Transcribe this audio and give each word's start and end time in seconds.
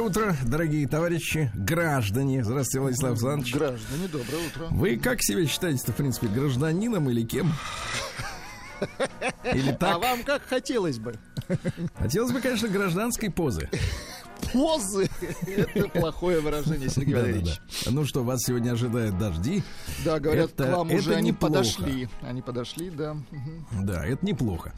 Доброе 0.00 0.30
утро, 0.30 0.36
дорогие 0.46 0.88
товарищи, 0.88 1.52
граждане. 1.54 2.42
Здравствуйте, 2.42 2.80
Владислав 2.80 3.10
Александрович. 3.10 3.54
Граждане, 3.54 4.08
доброе 4.10 4.46
утро. 4.46 4.66
Вы 4.70 4.96
как 4.96 5.22
себя 5.22 5.46
считаете-то, 5.46 5.92
в 5.92 5.96
принципе, 5.96 6.28
гражданином 6.28 7.10
или 7.10 7.22
кем? 7.22 7.52
Или 9.44 9.72
А 9.72 9.74
так? 9.74 9.98
вам 10.00 10.22
как 10.22 10.40
хотелось 10.44 10.98
бы? 10.98 11.16
Хотелось 11.98 12.32
бы, 12.32 12.40
конечно, 12.40 12.68
гражданской 12.68 13.30
позы. 13.30 13.68
Позы. 14.54 15.08
Это 15.46 15.86
плохое 15.88 16.40
выражение, 16.40 16.88
Сергей 16.88 17.14
Валерьевич. 17.14 17.60
Ну 17.86 18.06
что, 18.06 18.24
вас 18.24 18.40
сегодня 18.42 18.72
ожидают 18.72 19.18
дожди. 19.18 19.62
Да, 20.02 20.18
говорят, 20.18 20.52
Это- 20.52 20.64
к 20.64 20.76
вам 20.76 20.90
уже 20.92 21.14
они 21.14 21.32
подошли. 21.34 22.08
Они 22.22 22.40
подошли, 22.40 22.88
да. 22.88 23.16
Да, 23.82 24.04
это 24.06 24.24
неплохо. 24.24 24.72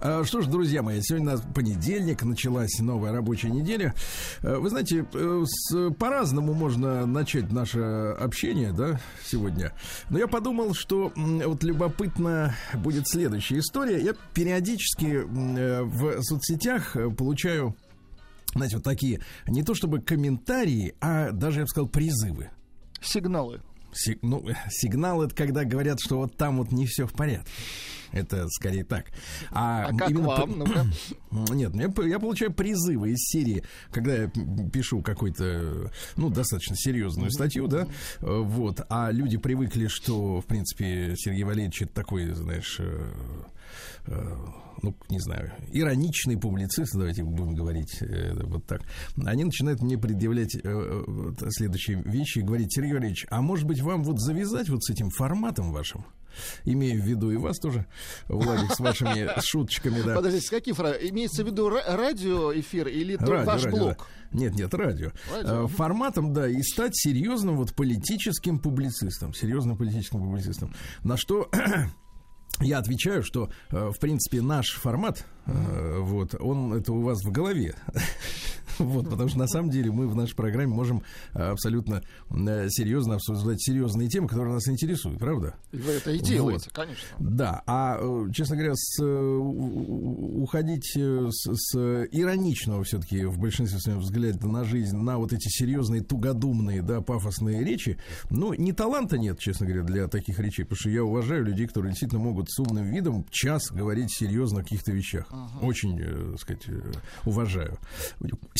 А, 0.00 0.22
Что 0.24 0.42
ж, 0.42 0.46
друзья 0.46 0.82
мои, 0.82 1.00
сегодня 1.00 1.28
у 1.28 1.32
нас 1.32 1.42
понедельник, 1.54 2.22
началась 2.24 2.78
новая 2.78 3.12
рабочая 3.12 3.50
неделя. 3.50 3.94
А, 4.42 4.58
Вы 4.58 4.70
знаете, 4.70 5.06
э, 5.12 5.90
по-разному 5.98 6.54
можно 6.54 7.06
начать 7.06 7.52
наше 7.52 7.80
общение, 8.18 8.72
да, 8.72 9.00
сегодня. 9.24 9.72
Но 10.10 10.18
я 10.18 10.26
подумал, 10.26 10.74
что 10.74 11.12
вот 11.14 11.64
любопытно 11.64 12.54
будет 12.74 13.08
следующая 13.08 13.58
история. 13.58 14.02
Я 14.02 14.14
периодически 14.34 15.24
э, 15.24 15.82
в 15.82 16.22
соцсетях 16.22 16.96
э, 16.96 17.10
получаю, 17.10 17.76
знаете, 18.54 18.76
вот 18.76 18.84
такие, 18.84 19.20
не 19.46 19.62
то 19.62 19.74
чтобы 19.74 20.00
комментарии, 20.00 20.94
а 21.00 21.30
даже, 21.32 21.60
я 21.60 21.64
бы 21.64 21.68
сказал, 21.68 21.88
призывы. 21.88 22.50
Сигналы. 23.00 23.60
Си- 23.96 24.18
ну, 24.22 24.44
сигнал 24.70 25.22
это 25.22 25.34
когда 25.34 25.64
говорят, 25.64 25.98
что 26.00 26.18
вот 26.18 26.36
там 26.36 26.58
вот 26.58 26.70
не 26.72 26.86
все 26.86 27.06
в 27.06 27.12
порядке. 27.12 27.50
Это 28.12 28.48
скорее 28.48 28.84
так. 28.84 29.06
А, 29.50 29.86
А 29.88 29.94
как 29.94 30.10
именно 30.10 30.28
вам? 30.28 30.58
Ну-ка. 30.58 30.86
Нет, 31.52 31.74
я, 31.74 31.92
я 32.06 32.18
получаю 32.18 32.52
призывы 32.52 33.10
из 33.10 33.18
серии, 33.18 33.64
когда 33.90 34.14
я 34.14 34.30
пишу 34.72 35.02
какой-то, 35.02 35.90
ну, 36.16 36.30
достаточно 36.30 36.76
серьезную 36.76 37.30
статью, 37.30 37.66
да, 37.66 37.88
вот, 38.20 38.80
а 38.88 39.10
люди 39.10 39.36
привыкли, 39.38 39.88
что, 39.88 40.40
в 40.40 40.46
принципе, 40.46 41.14
Сергей 41.16 41.42
Валерьевич 41.42 41.82
это 41.82 41.92
такой, 41.94 42.32
знаешь, 42.32 42.76
э, 42.78 43.10
ну, 44.82 44.94
не 45.08 45.20
знаю, 45.20 45.52
ироничные 45.72 46.38
публицисты, 46.38 46.98
давайте 46.98 47.22
будем 47.22 47.54
говорить 47.54 48.00
э, 48.00 48.34
вот 48.44 48.66
так, 48.66 48.82
они 49.24 49.44
начинают 49.44 49.80
мне 49.82 49.98
предъявлять 49.98 50.54
э, 50.54 50.60
э, 50.62 51.50
следующие 51.50 52.02
вещи 52.02 52.38
и 52.38 52.42
говорить, 52.42 52.72
Сергей 52.72 52.92
Валерьевич, 52.92 53.26
а 53.30 53.40
может 53.40 53.66
быть 53.66 53.80
вам 53.80 54.04
вот 54.04 54.20
завязать 54.20 54.68
вот 54.68 54.84
с 54.84 54.90
этим 54.90 55.10
форматом 55.10 55.72
вашим? 55.72 56.04
Имею 56.64 57.02
в 57.02 57.06
виду 57.06 57.30
и 57.30 57.36
вас 57.36 57.58
тоже, 57.58 57.86
Владик, 58.28 58.74
с 58.74 58.78
вашими 58.78 59.40
шуточками, 59.40 60.02
да. 60.02 60.16
Подождите, 60.16 60.46
с 60.46 60.50
каким? 60.50 60.74
Имеется 60.74 61.42
в 61.42 61.46
виду 61.46 61.70
радиоэфир 61.70 62.88
или 62.88 63.16
радио, 63.16 63.44
ваш 63.44 63.64
радио, 63.64 63.78
блог? 63.78 63.96
Да. 63.96 64.38
Нет, 64.38 64.54
нет, 64.54 64.74
радио. 64.74 65.12
радио. 65.32 65.66
Форматом, 65.66 66.34
да, 66.34 66.46
и 66.46 66.60
стать 66.60 66.94
серьезным 66.94 67.56
вот 67.56 67.72
политическим 67.72 68.58
публицистом, 68.58 69.32
серьезным 69.32 69.78
политическим 69.78 70.18
публицистом. 70.18 70.74
На 71.02 71.16
что 71.16 71.48
я 72.60 72.78
отвечаю, 72.78 73.22
что, 73.22 73.50
э, 73.70 73.90
в 73.90 73.98
принципе, 73.98 74.40
наш 74.40 74.74
формат, 74.74 75.26
э, 75.46 75.98
вот, 76.00 76.34
он 76.40 76.72
это 76.72 76.92
у 76.92 77.02
вас 77.02 77.22
в 77.22 77.30
голове. 77.30 77.74
Вот, 78.96 79.08
потому 79.10 79.28
что 79.28 79.38
на 79.38 79.46
самом 79.46 79.70
деле 79.70 79.90
мы 79.90 80.06
в 80.08 80.14
нашей 80.14 80.34
программе 80.34 80.72
можем 80.72 81.02
э, 81.34 81.42
абсолютно 81.42 82.02
э, 82.30 82.68
серьезно 82.68 83.14
обсуждать 83.14 83.62
серьезные 83.62 84.08
темы, 84.08 84.28
которые 84.28 84.54
нас 84.54 84.68
интересуют, 84.68 85.18
правда? 85.18 85.54
Вы 85.72 85.92
это 85.92 86.12
и 86.12 86.18
делаете, 86.18 86.66
вот. 86.66 86.74
конечно. 86.74 87.08
Да, 87.18 87.62
а, 87.66 87.98
э, 88.00 88.30
честно 88.32 88.56
говоря, 88.56 88.74
с, 88.74 89.02
уходить 89.02 90.92
с, 90.94 91.54
с 91.54 91.76
ироничного 92.12 92.84
все-таки 92.84 93.24
в 93.24 93.38
большинстве 93.38 93.78
своем 93.80 94.00
взгляда 94.00 94.46
на 94.48 94.64
жизнь, 94.64 94.96
на 94.96 95.18
вот 95.18 95.32
эти 95.32 95.48
серьезные, 95.48 96.02
тугодумные, 96.02 96.82
да, 96.82 97.00
пафосные 97.00 97.64
речи, 97.64 97.98
ну, 98.30 98.52
не 98.54 98.72
таланта 98.72 99.18
нет, 99.18 99.38
честно 99.38 99.66
говоря, 99.66 99.82
для 99.84 100.08
таких 100.08 100.38
речей, 100.38 100.64
потому 100.64 100.78
что 100.78 100.90
я 100.90 101.04
уважаю 101.04 101.44
людей, 101.44 101.66
которые 101.66 101.90
действительно 101.90 102.22
могут 102.22 102.50
с 102.50 102.58
умным 102.58 102.90
видом 102.90 103.26
час 103.30 103.70
говорить 103.70 104.12
серьезно 104.12 104.60
о 104.60 104.62
каких-то 104.62 104.92
вещах. 104.92 105.30
Uh-huh. 105.30 105.66
Очень, 105.66 105.98
так 106.32 106.40
сказать, 106.40 106.66
уважаю 107.24 107.78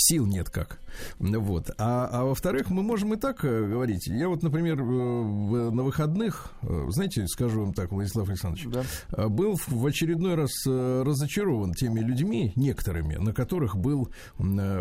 сил 0.07 0.27
нет 0.27 0.51
как. 0.51 0.79
Вот. 1.19 1.71
А, 1.79 2.09
а 2.11 2.25
во-вторых, 2.25 2.71
мы 2.71 2.83
можем 2.83 3.15
и 3.15 3.17
так 3.17 3.45
э, 3.45 3.67
говорить. 3.67 4.07
Я 4.07 4.29
вот, 4.29 4.43
например, 4.43 4.83
в, 4.83 5.71
на 5.71 5.83
выходных, 5.83 6.53
э, 6.63 6.87
знаете, 6.91 7.27
скажу 7.27 7.65
вам 7.65 7.75
так, 7.75 7.91
Владислав 7.91 8.29
Александрович, 8.29 8.69
да. 8.69 8.85
Э, 9.13 9.29
был 9.29 9.59
в 9.67 9.87
очередной 9.87 10.35
раз 10.35 10.51
разочарован 10.67 11.73
теми 11.75 12.01
людьми, 12.01 12.53
некоторыми, 12.57 13.17
на 13.17 13.33
которых 13.33 13.77
был 13.77 14.09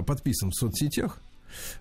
подписан 0.06 0.52
в 0.52 0.56
соцсетях. 0.56 1.22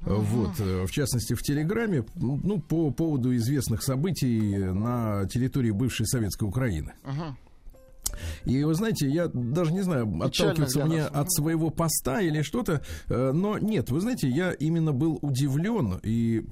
Uh-huh. 0.02 0.20
Вот, 0.20 0.58
в 0.58 0.90
частности, 0.92 1.34
в 1.34 1.42
Телеграме, 1.42 2.04
ну, 2.14 2.60
по 2.60 2.92
поводу 2.92 3.34
известных 3.34 3.82
событий 3.82 4.56
на 4.56 5.26
территории 5.26 5.72
бывшей 5.72 6.06
советской 6.06 6.44
Украины. 6.44 6.92
Uh-huh. 7.02 7.34
И 8.44 8.62
вы 8.64 8.74
знаете, 8.74 9.08
я 9.08 9.28
даже 9.32 9.72
не 9.72 9.82
знаю, 9.82 10.06
отталкиваться 10.22 10.84
мне 10.84 11.02
от 11.02 11.32
своего 11.32 11.70
поста 11.70 12.20
или 12.20 12.42
что-то, 12.42 12.82
э, 13.08 13.32
но 13.32 13.58
нет, 13.58 13.90
вы 13.90 14.00
знаете, 14.00 14.28
я 14.28 14.52
именно 14.52 14.92
был 14.92 15.18
удивлен 15.22 16.00
и 16.02 16.46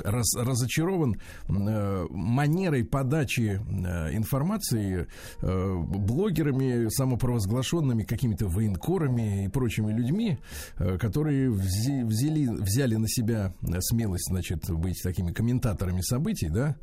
раз, 0.00 0.34
разочарован 0.36 1.20
э, 1.48 2.06
манерой 2.10 2.84
подачи 2.84 3.60
э, 3.60 4.16
информации 4.16 5.06
э, 5.40 5.74
блогерами, 5.76 6.88
самопровозглашенными 6.88 8.04
какими-то 8.04 8.46
военкорами 8.46 9.44
и 9.44 9.48
прочими 9.48 9.92
людьми, 9.92 10.38
э, 10.76 10.98
которые 10.98 11.50
взи, 11.50 12.02
взяли, 12.02 12.46
взяли 12.46 12.96
на 12.96 13.08
себя 13.08 13.54
смелость, 13.80 14.28
значит, 14.28 14.70
быть 14.70 15.00
такими 15.02 15.32
комментаторами 15.32 16.00
событий, 16.00 16.48
да, 16.48 16.76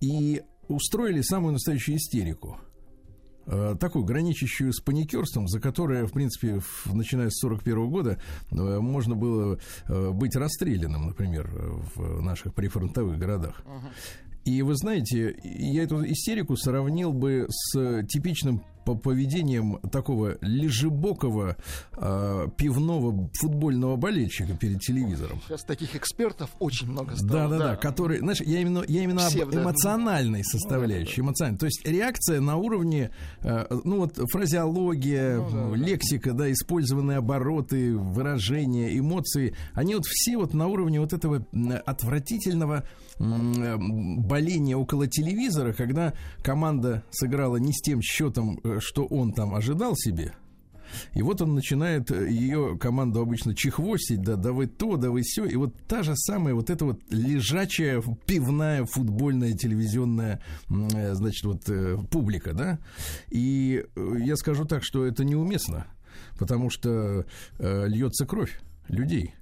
и 0.00 0.42
устроили 0.68 1.22
самую 1.22 1.52
настоящую 1.52 1.96
истерику. 1.96 2.58
Э, 3.48 3.76
такую 3.78 4.04
граничащую 4.04 4.72
с 4.72 4.80
паникерством, 4.80 5.46
за 5.46 5.60
которое, 5.60 6.06
в 6.06 6.12
принципе, 6.12 6.58
в, 6.58 6.94
начиная 6.94 7.30
с 7.30 7.38
41 7.38 7.88
года 7.88 8.18
э, 8.50 8.54
можно 8.56 9.14
было 9.14 9.58
э, 9.86 10.10
быть 10.10 10.34
расстрелянным, 10.34 11.06
например, 11.06 11.48
в 11.94 12.20
наших 12.22 12.54
прифронтовых 12.54 13.18
городах. 13.18 13.62
И 14.44 14.62
вы 14.62 14.74
знаете, 14.74 15.36
я 15.42 15.84
эту 15.84 16.04
истерику 16.04 16.56
сравнил 16.56 17.12
бы 17.12 17.46
с 17.48 18.02
типичным 18.04 18.62
по 18.86 18.94
поведением 18.94 19.78
такого 19.90 20.38
лежебокого 20.40 21.56
э, 21.96 22.46
пивного 22.56 23.28
футбольного 23.40 23.96
болельщика 23.96 24.54
перед 24.54 24.80
телевизором. 24.80 25.40
Сейчас 25.48 25.64
таких 25.64 25.96
экспертов 25.96 26.50
очень 26.60 26.88
много 26.88 27.16
стало. 27.16 27.28
Да, 27.28 27.48
да, 27.48 27.58
да, 27.58 27.76
которые, 27.76 28.20
знаешь, 28.20 28.40
я 28.40 28.60
именно, 28.60 28.84
я 28.86 29.02
именно 29.02 29.28
Все, 29.28 29.42
об 29.42 29.52
эмоциональной 29.52 30.44
составляющей, 30.44 31.20
ну, 31.20 31.32
да, 31.36 31.50
да. 31.50 31.56
То 31.56 31.66
есть 31.66 31.84
реакция 31.84 32.40
на 32.40 32.56
уровне, 32.56 33.10
э, 33.42 33.66
ну 33.82 33.98
вот 33.98 34.20
фразеология, 34.30 35.38
ну, 35.38 35.72
да, 35.72 35.76
лексика, 35.76 36.30
да. 36.30 36.44
да, 36.44 36.52
использованные 36.52 37.18
обороты, 37.18 37.96
выражения, 37.96 38.96
эмоции, 38.96 39.56
они 39.74 39.96
вот 39.96 40.04
все 40.06 40.36
вот 40.36 40.54
на 40.54 40.68
уровне 40.68 41.00
вот 41.00 41.12
этого 41.12 41.44
отвратительного 41.86 42.84
э, 43.18 43.76
боления 43.78 44.76
около 44.76 45.06
телевизора, 45.06 45.72
когда 45.72 46.14
команда 46.42 47.04
сыграла 47.10 47.56
не 47.56 47.72
с 47.72 47.80
тем 47.80 48.02
счетом, 48.02 48.60
э, 48.62 48.78
что 48.80 49.04
он 49.06 49.32
там 49.32 49.54
ожидал 49.54 49.94
себе. 49.96 50.34
И 51.14 51.22
вот 51.22 51.42
он 51.42 51.54
начинает 51.54 52.10
э, 52.10 52.30
ее 52.30 52.78
команду 52.78 53.20
обычно 53.20 53.54
чехвостить, 53.54 54.22
да, 54.22 54.36
да 54.36 54.52
вы 54.52 54.66
то, 54.66 54.96
да 54.96 55.10
вы 55.10 55.22
все. 55.22 55.44
И 55.44 55.56
вот 55.56 55.74
та 55.88 56.02
же 56.02 56.14
самая 56.16 56.54
вот 56.54 56.70
эта 56.70 56.84
вот 56.84 57.00
лежачая 57.10 58.02
пивная 58.26 58.84
футбольная 58.84 59.52
телевизионная, 59.52 60.40
значит, 60.68 61.44
вот 61.44 62.08
публика, 62.10 62.52
да. 62.52 62.78
И 63.30 63.84
я 63.96 64.36
скажу 64.36 64.64
так, 64.64 64.84
что 64.84 65.04
это 65.04 65.24
неуместно, 65.24 65.86
потому 66.38 66.70
что 66.70 67.24
льется 67.58 68.26
кровь 68.26 68.60
людей 68.88 69.34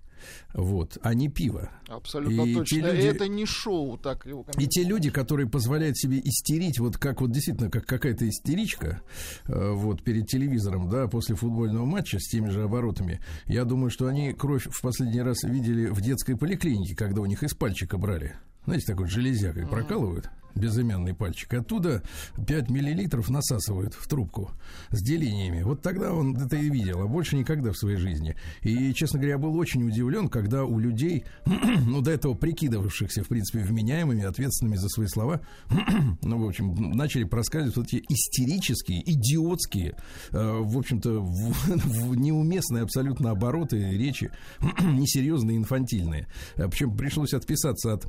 вот, 0.52 0.98
а 1.02 1.14
не 1.14 1.28
пиво. 1.28 1.70
Абсолютно 1.88 2.42
и 2.42 2.54
точно. 2.54 2.76
Люди, 2.76 3.06
это 3.06 3.28
не 3.28 3.46
шоу, 3.46 3.98
так 3.98 4.26
его. 4.26 4.46
И 4.58 4.66
те 4.66 4.82
люди, 4.82 5.10
которые 5.10 5.48
позволяют 5.48 5.96
себе 5.98 6.20
истерить, 6.20 6.78
вот 6.78 6.96
как 6.96 7.20
вот 7.20 7.30
действительно 7.30 7.70
как 7.70 7.86
какая-то 7.86 8.28
истеричка, 8.28 9.02
э, 9.46 9.72
вот 9.72 10.02
перед 10.02 10.28
телевизором, 10.28 10.88
да, 10.88 11.08
после 11.08 11.34
футбольного 11.34 11.84
матча 11.84 12.18
с 12.18 12.28
теми 12.28 12.48
же 12.48 12.62
оборотами, 12.62 13.20
я 13.46 13.64
думаю, 13.64 13.90
что 13.90 14.06
они 14.06 14.32
кровь 14.32 14.66
в 14.70 14.80
последний 14.80 15.22
раз 15.22 15.42
видели 15.44 15.86
в 15.86 16.00
детской 16.00 16.36
поликлинике, 16.36 16.96
когда 16.96 17.20
у 17.20 17.26
них 17.26 17.42
из 17.42 17.54
пальчика 17.54 17.98
брали. 17.98 18.36
Знаете, 18.64 18.86
такой 18.86 19.08
железякой 19.08 19.66
прокалывают 19.66 20.30
безымянный 20.54 21.14
пальчик. 21.14 21.52
Оттуда 21.54 22.02
5 22.46 22.70
миллилитров 22.70 23.28
насасывают 23.28 23.94
в 23.94 24.06
трубку 24.08 24.50
с 24.90 25.02
делениями. 25.02 25.62
Вот 25.62 25.82
тогда 25.82 26.12
он 26.12 26.36
это 26.36 26.56
и 26.56 26.68
видел, 26.68 27.02
а 27.02 27.06
больше 27.06 27.36
никогда 27.36 27.72
в 27.72 27.76
своей 27.76 27.96
жизни. 27.96 28.36
И, 28.62 28.92
честно 28.94 29.18
говоря, 29.18 29.38
был 29.38 29.56
очень 29.56 29.86
удивлен, 29.86 30.28
когда 30.28 30.64
у 30.64 30.78
людей, 30.78 31.24
ну, 31.46 32.00
до 32.00 32.10
этого 32.10 32.34
прикидывавшихся, 32.34 33.24
в 33.24 33.28
принципе, 33.28 33.60
вменяемыми, 33.60 34.24
ответственными 34.24 34.76
за 34.76 34.88
свои 34.88 35.06
слова, 35.06 35.40
ну, 36.22 36.44
в 36.44 36.48
общем, 36.48 36.74
начали 36.74 37.24
проскальзывать 37.24 37.76
вот 37.76 37.86
эти 37.86 38.04
истерические, 38.08 39.02
идиотские, 39.10 39.96
э, 40.30 40.58
в 40.60 40.78
общем-то, 40.78 41.20
в, 41.20 41.52
в 41.66 42.16
неуместные 42.16 42.82
абсолютно 42.82 43.30
обороты 43.30 43.78
речи, 43.78 44.30
несерьезные, 44.80 45.56
инфантильные. 45.56 46.28
Э, 46.56 46.68
Причем 46.68 46.96
пришлось 46.96 47.34
отписаться 47.34 47.94
от 47.94 48.06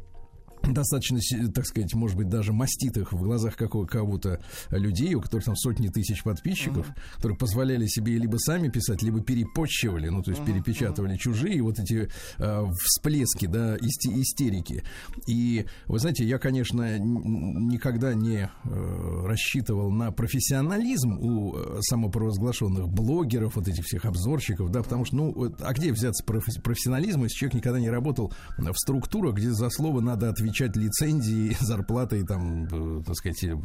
достаточно, 0.74 1.20
так 1.54 1.66
сказать, 1.66 1.94
может 1.94 2.18
быть, 2.18 2.30
даже 2.30 2.54
маститых 2.54 3.14
в 3.14 3.22
глазах 3.22 3.56
какого 3.56 3.86
кого-то 3.86 4.40
людей, 4.72 5.14
у 5.16 5.22
которых 5.22 5.46
там 5.46 5.56
сотни 5.56 5.88
тысяч 5.88 6.24
подписчиков, 6.24 6.88
uh-huh. 6.88 7.16
которые 7.16 7.38
позволяли 7.38 7.86
себе 7.88 8.18
либо 8.18 8.38
сами 8.38 8.70
писать, 8.70 9.02
либо 9.02 9.22
перепочивали, 9.22 10.10
ну, 10.10 10.24
то 10.24 10.32
есть 10.32 10.42
uh-huh. 10.42 10.46
перепечатывали 10.46 11.16
uh-huh. 11.16 11.20
чужие 11.20 11.62
вот 11.62 11.80
эти 11.80 12.10
э, 12.38 12.66
всплески, 12.80 13.46
да, 13.46 13.78
исти- 13.78 14.22
истерики. 14.22 14.84
И, 15.28 15.66
вы 15.88 16.00
знаете, 16.00 16.26
я, 16.26 16.40
конечно, 16.40 16.98
никогда 17.00 18.14
не 18.14 18.50
э, 18.64 19.26
рассчитывал 19.26 19.92
на 19.92 20.12
профессионализм 20.12 21.18
у 21.20 21.56
э, 21.56 21.78
самопровозглашенных 21.82 22.88
блогеров, 22.88 23.56
вот 23.56 23.68
этих 23.68 23.86
всех 23.86 24.06
обзорщиков, 24.06 24.72
да, 24.72 24.82
потому 24.84 25.06
что, 25.06 25.16
ну, 25.16 25.54
а 25.60 25.74
где 25.74 25.92
взяться 25.92 26.24
профессионализм, 26.24 27.24
если 27.24 27.38
человек 27.38 27.56
никогда 27.56 27.80
не 27.80 27.90
работал 27.90 28.34
в 28.58 28.76
структурах, 28.76 29.36
где 29.36 29.52
за 29.52 29.70
слово 29.70 30.02
надо 30.02 30.30
отвечать 30.30 30.55
отвечать 30.56 30.76
лицензией, 30.76 31.56
зарплатой, 31.60 32.26
там, 32.26 32.66
э, 32.66 33.04
так 33.06 33.16
сказать, 33.16 33.44
э, 33.44 33.58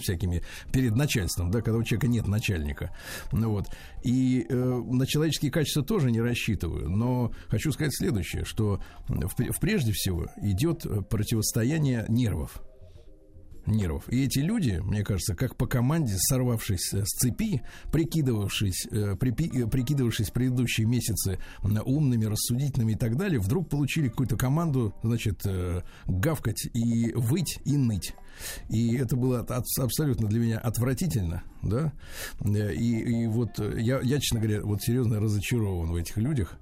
всякими 0.00 0.42
перед 0.72 0.94
начальством, 0.94 1.50
да, 1.50 1.60
когда 1.60 1.78
у 1.78 1.82
человека 1.82 2.08
нет 2.08 2.26
начальника. 2.28 2.96
Ну, 3.32 3.50
вот. 3.50 3.66
И 4.02 4.46
э, 4.48 4.54
на 4.54 5.06
человеческие 5.06 5.50
качества 5.50 5.82
тоже 5.82 6.10
не 6.10 6.20
рассчитываю. 6.20 6.88
Но 6.88 7.32
хочу 7.48 7.72
сказать 7.72 7.94
следующее, 7.94 8.44
что 8.44 8.80
в, 9.08 9.28
в 9.28 9.60
прежде 9.60 9.92
всего 9.92 10.26
идет 10.42 10.86
противостояние 11.08 12.04
нервов 12.08 12.62
нервов. 13.66 14.08
И 14.08 14.24
эти 14.24 14.38
люди, 14.38 14.80
мне 14.82 15.04
кажется, 15.04 15.34
как 15.34 15.56
по 15.56 15.66
команде, 15.66 16.14
сорвавшись 16.16 16.92
с 16.92 17.18
цепи, 17.18 17.62
прикидывавшись, 17.92 18.86
э, 18.90 19.16
припи, 19.16 19.50
э, 19.52 19.66
прикидывавшись 19.66 20.30
предыдущие 20.30 20.86
месяцы 20.86 21.38
умными, 21.62 22.24
рассудительными 22.24 22.92
и 22.92 22.96
так 22.96 23.16
далее, 23.16 23.40
вдруг 23.40 23.68
получили 23.68 24.08
какую-то 24.08 24.36
команду, 24.36 24.94
значит, 25.02 25.42
э, 25.44 25.82
гавкать 26.06 26.66
и 26.74 27.12
выть 27.14 27.58
и 27.64 27.76
ныть. 27.76 28.14
И 28.68 28.96
это 28.96 29.16
было 29.16 29.40
абсолютно 29.40 30.28
для 30.28 30.40
меня 30.40 30.58
отвратительно, 30.58 31.42
да. 31.62 31.92
И, 32.44 33.22
и 33.22 33.26
вот 33.26 33.58
я, 33.58 34.00
я, 34.00 34.20
честно 34.20 34.40
говоря, 34.40 34.62
вот 34.62 34.82
серьезно 34.82 35.20
разочарован 35.20 35.90
в 35.90 35.96
этих 35.96 36.18
людях 36.18 36.58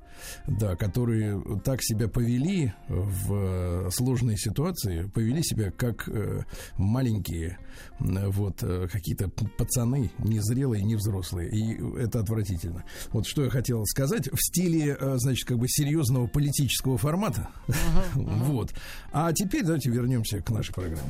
да, 0.47 0.77
которые 0.77 1.43
так 1.65 1.83
себя 1.83 2.09
повели 2.09 2.73
в 2.89 3.91
сложной 3.91 4.37
ситуации, 4.37 5.11
повели 5.15 5.43
себя 5.43 5.71
как 5.71 6.09
э, 6.09 6.43
маленькие 6.77 7.59
вот 7.99 8.63
э, 8.63 8.89
какие-то 8.91 9.29
пацаны, 9.29 10.11
незрелые, 10.19 10.83
не 10.83 10.97
взрослые, 10.97 11.51
и 11.51 12.01
это 12.01 12.21
отвратительно. 12.21 12.85
Вот 13.13 13.27
что 13.27 13.45
я 13.45 13.51
хотел 13.51 13.85
сказать 13.87 14.29
в 14.33 14.39
стиле, 14.39 14.97
э, 14.99 15.15
значит, 15.19 15.47
как 15.47 15.59
бы 15.59 15.69
серьезного 15.69 16.27
политического 16.27 16.99
формата, 16.99 17.49
вот. 18.15 18.73
А 19.13 19.33
теперь 19.33 19.65
давайте 19.65 19.91
вернемся 19.91 20.41
к 20.41 20.51
нашей 20.51 20.75
программе. 20.75 21.03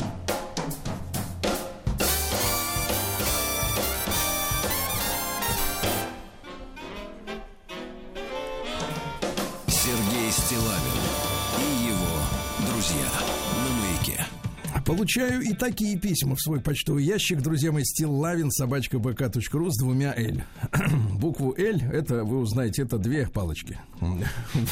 Получаю 14.85 15.41
и 15.41 15.55
такие 15.55 15.99
письма 15.99 16.37
в 16.37 16.41
свой 16.41 16.61
почтовый 16.61 17.05
ящик, 17.05 17.41
друзья 17.41 17.73
мои, 17.73 17.85
стиллавин 17.85 18.51
собачка 18.51 18.99
бк.ру 18.99 19.71
с 19.71 19.79
двумя 19.79 20.15
«Л». 20.15 20.43
Букву 21.19 21.55
«Л» 21.57 21.77
это, 21.91 22.23
вы 22.25 22.39
узнаете, 22.39 22.83
это 22.83 22.99
две 22.99 23.27
палочки. 23.27 23.79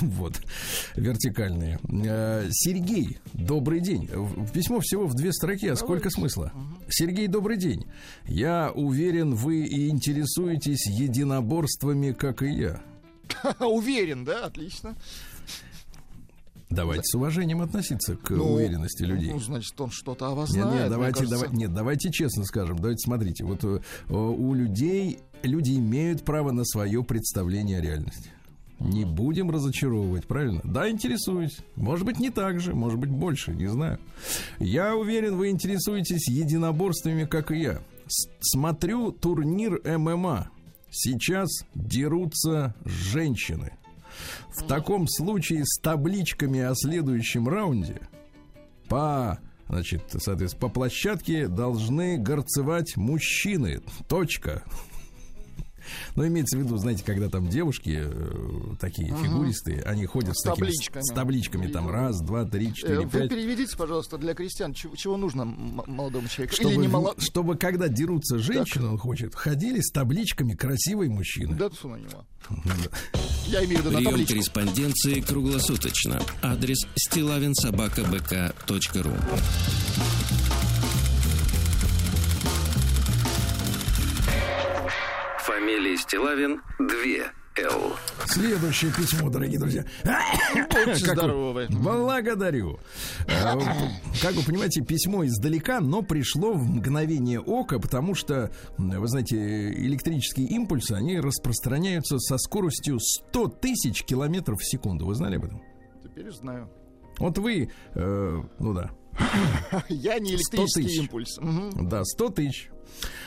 Вот, 0.01 0.41
вертикальные. 0.97 1.79
Э, 2.05 2.47
Сергей, 2.51 3.19
добрый 3.33 3.81
день. 3.81 4.09
Письмо 4.53 4.81
всего 4.81 5.07
в 5.07 5.15
две 5.15 5.33
строки, 5.33 5.67
а 5.69 5.77
сколько 5.77 6.11
смысла? 6.11 6.53
Сергей, 6.91 7.27
добрый 7.27 7.57
день. 7.57 7.87
Я 8.27 8.71
уверен, 8.75 9.35
вы 9.35 9.65
и 9.65 9.89
интересуетесь 9.89 10.87
единоборствами, 10.89 12.13
как 12.13 12.43
и 12.43 12.51
я. 12.51 12.83
Уверен, 13.61 14.25
да? 14.25 14.47
Отлично. 14.47 14.95
Давайте 16.75 17.05
с 17.05 17.15
уважением 17.15 17.63
относиться 17.63 18.17
к 18.17 18.31
ну, 18.31 18.55
уверенности 18.55 19.03
людей. 19.03 19.33
Ну, 19.33 19.39
значит, 19.39 19.79
он 19.81 19.91
что-то 19.91 20.29
о 20.29 20.35
вас 20.35 20.51
нет, 20.51 20.63
знает. 20.65 20.81
Нет, 20.81 20.91
давайте, 20.91 21.27
давай, 21.27 21.49
нет, 21.51 21.75
давайте 21.75 22.11
честно 22.11 22.45
скажем. 22.45 22.77
Давайте 22.77 23.05
смотрите. 23.05 23.45
Вот 23.45 23.65
у, 23.65 23.77
э, 23.77 23.81
у 24.09 24.55
людей 24.55 25.21
люди 25.43 25.73
имеют 25.73 26.25
право 26.25 26.51
на 26.53 26.65
свое 26.65 27.03
представление 27.05 27.79
о 27.79 27.83
реальности. 27.83 28.31
Не 28.79 29.05
будем 29.05 29.51
разочаровывать, 29.51 30.27
правильно? 30.27 30.61
Да, 30.65 30.91
интересуюсь. 30.91 31.59
Может 31.77 32.05
быть, 32.05 32.19
не 32.19 32.31
так 32.31 32.59
же, 32.59 32.75
может 32.75 32.99
быть, 32.99 33.11
больше, 33.11 33.53
не 33.53 33.69
знаю. 33.69 34.01
Я 34.59 34.97
уверен, 34.97 35.37
вы 35.37 35.51
интересуетесь 35.51 36.29
единоборствами, 36.29 37.25
как 37.25 37.53
и 37.53 37.61
я. 37.61 37.81
С 38.09 38.29
смотрю 38.41 39.13
турнир 39.13 39.81
ММА. 39.85 40.51
Сейчас 40.91 41.65
дерутся 41.75 42.75
женщины. 42.85 43.73
В 44.51 44.67
таком 44.67 45.09
случае 45.09 45.65
с 45.65 45.79
табличками 45.81 46.61
о 46.61 46.75
следующем 46.75 47.49
раунде 47.49 48.01
по 48.89 49.39
Значит, 49.69 50.03
соответственно, 50.19 50.61
по 50.61 50.69
площадке 50.69 51.49
должны 51.49 52.19
горцевать 52.19 52.97
мужчины. 52.99 53.81
Точка. 54.07 54.65
Но 56.17 56.27
имеется 56.27 56.57
в 56.57 56.61
виду, 56.61 56.77
знаете, 56.77 57.05
когда 57.05 57.29
там 57.29 57.49
девушки 57.49 58.03
э, 58.05 58.75
такие 58.81 59.13
угу. 59.13 59.25
фигуристые, 59.25 59.83
они 59.83 60.07
ходят 60.07 60.37
с, 60.37 60.41
с, 60.41 60.43
табличками. 60.43 61.03
с 61.03 61.15
табличками, 61.15 61.67
там 61.67 61.91
раз, 61.91 62.21
два, 62.21 62.45
три, 62.45 62.73
четыре, 62.75 63.05
э, 63.05 63.09
пять. 63.09 63.23
Вы 63.23 63.29
переведите, 63.29 63.77
пожалуйста, 63.77 64.19
для 64.19 64.35
крестьян, 64.35 64.75
чего, 64.75 64.95
чего 64.97 65.17
нужно 65.17 65.45
молодому 65.45 66.29
человеку? 66.29 66.57
Чтобы, 66.57 66.71
Или 66.71 66.79
не 66.81 66.89
мало... 66.89 67.15
чтобы 67.19 67.57
когда 67.57 67.89
дерутся 67.89 68.39
женщины, 68.39 68.85
так. 68.85 68.93
он 68.93 68.99
хочет, 68.99 69.35
ходили 69.35 69.81
с 69.81 69.91
табличками 69.91 70.55
красивые 70.55 71.11
мужчины. 71.11 71.57
Да, 71.57 71.71
на 71.83 71.97
него. 71.97 72.25
Я 73.47 73.65
имею 73.65 73.83
в 73.83 73.87
виду 73.87 73.99
на 73.99 74.03
табличку. 74.03 74.35
корреспонденции 74.35 75.21
круглосуточно. 75.21 76.21
Адрес 76.43 76.87
стилавинсобакабк.ру 76.97 79.13
Фамилия 85.63 85.97
Стилавин 85.97 86.61
2 86.81 86.89
Л. 87.71 87.93
Следующее 88.27 88.91
письмо, 88.93 89.31
дорогие 89.31 89.61
друзья. 89.61 89.85
Будьте 90.55 90.97
здоровы. 90.97 91.69
Благодарю. 91.71 92.81
А, 93.29 93.57
как 94.21 94.35
вы 94.35 94.43
понимаете, 94.43 94.81
письмо 94.81 95.25
издалека, 95.25 95.79
но 95.79 96.03
пришло 96.03 96.53
в 96.53 96.69
мгновение 96.69 97.39
ока, 97.39 97.79
потому 97.79 98.17
что, 98.17 98.51
вы 98.77 99.07
знаете, 99.07 99.37
электрические 99.71 100.49
импульсы, 100.49 100.95
они 100.95 101.21
распространяются 101.21 102.19
со 102.19 102.39
скоростью 102.39 102.99
100 102.99 103.47
тысяч 103.61 104.03
километров 104.03 104.59
в 104.59 104.69
секунду. 104.69 105.07
Вы 105.07 105.15
знали 105.15 105.37
об 105.37 105.45
этом? 105.45 105.63
Теперь 106.03 106.33
знаю. 106.33 106.69
Вот 107.19 107.39
вы, 107.39 107.71
э, 107.95 108.43
ну 108.59 108.75
да. 108.75 108.91
Я 109.89 110.19
не 110.19 110.33
электрический 110.33 110.97
импульс. 110.99 111.39
Да, 111.83 112.05
100 112.05 112.29
тысяч. 112.31 112.69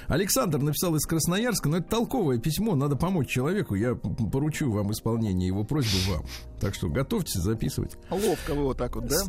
Александр 0.08 0.60
написал 0.60 0.96
из 0.96 1.06
Красноярска, 1.06 1.70
но 1.70 1.78
это 1.78 1.90
толковое 1.90 2.38
письмо, 2.38 2.76
надо 2.76 2.96
помочь 2.96 3.28
человеку. 3.30 3.76
Я 3.76 3.96
поручу 3.96 4.72
вам 4.72 4.92
исполнение 4.92 5.48
его 5.48 5.64
просьбы 5.64 6.14
вам. 6.14 6.26
Так 6.60 6.76
что 6.76 6.90
готовьтесь 6.90 7.42
записывать. 7.42 7.98
Ловко 8.10 8.54
вы 8.54 8.64
вот 8.64 8.78
так 8.78 8.96
вот, 8.96 9.08
да? 9.08 9.22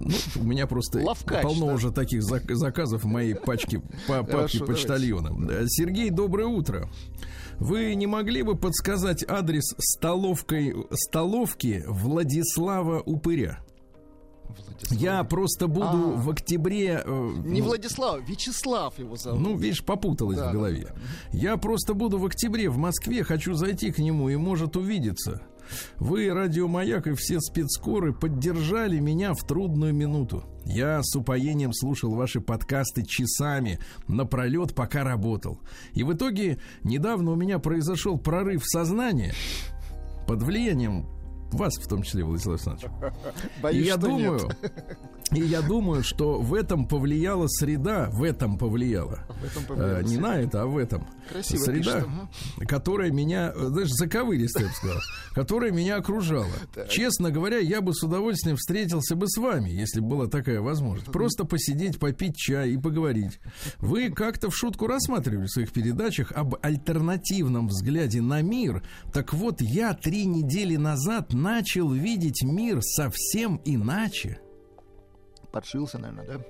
Ну, 0.00 0.14
у 0.36 0.44
меня 0.44 0.66
просто 0.66 1.00
Ловкач, 1.00 1.42
полно 1.42 1.66
да? 1.66 1.74
уже 1.74 1.90
таких 1.90 2.22
заказов 2.22 3.02
в 3.02 3.06
моей 3.06 3.34
пачке 3.34 3.82
по 4.06 4.22
папке 4.22 4.64
почтальона. 4.64 5.30
Сергей, 5.68 6.10
доброе 6.10 6.46
утро. 6.46 6.88
Вы 7.58 7.94
не 7.94 8.06
могли 8.06 8.42
бы 8.42 8.56
подсказать 8.56 9.24
адрес 9.28 9.74
столовкой, 9.78 10.74
столовки 10.92 11.84
Владислава 11.86 13.00
Упыря? 13.00 13.60
Владислав. 14.58 15.00
Я 15.00 15.24
просто 15.24 15.68
буду 15.68 15.86
а, 15.86 16.16
в 16.16 16.30
октябре... 16.30 17.02
Э, 17.04 17.32
не 17.44 17.60
ну, 17.60 17.68
Владислав, 17.68 18.28
Вячеслав 18.28 18.98
его 18.98 19.16
зовут. 19.16 19.40
Ну, 19.40 19.56
видишь, 19.56 19.84
попуталось 19.84 20.38
да, 20.38 20.50
в 20.50 20.52
голове. 20.52 20.86
Да, 20.88 20.94
да. 20.94 21.38
Я 21.38 21.56
просто 21.56 21.94
буду 21.94 22.18
в 22.18 22.26
октябре 22.26 22.68
в 22.68 22.76
Москве, 22.76 23.24
хочу 23.24 23.54
зайти 23.54 23.90
к 23.92 23.98
нему 23.98 24.28
и 24.28 24.36
может 24.36 24.76
увидеться. 24.76 25.42
Вы, 25.98 26.32
радиомаяк 26.32 27.06
и 27.06 27.14
все 27.14 27.40
спецскоры 27.40 28.12
поддержали 28.12 28.98
меня 28.98 29.34
в 29.34 29.46
трудную 29.46 29.94
минуту. 29.94 30.44
Я 30.64 31.00
с 31.02 31.14
упоением 31.16 31.72
слушал 31.72 32.14
ваши 32.14 32.40
подкасты 32.40 33.04
часами 33.04 33.78
напролет, 34.08 34.74
пока 34.74 35.04
работал. 35.04 35.60
И 35.94 36.02
в 36.02 36.12
итоге 36.12 36.58
недавно 36.84 37.32
у 37.32 37.36
меня 37.36 37.58
произошел 37.58 38.18
прорыв 38.18 38.62
сознания 38.64 39.34
под 40.26 40.42
влиянием 40.42 41.06
вас 41.54 41.74
в 41.78 41.86
том 41.86 42.02
числе, 42.02 42.24
Владислав 42.24 42.54
Александрович. 42.54 42.90
Боюсь, 43.60 43.86
я 43.86 43.96
думаю, 43.96 44.50
нет. 44.62 44.72
и 45.34 45.40
я 45.40 45.62
думаю, 45.62 46.02
что 46.02 46.40
в 46.40 46.54
этом 46.54 46.86
повлияла 46.86 47.46
среда, 47.48 48.08
в 48.10 48.22
этом 48.22 48.58
повлияла. 48.58 49.20
В 49.40 49.44
этом 49.44 49.64
повлияла 49.64 49.98
э, 49.98 50.02
не 50.04 50.16
на 50.18 50.38
это, 50.38 50.62
а 50.62 50.66
в 50.66 50.76
этом. 50.76 51.06
Красиво 51.30 51.64
среда, 51.64 51.78
пишет, 51.78 52.04
угу. 52.04 52.66
которая 52.66 53.10
меня, 53.10 53.52
знаешь, 53.54 53.90
заковыристая, 53.90 54.64
я 54.64 54.68
бы 54.68 54.74
сказал, 54.74 55.00
которая 55.32 55.70
меня 55.70 55.96
окружала. 55.96 56.46
Так. 56.74 56.88
Честно 56.88 57.30
говоря, 57.30 57.58
я 57.58 57.80
бы 57.80 57.94
с 57.94 58.02
удовольствием 58.02 58.56
встретился 58.56 59.16
бы 59.16 59.28
с 59.28 59.38
вами, 59.38 59.70
если 59.70 60.00
бы 60.00 60.08
была 60.08 60.26
такая 60.26 60.60
возможность. 60.60 61.10
Просто 61.10 61.44
посидеть, 61.44 61.98
попить 61.98 62.36
чай 62.36 62.72
и 62.72 62.76
поговорить. 62.76 63.40
Вы 63.78 64.10
как-то 64.10 64.50
в 64.50 64.56
шутку 64.56 64.86
рассматривали 64.86 65.46
в 65.46 65.50
своих 65.50 65.72
передачах 65.72 66.32
об 66.32 66.56
альтернативном 66.62 67.68
взгляде 67.68 68.20
на 68.20 68.42
мир. 68.42 68.82
Так 69.12 69.32
вот, 69.32 69.60
я 69.60 69.94
три 69.94 70.26
недели 70.26 70.76
назад 70.76 71.32
начал 71.32 71.90
видеть 71.90 72.42
мир 72.42 72.82
совсем 72.82 73.60
иначе. 73.64 74.40
Подшился, 75.52 75.98
наверное, 75.98 76.26
да? 76.26 76.44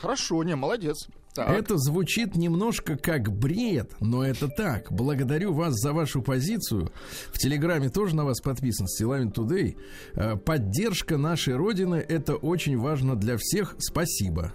Хорошо, 0.00 0.42
не, 0.44 0.54
молодец. 0.54 1.08
Так. 1.34 1.50
Это 1.50 1.76
звучит 1.76 2.34
немножко 2.34 2.96
как 2.96 3.30
бред, 3.32 3.92
но 4.00 4.24
это 4.24 4.48
так. 4.48 4.90
Благодарю 4.90 5.52
вас 5.52 5.74
за 5.74 5.92
вашу 5.92 6.20
позицию. 6.20 6.90
В 7.32 7.38
Телеграме 7.38 7.90
тоже 7.90 8.16
на 8.16 8.24
вас 8.24 8.40
подписан, 8.40 8.88
Стилавин 8.88 9.30
Тудей. 9.30 9.76
Э, 10.14 10.36
поддержка 10.36 11.16
нашей 11.16 11.54
Родины– 11.54 11.94
это 12.08 12.34
очень 12.34 12.76
важно 12.76 13.14
для 13.14 13.36
всех. 13.38 13.76
Спасибо. 13.78 14.52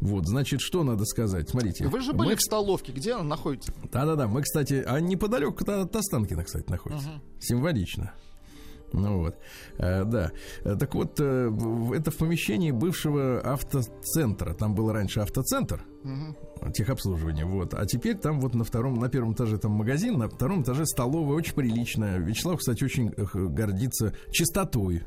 Вот, 0.00 0.26
значит, 0.26 0.60
что 0.60 0.82
надо 0.82 1.06
сказать? 1.06 1.48
Смотрите. 1.48 1.86
Вы 1.86 2.00
же 2.00 2.12
были 2.12 2.30
мы... 2.30 2.36
в 2.36 2.42
столовке, 2.42 2.92
где 2.92 3.14
она 3.14 3.24
находится? 3.24 3.72
Да-да-да, 3.90 4.28
мы, 4.28 4.42
кстати, 4.42 4.84
а 4.86 5.00
неподалеку 5.00 5.64
от 5.70 5.96
Останкина, 5.96 6.44
кстати, 6.44 6.68
находится. 6.68 7.08
Угу. 7.08 7.20
Символично. 7.40 8.12
Ну 8.92 9.18
вот, 9.18 9.36
э, 9.78 10.04
да. 10.04 10.32
Э, 10.64 10.76
Так 10.76 10.94
вот, 10.94 11.18
э, 11.20 11.50
это 11.94 12.10
в 12.10 12.16
помещении 12.16 12.70
бывшего 12.70 13.40
автоцентра. 13.40 14.54
Там 14.54 14.74
был 14.74 14.92
раньше 14.92 15.20
автоцентр 15.20 15.84
техобслуживания, 16.74 17.44
вот. 17.44 17.74
А 17.74 17.84
теперь 17.86 18.16
там 18.16 18.40
вот 18.40 18.54
на 18.54 18.64
втором, 18.64 18.98
на 18.98 19.08
первом 19.08 19.34
этаже 19.34 19.58
там 19.58 19.72
магазин, 19.72 20.18
на 20.18 20.28
втором 20.28 20.62
этаже 20.62 20.86
столовая, 20.86 21.36
очень 21.36 21.54
приличная. 21.54 22.18
Вячеслав, 22.18 22.58
кстати, 22.58 22.84
очень 22.84 23.10
гордится 23.10 24.14
чистотой 24.30 25.02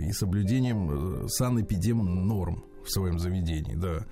и 0.00 0.12
соблюдением 0.12 1.28
санэпидем 1.28 2.26
норм 2.26 2.64
в 2.88 2.92
своем 2.92 3.18
заведении, 3.18 3.74
да. 3.74 4.04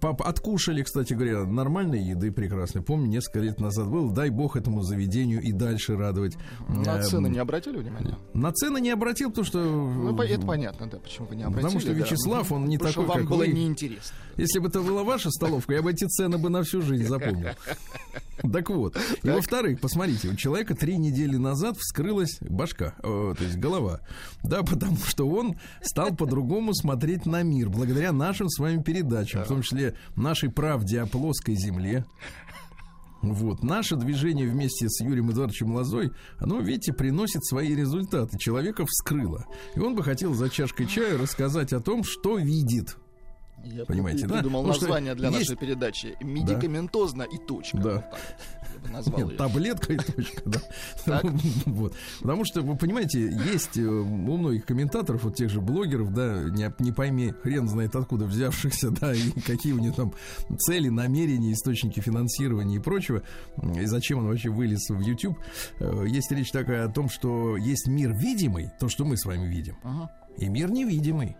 Пап, 0.00 0.22
откушали, 0.22 0.82
кстати 0.82 1.14
говоря, 1.14 1.44
нормальной 1.44 2.02
еды 2.02 2.30
прекрасной. 2.32 2.82
Помню, 2.82 3.06
несколько 3.06 3.40
лет 3.40 3.60
назад 3.60 3.88
был, 3.88 4.10
дай 4.10 4.30
бог 4.30 4.56
этому 4.56 4.82
заведению 4.82 5.40
и 5.40 5.52
дальше 5.52 5.96
радовать. 5.96 6.36
На 6.68 6.98
Эм, 6.98 7.02
цены 7.02 7.28
не 7.28 7.38
обратили 7.38 7.76
внимания? 7.76 8.18
На 8.32 8.52
цены 8.52 8.80
не 8.80 8.90
обратил, 8.90 9.30
потому 9.30 9.44
что... 9.46 9.58
Ну, 9.62 10.20
это 10.20 10.46
понятно, 10.46 10.88
да, 10.88 10.98
почему 10.98 11.26
вы 11.28 11.36
не 11.36 11.44
обратили. 11.44 11.62
Потому 11.62 11.80
что 11.80 11.90
да. 11.90 11.98
Вячеслав, 11.98 12.52
он 12.52 12.64
не 12.66 12.78
Потому 12.78 12.92
такой, 12.92 13.08
вам 13.08 13.18
как 13.18 13.28
было 13.28 13.38
вы. 13.38 13.48
неинтересно. 13.48 14.16
Если 14.36 14.58
бы 14.58 14.68
это 14.68 14.80
была 14.80 15.04
ваша 15.04 15.30
столовка, 15.30 15.74
я 15.74 15.82
бы 15.82 15.90
эти 15.92 16.04
цены 16.06 16.38
бы 16.38 16.50
на 16.50 16.62
всю 16.62 16.82
жизнь 16.82 17.06
запомнил. 17.06 17.50
Так 18.52 18.68
вот. 18.68 18.96
И 19.22 19.28
во-вторых, 19.28 19.80
посмотрите, 19.80 20.28
у 20.28 20.34
человека 20.34 20.74
три 20.74 20.98
недели 20.98 21.36
назад 21.36 21.76
вскрылась 21.78 22.38
башка, 22.40 22.94
э, 23.02 23.34
то 23.38 23.44
есть 23.44 23.56
голова. 23.56 24.00
Да, 24.42 24.62
потому 24.62 24.96
что 24.98 25.28
он 25.28 25.56
стал 25.82 26.14
по-другому 26.14 26.74
смотреть 26.74 27.26
на 27.26 27.42
мир, 27.42 27.70
благодаря 27.70 28.12
нашим 28.24 28.48
с 28.48 28.58
вами 28.58 28.82
передачам, 28.82 29.44
в 29.44 29.48
том 29.48 29.60
числе 29.60 29.94
нашей 30.16 30.50
правде 30.50 31.00
о 31.00 31.06
плоской 31.06 31.56
земле. 31.56 32.06
Вот. 33.20 33.62
Наше 33.62 33.96
движение 33.96 34.48
вместе 34.48 34.88
с 34.88 35.00
Юрием 35.00 35.30
Эдуардовичем 35.30 35.74
Лозой, 35.74 36.10
оно, 36.38 36.60
видите, 36.60 36.92
приносит 36.92 37.44
свои 37.44 37.74
результаты. 37.74 38.38
Человека 38.38 38.84
вскрыло. 38.86 39.46
И 39.74 39.80
он 39.80 39.94
бы 39.94 40.02
хотел 40.02 40.34
за 40.34 40.50
чашкой 40.50 40.86
чая 40.86 41.18
рассказать 41.18 41.72
о 41.72 41.80
том, 41.80 42.04
что 42.04 42.38
видит. 42.38 42.96
Я 43.64 43.84
Понимаете, 43.84 44.26
да? 44.26 44.34
придумал 44.36 44.62
название 44.64 45.14
для 45.14 45.28
есть- 45.28 45.40
нашей 45.50 45.56
передачи. 45.58 46.16
Медикаментозно 46.20 47.22
и 47.22 47.38
точка. 47.38 47.78
Да. 47.78 47.94
Вот 47.94 48.10
так. 48.10 48.20
Я 48.74 48.80
бы 48.80 48.88
назвал 48.90 49.28
Нет, 49.28 49.36
таблетка 49.36 49.92
и 49.92 49.96
точка, 49.96 50.42
да. 50.44 50.60
Вот. 51.66 51.94
Потому 52.20 52.44
что, 52.44 52.60
вы 52.62 52.76
понимаете, 52.76 53.20
есть 53.52 53.76
э, 53.78 53.82
у 53.82 54.04
многих 54.36 54.66
комментаторов, 54.66 55.24
вот 55.24 55.36
тех 55.36 55.48
же 55.50 55.60
блогеров, 55.60 56.12
да, 56.12 56.42
не, 56.50 56.72
не 56.80 56.92
пойми, 56.92 57.30
хрен 57.42 57.68
знает 57.68 57.94
откуда 57.96 58.26
взявшихся, 58.26 58.90
да, 59.00 59.14
и 59.14 59.30
какие 59.40 59.72
у 59.72 59.78
них 59.78 59.94
там 59.94 60.12
цели, 60.58 60.88
намерения, 60.88 61.52
источники 61.52 62.00
финансирования 62.00 62.76
и 62.76 62.80
прочего, 62.80 63.22
и 63.76 63.86
зачем 63.86 64.18
он 64.18 64.26
вообще 64.28 64.50
вылез 64.50 64.88
в 64.90 65.00
YouTube. 65.00 65.38
Э, 65.80 66.04
Есть 66.06 66.30
речь 66.32 66.50
такая 66.50 66.84
о 66.86 66.88
том, 66.92 67.08
что 67.08 67.56
есть 67.56 67.86
мир 67.86 68.12
видимый, 68.12 68.70
то, 68.78 68.88
что 68.88 69.04
мы 69.04 69.16
с 69.16 69.24
вами 69.24 69.46
видим, 69.46 69.76
Ага. 69.82 70.10
и 70.36 70.48
мир 70.48 70.70
невидимый. 70.70 71.36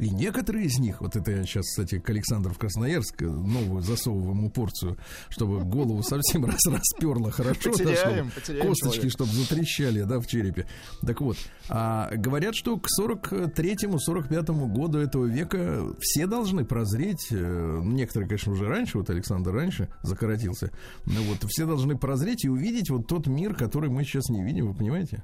И 0.00 0.08
некоторые 0.08 0.64
из 0.64 0.78
них, 0.78 1.02
вот 1.02 1.14
это 1.14 1.30
я 1.30 1.42
сейчас, 1.44 1.66
кстати, 1.66 1.98
к 1.98 2.08
Александру 2.08 2.54
в 2.54 2.58
Красноярск, 2.58 3.20
э, 3.20 3.26
новую 3.26 3.82
засовываем 3.82 4.38
ему 4.38 4.50
порцию, 4.50 4.96
чтобы 5.28 5.62
голову 5.62 6.02
совсем 6.02 6.44
раз 6.46 6.60
расперло 6.66 7.30
хорошо, 7.30 7.64
да, 7.64 7.70
Потеряем, 7.70 8.30
чтобы 8.30 8.30
потеряем 8.30 8.66
косточки, 8.66 8.94
человека. 8.94 9.10
чтобы 9.10 9.32
затрещали, 9.32 10.02
да, 10.02 10.18
в 10.18 10.26
черепе. 10.26 10.66
Так 11.02 11.20
вот, 11.20 11.36
а, 11.68 12.10
говорят, 12.16 12.54
что 12.54 12.78
к 12.78 12.86
43-45 12.98 14.66
году 14.68 14.98
этого 14.98 15.26
века 15.26 15.84
все 16.00 16.26
должны 16.26 16.64
прозреть, 16.64 17.26
э, 17.30 17.80
ну, 17.84 17.92
некоторые, 17.92 18.26
конечно, 18.26 18.52
уже 18.52 18.68
раньше, 18.68 18.96
вот 18.96 19.10
Александр 19.10 19.52
раньше 19.52 19.88
закоротился, 20.02 20.70
но 21.04 21.20
вот 21.24 21.44
все 21.50 21.66
должны 21.66 21.98
прозреть 21.98 22.46
и 22.46 22.48
увидеть 22.48 22.88
вот 22.88 23.06
тот 23.06 23.26
мир, 23.26 23.54
который 23.54 23.90
мы 23.90 24.04
сейчас 24.04 24.30
не 24.30 24.42
видим, 24.42 24.68
вы 24.68 24.74
понимаете? 24.74 25.22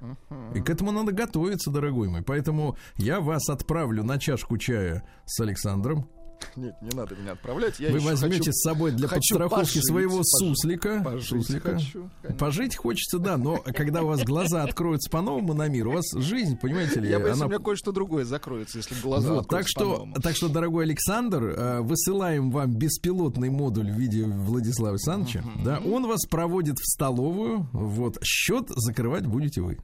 И 0.54 0.61
к 0.61 0.68
этому 0.68 0.92
надо 0.92 1.12
готовиться, 1.12 1.71
дорогой 1.71 2.09
мой. 2.09 2.23
Поэтому 2.23 2.76
я 2.97 3.21
вас 3.21 3.49
отправлю 3.49 4.04
на 4.04 4.18
чашку 4.18 4.59
чая 4.67 5.03
с 5.27 5.39
Александром. 5.41 6.09
Нет, 6.55 6.75
не 6.83 6.91
надо 6.95 7.15
меня 7.17 7.33
отправлять. 7.33 7.81
Я 7.81 7.91
Вы 7.91 7.99
возьмете 8.01 8.39
хочу- 8.39 8.53
с 8.53 8.63
собой 8.63 8.93
для 8.93 9.09
подстраховки 9.09 9.55
пожить, 9.77 9.87
своего 9.87 10.19
пожить. 10.19 10.27
суслика. 10.39 11.01
Пожить 11.03 11.29
суслика. 11.29 11.75
хочу, 11.77 12.11
конечно. 12.23 12.39
Пожить 12.39 12.77
хочется, 12.77 13.19
да, 13.19 13.37
но 13.39 13.57
когда 13.57 14.03
у 14.03 14.09
вас 14.09 14.23
глаза 14.23 14.63
откроются 14.63 15.09
по-новому 15.11 15.55
на 15.55 15.69
мир, 15.69 15.89
у 15.89 15.93
вас 15.93 16.05
жизнь, 16.13 16.59
понимаете 16.59 17.01
ли, 17.01 17.09
Я 17.09 17.21
боюсь, 17.21 17.37
она 17.37 17.47
у 17.47 17.49
меня 17.49 17.59
кое-что 17.59 17.91
другое 17.91 18.25
закроется, 18.27 18.79
если 18.79 18.95
глаза 19.01 19.33
вот, 19.33 19.49
так 19.49 19.65
что, 19.67 20.09
так 20.23 20.37
что, 20.37 20.49
дорогой 20.51 20.85
Александр, 20.85 21.43
э, 21.45 21.81
высылаем 21.81 22.51
вам 22.51 22.75
беспилотный 22.75 23.49
модуль 23.49 23.91
в 23.91 23.95
виде 23.97 24.25
Владислава 24.25 24.91
Александровича. 24.97 25.43
Да, 25.65 25.79
он 25.79 26.07
вас 26.07 26.27
проводит 26.27 26.77
в 26.79 26.85
столовую. 26.85 27.67
Вот, 27.73 28.19
счет 28.23 28.69
закрывать 28.69 29.27
будете 29.27 29.63
вы. 29.63 29.79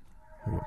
Вот. 0.45 0.63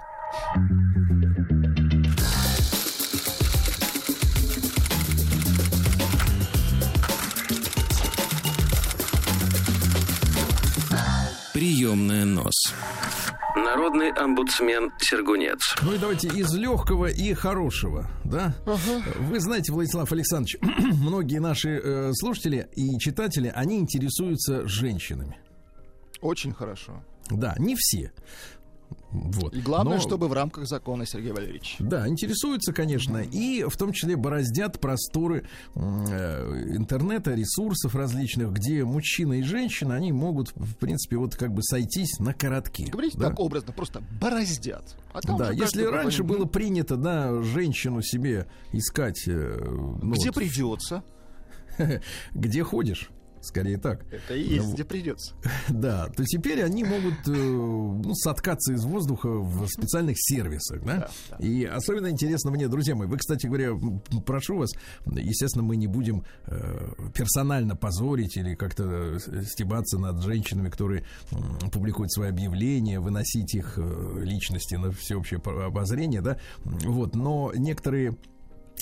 Приемная 11.55 12.25
нос. 12.25 12.53
Народный 13.55 14.11
омбудсмен 14.11 14.91
Сергунец. 14.99 15.77
Ну 15.83 15.93
и 15.93 15.97
давайте 15.97 16.27
из 16.27 16.53
легкого 16.53 17.05
и 17.05 17.33
хорошего, 17.33 18.11
да? 18.25 18.53
Вы 18.65 19.39
знаете, 19.39 19.71
Владислав 19.71 20.11
Александрович, 20.11 20.57
многие 20.61 21.39
наши 21.39 21.79
э, 21.81 22.11
слушатели 22.11 22.67
и 22.75 22.99
читатели, 22.99 23.53
они 23.55 23.79
интересуются 23.79 24.67
женщинами. 24.67 25.37
Очень 26.19 26.53
хорошо. 26.53 27.01
Да, 27.29 27.55
не 27.57 27.77
все. 27.77 28.11
Вот. 29.11 29.53
И 29.53 29.61
главное, 29.61 29.95
Но- 29.95 30.01
чтобы 30.01 30.27
в 30.27 30.33
рамках 30.33 30.67
закона, 30.67 31.05
Сергей 31.05 31.31
Валерьевич. 31.31 31.77
Да, 31.79 32.07
интересуются, 32.07 32.73
конечно, 32.73 33.17
и 33.19 33.63
в 33.63 33.75
том 33.77 33.93
числе 33.93 34.15
бороздят 34.15 34.79
просторы 34.79 35.47
э, 35.75 35.79
интернета, 36.75 37.33
ресурсов 37.33 37.95
различных, 37.95 38.51
где 38.51 38.83
мужчина 38.83 39.33
и 39.33 39.41
женщина, 39.43 39.95
они 39.95 40.11
могут, 40.11 40.51
в 40.55 40.75
принципе, 40.75 41.17
вот 41.17 41.35
как 41.35 41.53
бы 41.53 41.63
сойтись 41.63 42.19
на 42.19 42.33
коротке. 42.33 42.87
Говорите 42.87 43.17
да? 43.17 43.29
так 43.29 43.39
образно, 43.39 43.71
просто 43.73 44.03
бороздят. 44.19 44.95
А 45.13 45.21
Да, 45.21 45.51
если 45.51 45.83
раньше 45.83 46.19
понимает, 46.23 46.39
было 46.39 46.47
принято, 46.47 46.97
да, 46.97 47.41
женщину 47.41 48.01
себе 48.01 48.47
искать, 48.73 49.23
э, 49.27 49.57
ну, 50.01 50.13
Где 50.13 50.27
вот, 50.27 50.35
придется, 50.35 51.03
где 52.33 52.63
ходишь, 52.63 53.09
скорее 53.45 53.77
так. 53.77 54.05
это 54.11 54.35
и 54.35 54.41
есть, 54.41 54.67
Ну, 54.67 54.73
где 54.73 54.83
придется. 54.83 55.35
Да, 55.69 56.07
то 56.15 56.23
теперь 56.23 56.63
они 56.63 56.83
могут 56.83 57.27
э, 57.27 57.31
ну, 57.31 58.13
соткаться 58.15 58.73
из 58.73 58.83
воздуха 58.85 59.29
в 59.29 59.67
специальных 59.67 60.15
сервисах, 60.17 60.83
да? 60.83 60.97
Да, 60.97 61.09
да. 61.31 61.45
И 61.45 61.65
особенно 61.65 62.09
интересно 62.09 62.51
мне, 62.51 62.67
друзья 62.67 62.95
мои, 62.95 63.07
вы, 63.07 63.17
кстати 63.17 63.47
говоря, 63.47 63.71
прошу 64.25 64.57
вас, 64.57 64.71
естественно, 65.05 65.63
мы 65.63 65.75
не 65.75 65.87
будем 65.87 66.23
э, 66.47 66.93
персонально 67.13 67.75
позорить 67.75 68.37
или 68.37 68.55
как-то 68.55 68.83
э, 68.83 69.43
стебаться 69.43 69.97
над 69.97 70.21
женщинами, 70.23 70.69
которые 70.69 71.05
публикуют 71.71 72.11
свои 72.11 72.29
объявления, 72.29 72.99
выносить 72.99 73.53
их 73.55 73.77
личности 73.77 74.75
на 74.75 74.91
всеобщее 74.91 75.39
обозрение, 75.39 76.21
да? 76.21 76.37
Вот, 76.63 77.15
но 77.15 77.51
некоторые 77.55 78.17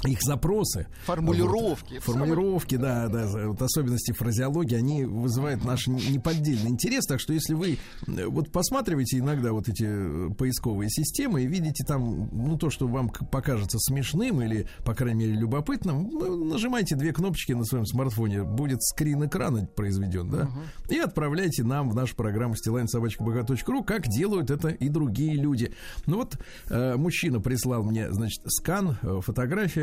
их 0.06 0.21
запросы. 0.21 0.88
Формулировки. 1.06 1.95
Вот, 1.95 2.03
формулировки, 2.03 2.75
да, 2.75 3.08
да, 3.08 3.27
вот 3.47 3.62
особенности 3.62 4.12
фразеологии, 4.12 4.75
они 4.75 5.06
вызывают 5.06 5.63
наш 5.63 5.88
неподдельный 5.88 6.71
интерес. 6.71 7.06
Так 7.06 7.19
что 7.19 7.34
если 7.34 7.53
вы 7.53 7.77
э, 8.08 8.25
вот 8.25 8.51
посматриваете 8.51 9.19
иногда 9.19 9.51
вот 9.53 9.69
эти 9.69 9.86
э, 9.88 10.34
поисковые 10.34 10.89
системы 10.89 11.43
и 11.43 11.47
видите 11.47 11.84
там, 11.86 12.29
ну, 12.32 12.58
то, 12.58 12.69
что 12.69 12.88
вам 12.88 13.10
покажется 13.10 13.79
смешным 13.79 14.41
или, 14.41 14.67
по 14.86 14.93
крайней 14.93 15.25
мере, 15.25 15.34
любопытным, 15.34 16.10
ну, 16.10 16.45
нажимайте 16.45 16.95
две 16.95 17.13
кнопочки 17.13 17.53
на 17.53 17.63
своем 17.63 17.86
смартфоне, 17.86 18.43
будет 18.43 18.84
скрин 18.84 19.25
экрана 19.25 19.65
произведен, 19.65 20.29
да, 20.29 20.49
и 20.89 20.97
отправляйте 20.97 21.63
нам 21.63 21.89
в 21.89 21.95
нашу 21.95 22.15
программу 22.15 22.56
стилайн.собачка.бк.ру, 22.56 23.84
как 23.84 24.08
делают 24.08 24.51
это 24.51 24.69
и 24.69 24.89
другие 24.89 25.36
люди. 25.36 25.73
Ну 26.06 26.17
вот, 26.17 26.38
э, 26.69 26.95
мужчина 26.95 27.39
прислал 27.39 27.84
мне, 27.84 28.12
значит, 28.12 28.41
скан, 28.47 28.97
э, 29.01 29.19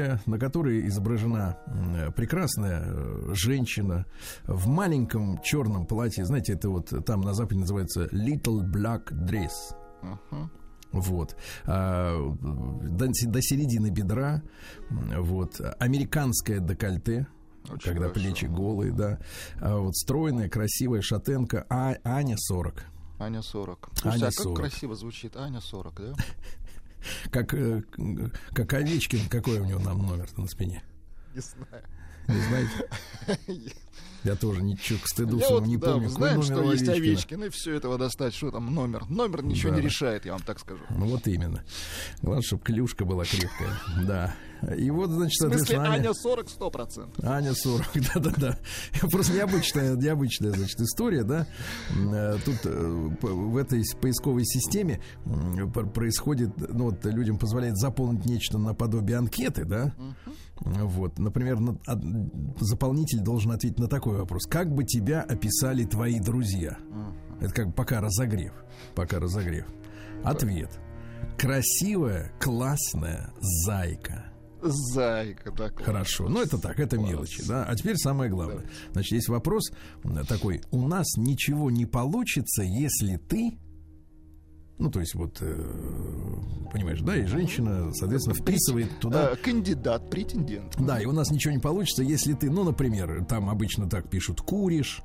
фотография, 0.01 0.21
на 0.27 0.39
которой 0.39 0.87
изображена 0.89 1.57
м, 1.67 2.13
прекрасная 2.13 2.83
э, 2.87 3.33
женщина 3.35 4.07
в 4.45 4.69
маленьком 4.69 5.41
черном 5.43 5.87
платье. 5.87 6.25
Знаете, 6.25 6.55
это 6.55 6.71
вот 6.71 6.93
там 7.05 7.21
на 7.23 7.35
Западе 7.35 7.61
называется 7.61 8.05
Little 8.07 8.65
Black 8.65 9.13
Dress. 9.13 9.75
Вот. 10.93 11.37
А, 11.67 12.17
до, 12.41 13.07
до 13.07 13.43
середины 13.43 13.91
бедра. 13.91 14.43
Вот. 14.91 15.61
Американское 15.79 16.59
декольте. 16.59 17.29
Очень 17.65 17.93
когда 17.93 18.09
хорошо. 18.09 18.15
плечи 18.15 18.47
голые, 18.47 18.93
да. 18.93 19.19
А 19.61 19.77
вот 19.77 19.95
стройная, 19.95 20.49
красивая 20.49 21.03
шатенка. 21.03 21.65
А, 21.69 21.95
Аня 22.05 22.37
40. 22.37 22.83
Аня 23.21 23.43
40. 23.43 23.91
Аня 23.91 24.01
Слушайте, 24.01 24.25
а 24.25 24.29
как 24.31 24.45
40. 24.45 24.57
красиво 24.57 24.95
звучит 24.97 25.37
Аня 25.37 25.61
40, 25.61 25.95
да? 25.95 26.15
Как, 27.31 27.55
э, 27.55 27.83
как 28.53 28.73
Овечкин, 28.73 29.29
какой 29.29 29.59
у 29.61 29.65
него 29.65 29.81
нам 29.81 29.99
номер 30.07 30.29
на 30.37 30.47
спине? 30.47 30.83
Не 31.35 31.41
знаю. 31.41 31.85
Не 32.29 32.41
знаете? 32.43 33.71
Я 34.23 34.37
тоже 34.37 34.63
ничего 34.63 34.99
к 35.03 35.09
стыду 35.09 35.39
Я 35.39 35.49
вот, 35.49 35.67
не 35.67 35.77
да, 35.79 35.93
помню. 35.93 36.09
знаем, 36.11 36.43
что 36.43 36.57
номер 36.57 36.73
есть 36.73 36.89
Овечкина? 36.89 37.13
Овечкин, 37.13 37.45
и 37.45 37.49
все 37.49 37.75
этого 37.75 37.97
достать. 37.99 38.35
Что 38.35 38.51
там 38.51 38.73
номер? 38.75 39.07
Номер 39.09 39.43
ничего 39.43 39.71
Да. 39.71 39.77
не 39.77 39.83
решает, 39.83 40.27
я 40.27 40.33
вам 40.33 40.43
так 40.43 40.59
скажу. 40.61 40.83
Ну 40.91 41.07
вот 41.07 41.27
именно. 41.27 41.65
Главное, 42.21 42.43
чтобы 42.43 42.63
клюшка 42.63 43.05
была 43.05 43.25
крепкая. 43.25 43.71
Да. 44.05 44.35
И 44.77 44.91
вот, 44.91 45.11
значит, 45.11 45.41
В 45.41 45.49
смысле, 45.57 45.79
Аня 45.79 46.13
40 46.15 46.47
100%. 46.47 47.27
Аня 47.27 47.55
40, 47.55 47.87
да-да-да. 48.15 48.59
Просто 49.11 49.33
необычная, 49.35 49.97
необычная, 49.97 50.51
значит, 50.53 50.81
история, 50.81 51.25
да. 51.25 51.47
Э, 52.13 52.37
Тут 52.45 52.57
э, 52.65 53.09
в 53.23 53.57
этой 53.57 53.83
поисковой 54.01 54.45
системе 54.45 55.01
происходит, 55.95 56.51
ну 56.73 56.87
вот 56.91 57.05
людям 57.05 57.39
позволяет 57.39 57.77
заполнить 57.77 58.25
нечто 58.27 58.59
наподобие 58.59 59.19
анкеты, 59.19 59.65
да. 59.65 59.95
Вот, 60.61 61.19
например, 61.19 61.59
на- 61.59 61.79
од- 61.87 62.61
заполнитель 62.61 63.21
должен 63.21 63.53
ответить 63.53 63.79
на 63.79 63.89
такой 63.89 64.19
вопрос: 64.19 64.47
как 64.47 64.71
бы 64.75 64.85
тебя 64.85 65.23
описали 65.23 65.85
твои 65.85 66.21
друзья? 66.21 66.77
Это 67.41 67.55
как 67.55 67.67
бы 67.69 67.73
пока 67.73 68.01
разогрев, 68.03 68.53
пока 68.95 69.19
разогрев. 69.19 69.65
Ответ: 70.23 70.71
красивая, 71.39 72.33
классная 72.41 73.33
зайка. 73.67 74.30
Зайка, 74.63 75.51
да. 75.53 75.71
класс. 75.71 75.87
Хорошо. 75.87 76.29
Ну, 76.29 76.43
это 76.43 76.59
так, 76.59 76.79
это 76.79 76.97
Класс. 76.97 77.11
мелочи, 77.11 77.47
да. 77.47 77.65
А 77.65 77.75
теперь 77.75 77.97
самое 77.97 78.31
главное. 78.31 78.65
Значит, 78.93 79.13
есть 79.13 79.29
вопрос 79.29 79.71
такой. 80.29 80.63
У 80.71 80.87
нас 80.87 81.17
ничего 81.17 81.71
не 81.71 81.87
получится, 81.87 82.63
если 82.63 83.17
ты... 83.17 83.59
Ну, 84.79 84.91
то 84.91 85.01
есть, 85.01 85.15
вот, 85.15 85.37
э, 85.43 85.55
понимаешь, 86.73 87.03
да, 87.03 87.15
и 87.15 87.27
женщина, 87.27 87.93
соответственно, 87.93 88.35
вписывает 88.35 88.99
туда... 88.99 89.33
Э, 89.33 89.37
Кандидат, 89.37 90.09
претендент. 90.09 90.75
Да, 90.79 90.99
и 90.99 91.05
у 91.05 91.13
нас 91.13 91.31
ничего 91.31 91.53
не 91.53 91.61
получится, 91.61 92.03
если 92.03 92.33
ты, 92.33 92.51
ну, 92.51 92.65
например, 92.65 93.27
там 93.27 93.51
обычно 93.51 93.91
так 93.91 94.09
пишут, 94.09 94.41
куришь, 94.41 95.03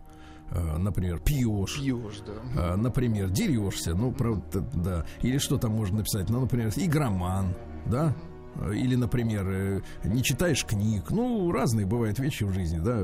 э, 0.51 0.77
например, 0.77 1.19
пьешь. 1.19 1.77
Пьешь, 1.77 2.21
да. 2.25 2.77
Например, 2.77 3.29
дерешься, 3.29 3.95
ну, 3.95 4.13
правда, 4.13 4.61
да. 4.73 5.05
Или 5.21 5.39
что 5.39 5.57
там 5.57 5.73
можно 5.73 5.97
написать? 5.97 6.29
Ну, 6.29 6.39
например, 6.39 6.71
игроман, 6.77 7.53
да? 7.85 8.15
А, 8.57 8.71
Или, 8.71 8.95
например, 8.95 9.47
э, 9.49 9.81
не 10.05 10.23
читаешь 10.23 10.65
книг. 10.65 11.09
Ну, 11.11 11.51
разные 11.51 11.85
бывают 11.85 12.19
вещи 12.19 12.43
в 12.43 12.53
жизни, 12.53 12.79
да, 12.79 13.03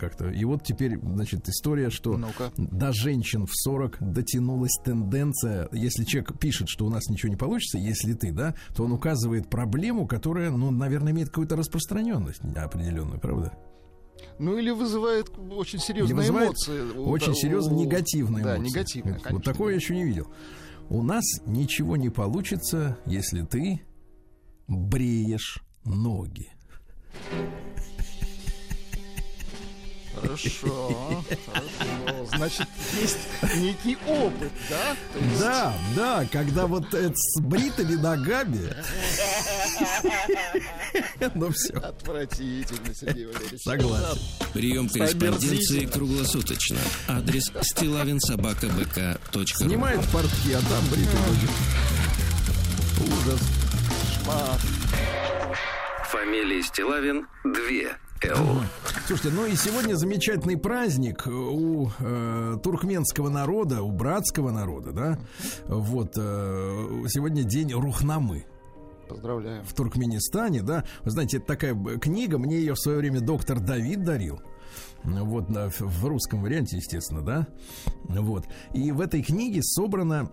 как-то. 0.00 0.30
И 0.30 0.44
вот 0.44 0.62
теперь, 0.64 0.98
значит, 0.98 1.48
история, 1.48 1.90
что 1.90 2.16
Ну-ка. 2.16 2.50
до 2.56 2.92
женщин 2.92 3.46
в 3.46 3.50
40 3.52 3.98
дотянулась 4.00 4.76
тенденция, 4.84 5.68
если 5.72 6.04
человек 6.04 6.38
пишет, 6.38 6.68
что 6.68 6.86
у 6.86 6.90
нас 6.90 7.08
ничего 7.08 7.28
не 7.30 7.36
получится, 7.36 7.78
если 7.78 8.14
ты, 8.14 8.32
да, 8.32 8.54
то 8.74 8.84
он 8.84 8.92
указывает 8.92 9.48
проблему, 9.48 10.06
которая, 10.06 10.50
ну, 10.50 10.70
наверное, 10.70 11.12
имеет 11.12 11.28
какую-то 11.28 11.56
распространенность 11.56 12.40
определенную, 12.56 13.20
правда? 13.20 13.52
Ну 14.38 14.56
или 14.56 14.70
вызывает 14.70 15.30
очень 15.50 15.78
серьезные 15.78 16.14
вызывает 16.16 16.48
эмоции. 16.50 16.96
Очень 16.98 17.32
у- 17.32 17.34
серьезно 17.34 17.74
негативные 17.74 18.44
Да, 18.44 18.56
эмоции. 18.56 18.70
негативные, 18.70 19.14
Вот 19.14 19.22
конечно. 19.22 19.52
такое 19.52 19.70
я 19.70 19.76
еще 19.76 19.94
не 19.94 20.04
видел. 20.04 20.28
У 20.88 21.02
нас 21.02 21.24
ничего 21.46 21.96
не 21.96 22.08
получится, 22.10 22.98
если 23.06 23.42
ты 23.42 23.82
бреешь 24.76 25.58
ноги. 25.84 26.48
Хорошо, 30.14 31.24
хорошо. 31.46 32.26
Значит, 32.36 32.68
есть 33.00 33.18
некий 33.56 33.96
опыт, 34.06 34.52
да? 34.68 34.94
То 35.12 35.18
есть- 35.24 35.40
Да, 35.40 35.74
да, 35.96 36.26
когда 36.30 36.66
вот 36.66 36.92
это 36.92 37.14
с 37.16 37.40
бритыми 37.40 37.94
ногами. 37.94 38.60
Ну 41.34 41.50
все, 41.52 41.72
Отвратительно, 41.74 42.94
Сергей 42.94 43.26
Валерьевич. 43.26 43.62
согласен. 43.62 44.18
Прием 44.52 44.88
корреспонденции 44.88 45.86
круглосуточно. 45.86 46.78
Адрес 47.08 47.50
стилавинсобакабк.ру 47.62 49.46
Снимает 49.46 50.04
портки, 50.08 50.52
а 50.52 50.60
там 50.60 50.84
бритые 50.90 51.20
ноги. 51.26 51.48
Ужас. 53.12 53.40
Шмат. 54.22 54.60
Фамилия 56.10 56.62
Стилавин 56.62 57.26
2 57.44 57.52
Л. 58.30 58.60
Слушайте, 59.06 59.34
ну 59.36 59.46
и 59.46 59.56
сегодня 59.56 59.94
замечательный 59.96 60.56
праздник 60.56 61.26
у 61.26 61.88
э, 61.98 62.56
туркменского 62.62 63.28
народа, 63.30 63.82
у 63.82 63.90
братского 63.90 64.50
народа, 64.50 64.92
да? 64.92 65.18
Вот 65.66 66.12
э, 66.16 67.04
сегодня 67.08 67.42
день 67.42 67.72
Рухнамы. 67.72 68.46
Поздравляем. 69.08 69.64
в 69.64 69.74
Туркменистане, 69.74 70.62
да. 70.62 70.84
Вы 71.02 71.10
знаете, 71.10 71.38
это 71.38 71.46
такая 71.46 71.74
книга, 71.98 72.38
мне 72.38 72.56
ее 72.58 72.74
в 72.74 72.78
свое 72.78 72.98
время 72.98 73.20
доктор 73.20 73.58
Давид 73.60 74.04
дарил. 74.04 74.40
Вот, 75.04 75.50
на- 75.50 75.68
в- 75.68 75.80
в 75.80 76.06
русском 76.06 76.42
варианте, 76.42 76.76
естественно, 76.76 77.22
да. 77.22 77.46
Вот. 78.04 78.44
И 78.72 78.92
в 78.92 79.00
этой 79.00 79.22
книге 79.22 79.60
собрана 79.62 80.30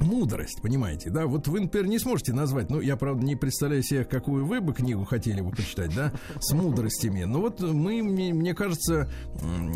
мудрость, 0.00 0.60
понимаете, 0.62 1.10
да? 1.10 1.26
Вот 1.26 1.48
вы, 1.48 1.60
например, 1.60 1.88
не 1.88 1.98
сможете 1.98 2.32
назвать, 2.32 2.70
ну, 2.70 2.80
я, 2.80 2.96
правда, 2.96 3.24
не 3.24 3.36
представляю 3.36 3.82
себе, 3.82 4.04
какую 4.04 4.46
вы 4.46 4.60
бы 4.60 4.72
книгу 4.74 5.04
хотели 5.04 5.40
бы 5.40 5.50
почитать, 5.50 5.94
да, 5.94 6.12
с 6.40 6.52
мудростями. 6.52 7.24
Но 7.24 7.40
вот 7.40 7.60
мы, 7.60 8.02
мне, 8.02 8.32
мне 8.32 8.54
кажется, 8.54 9.10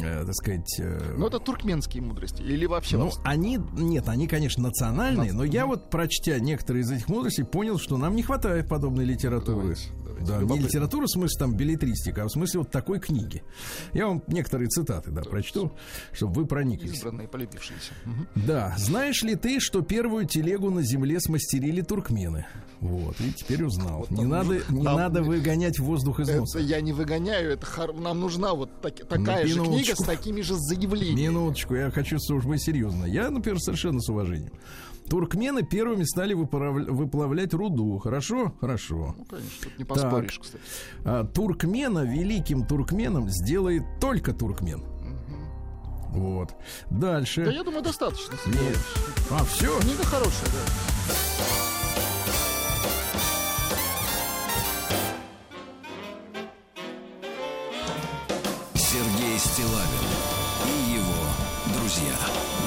э, 0.03 0.25
так 0.25 0.35
сказать... 0.35 0.81
э, 0.81 1.15
Ну, 1.17 1.27
это 1.27 1.39
туркменские 1.39 2.03
мудрости. 2.03 2.43
Или 2.43 2.67
вообще... 2.67 2.97
ну, 2.97 3.11
они, 3.25 3.59
нет, 3.75 4.09
они, 4.09 4.27
конечно, 4.29 4.63
национальные, 4.65 5.33
но 5.33 5.45
я 5.45 5.67
вот, 5.67 5.91
прочтя 5.91 6.39
некоторые 6.39 6.83
из 6.83 6.91
этих 6.91 7.09
мудростей, 7.09 7.45
понял, 7.45 7.79
что 7.79 7.97
нам 7.97 8.17
не 8.17 8.23
хватает 8.23 8.69
подобной 8.69 9.05
литературы. 9.05 9.77
Давайте, 9.77 9.89
давайте. 10.05 10.27
Да, 10.27 10.41
не 10.55 10.59
литература 10.61 11.07
в 11.07 11.11
смысле 11.11 11.39
там 11.39 11.57
билетристика, 11.57 12.23
а 12.23 12.27
в 12.27 12.31
смысле 12.31 12.61
вот 12.61 12.71
такой 12.71 12.99
книги. 13.01 13.43
Я 13.93 14.09
вам 14.09 14.23
некоторые 14.29 14.69
цитаты, 14.69 15.11
да, 15.11 15.23
прочту, 15.23 15.73
чтобы 16.13 16.33
вы 16.43 16.47
прониклись. 16.47 16.95
Избранные, 16.95 17.29
полюбившиеся. 17.29 17.93
Да, 18.35 18.75
знаешь 18.79 19.23
ли 19.23 19.35
ты, 19.37 19.61
что 19.61 19.83
первую 20.07 20.25
телегу 20.25 20.71
на 20.71 20.83
земле 20.83 21.19
смастерили 21.19 21.81
туркмены? 21.81 22.47
Вот, 22.81 23.17
и 23.21 23.33
теперь 23.33 23.65
узнал. 23.65 24.07
Не 24.09 24.25
надо, 24.25 24.61
не 24.71 24.85
там- 24.85 24.97
надо 24.97 25.23
выгонять 25.25 25.81
воздух 25.81 26.21
из 26.21 26.29
Это 26.29 26.39
носа. 26.41 26.61
я 26.61 26.81
не 26.81 26.93
выгоняю, 26.93 27.51
это 27.55 27.67
хор- 27.67 27.99
нам 27.99 28.21
нужна 28.21 28.55
вот 28.55 28.71
так- 28.81 29.05
такая 29.09 29.45
же 29.49 29.55
минуточку. 29.55 29.75
книга 29.79 29.97
с 29.97 30.07
такими 30.07 30.43
же 30.43 30.55
заявлениями. 30.55 31.23
Минуточку, 31.33 31.75
я 31.75 31.91
хочу, 31.91 32.19
чтобы 32.21 32.43
быть 32.43 32.63
серьезно. 32.63 33.05
Я, 33.07 33.31
например, 33.31 33.59
совершенно 33.59 34.01
с 34.01 34.09
уважением. 34.09 34.53
Туркмены 35.09 35.63
первыми 35.65 36.05
стали 36.05 36.35
выплавлять 36.35 37.53
руду. 37.55 37.99
Хорошо? 37.99 38.53
Хорошо. 38.61 39.15
Ну, 39.19 39.25
конечно, 39.25 39.51
тут 39.65 39.79
не 39.79 39.85
поспоришь, 39.85 40.39
кстати. 40.41 40.63
А, 41.05 41.25
туркмена 41.25 42.01
великим 42.05 42.65
туркменом 42.65 43.29
сделает 43.29 43.83
только 44.01 44.33
туркмен. 44.33 44.83
Вот. 46.17 46.55
Дальше. 46.89 47.45
Да 47.45 47.51
я 47.51 47.63
думаю, 47.63 47.83
достаточно. 47.83 48.35
Нет. 48.47 48.79
А, 49.31 49.45
все? 49.45 49.79
Книга 49.81 50.03
хорошая, 50.05 50.47
да. 50.47 51.77
Сергей 58.75 59.39
Стилавин 59.39 60.07
и 60.65 60.95
его 60.95 61.79
друзья 61.79 62.15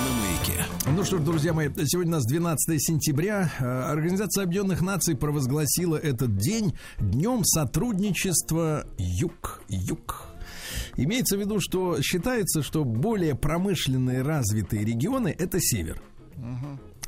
на 0.06 0.22
маяке. 0.22 0.66
Ну 0.96 1.04
что 1.04 1.18
ж, 1.18 1.22
друзья 1.22 1.54
мои, 1.54 1.70
сегодня 1.86 2.14
у 2.14 2.16
нас 2.18 2.26
12 2.26 2.80
сентября. 2.80 3.52
Э, 3.60 3.92
Организация 3.92 4.44
Объединенных 4.44 4.82
Наций 4.82 5.16
провозгласила 5.16 5.96
этот 5.98 6.38
день 6.38 6.78
днем 7.00 7.44
сотрудничества 7.46 8.86
Юг. 9.00 9.62
Юг. 9.70 10.29
Имеется 11.02 11.38
в 11.38 11.40
виду, 11.40 11.62
что 11.62 12.02
считается, 12.02 12.62
что 12.62 12.84
более 12.84 13.34
промышленные 13.34 14.22
развитые 14.22 14.84
регионы 14.84 15.34
это 15.38 15.58
север. 15.62 16.02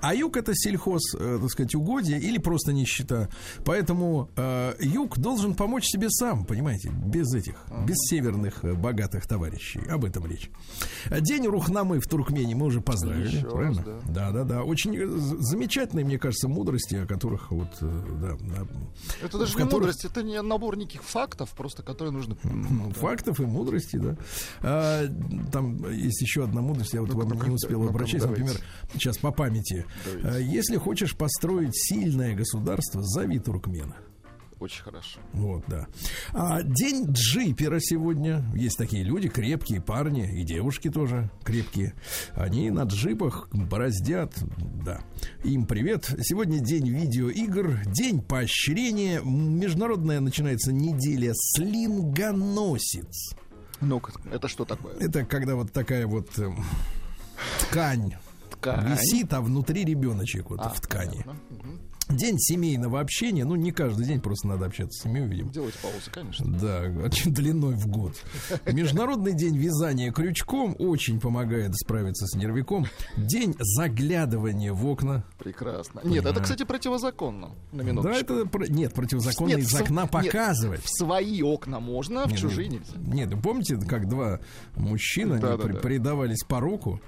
А 0.01 0.13
юг 0.15 0.37
это 0.37 0.53
сельхоз, 0.55 1.01
э, 1.17 1.37
так 1.41 1.49
сказать, 1.51 1.75
угодья 1.75 2.17
или 2.17 2.37
просто 2.37 2.73
нищета. 2.73 3.29
Поэтому 3.65 4.29
э, 4.35 4.73
юг 4.79 5.17
должен 5.19 5.53
помочь 5.53 5.85
себе 5.85 6.09
сам, 6.09 6.45
понимаете, 6.45 6.89
без 6.89 7.33
этих, 7.33 7.55
без 7.87 7.95
северных 8.09 8.63
э, 8.63 8.73
богатых 8.73 9.27
товарищей. 9.27 9.79
Об 9.89 10.05
этом 10.05 10.25
речь. 10.25 10.49
День 11.09 11.45
Рухнамы 11.47 11.99
в 11.99 12.07
Туркмении 12.07 12.53
мы 12.53 12.67
уже 12.67 12.81
поздравили, 12.81 13.27
Еще 13.27 13.43
раз, 13.43 13.53
правильно? 13.53 13.83
да. 13.83 13.99
Да, 14.11 14.31
да, 14.31 14.43
да. 14.43 14.63
Очень 14.63 14.95
э, 14.95 15.07
замечательные, 15.07 16.05
мне 16.05 16.17
кажется, 16.17 16.47
мудрости, 16.47 16.95
о 16.95 17.05
которых 17.05 17.51
вот, 17.51 17.69
да, 17.79 18.37
Это 19.23 19.37
даже 19.37 19.53
в 19.53 19.55
не 19.57 19.63
которых- 19.63 19.73
мудрость, 19.87 20.05
это 20.05 20.23
не 20.23 20.41
набор 20.41 20.77
неких 20.77 21.03
фактов, 21.03 21.49
просто 21.55 21.83
которые 21.83 22.11
нужно... 22.13 22.35
ну, 22.43 22.89
фактов 22.91 23.39
и 23.39 23.45
мудрости, 23.45 23.97
да. 23.97 24.15
А, 24.61 25.05
там 25.51 25.89
есть 25.91 26.21
еще 26.21 26.43
одна 26.43 26.61
мудрость, 26.61 26.93
я 26.93 27.01
вот 27.01 27.13
Ну-ка, 27.13 27.25
вам 27.25 27.41
не 27.47 27.53
успел 27.55 27.81
ну-ка, 27.81 27.93
прочесть, 27.93 28.25
например, 28.25 28.55
сейчас 28.93 29.17
по 29.17 29.31
памяти. 29.31 29.85
Давайте. 30.05 30.27
А, 30.27 30.37
Если 30.39 30.77
хочешь 30.77 31.15
построить 31.15 31.75
сильное 31.75 32.35
государство, 32.35 33.01
зови 33.03 33.39
туркмена. 33.39 33.95
Очень 34.61 34.83
хорошо. 34.83 35.19
Вот, 35.33 35.63
да. 35.67 35.87
А, 36.33 36.61
день 36.61 37.07
джипера 37.09 37.79
сегодня. 37.79 38.45
Есть 38.53 38.77
такие 38.77 39.01
люди, 39.03 39.27
крепкие 39.27 39.81
парни, 39.81 40.39
и 40.39 40.43
девушки 40.43 40.91
тоже 40.91 41.31
крепкие. 41.43 41.95
Они 42.33 42.69
на 42.69 42.83
джипах 42.83 43.49
бороздят, 43.51 44.35
да. 44.85 45.01
Им 45.43 45.65
привет. 45.65 46.13
Сегодня 46.21 46.59
день 46.59 46.87
видеоигр, 46.89 47.87
день 47.87 48.21
поощрения. 48.21 49.19
Международная 49.23 50.19
начинается 50.19 50.71
неделя 50.71 51.33
слингоносец. 51.35 53.33
Ну-ка, 53.81 54.13
это 54.31 54.47
что 54.47 54.63
такое? 54.63 54.93
Это 54.99 55.25
когда 55.25 55.55
вот 55.55 55.71
такая 55.71 56.05
вот 56.05 56.37
э, 56.37 56.51
ткань, 57.61 58.13
Ткань. 58.61 58.91
висит, 58.91 59.33
а 59.33 59.41
внутри 59.41 59.83
ребеночек 59.83 60.49
вот 60.49 60.59
А, 60.61 60.69
в 60.69 60.79
ткани. 60.81 61.23
понятно. 61.23 61.35
Мгм. 61.49 61.81
День 62.11 62.37
семейного 62.39 62.99
общения. 62.99 63.45
Ну, 63.45 63.55
не 63.55 63.71
каждый 63.71 64.05
день 64.05 64.19
просто 64.21 64.47
надо 64.47 64.65
общаться 64.65 64.99
с 64.99 65.03
семьей, 65.03 65.27
видимо. 65.27 65.51
Делайте 65.51 65.77
паузу, 65.81 66.09
конечно. 66.11 66.45
Да, 66.59 66.81
очень 67.03 67.33
длиной 67.33 67.75
в 67.75 67.87
год. 67.87 68.13
Международный 68.65 69.33
день 69.33 69.57
вязания 69.57 70.11
крючком 70.11 70.75
очень 70.79 71.19
помогает 71.19 71.75
справиться 71.75 72.25
с 72.27 72.35
нервиком. 72.35 72.85
День 73.17 73.55
заглядывания 73.59 74.73
в 74.73 74.85
окна. 74.85 75.23
Прекрасно. 75.37 76.01
Нет, 76.03 76.25
это, 76.25 76.41
кстати, 76.41 76.63
противозаконно. 76.63 77.51
На 77.71 77.81
минуточку. 77.81 78.11
Да, 78.13 78.19
это 78.39 78.45
про- 78.49 78.67
нет 78.67 78.93
противозаконно 78.93 79.49
Нет, 79.49 79.59
из 79.59 79.73
окна 79.75 80.01
нет, 80.01 80.11
показывать. 80.11 80.83
В 80.83 80.89
свои 80.89 81.41
окна 81.41 81.79
можно, 81.79 82.25
в 82.25 82.31
Нет, 82.31 82.39
чужие 82.39 82.67
нельзя. 82.67 82.93
Нет, 82.97 83.29
помните, 83.41 83.77
как 83.77 84.07
два 84.09 84.39
мужчины 84.75 85.33
они 85.33 85.41
Да-да-да. 85.41 85.63
при- 85.63 85.77
предавались 85.77 86.43
пороку 86.47 86.99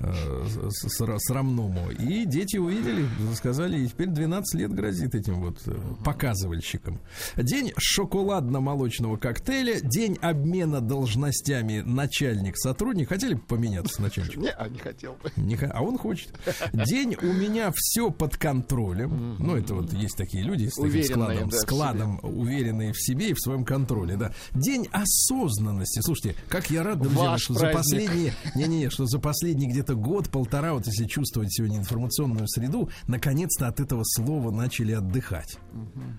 э, 0.00 0.44
с- 0.46 0.80
с- 0.88 1.00
сра- 1.00 1.18
срамному, 1.18 1.90
и 1.90 2.24
дети 2.24 2.56
увидели, 2.56 3.06
сказали, 3.34 3.80
и 3.80 3.86
теперь 3.88 4.08
12 4.08 4.29
лет 4.54 4.72
грозит 4.72 5.14
этим 5.14 5.40
вот 5.40 5.58
э, 5.66 5.76
показывальщикам. 6.04 7.00
День 7.36 7.72
шоколадно-молочного 7.76 9.16
коктейля, 9.16 9.80
день 9.80 10.18
обмена 10.20 10.80
должностями 10.80 11.80
начальник-сотрудник. 11.80 13.08
Хотели 13.08 13.34
бы 13.34 13.40
поменяться 13.40 13.94
с 13.94 13.98
начальником? 13.98 14.42
Не, 14.42 14.50
а 14.50 14.68
не 14.68 14.78
хотел 14.78 15.14
бы. 15.14 15.30
Не 15.36 15.56
а 15.56 15.82
он 15.82 15.98
хочет. 15.98 16.28
День 16.72 17.16
у 17.20 17.32
меня 17.32 17.72
все 17.74 18.10
под 18.10 18.36
контролем. 18.36 19.36
Ну, 19.38 19.56
это 19.56 19.74
вот 19.74 19.92
есть 19.92 20.16
такие 20.16 20.42
люди 20.42 20.68
с 20.68 20.74
таким 20.74 21.04
складом, 21.04 21.48
да, 21.48 21.56
в 21.56 21.60
складом 21.60 22.20
уверенные 22.22 22.92
в 22.92 23.00
себе 23.00 23.30
и 23.30 23.34
в 23.34 23.40
своем 23.40 23.64
контроле, 23.64 24.16
да. 24.16 24.32
День 24.52 24.88
осознанности. 24.92 26.00
Слушайте, 26.00 26.36
как 26.48 26.70
я 26.70 26.82
рад, 26.82 27.00
друзья, 27.00 27.30
Ваш 27.30 27.42
что 27.42 27.54
за 27.54 27.60
праздник. 27.60 27.78
последние, 27.82 28.34
не-не-не, 28.54 28.90
что 28.90 29.06
за 29.06 29.18
последний 29.18 29.68
где-то 29.68 29.94
год-полтора, 29.94 30.74
вот 30.74 30.86
если 30.86 31.04
чувствовать 31.06 31.52
сегодня 31.52 31.78
информационную 31.78 32.48
среду, 32.48 32.90
наконец-то 33.06 33.68
от 33.68 33.80
этого 33.80 34.02
слова 34.24 34.50
начали 34.50 34.92
отдыхать. 34.92 35.58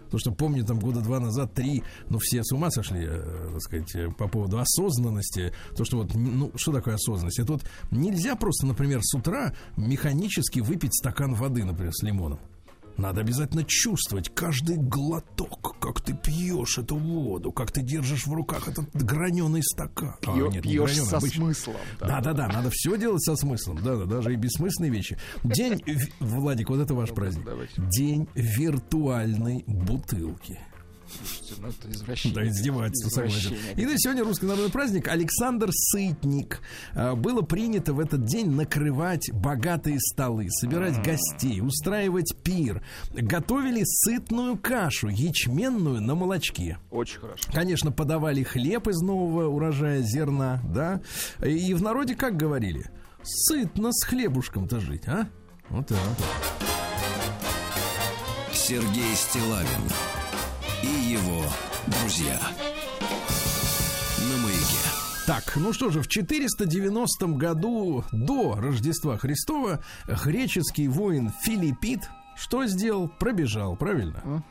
Потому 0.05 0.19
что 0.19 0.31
помню, 0.31 0.65
там 0.65 0.79
года 0.79 1.01
два 1.01 1.19
назад, 1.19 1.53
три, 1.53 1.83
ну, 2.09 2.19
все 2.19 2.43
с 2.43 2.51
ума 2.51 2.69
сошли, 2.69 3.05
э, 3.05 3.49
так 3.51 3.61
сказать, 3.61 3.95
э, 3.95 4.09
по 4.11 4.27
поводу 4.27 4.59
осознанности. 4.59 5.53
То, 5.75 5.85
что 5.85 5.97
вот, 5.97 6.13
ну, 6.13 6.51
что 6.55 6.71
такое 6.73 6.95
осознанность? 6.95 7.39
Это 7.39 7.53
вот 7.53 7.63
нельзя 7.91 8.35
просто, 8.35 8.67
например, 8.67 8.99
с 9.01 9.13
утра 9.13 9.53
механически 9.77 10.59
выпить 10.59 10.93
стакан 10.93 11.33
воды, 11.33 11.63
например, 11.63 11.93
с 11.93 12.03
лимоном. 12.03 12.39
Надо 12.97 13.21
обязательно 13.21 13.63
чувствовать 13.63 14.29
каждый 14.33 14.77
глоток, 14.77 15.77
как 15.79 16.01
ты 16.01 16.13
пьешь 16.13 16.77
эту 16.77 16.95
воду, 16.97 17.51
как 17.51 17.71
ты 17.71 17.81
держишь 17.81 18.25
в 18.27 18.33
руках 18.33 18.67
этот 18.67 18.89
граненый 18.93 19.63
стакан. 19.63 20.15
А, 20.25 20.33
Пьё- 20.33 20.47
нет, 20.51 20.65
не 20.65 20.71
Пьешь 20.73 20.89
граненый, 20.91 21.07
со 21.09 21.17
обычный. 21.17 21.37
смыслом. 21.45 21.75
Да, 21.99 22.21
да, 22.21 22.33
да, 22.33 22.47
надо 22.47 22.69
все 22.71 22.97
делать 22.97 23.23
со 23.23 23.35
смыслом. 23.35 23.79
Да, 23.83 23.95
да, 23.95 24.05
даже 24.05 24.33
и 24.33 24.35
бессмысленные 24.35 24.91
вещи. 24.91 25.17
День, 25.43 25.81
Владик, 26.19 26.69
вот 26.69 26.79
это 26.79 26.93
ваш 26.93 27.09
праздник. 27.11 27.45
давайте. 27.45 27.73
День 27.77 28.27
виртуальной 28.35 29.63
бутылки. 29.67 30.59
Слушайте, 31.17 31.53
ну 31.61 31.67
это 31.67 31.91
извращение. 31.91 32.35
Да, 32.35 32.47
издевательство, 32.47 33.09
согласен. 33.09 33.55
И 33.75 33.85
да, 33.85 33.93
сегодня 33.97 34.23
русский 34.23 34.45
народный 34.45 34.71
праздник 34.71 35.07
Александр 35.07 35.69
Сытник. 35.71 36.61
А, 36.93 37.15
Было 37.15 37.41
принято 37.41 37.93
в 37.93 37.99
этот 37.99 38.25
день 38.25 38.49
накрывать 38.51 39.31
богатые 39.31 39.99
столы, 39.99 40.47
собирать 40.49 41.01
гостей, 41.03 41.61
устраивать 41.61 42.35
пир. 42.43 42.83
Готовили 43.13 43.83
сытную 43.85 44.57
кашу, 44.57 45.07
ячменную 45.09 46.01
на 46.01 46.15
молочке. 46.15 46.77
Очень 46.89 47.19
хорошо. 47.19 47.51
Конечно, 47.51 47.91
подавали 47.91 48.43
хлеб 48.43 48.87
из 48.87 49.01
нового 49.01 49.47
урожая 49.47 50.01
зерна, 50.01 50.61
да. 50.73 51.01
И 51.45 51.73
в 51.73 51.81
народе 51.81 52.15
как 52.15 52.37
говорили? 52.37 52.89
Сытно 53.23 53.91
с 53.91 54.03
хлебушком-то 54.05 54.79
жить, 54.79 55.07
а? 55.07 55.27
Вот 55.69 55.87
так. 55.87 55.97
Сергей 58.53 59.15
Стилавин 59.15 59.67
его 61.11 61.43
друзья. 61.87 62.39
На 64.29 64.37
маяке. 64.43 64.77
Так, 65.27 65.53
ну 65.57 65.73
что 65.73 65.89
же, 65.89 66.01
в 66.01 66.07
490 66.07 67.27
году 67.27 68.03
до 68.11 68.55
Рождества 68.55 69.17
Христова 69.17 69.81
греческий 70.23 70.87
воин 70.87 71.31
Филиппит 71.43 72.09
что 72.37 72.65
сделал? 72.65 73.07
Пробежал, 73.07 73.75
правильно? 73.75 74.43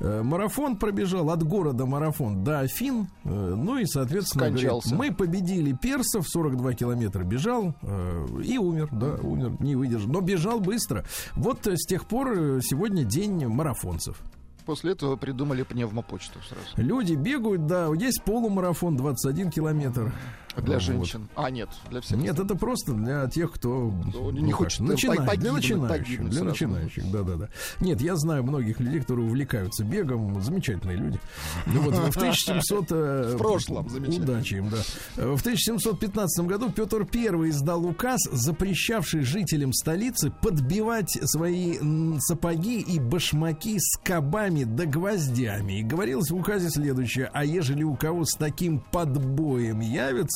Э, 0.00 0.22
Марафон 0.22 0.76
пробежал 0.78 1.30
от 1.30 1.42
города 1.44 1.84
Марафон 1.86 2.42
до 2.42 2.60
Афин. 2.60 3.08
э, 3.24 3.28
Ну 3.28 3.76
и, 3.78 3.84
соответственно, 3.84 4.46
говорит, 4.48 4.98
мы 4.98 5.12
победили 5.14 5.72
персов, 5.72 6.26
42 6.28 6.72
километра 6.72 7.22
бежал 7.22 7.74
э, 7.82 8.26
и 8.42 8.58
умер, 8.58 8.88
да, 8.90 9.14
умер, 9.22 9.56
не 9.60 9.76
выдержал. 9.76 10.10
Но 10.10 10.20
бежал 10.22 10.58
быстро. 10.60 11.04
Вот 11.36 11.66
с 11.66 11.86
тех 11.86 12.06
пор 12.06 12.60
сегодня 12.62 13.04
день 13.04 13.46
марафонцев. 13.46 14.20
После 14.66 14.92
этого 14.92 15.16
придумали 15.16 15.62
пневмопочту 15.62 16.38
сразу. 16.48 16.64
Люди 16.76 17.14
бегают, 17.14 17.66
да, 17.66 17.88
есть 17.94 18.22
полумарафон 18.24 18.96
21 18.96 19.50
километр. 19.50 20.12
Для 20.56 20.74
Вот. 20.74 20.82
женщин. 20.82 21.28
А, 21.36 21.50
нет, 21.50 21.68
для 21.90 22.00
всех. 22.00 22.18
Нет, 22.18 22.38
это 22.38 22.54
просто 22.56 22.92
для 22.92 23.26
тех, 23.28 23.52
кто 23.52 23.92
Кто 24.10 24.30
не 24.32 24.40
ну, 24.50 24.50
хочет, 24.52 24.78
как, 24.80 24.88
э, 24.88 24.90
начина- 24.92 25.14
погибнуть, 25.26 25.40
для 25.40 25.52
начинающих, 25.52 25.88
погибнуть 26.06 26.30
для 26.32 26.42
начинающих, 26.44 27.10
да, 27.10 27.22
да, 27.22 27.34
да. 27.36 27.48
Нет, 27.80 28.00
я 28.00 28.16
знаю 28.16 28.42
многих 28.44 28.80
людей, 28.80 29.00
которые 29.00 29.26
увлекаются 29.26 29.84
бегом, 29.84 30.40
замечательные 30.42 30.96
люди. 30.96 31.20
Ну 31.66 31.80
вот 31.82 31.94
в 31.94 32.16
1700 32.16 32.86
э, 32.90 33.34
В 33.34 33.38
прошлом 33.38 33.88
замечательно. 33.88 34.24
удачи 34.32 34.54
им, 34.54 34.70
да. 34.70 34.78
В 35.16 35.40
1715 35.40 36.46
году 36.46 36.70
Петр 36.70 37.06
I 37.14 37.50
издал 37.50 37.84
указ, 37.86 38.20
запрещавший 38.32 39.22
жителям 39.22 39.72
столицы 39.72 40.30
подбивать 40.30 41.10
свои 41.24 41.78
сапоги 42.20 42.80
и 42.80 42.98
башмаки 42.98 43.78
скобами 43.78 44.64
да 44.64 44.84
гвоздями. 44.84 45.80
И 45.80 45.82
говорилось 45.82 46.30
в 46.30 46.36
указе 46.36 46.70
следующее: 46.70 47.30
а 47.32 47.44
ежели 47.44 47.82
у 47.82 47.94
кого 47.94 48.24
с 48.24 48.34
таким 48.34 48.80
подбоем 48.80 49.80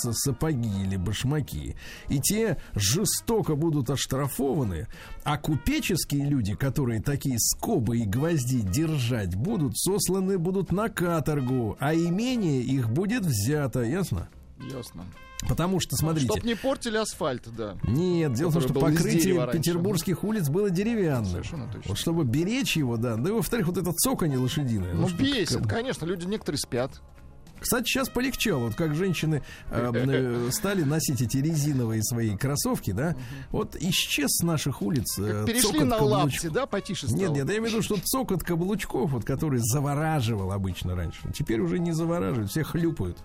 явятся 0.05 0.13
сапоги 0.13 0.83
или 0.83 0.97
башмаки, 0.97 1.77
и 2.09 2.21
те 2.21 2.59
жестоко 2.75 3.55
будут 3.55 3.91
оштрафованы, 3.91 4.87
а 5.25 5.39
купеческие 5.39 6.27
люди, 6.27 6.55
которые 6.55 7.01
такие 7.03 7.39
скобы 7.39 7.99
и 7.99 8.05
гвозди 8.05 8.61
держать 8.61 9.35
будут, 9.35 9.77
сосланы 9.77 10.39
будут 10.39 10.73
на 10.73 10.89
каторгу, 10.89 11.77
а 11.81 11.95
имение 11.95 12.61
их 12.61 12.91
будет 12.91 13.25
взято, 13.25 13.83
ясно? 13.83 14.29
Ясно. 14.61 15.05
Потому 15.47 15.79
что, 15.79 15.95
смотрите, 15.97 16.27
Чтоб 16.29 16.43
не 16.45 16.55
портили 16.55 16.97
асфальт, 16.97 17.47
да. 17.55 17.77
нет, 17.87 18.33
дело 18.33 18.49
в 18.51 18.55
том, 18.55 18.63
что 18.63 18.73
покрытие 18.73 19.39
раньше. 19.45 19.59
петербургских 19.59 20.25
улиц 20.25 20.49
было 20.49 20.71
деревянным. 20.71 21.27
Совершенно 21.33 21.67
точно. 21.67 21.83
Вот 21.89 21.99
чтобы 21.99 22.25
беречь 22.25 22.77
его, 22.79 22.97
да. 22.97 23.17
Да 23.17 23.29
и 23.29 23.33
во-вторых, 23.33 23.67
вот 23.67 23.77
это 23.77 23.93
цоканье 23.93 24.39
лошадиное. 24.39 24.95
Ну, 24.95 25.07
бесит, 25.11 25.59
как- 25.59 25.69
конечно, 25.69 26.07
люди 26.07 26.25
некоторые 26.25 26.59
спят. 26.59 27.03
Кстати, 27.65 27.87
сейчас 27.87 28.11
полегчало. 28.11 28.67
Вот 28.67 28.75
как 28.75 28.95
женщины 28.95 29.43
э, 29.71 29.91
э, 29.95 30.51
стали 30.53 30.83
носить 30.83 31.23
эти 31.23 31.39
резиновые 31.39 32.03
свои 32.03 32.37
кроссовки, 32.37 32.91
да. 32.91 33.17
Вот 33.51 33.75
исчез 33.77 34.29
с 34.29 34.43
наших 34.43 34.83
улиц 34.83 35.19
э, 35.19 35.47
Перешли 35.47 35.83
на 35.83 35.97
лапти, 35.97 36.49
да, 36.49 36.67
потише 36.67 37.07
стало. 37.07 37.19
Нет, 37.19 37.31
нет, 37.31 37.49
я 37.49 37.57
имею 37.57 37.71
в 37.71 37.73
виду, 37.73 37.83
что 37.83 37.97
цокот 38.05 38.43
каблучков, 38.43 39.13
вот, 39.13 39.25
который 39.25 39.61
завораживал 39.63 40.53
обычно 40.53 40.95
раньше, 40.95 41.21
теперь 41.33 41.61
уже 41.61 41.79
не 41.79 41.93
завораживает, 41.93 42.51
все 42.51 42.65
хлюпают. 42.65 43.17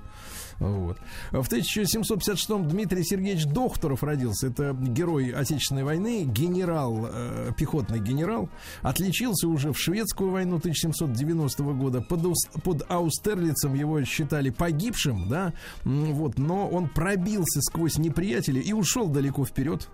Вот. 0.60 0.98
В 1.32 1.48
1756-м 1.48 2.67
Дмитрий 2.67 3.04
Сергеевич 3.04 3.45
Докторов 3.45 4.04
родился. 4.04 4.48
Это 4.48 4.74
герой 4.74 5.30
Отечественной 5.30 5.84
войны, 5.84 6.24
генерал, 6.26 7.10
э, 7.12 7.52
пехотный 7.58 8.00
генерал. 8.00 8.50
Отличился 8.82 9.48
уже 9.48 9.72
в 9.72 9.80
шведскую 9.80 10.32
войну 10.32 10.58
1790 10.58 11.63
года. 11.74 12.02
Под, 12.02 12.22
под 12.63 12.86
Аустерлицем 12.89 13.74
его 13.74 14.04
считали 14.04 14.50
погибшим, 14.50 15.30
да, 15.30 15.54
вот, 15.84 16.38
но 16.38 16.67
он 16.67 16.89
пробился 16.89 17.62
сквозь 17.62 17.98
неприятеля 17.98 18.62
и 18.62 18.74
ушел 18.74 19.08
далеко 19.08 19.45
вперед 19.45 19.89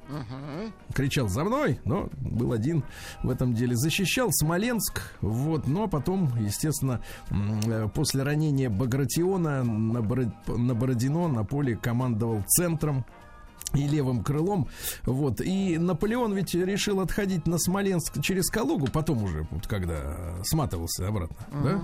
кричал 0.94 1.28
за 1.28 1.44
мной, 1.44 1.80
но 1.86 2.10
был 2.18 2.54
один 2.54 2.84
в 3.24 3.30
этом 3.30 3.54
деле. 3.54 3.76
Защищал 3.76 4.30
Смоленск, 4.32 5.14
вот, 5.22 5.68
но 5.68 5.88
потом, 5.88 6.32
естественно, 6.40 7.02
э, 7.30 7.88
после 7.94 8.24
ранения 8.24 8.70
Багратиона 8.70 9.64
на, 9.64 10.02
на 10.58 10.74
Бородино 10.76 11.28
на 11.28 11.44
поле 11.44 11.76
командовал 11.76 12.44
центром. 12.48 13.06
И 13.76 13.88
левым 13.88 14.24
крылом. 14.24 14.68
Вот. 15.04 15.42
И 15.42 15.78
Наполеон 15.78 16.34
ведь 16.34 16.54
решил 16.54 17.00
отходить 17.00 17.48
на 17.48 17.58
Смоленск 17.58 18.22
через 18.22 18.50
Калугу, 18.50 18.88
потом 18.88 19.24
уже, 19.24 19.48
вот 19.52 19.68
когда 19.68 20.36
сматывался 20.44 21.08
обратно, 21.08 21.38
uh-huh. 21.52 21.82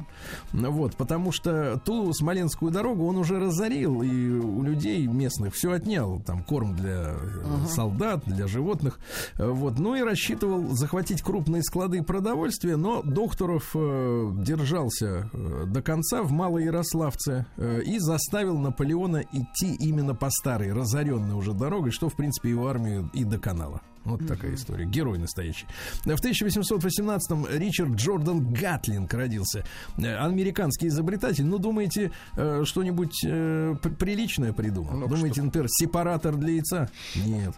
да? 0.54 0.70
Вот, 0.70 0.96
потому 0.96 1.32
что 1.32 1.80
ту 1.84 2.14
Смоленскую 2.14 2.72
дорогу 2.72 3.08
он 3.08 3.18
уже 3.18 3.40
разорил, 3.40 4.02
и 4.02 4.30
у 4.30 4.64
людей 4.64 5.06
местных 5.08 5.54
все 5.54 5.72
отнял. 5.72 6.22
Там 6.22 6.44
корм 6.44 6.76
для 6.76 7.14
uh-huh. 7.14 7.68
солдат, 7.68 8.24
для 8.26 8.48
животных. 8.48 9.00
Вот. 9.38 9.80
Ну 9.80 9.96
и 9.96 10.02
рассчитывал 10.02 10.76
захватить 10.76 11.22
крупные 11.22 11.64
склады 11.64 12.04
продовольствия, 12.04 12.78
но 12.78 13.02
Докторов 13.02 13.72
э, 13.76 14.32
держался 14.38 15.30
э, 15.34 15.66
до 15.68 15.82
конца 15.82 16.24
в 16.24 16.32
Малоярославце 16.32 17.46
э, 17.58 17.82
и 17.86 18.00
заставил 18.00 18.58
Наполеона 18.58 19.24
идти 19.32 19.76
именно 19.76 20.16
по 20.16 20.30
старой, 20.30 20.74
разоренной 20.74 21.36
уже 21.36 21.54
дороге 21.54 21.81
дорогой, 21.82 21.92
что, 21.92 22.10
в 22.10 22.16
принципе, 22.16 22.50
его 22.50 22.68
армию 22.68 23.10
и 23.14 23.24
доконало. 23.24 23.82
Вот 24.04 24.26
такая 24.28 24.56
история. 24.56 24.86
Герой 24.86 25.20
настоящий. 25.20 25.68
В 26.04 26.08
1818-м 26.08 27.46
Ричард 27.52 27.92
Джордан 27.92 28.52
Гатлинг 28.52 29.14
родился. 29.14 29.64
Американский 29.98 30.88
изобретатель. 30.88 31.46
Ну, 31.46 31.60
думаете, 31.60 32.12
э, 32.36 32.64
что-нибудь 32.66 33.24
э, 33.24 33.76
приличное 34.00 34.54
придумал? 34.54 34.94
Ну, 34.94 35.08
думаете, 35.08 35.36
что? 35.36 35.44
например, 35.44 35.68
сепаратор 35.70 36.36
для 36.36 36.54
яйца? 36.54 36.90
Нет. 37.16 37.54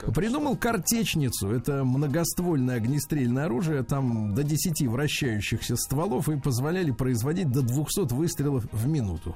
Так, 0.00 0.14
Придумал 0.14 0.52
что? 0.52 0.62
картечницу. 0.62 1.50
Это 1.50 1.82
многоствольное 1.84 2.76
огнестрельное 2.76 3.46
оружие. 3.46 3.82
Там 3.82 4.34
до 4.34 4.42
10 4.42 4.86
вращающихся 4.88 5.76
стволов 5.76 6.28
и 6.28 6.38
позволяли 6.38 6.90
производить 6.90 7.50
до 7.50 7.62
200 7.62 8.12
выстрелов 8.12 8.66
в 8.70 8.86
минуту. 8.86 9.34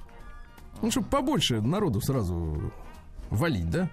Ну, 0.83 0.91
чтобы 0.91 1.07
побольше 1.09 1.63
народу 1.63 2.03
сразу 2.03 2.71
валить, 3.31 3.71
да? 3.71 3.89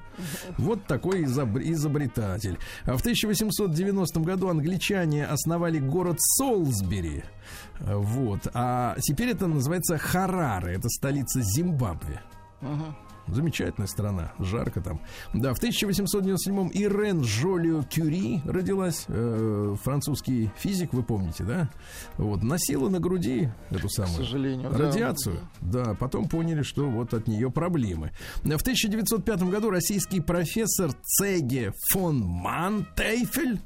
Вот 0.57 0.85
такой 0.85 1.23
изоб... 1.23 1.57
изобретатель. 1.57 2.57
А 2.85 2.97
в 2.97 3.01
1890 3.01 4.19
году 4.21 4.49
англичане 4.49 5.25
основали 5.25 5.79
город 5.79 6.17
Солсбери. 6.19 7.23
Вот. 7.79 8.47
А 8.53 8.95
теперь 8.99 9.29
это 9.29 9.47
называется 9.47 9.97
Хараре. 9.97 10.73
Это 10.73 10.89
столица 10.89 11.41
Зимбабве. 11.41 12.21
Uh-huh. 12.61 12.93
Замечательная 13.27 13.87
страна, 13.87 14.33
жарко 14.39 14.81
там. 14.81 15.01
Да, 15.33 15.53
в 15.53 15.61
1897-м 15.61 16.69
Ирен 16.69 17.23
Жолио 17.23 17.83
Кюри 17.83 18.41
родилась, 18.45 19.05
э, 19.07 19.75
французский 19.83 20.51
физик, 20.57 20.93
вы 20.93 21.03
помните, 21.03 21.43
да? 21.43 21.69
Вот, 22.17 22.43
носила 22.43 22.89
на 22.89 22.99
груди 22.99 23.49
эту 23.69 23.89
самую 23.89 24.15
К 24.15 24.17
сожалению, 24.19 24.71
радиацию. 24.71 25.39
Да. 25.61 25.85
да, 25.85 25.93
потом 25.93 26.27
поняли, 26.27 26.61
что 26.61 26.89
вот 26.89 27.13
от 27.13 27.27
нее 27.27 27.51
проблемы. 27.51 28.11
В 28.43 28.61
1905 28.61 29.43
году 29.43 29.69
российский 29.69 30.21
профессор 30.21 30.91
Цеге 31.03 31.73
фон 31.91 32.19
Мантейфель 32.19 33.59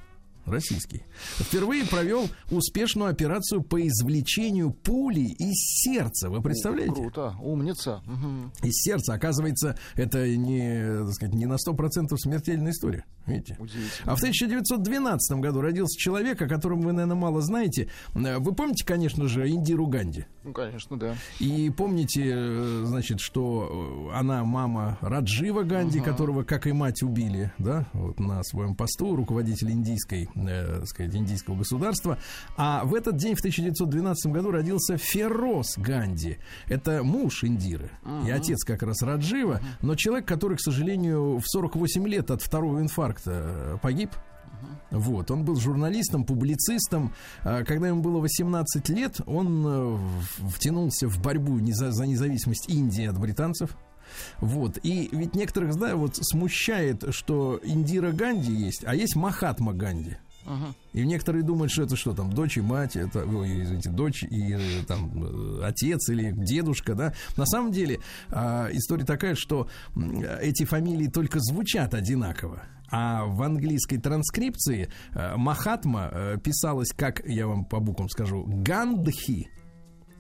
российский, 0.52 1.04
впервые 1.38 1.86
провел 1.86 2.30
успешную 2.50 3.10
операцию 3.10 3.62
по 3.62 3.86
извлечению 3.86 4.72
пули 4.72 5.22
из 5.22 5.56
сердца. 5.84 6.30
Вы 6.30 6.42
представляете? 6.42 6.94
О, 6.94 6.96
круто, 6.96 7.36
умница. 7.42 8.02
Угу. 8.06 8.68
Из 8.68 8.82
сердца. 8.82 9.14
Оказывается, 9.14 9.78
это 9.96 10.28
не, 10.36 11.06
так 11.06 11.14
сказать, 11.14 11.36
не 11.36 11.46
на 11.46 11.56
100% 11.56 12.16
смертельная 12.18 12.72
история. 12.72 13.06
Видите? 13.26 13.58
А 14.06 14.16
в 14.16 14.18
1912 14.18 15.40
году 15.40 15.62
родился 15.62 15.98
человек, 16.00 16.42
о 16.42 16.48
котором 16.48 16.82
вы, 16.82 16.92
наверное, 16.92 17.16
мало 17.16 17.42
знаете. 17.42 17.90
Вы 18.14 18.54
помните, 18.54 18.86
конечно 18.86 19.28
же, 19.28 19.48
Индиру 19.50 19.88
Ганди? 19.88 20.26
Ну, 20.44 20.54
конечно, 20.54 20.98
да. 20.98 21.16
И 21.40 21.70
помните, 21.70 22.32
э, 22.34 22.84
значит, 22.86 23.20
что 23.20 24.10
э, 24.12 24.18
она 24.18 24.44
мама 24.44 24.98
Раджива 25.02 25.64
Ганди, 25.64 26.00
угу. 26.00 26.06
которого, 26.06 26.44
как 26.44 26.66
и 26.66 26.72
мать, 26.72 27.04
убили, 27.04 27.52
да, 27.60 27.88
вот 27.94 28.20
на 28.20 28.44
своем 28.44 28.76
посту, 28.76 29.16
руководитель 29.16 29.72
индийской, 29.72 30.30
э, 30.48 30.86
сказать, 30.86 31.16
индийского 31.16 31.56
государства. 31.56 32.18
А 32.58 32.84
в 32.86 32.94
этот 32.96 33.18
день, 33.18 33.36
в 33.36 33.40
1912 33.40 34.32
году, 34.32 34.52
родился 34.52 34.98
Фероз 34.98 35.78
Ганди. 35.78 36.38
Это 36.68 37.04
муж 37.04 37.44
Индиры 37.44 37.92
угу. 38.04 38.28
и 38.28 38.32
отец 38.32 38.64
как 38.64 38.84
раз 38.84 39.02
Раджива, 39.02 39.56
угу. 39.56 39.88
но 39.88 39.96
человек, 39.96 40.28
который, 40.28 40.58
к 40.58 40.62
сожалению, 40.62 41.38
в 41.40 41.44
48 41.46 42.08
лет 42.08 42.32
от 42.32 42.42
второго 42.42 42.80
инфаркта 42.80 43.32
э, 43.34 43.78
погиб. 43.82 44.12
Вот, 44.92 45.32
он 45.32 45.44
был 45.44 45.56
журналистом, 45.56 46.24
публицистом. 46.24 47.14
А, 47.44 47.64
когда 47.64 47.88
ему 47.88 48.02
было 48.02 48.20
18 48.20 48.90
лет, 48.90 49.22
он 49.26 49.66
э, 49.66 49.98
втянулся 50.50 51.08
в 51.08 51.20
борьбу 51.22 51.60
за 51.66 52.06
независимость 52.06 52.70
Индии 52.70 53.06
от 53.06 53.18
британцев. 53.18 53.76
Вот. 54.40 54.78
И 54.84 55.10
ведь 55.12 55.36
некоторых, 55.36 55.78
да, 55.78 55.96
вот 55.96 56.18
смущает, 56.22 57.06
что 57.12 57.60
Индира 57.64 58.12
Ганди 58.12 58.52
есть, 58.52 58.84
а 58.86 58.96
есть 58.96 59.16
Махатма 59.16 59.74
Ганди. 59.74 60.18
И 60.94 61.06
некоторые 61.06 61.44
думают, 61.44 61.72
что 61.72 61.84
это 61.84 61.96
что 61.96 62.14
там, 62.14 62.32
дочь 62.32 62.58
и 62.58 62.62
мать, 62.62 62.96
это, 62.96 63.26
ой, 63.26 63.64
извините, 63.64 63.90
дочь 63.90 64.24
и 64.24 64.54
э, 64.54 64.84
там 64.88 65.12
э, 65.24 65.62
отец 65.64 66.10
или 66.10 66.32
дедушка, 66.32 66.96
да. 66.96 67.14
На 67.38 67.46
самом 67.46 67.72
деле 67.72 68.00
э, 68.30 68.70
история 68.74 69.06
такая, 69.06 69.36
что 69.36 69.68
эти 70.42 70.66
фамилии 70.66 71.08
только 71.08 71.40
звучат 71.40 71.94
одинаково. 71.94 72.64
А 72.92 73.26
в 73.26 73.42
английской 73.42 73.98
транскрипции 73.98 74.90
э, 75.14 75.36
Махатма 75.38 76.10
э, 76.12 76.38
писалось, 76.44 76.90
как 76.90 77.26
я 77.26 77.48
вам 77.48 77.64
по 77.64 77.80
буквам 77.80 78.10
скажу, 78.10 78.44
Гандхи, 78.46 79.50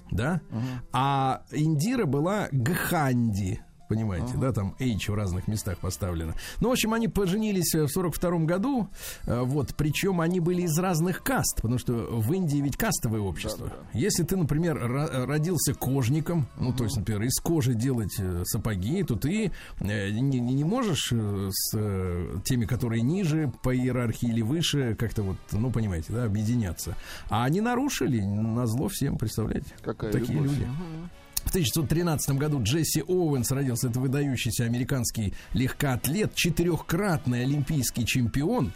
да, 0.09 0.41
uh-huh. 0.49 0.61
а 0.93 1.43
Индира 1.51 2.05
была 2.05 2.47
Гханди 2.51 3.61
понимаете, 3.91 4.31
ага. 4.35 4.41
да, 4.41 4.51
там 4.53 4.75
H 4.79 5.09
в 5.09 5.15
разных 5.15 5.49
местах 5.49 5.77
поставлено. 5.79 6.33
Ну, 6.61 6.69
в 6.69 6.71
общем, 6.71 6.93
они 6.93 7.09
поженились 7.09 7.73
в 7.73 7.89
42 7.89 8.45
году, 8.45 8.87
э, 9.25 9.41
вот, 9.41 9.75
причем 9.75 10.21
они 10.21 10.39
были 10.39 10.61
из 10.61 10.79
разных 10.79 11.21
каст, 11.23 11.57
потому 11.57 11.77
что 11.77 11.93
в 11.93 12.31
Индии 12.31 12.59
ведь 12.59 12.77
кастовое 12.77 13.19
общество. 13.19 13.67
Да, 13.67 13.73
да. 13.75 13.99
Если 13.99 14.23
ты, 14.23 14.37
например, 14.37 14.79
родился 15.27 15.73
кожником, 15.73 16.47
ну, 16.57 16.69
угу. 16.69 16.77
то 16.77 16.83
есть, 16.85 16.95
например, 16.95 17.23
из 17.23 17.37
кожи 17.41 17.73
делать 17.73 18.15
э, 18.17 18.43
сапоги, 18.45 19.03
то 19.03 19.17
ты 19.17 19.51
э, 19.81 20.09
не, 20.11 20.39
не 20.39 20.63
можешь 20.63 21.11
с 21.11 22.41
теми, 22.45 22.65
которые 22.65 23.01
ниже 23.01 23.51
по 23.61 23.75
иерархии 23.75 24.29
или 24.29 24.41
выше, 24.41 24.95
как-то 24.95 25.23
вот, 25.23 25.37
ну, 25.51 25.69
понимаете, 25.69 26.13
да, 26.13 26.23
объединяться. 26.23 26.95
А 27.29 27.43
они 27.43 27.59
нарушили 27.59 28.21
на 28.21 28.65
зло 28.67 28.87
всем, 28.87 29.17
представляете? 29.17 29.75
Какая 29.81 30.13
Такие 30.13 30.39
любовь. 30.39 30.51
люди. 30.51 30.63
Угу. 30.63 31.09
В 31.51 31.53
1913 31.53 32.37
году 32.37 32.63
Джесси 32.63 33.01
Оуэнс 33.05 33.51
родился. 33.51 33.89
Это 33.89 33.99
выдающийся 33.99 34.63
американский 34.63 35.33
легкоатлет, 35.53 36.33
четырехкратный 36.33 37.43
олимпийский 37.43 38.05
чемпион. 38.05 38.71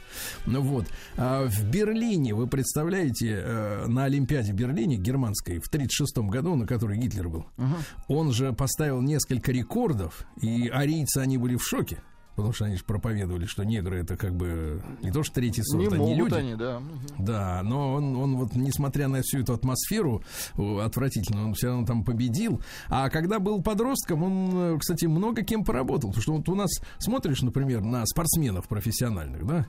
Ну 0.46 0.60
вот. 0.60 0.86
А 1.16 1.46
в 1.46 1.64
Берлине, 1.70 2.34
вы 2.34 2.48
представляете, 2.48 3.40
э, 3.42 3.86
на 3.88 4.04
Олимпиаде 4.04 4.52
в 4.52 4.56
Берлине, 4.58 4.98
германской, 4.98 5.60
в 5.60 5.70
1936 5.70 6.30
году, 6.30 6.56
на 6.58 6.68
которой 6.68 6.98
Гитлер 6.98 7.30
был, 7.30 7.46
uh-huh. 7.56 7.78
он 8.10 8.34
же 8.34 8.52
поставил 8.52 9.00
несколько 9.00 9.54
рекордов, 9.54 10.26
и 10.42 10.68
арийцы, 10.68 11.20
они 11.20 11.38
были 11.38 11.56
в 11.56 11.64
шоке. 11.64 12.00
Потому 12.36 12.54
что 12.54 12.66
они 12.66 12.76
же 12.76 12.84
проповедовали, 12.84 13.46
что 13.46 13.64
негры 13.64 14.00
это 14.02 14.18
как 14.18 14.36
бы 14.36 14.82
не 15.02 15.12
то, 15.12 15.24
что 15.24 15.36
третий 15.36 15.64
сорт, 15.64 15.92
не 15.92 15.96
они 15.96 16.16
люди. 16.16 16.34
Они, 16.34 16.56
да. 16.56 16.82
да, 17.18 17.62
но 17.64 17.94
он, 17.94 18.16
он 18.18 18.36
вот, 18.36 18.56
несмотря 18.56 19.08
на 19.08 19.22
всю 19.22 19.40
эту 19.40 19.54
атмосферу 19.54 20.22
отвратительную, 20.58 21.48
он 21.48 21.54
все 21.54 21.68
равно 21.68 21.86
там 21.86 22.04
победил. 22.04 22.62
А 22.88 23.10
когда 23.10 23.40
был 23.40 23.62
подростком, 23.62 24.24
он, 24.24 24.80
кстати, 24.80 25.06
много 25.06 25.44
кем 25.44 25.64
поработал. 25.64 26.10
Потому 26.10 26.22
что 26.22 26.34
вот 26.34 26.50
у 26.50 26.56
нас 26.56 26.72
смотришь, 26.98 27.42
например, 27.42 27.82
на 27.82 28.06
спортсменов 28.06 28.68
профессиональных, 28.68 29.46
да? 29.46 29.68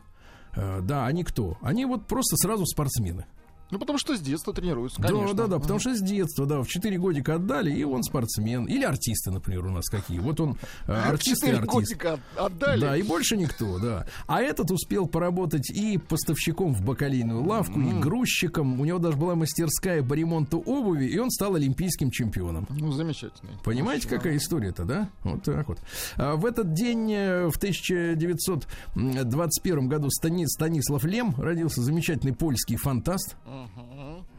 Э, 0.56 0.80
да, 0.82 1.06
они 1.06 1.22
кто? 1.22 1.58
Они 1.60 1.84
вот 1.84 2.06
просто 2.06 2.36
сразу 2.36 2.66
спортсмены. 2.66 3.26
Ну, 3.70 3.78
потому 3.78 3.98
что 3.98 4.16
с 4.16 4.20
детства 4.20 4.52
тренируются, 4.52 5.00
конечно. 5.02 5.34
Да, 5.34 5.44
да, 5.44 5.48
да, 5.48 5.58
потому 5.58 5.80
что 5.80 5.94
с 5.94 6.00
детства, 6.00 6.46
да, 6.46 6.62
в 6.62 6.68
4 6.68 6.98
годика 6.98 7.34
отдали, 7.34 7.72
и 7.72 7.82
он 7.82 8.04
спортсмен. 8.04 8.66
Или 8.66 8.84
артисты, 8.84 9.32
например, 9.32 9.66
у 9.66 9.70
нас 9.70 9.86
какие. 9.86 10.20
Вот 10.20 10.38
он 10.40 10.56
э, 10.86 10.92
артист 11.10 11.42
и 11.44 11.50
артист. 11.50 11.72
годика 11.72 12.20
отдали. 12.36 12.80
Да, 12.80 12.96
и 12.96 13.02
больше 13.02 13.36
никто, 13.36 13.78
да. 13.78 14.06
А 14.28 14.40
этот 14.40 14.70
успел 14.70 15.06
поработать 15.06 15.68
и 15.70 15.98
поставщиком 15.98 16.72
в 16.74 16.84
бакалейную 16.84 17.44
лавку, 17.44 17.80
mm. 17.80 17.98
и 17.98 18.00
грузчиком. 18.00 18.80
У 18.80 18.84
него 18.84 18.98
даже 18.98 19.16
была 19.16 19.34
мастерская 19.34 20.02
по 20.02 20.12
ремонту 20.14 20.60
обуви, 20.60 21.06
и 21.06 21.18
он 21.18 21.30
стал 21.30 21.56
олимпийским 21.56 22.12
чемпионом. 22.12 22.68
Ну, 22.70 22.92
замечательно. 22.92 23.50
Понимаете, 23.64 24.06
Хорошо. 24.08 24.22
какая 24.22 24.36
история-то, 24.36 24.84
да? 24.84 25.08
Вот 25.24 25.42
так 25.42 25.66
вот. 25.68 25.78
А 26.16 26.36
в 26.36 26.46
этот 26.46 26.72
день, 26.72 27.12
э, 27.12 27.48
в 27.48 27.56
1921 27.56 29.88
году, 29.88 30.08
Станислав 30.10 31.02
Лем 31.04 31.34
родился 31.36 31.82
замечательный 31.82 32.32
польский 32.32 32.76
фантаст. 32.76 33.34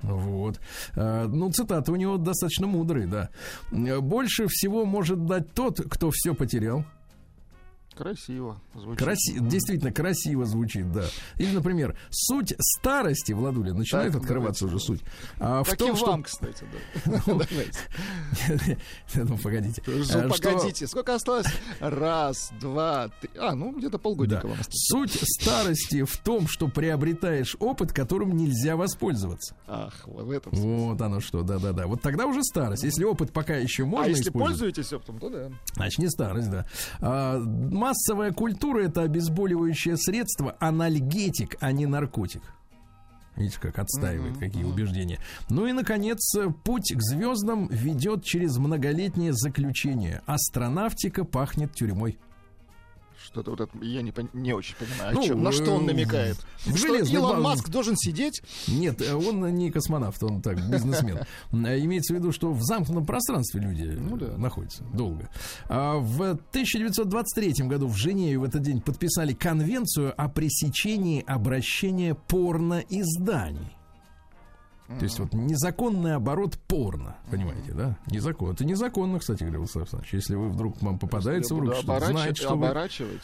Вот. 0.01 0.59
А, 0.95 1.27
ну, 1.27 1.51
цитаты 1.51 1.91
у 1.91 1.95
него 1.95 2.17
достаточно 2.17 2.67
мудрые, 2.67 3.07
да. 3.07 3.29
Больше 3.71 4.47
всего 4.47 4.85
может 4.85 5.25
дать 5.25 5.53
тот, 5.53 5.81
кто 5.89 6.11
все 6.11 6.33
потерял. 6.33 6.85
Красиво 7.97 8.61
звучит. 8.75 8.99
Краси... 8.99 9.39
Действительно 9.39 9.91
красиво 9.91 10.45
звучит, 10.45 10.91
да. 10.91 11.05
Или, 11.37 11.51
например, 11.53 11.97
суть 12.11 12.53
старости, 12.59 13.31
Владуля, 13.33 13.73
начинает 13.73 14.13
Так, 14.13 14.21
открываться 14.21 14.65
уже 14.65 14.79
суть. 14.79 15.01
А, 15.39 15.63
в 15.63 15.75
том, 15.75 15.93
и 15.93 15.95
что... 15.95 16.05
вам, 16.11 16.23
кстати, 16.23 16.65
да. 17.05 17.11
Давайте. 17.25 18.77
Ну, 19.15 19.37
погодите. 19.37 19.81
Ну, 19.87 19.93
Э, 19.99 20.03
что- 20.03 20.29
Погодите, 20.29 20.87
сколько 20.87 21.15
осталось? 21.15 21.47
раз, 21.79 22.51
два, 22.61 23.09
три. 23.21 23.29
А, 23.39 23.55
ну 23.55 23.71
где-то 23.77 23.97
полгодика 23.97 24.45
вам 24.47 24.59
осталось. 24.59 24.69
Суть 25.11 25.19
старости 25.23 26.03
в 26.03 26.17
том, 26.17 26.47
что 26.47 26.67
приобретаешь 26.67 27.55
опыт, 27.59 27.93
которым 27.93 28.35
нельзя 28.37 28.75
воспользоваться. 28.75 29.55
Ах, 29.67 29.93
в 30.05 30.29
этом. 30.31 30.51
Вот 30.53 31.01
оно 31.01 31.19
что, 31.19 31.41
да-да-да. 31.41 31.87
Вот 31.87 32.01
тогда 32.01 32.25
уже 32.27 32.43
старость. 32.43 32.83
Если 32.83 33.03
опыт 33.03 33.31
пока 33.31 33.55
еще 33.55 33.85
можно 33.85 34.05
А 34.05 34.09
если 34.09 34.29
пользуетесь 34.29 34.93
опытом, 34.93 35.19
то 35.19 35.29
да. 35.29 35.51
значит 35.73 35.99
не 35.99 36.09
старость, 36.09 36.49
да. 36.51 36.65
Массовая 37.87 38.33
культура 38.33 38.83
это 38.83 39.03
обезболивающее 39.03 39.95
средство, 39.95 40.57
анальгетик, 40.59 41.55
а 41.61 41.71
не 41.71 41.85
наркотик. 41.85 42.41
Видите, 43.37 43.61
как 43.61 43.79
отстаивает, 43.79 44.31
Мгм, 44.31 44.39
какие 44.41 44.65
убеждения. 44.65 45.19
Ну 45.47 45.67
и, 45.67 45.71
наконец, 45.71 46.19
путь 46.65 46.91
к 46.93 47.01
звездам 47.01 47.69
ведет 47.69 48.25
через 48.25 48.57
многолетнее 48.57 49.31
заключение. 49.31 50.21
Астронавтика 50.25 51.23
пахнет 51.23 51.75
тюрьмой. 51.75 52.19
Что-то 53.27 53.51
вот 53.51 53.59
это 53.61 53.77
я 53.81 54.01
не, 54.01 54.13
не 54.33 54.53
очень 54.53 54.75
понимаю. 54.77 55.13
Ну, 55.15 55.21
о 55.21 55.23
чем, 55.25 55.43
на 55.43 55.51
что 55.51 55.71
он 55.71 55.85
намекает? 55.85 56.37
в 56.65 56.77
Что 56.77 56.95
Илон 56.95 57.31
базе. 57.31 57.41
Маск 57.43 57.69
должен 57.69 57.97
сидеть? 57.97 58.41
Нет, 58.69 59.01
э, 59.01 59.13
он 59.13 59.45
не 59.53 59.69
космонавт, 59.69 60.23
он 60.23 60.41
так, 60.41 60.57
бизнесмен. 60.69 61.19
Э, 61.51 61.79
Имеется 61.79 62.13
в 62.13 62.17
виду, 62.17 62.31
что 62.31 62.53
в 62.53 62.61
замкнутом 62.63 63.05
пространстве 63.05 63.59
люди 63.61 63.83
э, 63.83 63.97
Ну 63.99 64.15
да. 64.17 64.37
находятся 64.37 64.83
долго. 64.93 65.29
А 65.67 65.97
В 65.97 66.21
1923 66.21 67.67
году 67.67 67.87
в 67.87 67.97
Женеве 67.97 68.37
в 68.37 68.43
этот 68.45 68.61
день 68.61 68.79
подписали 68.81 69.33
конвенцию 69.33 70.13
о 70.19 70.29
пресечении 70.29 71.23
обращения 71.27 72.15
порноизданий. 72.15 73.76
То 74.87 75.03
есть 75.03 75.19
вот 75.19 75.33
незаконный 75.33 76.15
оборот 76.15 76.57
порно, 76.67 77.17
понимаете, 77.29 77.73
да? 77.73 77.97
Незаконно. 78.07 78.53
Это 78.53 78.63
незаконно, 78.65 79.19
кстати 79.19 79.39
говоря, 79.43 79.57
Владислав 79.59 79.83
Александрович. 79.83 80.13
Если 80.13 80.35
вы 80.35 80.49
вдруг 80.49 80.81
вам 80.81 80.97
попадается 80.97 81.55
в 81.55 81.59
руки, 81.59 81.75
что 81.81 81.91
оборачивать- 81.91 82.11
знаете, 82.11 82.41
что 82.41 82.55
вы... 82.55 82.65
оборачивать. 82.67 83.21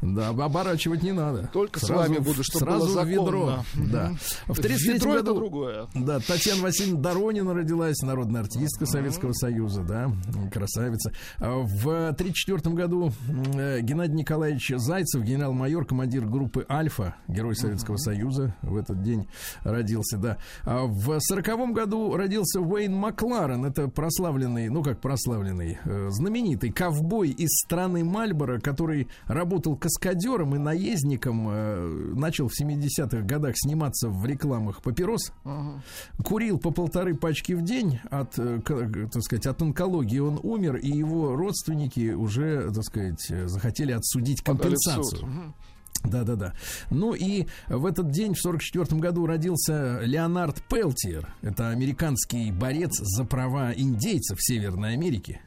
Да, 0.00 0.28
об- 0.30 0.40
оборачивать 0.40 1.02
не 1.02 1.12
надо. 1.12 1.48
Только 1.52 1.80
с 1.80 1.82
Сразу 1.84 2.02
вами 2.12 2.18
в- 2.20 2.24
буду, 2.24 2.42
чтобы 2.42 2.64
сразу 2.64 2.86
было 2.86 3.02
в 3.02 3.08
ведро. 3.08 3.46
законно. 3.74 3.90
Да. 3.92 4.12
В 4.46 4.54
33 4.60 4.94
Ведро 4.94 5.14
это 5.14 5.22
году 5.24 5.34
другое. 5.36 5.86
да, 5.94 6.18
Татьяна 6.20 6.62
Васильевна 6.62 7.00
Доронина 7.00 7.54
родилась, 7.54 7.98
народная 8.02 8.40
артистка 8.42 8.86
Советского 8.86 9.32
Союза, 9.32 9.82
да, 9.82 10.10
красавица. 10.52 11.12
А 11.38 11.58
В 11.62 11.88
1934 12.12 12.74
году 12.74 13.12
э, 13.54 13.80
Геннадий 13.80 14.14
Николаевич 14.14 14.72
Зайцев, 14.76 15.22
генерал-майор, 15.22 15.84
командир 15.84 16.24
группы 16.26 16.64
«Альфа», 16.70 17.16
герой 17.28 17.54
Советского 17.54 17.96
Союза, 17.98 18.54
в 18.62 18.76
этот 18.76 19.02
день 19.02 19.28
родился, 19.62 20.16
да. 20.16 20.38
А 20.62 20.84
В 21.02 21.10
1940 21.10 21.72
году 21.74 22.16
родился 22.16 22.60
Уэйн 22.60 22.94
Макларен, 22.94 23.64
это 23.64 23.88
прославленный, 23.88 24.68
ну 24.68 24.84
как 24.84 25.00
прославленный, 25.00 25.78
э, 25.84 26.08
знаменитый 26.10 26.70
ковбой 26.70 27.30
из 27.30 27.48
страны 27.64 28.04
Мальборо, 28.04 28.60
который 28.60 29.08
работал 29.26 29.74
каскадером 29.76 30.54
и 30.54 30.58
наездником, 30.58 31.48
э, 31.50 32.12
начал 32.14 32.46
в 32.46 32.52
70-х 32.54 33.22
годах 33.26 33.54
сниматься 33.56 34.10
в 34.10 34.24
рекламах 34.24 34.80
папирос, 34.80 35.32
Мгм. 35.42 35.82
курил 36.22 36.58
по 36.60 36.70
полторы 36.70 37.16
пачки 37.16 37.54
в 37.54 37.62
день 37.62 37.98
от, 38.08 38.38
э, 38.38 38.60
к- 38.60 39.10
так 39.10 39.22
сказать, 39.24 39.46
от 39.46 39.60
онкологии 39.60 40.20
он 40.20 40.38
умер, 40.44 40.76
и 40.76 40.88
его 40.88 41.34
родственники 41.34 42.12
уже, 42.12 42.70
так 42.72 42.84
сказать, 42.84 43.26
э, 43.30 43.48
захотели 43.48 43.90
отсудить 43.90 44.44
Подали 44.44 44.76
компенсацию. 44.76 45.26
Мгм. 45.26 45.54
Да, 46.04 46.24
да, 46.24 46.34
да. 46.34 46.54
Ну 46.90 47.14
и 47.14 47.46
в 47.68 47.86
этот 47.86 48.10
день, 48.10 48.34
в 48.34 48.40
1944 48.44 49.00
году, 49.00 49.26
родился 49.26 50.00
Леонард 50.00 50.62
Пелтиер. 50.68 51.32
Это 51.42 51.68
американский 51.68 52.50
борец 52.50 52.98
за 52.98 53.24
права 53.24 53.72
индейцев 53.72 54.38
Северной 54.40 54.94
Америке. 54.94 55.40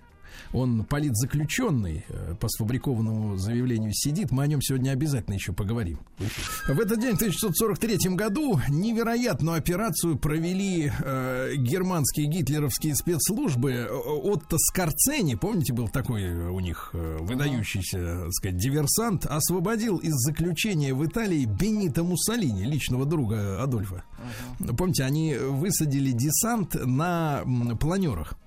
Он 0.55 0.85
политзаключенный, 0.85 2.05
э, 2.07 2.35
по 2.39 2.47
сфабрикованному 2.47 3.35
заявлению 3.35 3.91
сидит. 3.93 4.31
Мы 4.31 4.43
о 4.43 4.47
нем 4.47 4.61
сегодня 4.61 4.91
обязательно 4.91 5.33
еще 5.33 5.51
поговорим. 5.51 5.99
В 6.17 6.79
этот 6.79 7.01
день, 7.01 7.15
в 7.15 7.21
1943 7.21 8.15
году, 8.15 8.61
невероятную 8.69 9.57
операцию 9.57 10.17
провели 10.17 10.89
э, 10.97 11.55
германские 11.57 12.27
гитлеровские 12.27 12.95
спецслужбы. 12.95 13.89
Отто 13.91 14.57
Скорцени, 14.57 15.35
помните, 15.35 15.73
был 15.73 15.89
такой 15.89 16.23
э, 16.23 16.49
у 16.49 16.61
них 16.61 16.91
э, 16.93 17.17
выдающийся, 17.19 18.21
так 18.23 18.33
сказать, 18.33 18.57
диверсант, 18.57 19.25
освободил 19.25 19.97
из 19.97 20.13
заключения 20.13 20.93
в 20.93 21.05
Италии 21.05 21.43
Бенита 21.43 22.03
Муссолини, 22.03 22.63
личного 22.63 23.05
друга 23.05 23.61
Адольфа. 23.61 24.05
Помните, 24.77 25.03
они 25.03 25.35
высадили 25.35 26.11
десант 26.11 26.75
на 26.75 27.43
планерах. 27.77 28.37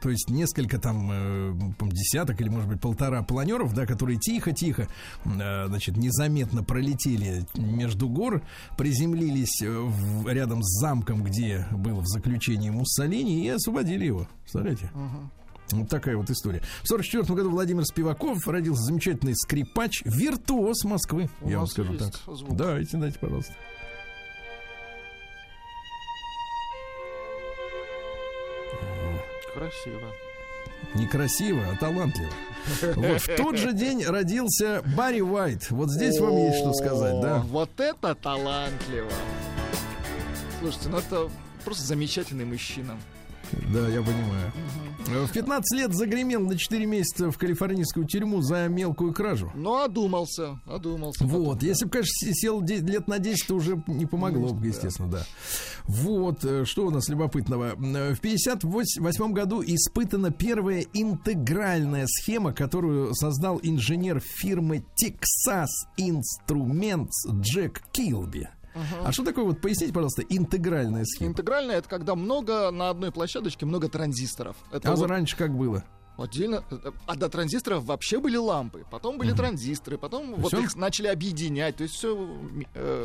То 0.00 0.08
есть 0.10 0.30
несколько 0.30 0.78
там 0.78 1.10
э, 1.12 1.52
десяток 1.92 2.40
или, 2.40 2.48
может 2.48 2.68
быть, 2.68 2.80
полтора 2.80 3.22
планеров, 3.22 3.74
да, 3.74 3.86
которые 3.86 4.18
тихо-тихо, 4.18 4.88
э, 5.24 5.66
значит, 5.68 5.96
незаметно 5.96 6.62
пролетели 6.64 7.44
между 7.54 8.08
гор, 8.08 8.42
приземлились 8.78 9.62
э, 9.62 9.68
в- 9.70 10.26
рядом 10.28 10.62
с 10.62 10.80
замком, 10.80 11.22
где 11.22 11.66
был 11.72 12.00
в 12.00 12.06
заключении 12.06 12.70
Муссолини, 12.70 13.44
и 13.44 13.48
освободили 13.48 14.06
его. 14.06 14.26
Представляете? 14.42 14.90
Вот 15.72 15.88
такая 15.88 16.16
вот 16.16 16.28
история. 16.30 16.60
В 16.82 16.90
1944 16.90 17.36
году 17.36 17.50
Владимир 17.50 17.84
Спиваков 17.84 18.48
родился 18.48 18.82
замечательный 18.82 19.34
скрипач, 19.36 20.02
виртуоз 20.04 20.82
Москвы, 20.84 21.30
У 21.42 21.48
я 21.48 21.58
вам 21.58 21.68
скажу 21.68 21.94
так. 21.96 22.12
звук. 22.26 22.56
Давайте, 22.56 22.96
дайте, 22.96 23.18
пожалуйста. 23.20 23.52
Красиво. 29.54 30.12
Некрасиво, 30.94 31.62
а 31.70 31.76
талантливо. 31.76 32.30
Вот 32.96 33.20
в 33.22 33.36
тот 33.36 33.56
же 33.56 33.72
день 33.72 34.04
родился 34.04 34.82
Барри 34.96 35.20
Уайт. 35.20 35.70
Вот 35.70 35.90
здесь 35.90 36.18
вам 36.18 36.36
есть 36.36 36.58
что 36.58 36.72
сказать, 36.72 37.20
да? 37.20 37.38
Вот 37.48 37.70
это 37.78 38.14
талантливо. 38.14 39.10
Слушайте, 40.60 40.88
ну 40.88 40.98
это 40.98 41.30
просто 41.64 41.84
замечательный 41.84 42.44
мужчина. 42.44 42.96
Да, 43.72 43.88
я 43.88 44.00
понимаю. 44.00 44.52
В 45.26 45.32
15 45.32 45.78
лет 45.78 45.92
загремел 45.92 46.40
на 46.42 46.56
4 46.56 46.86
месяца 46.86 47.32
в 47.32 47.38
калифорнийскую 47.38 48.06
тюрьму 48.06 48.42
за 48.42 48.68
мелкую 48.68 49.12
кражу. 49.12 49.50
Ну, 49.56 49.82
одумался, 49.82 50.60
одумался. 50.66 51.24
Вот, 51.24 51.62
если 51.62 51.86
бы, 51.86 51.90
конечно, 51.90 52.12
сел 52.32 52.60
лет 52.62 53.08
на 53.08 53.18
10, 53.18 53.46
то 53.48 53.56
уже 53.56 53.82
не 53.88 54.06
помогло 54.06 54.52
бы, 54.52 54.68
естественно, 54.68 55.10
да. 55.10 55.26
Вот, 55.90 56.44
э, 56.44 56.64
что 56.64 56.86
у 56.86 56.90
нас 56.90 57.08
любопытного. 57.08 57.70
Э, 57.70 58.14
В 58.14 58.20
58 58.20 59.32
году 59.32 59.60
испытана 59.60 60.30
первая 60.30 60.84
интегральная 60.92 62.06
схема, 62.06 62.52
которую 62.52 63.12
создал 63.14 63.58
инженер 63.62 64.20
фирмы 64.20 64.84
Texas 65.02 65.66
Instruments 65.98 67.08
Джек 67.40 67.82
Килби. 67.90 68.48
А 69.04 69.10
что 69.10 69.24
такое, 69.24 69.44
вот 69.44 69.60
поясните, 69.60 69.92
пожалуйста, 69.92 70.22
интегральная 70.28 71.04
схема? 71.04 71.30
Интегральная 71.30 71.78
это 71.78 71.88
когда 71.88 72.14
много 72.14 72.70
на 72.70 72.88
одной 72.90 73.10
площадочке 73.10 73.66
много 73.66 73.88
транзисторов. 73.88 74.56
Это 74.72 74.92
А 74.92 74.94
вот 74.94 75.10
раньше 75.10 75.36
как 75.36 75.56
было? 75.56 75.82
Отдельно. 76.22 76.64
А 77.06 77.16
до 77.16 77.28
транзисторов 77.28 77.84
вообще 77.84 78.18
были 78.20 78.36
лампы, 78.36 78.84
потом 78.90 79.18
были 79.18 79.32
транзисторы, 79.32 79.98
потом 79.98 80.34
вот 80.36 80.52
он- 80.54 80.64
их 80.64 80.76
начали 80.76 81.06
объединять. 81.08 81.76
То 81.76 81.84
есть 81.84 81.94
все. 81.96 82.16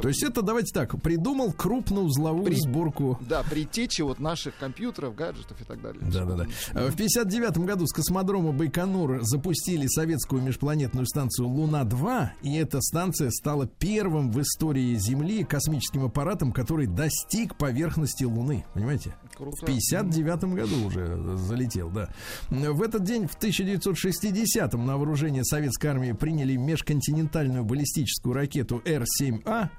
То 0.02 0.08
есть 0.08 0.24
это, 0.24 0.42
давайте 0.42 0.74
так, 0.74 1.02
придумал 1.02 1.52
крупноузловую 1.54 2.46
При- 2.46 2.56
сборку 2.56 3.18
да, 3.22 3.44
предтечи 3.44 4.02
вот 4.02 4.20
наших 4.20 4.58
компьютеров, 4.58 5.16
гаджетов 5.16 5.60
и 5.62 5.64
так 5.64 5.82
далее. 5.82 6.02
Да-да-да. 6.12 6.46
Э, 6.74 6.90
В 6.90 6.96
59 6.96 7.66
году 7.66 7.86
с 7.88 7.94
космодрома 7.94 8.52
Байконур 8.52 9.20
запустили 9.22 9.88
советскую 9.88 10.42
межпланетную 10.42 11.06
станцию 11.06 11.48
Луна-2, 11.50 12.30
и 12.42 12.56
эта 12.58 12.82
станция 12.82 13.30
стала 13.32 13.68
первым 13.68 14.32
в 14.32 14.42
истории 14.42 14.96
Земли 14.96 15.44
космическим 15.44 16.06
аппаратом, 16.06 16.52
который 16.52 16.88
достиг 16.88 17.56
поверхности 17.58 18.24
Луны. 18.24 18.66
Понимаете? 18.74 19.16
Круто. 19.36 19.66
В 19.66 19.66
59 19.66 20.44
году 20.56 20.88
уже 20.88 21.38
залетел, 21.38 21.90
да. 21.90 22.10
В 22.50 22.82
этот 22.82 23.04
день, 23.04 23.28
в 23.28 23.38
1960-м, 23.38 24.86
на 24.86 24.98
вооружение 24.98 25.44
советской 25.44 25.88
армии 25.88 26.14
приняли 26.14 26.56
межконтинентальную 26.56 27.64
баллистическую 27.64 28.34
ракету 28.34 28.82
Р-7А. 28.86 29.70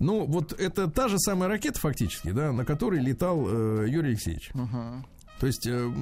Ну, 0.00 0.26
вот 0.26 0.52
это 0.58 0.88
та 0.90 1.08
же 1.08 1.18
самая 1.18 1.48
ракета, 1.48 1.80
фактически, 1.80 2.30
да, 2.30 2.52
на 2.52 2.64
которой 2.64 3.00
летал 3.00 3.46
э, 3.48 3.86
Юрий 3.88 4.10
Алексеевич. 4.10 4.50
Мгм. 4.54 5.06
То 5.40 5.46
есть 5.46 5.66
э, 5.66 5.92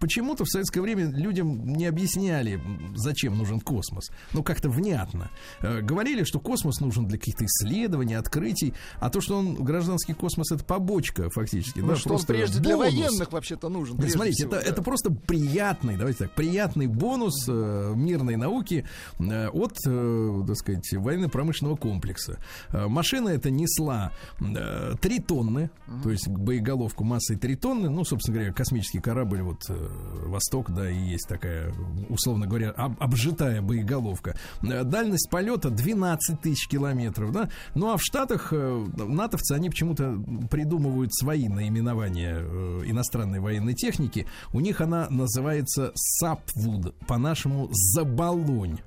почему-то 0.00 0.44
в 0.44 0.48
советское 0.48 0.80
время 0.80 1.10
людям 1.10 1.64
не 1.64 1.86
объясняли, 1.86 2.60
зачем 2.94 3.38
нужен 3.38 3.60
космос. 3.60 4.10
Ну, 4.32 4.42
как-то 4.42 4.68
внятно. 4.68 5.30
Э, 5.60 5.80
говорили, 5.80 6.24
что 6.24 6.40
космос 6.40 6.80
нужен 6.80 7.06
для 7.06 7.18
каких-то 7.18 7.44
исследований, 7.44 8.14
открытий, 8.14 8.74
а 8.98 9.10
то, 9.10 9.20
что 9.20 9.38
он 9.38 9.54
гражданский 9.54 10.14
космос, 10.14 10.52
это 10.52 10.64
побочка 10.64 11.30
фактически. 11.30 11.80
Ну, 11.80 11.88
да, 11.88 11.96
что 11.96 12.14
он 12.14 12.22
прежде 12.22 12.60
для 12.60 12.76
военных 12.76 13.32
вообще-то 13.32 13.68
нужен. 13.68 13.96
Да, 13.96 14.08
смотрите, 14.08 14.44
всего, 14.44 14.56
это, 14.56 14.64
да. 14.64 14.70
это 14.70 14.82
просто 14.82 15.10
приятный, 15.10 15.96
давайте 15.96 16.20
так, 16.20 16.32
приятный 16.32 16.86
бонус 16.86 17.46
э, 17.48 17.92
мирной 17.94 18.36
науки 18.36 18.86
э, 19.18 19.48
от, 19.48 19.78
э, 19.86 20.42
так 20.46 20.56
сказать, 20.56 20.92
военно-промышленного 20.92 21.76
комплекса. 21.76 22.38
Э, 22.70 22.86
машина 22.88 23.28
эта 23.30 23.50
несла 23.50 24.12
э, 24.40 24.94
3 25.00 25.20
тонны, 25.20 25.70
то 26.02 26.10
есть 26.10 26.28
боеголовку 26.28 27.04
массой 27.04 27.36
3 27.36 27.56
тонны, 27.56 27.88
ну, 27.88 28.04
собственно 28.04 28.38
говоря, 28.38 28.52
космический 28.72 29.00
корабль, 29.00 29.42
вот 29.42 29.64
э, 29.68 29.88
Восток, 30.26 30.70
да, 30.70 30.90
и 30.90 30.96
есть 30.96 31.28
такая, 31.28 31.74
условно 32.08 32.46
говоря, 32.46 32.70
об- 32.70 32.96
обжитая 33.02 33.60
боеголовка. 33.60 34.34
Э, 34.62 34.82
Дальность 34.82 35.28
полета 35.30 35.68
12 35.68 36.40
тысяч 36.40 36.68
километров, 36.68 37.32
да. 37.32 37.50
Ну, 37.74 37.92
а 37.92 37.98
в 37.98 38.02
Штатах 38.02 38.48
э, 38.52 38.86
натовцы, 38.96 39.52
они 39.52 39.68
почему-то 39.68 40.16
придумывают 40.50 41.14
свои 41.14 41.48
наименования 41.48 42.38
иностранной 42.86 43.40
военной 43.40 43.74
техники. 43.74 44.26
У 44.54 44.60
них 44.60 44.80
она 44.80 45.06
называется 45.10 45.92
Сапвуд, 45.94 46.94
по-нашему 47.06 47.68
Забалонь. 47.72 48.78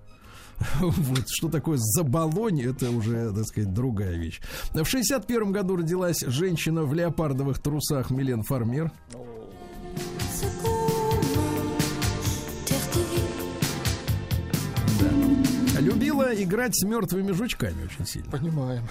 Вот, 0.79 1.25
что 1.27 1.49
такое 1.49 1.77
забалонь, 1.79 2.61
это 2.61 2.89
уже, 2.89 3.31
так 3.33 3.45
сказать, 3.45 3.73
другая 3.73 4.15
вещь. 4.15 4.41
В 4.73 4.85
61 4.85 5.51
году 5.51 5.75
родилась 5.77 6.21
женщина 6.21 6.83
в 6.83 6.93
леопардовых 6.93 7.59
трусах 7.59 8.09
Милен 8.09 8.43
Фармер. 8.43 8.91
Любила 15.79 16.33
играть 16.33 16.75
с 16.75 16.83
мертвыми 16.83 17.31
жучками 17.31 17.85
очень 17.85 18.05
сильно. 18.05 18.31
Понимаем. 18.31 18.83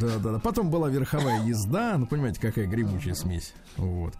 Да, 0.00 0.18
да, 0.18 0.32
да. 0.32 0.38
Потом 0.38 0.70
была 0.70 0.88
верховая 0.88 1.44
езда. 1.44 1.96
Ну, 1.98 2.06
понимаете, 2.06 2.40
какая 2.40 2.66
гремучая 2.66 3.14
смесь. 3.14 3.52
Вот. 3.76 4.14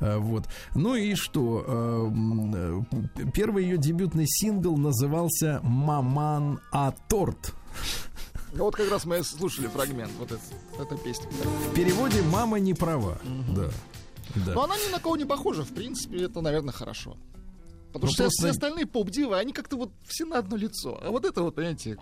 А, 0.00 0.18
вот. 0.18 0.46
Ну 0.74 0.94
и 0.94 1.14
что? 1.14 1.64
А, 1.66 3.30
Первый 3.34 3.64
ее 3.64 3.78
дебютный 3.78 4.26
сингл 4.28 4.76
назывался 4.76 5.60
«Маман 5.62 6.60
а 6.70 6.94
торт». 7.08 7.52
Ну, 8.52 8.64
Вот 8.64 8.76
как 8.76 8.90
раз 8.90 9.04
мы 9.04 9.22
слушали 9.22 9.66
фрагмент 9.66 10.12
вот 10.18 10.32
это, 10.32 10.40
этой 10.82 10.98
песни. 10.98 11.26
В 11.70 11.74
переводе 11.74 12.22
«Мама 12.22 12.58
не 12.58 12.74
права». 12.74 13.18
Да. 13.54 13.70
Да. 14.34 14.54
Но 14.54 14.64
она 14.64 14.76
ни 14.76 14.90
на 14.90 14.98
кого 14.98 15.16
не 15.16 15.24
похожа, 15.24 15.64
в 15.64 15.72
принципе, 15.72 16.24
это, 16.24 16.40
наверное, 16.40 16.72
хорошо. 16.72 17.16
Потому 17.92 18.06
Ну, 18.06 18.12
что 18.12 18.22
просто- 18.24 18.42
все 18.42 18.50
остальные 18.50 18.86
поп-дивы, 18.86 19.38
они 19.38 19.52
как-то 19.52 19.76
вот 19.76 19.90
все 20.06 20.24
на 20.26 20.38
одно 20.38 20.56
лицо. 20.56 20.98
А 21.02 21.10
вот 21.10 21.24
это 21.24 21.42
вот, 21.42 21.54
понимаете, 21.54 21.96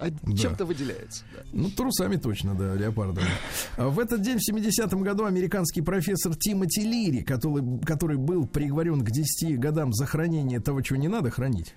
од- 0.00 0.14
Да. 0.22 0.36
чем-то 0.36 0.64
выделяется. 0.64 1.24
да. 1.34 1.42
Ну, 1.52 1.70
трусами 1.70 2.16
точно, 2.16 2.54
да, 2.54 2.74
леопардовыми. 2.74 3.30
А 3.76 3.88
В 3.88 3.98
этот 3.98 4.22
день, 4.22 4.38
в 4.38 4.42
70-м 4.42 5.02
году, 5.02 5.24
американский 5.24 5.82
профессор 5.82 6.34
Тимоти 6.36 6.82
Лири, 6.82 7.22
который, 7.22 7.62
который 7.84 8.16
был 8.16 8.46
приговорен 8.46 9.04
к 9.04 9.10
10 9.10 9.56
годам 9.58 9.92
за 9.92 10.06
хранение 10.06 10.60
того, 10.60 10.80
чего 10.82 10.98
не 10.98 11.08
надо 11.08 11.30
хранить, 11.30 11.74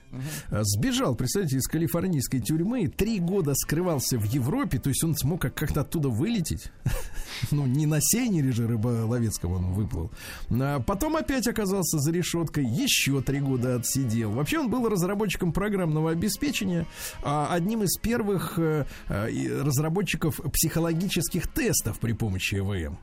а, 0.49 0.61
сбежал, 0.63 1.15
представляете, 1.15 1.57
из 1.57 1.67
калифорнийской 1.67 2.39
тюрьмы, 2.39 2.87
три 2.87 3.19
года 3.19 3.53
скрывался 3.55 4.17
в 4.17 4.23
Европе, 4.25 4.79
то 4.79 4.89
есть 4.89 5.03
он 5.03 5.15
смог 5.15 5.41
как- 5.41 5.55
как-то 5.55 5.81
оттуда 5.81 6.09
вылететь. 6.09 6.71
Ну, 7.51 7.65
не 7.65 7.85
на 7.87 7.97
сейнере 7.99 8.51
же 8.51 8.67
рыболовецком 8.67 9.53
он 9.53 9.73
выплыл. 9.73 10.11
А 10.51 10.79
Потом 10.79 11.15
опять 11.17 11.47
оказался 11.47 11.97
за 11.99 12.11
решеткой, 12.11 12.63
еще 12.63 13.21
три 13.21 13.39
года 13.39 13.75
отсидел. 13.75 14.31
Вообще 14.31 14.59
он 14.59 14.69
был 14.69 14.87
разработчиком 14.87 15.51
программного 15.51 16.11
обеспечения, 16.11 16.85
а 17.23 17.47
одним 17.51 17.83
из 17.83 17.97
первых 17.97 18.12
э, 18.57 18.85
э, 19.09 19.31
и 19.31 19.49
разработчиков 19.49 20.39
психологических 20.51 21.47
тестов 21.47 21.99
при 21.99 22.13
помощи 22.13 22.55
ЭВМ. 22.55 22.97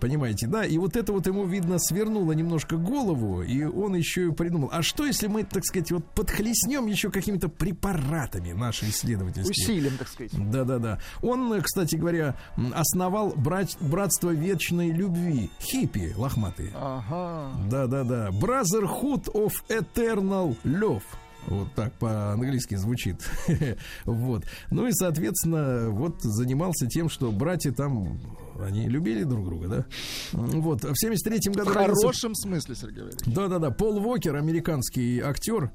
Понимаете, 0.00 0.46
да? 0.46 0.64
И 0.64 0.78
вот 0.78 0.96
это 0.96 1.12
вот 1.12 1.26
ему, 1.26 1.44
видно, 1.46 1.78
свернуло 1.78 2.32
немножко 2.32 2.76
голову, 2.76 3.42
и 3.42 3.64
он 3.64 3.94
еще 3.94 4.28
и 4.28 4.30
придумал, 4.30 4.70
а 4.72 4.82
что, 4.82 5.04
если 5.04 5.26
мы, 5.26 5.42
так 5.42 5.64
сказать, 5.64 5.90
вот 5.90 6.04
подхлестнем 6.14 6.86
еще 6.86 7.10
какими-то 7.10 7.48
препаратами 7.48 8.52
наши 8.52 8.88
исследовательские? 8.88 9.64
Усилием, 9.64 9.98
так 9.98 10.08
сказать. 10.08 10.32
Да-да-да. 10.50 11.00
Он, 11.22 11.52
э, 11.52 11.60
кстати 11.60 11.96
говоря, 11.96 12.36
основал 12.74 13.30
брать, 13.30 13.76
братство 13.80 14.30
вечной 14.30 14.90
любви. 14.90 15.50
Хиппи 15.60 16.14
лохматые. 16.16 16.72
Ага. 16.74 17.52
Да-да-да. 17.68 18.28
Brotherhood 18.30 19.32
of 19.34 19.52
Eternal 19.68 20.56
Love. 20.64 21.02
Вот 21.48 21.72
так 21.74 21.92
по-английски 21.94 22.76
звучит. 22.76 23.16
вот. 24.04 24.44
Ну 24.70 24.86
и, 24.86 24.92
соответственно, 24.92 25.90
вот 25.90 26.22
занимался 26.22 26.86
тем, 26.86 27.08
что 27.08 27.32
братья 27.32 27.72
там, 27.72 28.20
они 28.60 28.88
любили 28.88 29.24
друг 29.24 29.44
друга, 29.44 29.68
да? 29.68 29.86
Вот. 30.32 30.82
В 30.82 30.92
73-м 30.92 31.52
В 31.52 31.56
году 31.56 31.72
родился 31.72 32.00
хорошем 32.00 32.34
смысле, 32.34 32.74
Сергей 32.74 33.02
Валерьевич. 33.02 33.34
да, 33.34 33.48
да, 33.48 33.58
да. 33.58 33.70
Пол 33.70 34.00
Вокер, 34.00 34.36
американский 34.36 35.20
актер, 35.20 35.72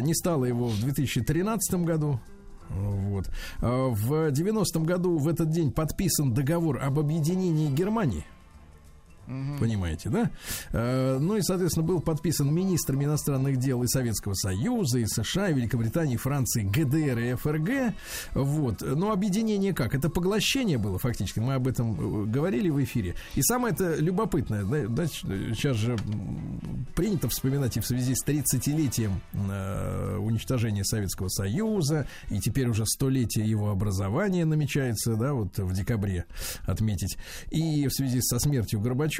не 0.00 0.14
стало 0.14 0.44
его 0.44 0.66
в 0.68 0.80
2013 0.80 1.84
году. 1.84 2.20
Вот. 2.68 3.30
А 3.60 3.88
В 3.88 4.30
90-м 4.30 4.84
году 4.84 5.18
в 5.18 5.28
этот 5.28 5.50
день 5.50 5.72
подписан 5.72 6.34
договор 6.34 6.82
об 6.82 6.98
объединении 6.98 7.70
Германии. 7.70 8.24
Понимаете, 9.58 10.08
да? 10.08 10.30
Э, 10.72 11.18
Ну 11.20 11.36
и, 11.36 11.42
соответственно, 11.42 11.86
был 11.86 12.00
подписан 12.00 12.52
министрами 12.52 13.04
иностранных 13.04 13.56
дел 13.58 13.82
и 13.82 13.86
Советского 13.86 14.34
Союза, 14.34 14.98
и 15.00 15.06
США, 15.06 15.50
и 15.50 15.54
Великобритании, 15.54 16.16
Франции, 16.16 16.62
ГДР 16.62 17.18
и 17.18 17.34
ФРГ. 17.34 17.94
Вот. 18.34 18.82
Но 18.82 19.10
объединение 19.12 19.74
как? 19.74 19.94
Это 19.94 20.08
поглощение 20.08 20.78
было 20.78 20.98
фактически. 20.98 21.40
Мы 21.40 21.54
об 21.54 21.66
этом 21.66 22.24
э, 22.24 22.26
говорили 22.26 22.70
в 22.70 22.82
эфире. 22.84 23.14
И 23.34 23.42
самое 23.42 23.74
это 23.74 23.96
любопытное, 23.96 24.64
да, 24.64 25.06
сейчас 25.06 25.76
же 25.76 25.96
принято 26.94 27.28
вспоминать 27.28 27.76
и 27.76 27.80
в 27.80 27.86
связи 27.86 28.14
с 28.14 28.24
30-летием 28.24 29.12
э, 29.34 30.16
уничтожения 30.18 30.84
Советского 30.84 31.28
Союза, 31.28 32.06
и 32.30 32.38
теперь 32.38 32.68
уже 32.68 32.86
столетие 32.86 33.48
его 33.48 33.70
образования 33.70 34.44
намечается, 34.44 35.16
да, 35.16 35.32
вот 35.32 35.58
в 35.58 35.72
декабре 35.72 36.26
отметить. 36.66 37.18
И 37.50 37.86
в 37.88 37.92
связи 37.92 38.20
со 38.20 38.38
смертью 38.38 38.80
Горбачева 38.80 39.15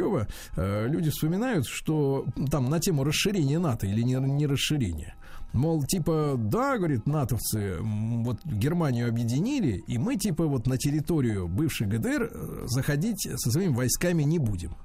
э, 0.57 0.88
люди 0.88 1.11
вспоминают, 1.11 1.66
что 1.66 2.26
там 2.51 2.70
на 2.70 2.80
тему 2.80 3.05
расширения 3.05 3.59
НАТО 3.59 3.86
или 3.86 4.03
не, 4.03 4.47
расширения. 4.47 5.14
Мол, 5.53 5.84
типа, 5.84 6.34
да, 6.36 6.76
говорит, 6.76 7.07
натовцы, 7.07 7.78
вот 7.80 8.38
Германию 8.44 9.09
объединили, 9.09 9.82
и 9.86 9.97
мы, 9.97 10.16
типа, 10.16 10.47
вот 10.47 10.66
на 10.66 10.76
территорию 10.76 11.49
бывшей 11.49 11.86
ГДР 11.86 12.30
э, 12.30 12.62
заходить 12.66 13.28
со 13.36 13.51
своими 13.51 13.72
войсками 13.72 14.22
не 14.22 14.38
будем. 14.38 14.76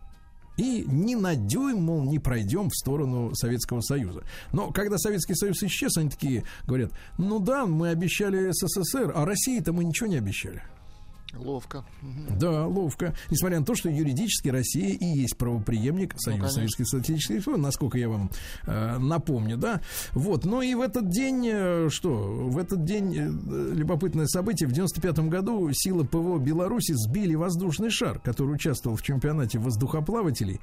И 0.58 0.86
ни 0.88 1.16
на 1.16 1.36
дюйм, 1.36 1.84
мол, 1.84 2.04
не 2.04 2.20
пройдем 2.20 2.70
в 2.70 2.76
сторону 2.76 3.34
Советского 3.34 3.82
Союза. 3.82 4.24
Но 4.52 4.72
когда 4.72 4.98
Советский 4.98 5.34
Союз 5.34 5.64
исчез, 5.64 5.98
они 5.98 6.10
такие 6.10 6.44
говорят, 6.66 6.92
ну 7.18 7.40
да, 7.40 7.66
мы 7.66 7.90
обещали 7.90 8.52
СССР, 8.52 9.12
а 9.16 9.26
России-то 9.26 9.74
мы 9.74 9.84
ничего 9.84 10.08
не 10.08 10.18
обещали. 10.18 10.62
Ловко. 11.36 11.86
Да, 12.40 12.66
ловко. 12.68 13.14
Несмотря 13.30 13.60
на 13.60 13.66
то, 13.66 13.74
что 13.76 13.90
юридически 13.90 14.50
Россия 14.50 14.90
и 14.96 15.06
есть 15.06 15.38
правоприемник 15.38 16.14
Союза 16.18 16.40
конечно. 16.42 16.56
Советских 16.56 16.88
Социалистических 16.88 17.36
Республик, 17.38 17.62
насколько 17.64 17.98
я 17.98 18.10
вам 18.10 18.30
э, 18.68 18.98
напомню, 18.98 19.58
да. 19.58 19.82
Вот. 20.14 20.46
Но 20.46 20.62
и 20.62 20.74
в 20.76 20.82
этот 20.82 21.10
день, 21.10 21.48
э, 21.52 21.88
что, 21.90 22.10
в 22.14 22.58
этот 22.58 22.84
день 22.84 23.16
э, 23.16 23.72
любопытное 23.74 24.28
событие, 24.28 24.68
в 24.68 24.72
95 24.74 25.20
году 25.30 25.70
силы 25.74 26.06
ПВО 26.06 26.38
Беларуси 26.38 26.94
сбили 26.96 27.36
воздушный 27.36 27.90
шар, 27.90 28.20
который 28.20 28.56
участвовал 28.56 28.98
в 28.98 29.02
чемпионате 29.02 29.60
воздухоплавателей, 29.60 30.60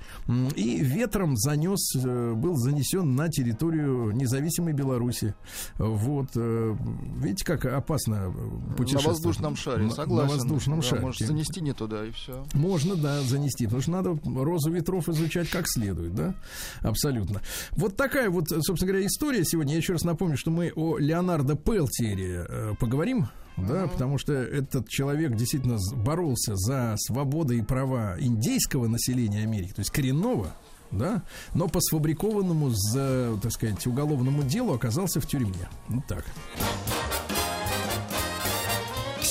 и 0.54 0.78
ветром 0.80 1.36
занес, 1.36 1.94
э, 1.96 2.32
был 2.34 2.56
занесен 2.56 3.14
на 3.16 3.28
территорию 3.28 4.10
независимой 4.12 4.72
Беларуси. 4.74 5.34
Вот. 5.78 6.28
э, 6.36 6.76
Видите, 7.16 7.44
как 7.44 7.64
опасно 7.64 8.30
На 8.30 8.74
путешествовать. 8.76 9.18
воздушном 9.18 9.56
шаре, 9.56 9.84
На- 9.84 9.90
согласен. 9.90 10.26
На 10.34 10.38
воздушном 10.58 10.80
Да, 10.80 10.86
шаре. 10.86 11.02
Может 11.02 11.26
занести 11.26 11.60
не 11.60 11.72
туда 11.72 12.06
и 12.06 12.10
все. 12.10 12.44
Можно, 12.54 12.96
да, 12.96 13.20
занести, 13.22 13.64
потому 13.64 13.82
что 13.82 13.90
надо 13.92 14.18
розу 14.24 14.70
ветров 14.70 15.08
изучать 15.08 15.48
как 15.48 15.68
следует, 15.68 16.14
да, 16.14 16.34
абсолютно. 16.80 17.40
Вот 17.72 17.96
такая 17.96 18.30
вот, 18.30 18.48
собственно 18.48 18.92
говоря, 18.92 19.06
история 19.06 19.44
сегодня. 19.44 19.72
Я 19.72 19.78
еще 19.78 19.92
раз 19.92 20.02
напомню, 20.02 20.36
что 20.36 20.50
мы 20.50 20.72
о 20.74 20.98
Леонардо 20.98 21.54
Пелтиере 21.54 22.46
э, 22.48 22.74
поговорим, 22.78 23.28
да, 23.56 23.88
потому 23.88 24.18
что 24.18 24.32
этот 24.32 24.88
человек 24.88 25.34
действительно 25.34 25.78
боролся 25.96 26.54
за 26.54 26.94
свободы 26.96 27.58
и 27.58 27.62
права 27.62 28.16
индейского 28.18 28.86
населения 28.86 29.42
Америки, 29.42 29.72
то 29.72 29.80
есть 29.80 29.90
коренного, 29.90 30.54
да, 30.90 31.22
но 31.54 31.68
по 31.68 31.80
сфабрикованному, 31.80 32.70
за, 32.70 33.36
так 33.42 33.52
сказать, 33.52 33.84
уголовному 33.86 34.42
делу 34.42 34.74
оказался 34.74 35.20
в 35.20 35.26
тюрьме. 35.26 35.68
Вот 35.88 36.06
так. 36.06 36.24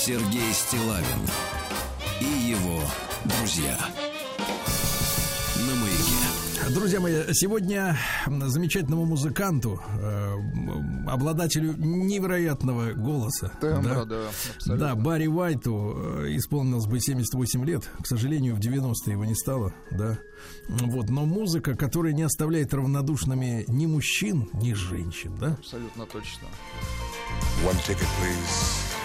Сергей 0.08 0.54
Стилавин 0.54 1.20
и 2.22 2.50
его 2.52 2.80
друзья. 3.26 3.78
На 5.68 5.76
маяке. 5.76 6.74
Друзья 6.74 7.02
мои, 7.02 7.34
сегодня 7.34 7.98
замечательному 8.26 9.04
музыканту, 9.04 9.82
э, 10.00 10.34
обладателю 11.10 11.74
невероятного 11.76 12.94
голоса, 12.94 13.52
Тембра, 13.60 14.06
да, 14.06 14.30
абсолютно. 14.30 14.78
да, 14.78 14.96
Барри 14.96 15.28
Уайту 15.28 15.94
э, 15.98 16.38
исполнилось 16.38 16.86
бы 16.86 17.02
78 17.02 17.66
лет. 17.66 17.90
К 18.02 18.08
сожалению, 18.08 18.56
в 18.56 18.60
90-е 18.60 19.12
его 19.12 19.26
не 19.26 19.36
стало, 19.36 19.74
да. 19.92 20.18
Вот, 20.70 21.10
но 21.10 21.26
музыка, 21.26 21.76
которая 21.76 22.14
не 22.14 22.24
оставляет 22.24 22.74
равнодушными 22.74 23.66
ни 23.68 23.86
мужчин, 23.86 24.50
ни 24.54 24.72
женщин, 24.72 25.36
да. 25.38 25.58
Абсолютно 25.60 26.06
точно. 26.06 26.48
One 27.66 27.76
ticket, 27.86 28.08
please. 28.22 28.97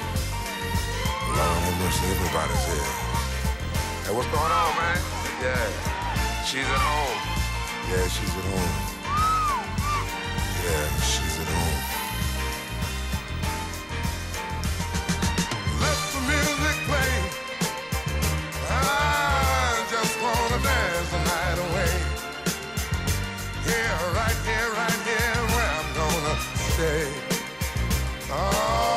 Have 1.35 1.79
mercy, 1.81 2.05
everybody's 2.13 2.65
here. 2.67 2.89
Hey, 4.05 4.13
what's 4.15 4.29
going 4.29 4.53
on, 4.53 4.77
man? 4.77 4.99
Yeah, 5.41 5.67
she's 6.45 6.69
at 6.69 6.83
home. 6.85 7.19
Yeah, 7.89 8.07
she's 8.09 8.35
at 8.37 8.45
home. 8.53 8.75
Yeah, 10.63 10.87
she's 11.01 11.37
at 11.41 11.49
home. 11.49 11.81
Let 15.81 15.99
the 16.13 16.21
music 16.29 16.77
play. 16.89 17.13
I 18.69 19.85
just 19.91 20.15
wanna 20.21 20.59
dance 20.63 21.09
the 21.11 21.21
night 21.33 21.59
away. 21.67 21.93
Here, 23.65 23.99
right 24.21 24.39
here, 24.49 24.69
right 24.77 25.01
here, 25.09 25.39
where 25.55 25.71
I'm 25.81 25.89
gonna 25.97 26.37
stay. 26.73 27.09
All 28.31 28.92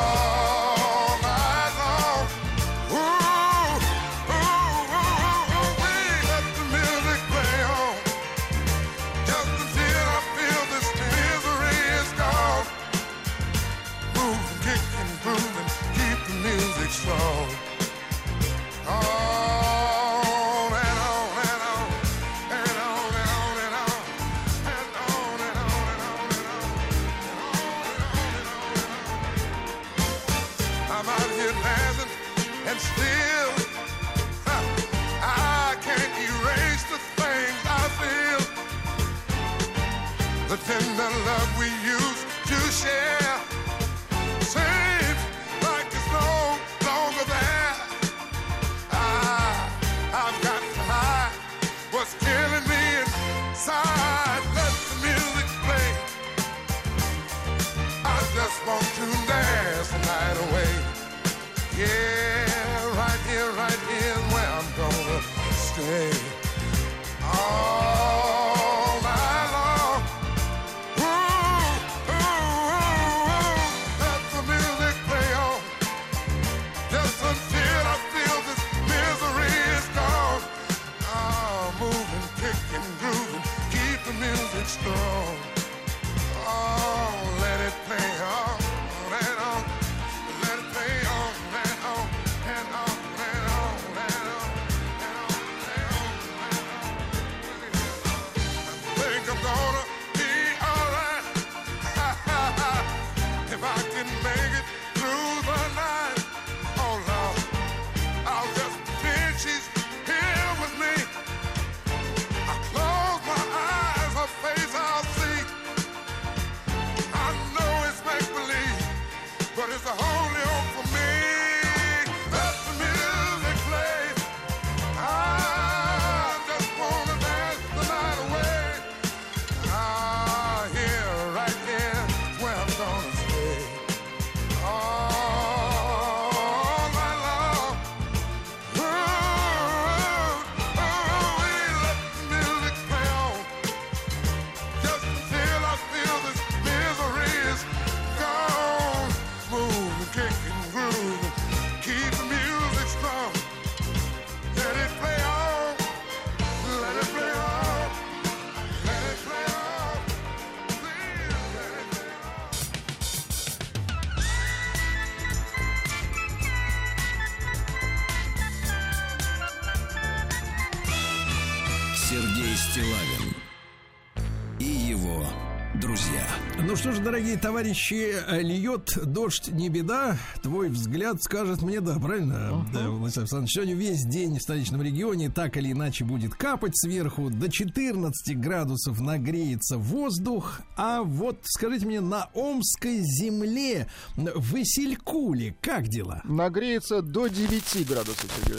товарищи, 177.55 178.13
э, 178.27 178.41
льет 178.41 178.97
дождь, 179.05 179.47
не 179.47 179.69
беда. 179.69 180.17
Твой 180.43 180.67
взгляд 180.67 181.23
скажет 181.23 181.61
мне 181.61 181.79
да, 181.79 181.97
правильно? 181.97 182.67
Да, 182.73 182.89
Владислав 182.89 183.23
Александрович, 183.23 183.53
сегодня 183.53 183.75
весь 183.75 184.03
день 184.03 184.37
в 184.39 184.41
столичном 184.41 184.81
регионе 184.81 185.29
так 185.29 185.55
или 185.55 185.71
иначе 185.71 186.03
будет 186.03 186.35
капать 186.35 186.77
сверху. 186.77 187.29
До 187.29 187.49
14 187.49 188.37
градусов 188.37 188.99
нагреется 188.99 189.77
воздух. 189.77 190.59
А 190.75 191.01
вот, 191.03 191.39
скажите 191.45 191.85
мне, 191.85 192.01
на 192.01 192.27
Омской 192.33 192.99
земле, 192.99 193.87
в 194.17 194.51
Василькуле, 194.51 195.55
как 195.61 195.87
дела? 195.87 196.19
Нагреется 196.25 197.01
до 197.01 197.27
9 197.27 197.87
градусов, 197.87 198.29
Сергей 198.37 198.57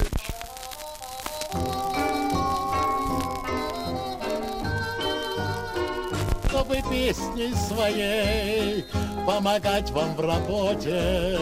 Валерьевич. 1.52 1.95
Песней 6.96 7.52
своей 7.54 8.84
помогать 9.26 9.90
вам 9.90 10.16
в 10.16 10.20
работе, 10.20 11.38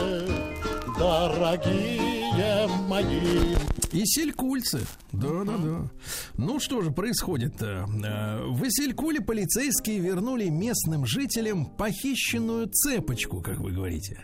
дорогие 0.98 2.66
мои. 2.88 3.54
И 3.92 4.04
селькульцы. 4.04 4.80
Да, 5.12 5.44
да, 5.44 5.56
да. 5.56 5.90
Ну 6.36 6.58
что 6.58 6.82
же 6.82 6.90
происходит-то? 6.90 7.86
Э, 8.04 8.44
В 8.48 8.64
Исилькуле 8.64 9.20
полицейские 9.20 10.00
вернули 10.00 10.48
местным 10.48 11.06
жителям 11.06 11.66
похищенную 11.66 12.68
цепочку, 12.72 13.40
как 13.40 13.58
вы 13.60 13.70
говорите. 13.70 14.20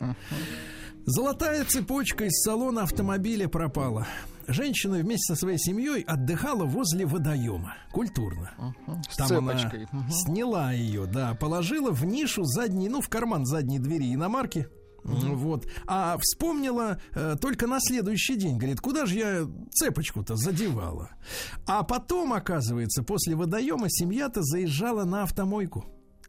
Золотая 1.06 1.64
цепочка 1.64 2.24
из 2.24 2.42
салона 2.42 2.82
автомобиля 2.82 3.46
пропала. 3.48 4.08
Женщина 4.48 4.98
вместе 4.98 5.34
со 5.34 5.40
своей 5.40 5.58
семьей 5.58 6.02
отдыхала 6.02 6.64
возле 6.64 7.06
водоема. 7.06 7.74
Культурно. 7.92 8.50
С 9.08 9.16
Там 9.16 9.28
цепочкой. 9.28 9.86
она 9.92 10.08
сняла 10.10 10.72
ее, 10.72 11.06
да, 11.06 11.34
положила 11.34 11.90
в 11.90 12.04
нишу 12.04 12.44
задней, 12.44 12.88
ну, 12.88 13.00
в 13.00 13.08
карман 13.08 13.44
задней 13.46 13.78
двери 13.78 14.12
иномарки. 14.14 14.68
М, 15.04 15.36
Вот. 15.36 15.66
А 15.86 16.18
вспомнила 16.20 16.98
э, 17.14 17.36
только 17.40 17.66
на 17.66 17.78
следующий 17.80 18.36
день. 18.36 18.58
Говорит, 18.58 18.80
куда 18.80 19.06
же 19.06 19.16
я 19.16 19.46
цепочку-то 19.70 20.36
задевала? 20.36 21.10
А 21.66 21.82
потом, 21.84 22.32
оказывается, 22.34 23.02
после 23.02 23.34
водоема 23.34 23.86
семья-то 23.88 24.42
заезжала 24.42 25.04
на 25.04 25.22
автомойку. 25.22 25.86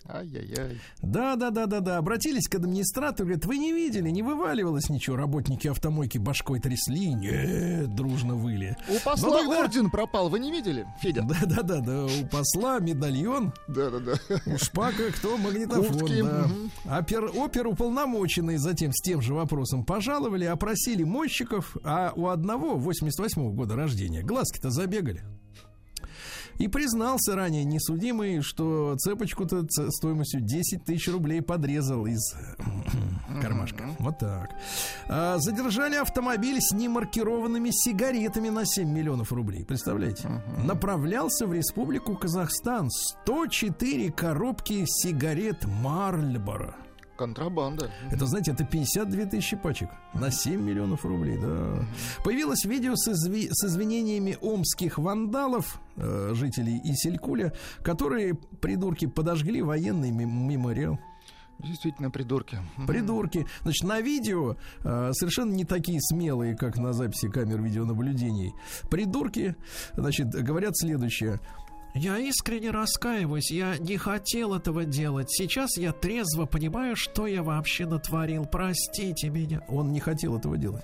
Ай-яй-яй. 0.07 0.79
Да, 1.01 1.35
да, 1.35 1.49
да, 1.51 1.65
да, 1.67 1.79
да. 1.79 1.97
Обратились 1.97 2.47
к 2.47 2.55
администратору, 2.55 3.27
говорят, 3.27 3.45
вы 3.45 3.57
не 3.57 3.71
видели, 3.71 4.09
не 4.09 4.23
вываливалось 4.23 4.89
ничего. 4.89 5.15
Работники 5.15 5.67
автомойки 5.67 6.17
башкой 6.17 6.59
трясли, 6.59 7.13
нет, 7.13 7.93
дружно 7.95 8.35
выли. 8.35 8.75
У 8.89 8.99
посла 9.03 9.29
Ну, 9.29 9.37
тогда- 9.37 9.59
орден 9.61 9.89
пропал, 9.89 10.29
вы 10.29 10.39
не 10.39 10.51
видели, 10.51 10.85
Федя? 11.01 11.21
Да, 11.21 11.37
да, 11.45 11.61
да, 11.61 11.79
да. 11.81 12.05
У 12.05 12.25
посла 12.27 12.79
медальон, 12.79 13.53
Да-да-да. 13.67 14.13
у 14.45 14.57
шпака 14.57 15.11
кто 15.11 15.37
магнитофон. 15.37 15.99
Куртки, 15.99 16.21
да. 16.23 16.47
мгм. 16.47 16.71
Опер, 16.85 17.25
оперуполномоченные 17.35 18.57
затем 18.57 18.91
с 18.93 19.01
тем 19.01 19.21
же 19.21 19.33
вопросом 19.33 19.85
пожаловали, 19.85 20.45
опросили 20.45 21.03
мойщиков, 21.03 21.77
а 21.83 22.11
у 22.15 22.27
одного 22.27 22.75
88 22.77 23.53
года 23.55 23.75
рождения 23.75 24.23
глазки-то 24.23 24.71
забегали. 24.71 25.23
И 26.61 26.67
признался 26.67 27.35
ранее 27.35 27.63
несудимый, 27.63 28.41
что 28.41 28.95
цепочку-то 28.95 29.65
стоимостью 29.89 30.41
10 30.41 30.85
тысяч 30.85 31.07
рублей 31.07 31.41
подрезал 31.41 32.05
из 32.05 32.35
кармашка. 33.41 33.89
Вот 33.97 34.19
так. 34.19 34.51
А, 35.09 35.39
задержали 35.39 35.95
автомобиль 35.95 36.61
с 36.61 36.71
немаркированными 36.71 37.71
сигаретами 37.71 38.49
на 38.49 38.67
7 38.67 38.87
миллионов 38.87 39.31
рублей. 39.31 39.65
Представляете? 39.65 40.29
Направлялся 40.63 41.47
в 41.47 41.53
Республику 41.53 42.15
Казахстан 42.15 42.91
104 42.91 44.11
коробки 44.11 44.85
сигарет 44.85 45.65
Марльборо. 45.65 46.75
Контрабанда. 47.21 47.91
Это, 48.09 48.25
знаете, 48.25 48.51
это 48.51 48.63
52 48.65 49.25
тысячи 49.25 49.55
пачек 49.55 49.89
на 50.15 50.31
7 50.31 50.59
миллионов 50.59 51.05
рублей, 51.05 51.37
да. 51.37 51.85
Появилось 52.23 52.65
видео 52.65 52.95
с, 52.95 53.07
изви- 53.09 53.49
с 53.51 53.63
извинениями 53.67 54.37
омских 54.41 54.97
вандалов, 54.97 55.79
э, 55.97 56.31
жителей 56.33 56.81
Исилькуля, 56.83 57.53
которые, 57.83 58.33
придурки, 58.59 59.05
подожгли 59.05 59.61
военный 59.61 60.09
мем- 60.09 60.47
мемориал. 60.47 60.97
Действительно, 61.59 62.09
придурки. 62.09 62.57
Придурки. 62.87 63.45
Значит, 63.61 63.83
на 63.83 64.01
видео 64.01 64.55
э, 64.83 65.11
совершенно 65.13 65.51
не 65.53 65.63
такие 65.63 65.99
смелые, 66.01 66.57
как 66.57 66.77
на 66.77 66.91
записи 66.91 67.29
камер 67.29 67.61
видеонаблюдений. 67.61 68.51
Придурки, 68.89 69.55
значит, 69.93 70.29
говорят 70.29 70.75
следующее. 70.75 71.39
Я 71.93 72.17
искренне 72.17 72.71
раскаиваюсь, 72.71 73.51
я 73.51 73.77
не 73.77 73.97
хотел 73.97 74.53
этого 74.53 74.85
делать. 74.85 75.29
Сейчас 75.29 75.77
я 75.77 75.91
трезво 75.91 76.45
понимаю, 76.45 76.95
что 76.95 77.27
я 77.27 77.43
вообще 77.43 77.85
натворил. 77.85 78.45
Простите 78.45 79.29
меня. 79.29 79.61
Он 79.67 79.91
не 79.91 79.99
хотел 79.99 80.37
этого 80.37 80.57
делать. 80.57 80.83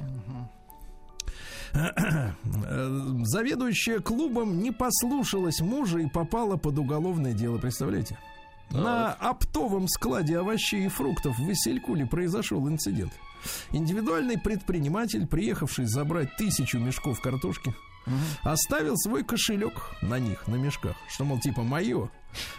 Э, 1.73 2.31
Заведующая 3.23 3.99
клубом 3.99 4.59
не 4.59 4.71
послушалась 4.71 5.61
мужа 5.61 5.99
и 5.99 6.07
попала 6.07 6.57
под 6.57 6.77
уголовное 6.77 7.33
дело, 7.33 7.57
представляете? 7.57 8.17
На 8.69 9.13
оптовом 9.13 9.87
складе 9.87 10.39
овощей 10.39 10.85
и 10.85 10.89
фруктов 10.89 11.37
в 11.39 11.45
Василькуле 11.45 12.05
произошел 12.05 12.67
инцидент. 12.67 13.13
Индивидуальный 13.71 14.37
предприниматель, 14.37 15.25
приехавший 15.25 15.85
забрать 15.85 16.35
тысячу 16.35 16.79
мешков 16.79 17.21
картошки, 17.21 17.73
оставил 18.43 18.97
свой 18.97 19.23
кошелек 19.23 19.91
на 20.01 20.19
них, 20.19 20.47
на 20.47 20.55
мешках, 20.55 20.95
что, 21.09 21.23
мол, 21.25 21.39
типа 21.39 21.63
мое. 21.63 22.09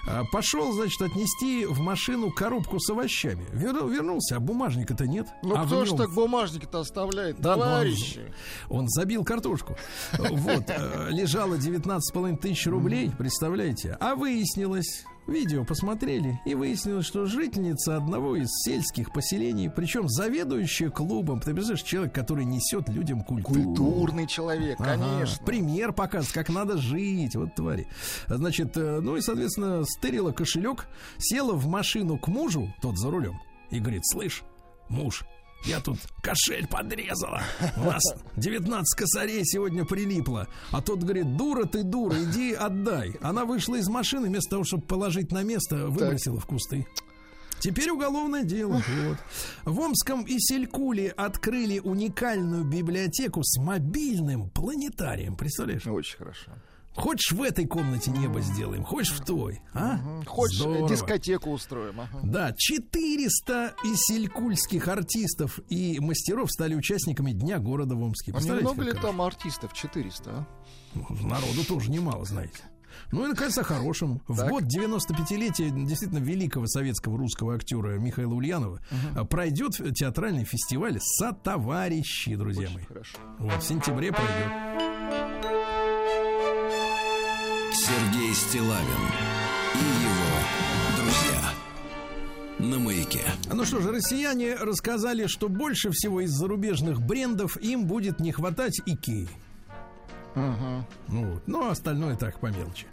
А, 0.08 0.24
Пошел, 0.32 0.72
значит, 0.72 1.00
отнести 1.02 1.64
в 1.66 1.78
машину 1.80 2.30
коробку 2.32 2.80
с 2.80 2.90
овощами. 2.90 3.44
Вер- 3.52 3.88
вернулся, 3.88 4.36
а 4.36 4.40
бумажника-то 4.40 5.06
нет. 5.06 5.28
Ну 5.42 5.54
а 5.54 5.66
кто 5.66 5.84
ж 5.84 5.90
нем- 5.90 5.98
так 5.98 6.12
бумажники-то 6.14 6.80
оставляет, 6.80 7.40
Да, 7.40 7.54
ну, 7.56 7.62
он- 7.62 7.68
товарищи? 7.68 8.20
Он 8.68 8.88
забил 8.88 9.24
картошку. 9.24 9.76
Вот, 10.18 10.64
э, 10.68 11.08
лежало 11.10 11.56
19,5 11.58 12.36
тысяч 12.38 12.66
рублей, 12.66 13.10
представляете? 13.16 13.96
А 14.00 14.14
выяснилось, 14.16 15.04
видео 15.26 15.62
посмотрели, 15.64 16.40
и 16.46 16.54
выяснилось, 16.54 17.04
что 17.04 17.26
жительница 17.26 17.96
одного 17.98 18.36
из 18.36 18.48
сельских 18.64 19.12
поселений, 19.12 19.68
причем 19.70 20.08
заведующая 20.08 20.88
клубом, 20.90 21.40
ты 21.40 21.52
представляешь, 21.52 21.82
человек, 21.82 22.14
который 22.14 22.46
несет 22.46 22.88
людям 22.88 23.22
культуру. 23.22 23.62
Культурный 23.62 24.26
человек, 24.26 24.80
Ага, 24.80 24.96
конечно. 24.96 25.44
пример 25.44 25.92
показывает, 25.92 26.32
как 26.32 26.48
надо 26.48 26.78
жить. 26.78 27.36
Вот 27.36 27.54
твари. 27.54 27.88
Значит, 28.26 28.74
э, 28.78 29.00
ну 29.02 29.16
и, 29.16 29.20
соответственно, 29.20 29.57
стырила 29.84 30.32
кошелек, 30.32 30.86
села 31.18 31.52
в 31.52 31.66
машину 31.66 32.18
к 32.18 32.28
мужу, 32.28 32.72
тот 32.80 32.98
за 32.98 33.10
рулем, 33.10 33.40
и 33.70 33.80
говорит, 33.80 34.02
слышь, 34.06 34.42
муж, 34.88 35.24
я 35.64 35.80
тут 35.80 35.98
кошель 36.22 36.66
подрезала. 36.68 37.42
У 37.76 37.84
нас 37.84 38.02
19 38.36 38.96
косарей 38.96 39.44
сегодня 39.44 39.84
прилипло. 39.84 40.46
А 40.70 40.80
тот 40.80 41.02
говорит, 41.02 41.36
дура 41.36 41.64
ты, 41.64 41.82
дура, 41.82 42.16
иди 42.22 42.52
отдай. 42.52 43.16
Она 43.20 43.44
вышла 43.44 43.76
из 43.76 43.88
машины, 43.88 44.28
вместо 44.28 44.50
того, 44.50 44.64
чтобы 44.64 44.84
положить 44.84 45.32
на 45.32 45.42
место, 45.42 45.88
выбросила 45.88 46.38
в 46.38 46.46
кусты. 46.46 46.86
Теперь 47.60 47.90
уголовное 47.90 48.44
дело. 48.44 48.82
Вот. 49.02 49.18
В 49.64 49.80
Омском 49.80 50.24
Исилькуле 50.24 51.10
открыли 51.10 51.80
уникальную 51.80 52.64
библиотеку 52.64 53.42
с 53.42 53.60
мобильным 53.60 54.50
планетарием. 54.50 55.34
Представляешь? 55.34 55.86
Очень 55.86 56.18
хорошо. 56.18 56.52
Хочешь 56.98 57.32
в 57.32 57.42
этой 57.42 57.64
комнате 57.66 58.10
небо 58.10 58.40
сделаем, 58.40 58.82
хочешь 58.84 59.12
в 59.12 59.24
той, 59.24 59.60
а? 59.72 59.98
Хочешь, 60.26 60.58
Здорово. 60.58 60.88
дискотеку 60.88 61.50
устроим? 61.52 62.00
Ага. 62.00 62.20
Да, 62.24 62.52
400 62.56 63.74
исилькульских 63.84 64.88
артистов 64.88 65.60
и 65.68 66.00
мастеров 66.00 66.50
стали 66.50 66.74
участниками 66.74 67.30
Дня 67.32 67.58
города 67.60 67.94
в 67.94 68.02
Омске. 68.02 68.32
А 68.34 68.40
немного 68.40 68.82
ли 68.82 68.92
там 68.92 69.22
артистов? 69.22 69.72
400, 69.74 70.30
а? 70.30 70.46
Народу 71.22 71.64
тоже 71.66 71.90
немало, 71.90 72.24
знаете. 72.24 72.58
Ну 73.12 73.24
и, 73.24 73.28
наконец, 73.28 73.56
о 73.58 73.62
хорошем. 73.62 74.20
В 74.26 74.36
Так. 74.38 74.50
год 74.50 74.64
95-летия 74.64 75.70
действительно 75.86 76.18
великого 76.18 76.66
советского 76.66 77.16
русского 77.16 77.54
актера 77.54 77.96
Михаила 77.98 78.34
Ульянова 78.34 78.80
а, 79.14 79.24
пройдет 79.24 79.76
театральный 79.94 80.44
фестиваль 80.44 80.98
«Сотоварищи», 81.00 82.34
друзья 82.34 82.68
мои. 82.70 82.84
Хорошо. 82.84 83.18
Вот, 83.38 83.62
в 83.62 83.66
сентябре 83.66 84.10
пройдет. 84.12 85.57
Сергей 87.88 88.34
Стилавин 88.34 88.84
и 89.74 89.78
его 89.78 90.98
друзья. 90.98 91.40
На 92.58 92.78
маяке. 92.78 93.22
Ну 93.50 93.64
что 93.64 93.80
же, 93.80 93.90
россияне 93.90 94.56
рассказали, 94.56 95.26
что 95.26 95.48
больше 95.48 95.90
всего 95.92 96.20
из 96.20 96.30
зарубежных 96.30 97.00
брендов 97.00 97.56
им 97.56 97.86
будет 97.86 98.20
не 98.20 98.30
хватать 98.30 98.78
Икеи. 98.84 99.30
Ну, 100.34 100.84
вот. 101.08 101.42
ну, 101.46 101.68
а 101.68 101.72
остальное 101.72 102.16
так, 102.16 102.38
по 102.38 102.46
мелочи. 102.46 102.86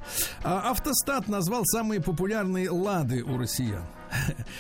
А 0.43 0.71
автостат 0.71 1.27
назвал 1.27 1.63
самые 1.65 2.01
популярные 2.01 2.69
лады 2.69 3.23
у 3.23 3.37
россиян. 3.37 3.83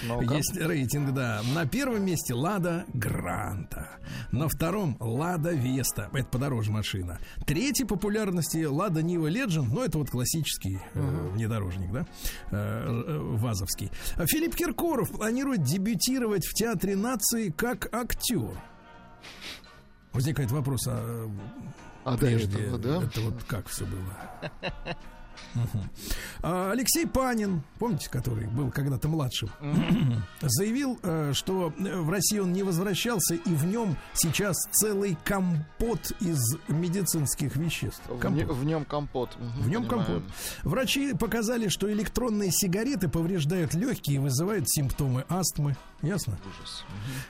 Ну-ка. 0.03 0.35
Есть 0.35 0.57
рейтинг, 0.57 1.13
да. 1.13 1.41
На 1.53 1.65
первом 1.65 2.05
месте 2.05 2.33
Лада 2.33 2.85
Гранта. 2.93 3.89
На 4.31 4.47
втором 4.47 4.97
Лада 4.99 5.51
Веста. 5.51 6.09
Это 6.13 6.27
подороже 6.27 6.71
машина. 6.71 7.19
Третьей 7.45 7.85
популярности 7.85 8.65
Лада 8.65 9.01
Нива 9.01 9.29
Legend. 9.29 9.67
Ну, 9.71 9.83
это 9.83 9.97
вот 9.97 10.09
классический 10.09 10.79
э, 10.93 11.29
внедорожник, 11.33 11.91
да? 11.91 12.05
Э, 12.51 13.03
э, 13.07 13.17
вазовский. 13.37 13.91
А 14.15 14.25
Филипп 14.25 14.55
Киркоров 14.55 15.11
планирует 15.11 15.63
дебютировать 15.63 16.45
в 16.45 16.53
Театре 16.53 16.95
нации 16.95 17.49
как 17.49 17.93
актер. 17.93 18.57
Возникает 20.13 20.51
вопрос, 20.51 20.87
а 20.87 21.29
А 22.05 22.11
до 22.11 22.17
прежде 22.17 22.59
этого, 22.59 22.77
да? 22.77 23.03
это 23.03 23.21
вот 23.21 23.43
как 23.47 23.67
все 23.67 23.85
было? 23.85 24.97
А, 26.41 26.71
Алексей 26.71 27.05
Панин, 27.07 27.63
помните, 27.79 28.09
который 28.09 28.47
был 28.47 28.71
когда-то 28.71 29.07
младшим, 29.07 29.49
заявил, 30.41 30.99
э, 31.01 31.31
что 31.33 31.73
в 31.77 32.09
России 32.09 32.39
он 32.39 32.53
не 32.53 32.63
возвращался, 32.63 33.35
и 33.35 33.49
в 33.49 33.65
нем 33.65 33.97
сейчас 34.13 34.55
целый 34.71 35.17
компот 35.23 36.11
из 36.19 36.39
медицинских 36.67 37.55
веществ. 37.55 38.01
В, 38.07 38.19
Компот. 38.19 38.55
в 38.55 38.63
нем 38.63 38.85
компот. 38.85 39.35
В 39.57 39.67
нем 39.69 39.87
компот. 39.87 40.23
Врачи 40.63 41.13
показали, 41.13 41.67
что 41.67 41.91
электронные 41.91 42.51
сигареты 42.51 43.07
повреждают 43.09 43.73
легкие 43.73 44.17
и 44.17 44.19
вызывают 44.19 44.69
симптомы 44.69 45.25
астмы. 45.29 45.75
Ясно? 46.05 46.37
Ужас. 46.47 46.83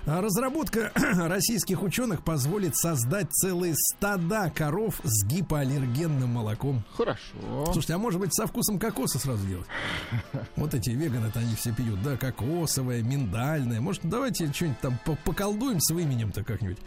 А 0.05 0.21
Разработка 0.21 0.91
российских 0.95 1.82
ученых 1.82 2.23
позволит 2.23 2.76
создать 2.76 3.32
целые 3.32 3.73
стада 3.76 4.49
коров 4.49 4.99
с 5.03 5.26
гипоаллергенным 5.26 6.30
молоком. 6.30 6.84
Хорошо. 6.95 7.21
Слушайте, 7.65 7.93
а 7.93 7.97
может 7.97 8.19
быть 8.19 8.34
со 8.36 8.47
вкусом 8.47 8.78
кокоса 8.80 9.17
сразу 9.19 9.45
делать? 9.47 9.67
Вот 10.55 10.73
эти 10.73 10.89
веганы-то 10.89 11.39
они 11.39 11.55
все 11.55 11.73
пьют, 11.73 12.01
да, 12.03 12.17
кокосовое, 12.17 13.01
миндальное. 13.01 13.80
Может, 13.82 14.01
давайте 14.03 14.51
что-нибудь 14.51 14.80
там 14.82 14.99
по- 15.05 15.15
поколдуем 15.15 15.80
с 15.80 15.91
именем-то 15.91 16.43
как-нибудь. 16.43 16.78